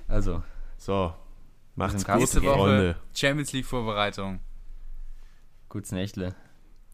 Also. 0.08 0.44
So. 0.78 1.14
Macht's 1.76 2.06
gut, 2.06 2.16
nächste 2.16 2.42
Woche 2.44 2.58
Freunde. 2.58 2.96
Champions 3.14 3.52
League 3.54 3.66
Vorbereitung. 3.66 4.40
Gutes 5.76 5.92
Nächtle. 5.92 6.34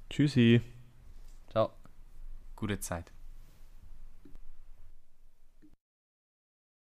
Tschüssi. 0.10 0.60
Ciao. 1.52 1.70
Gute 2.56 2.80
Zeit. 2.80 3.12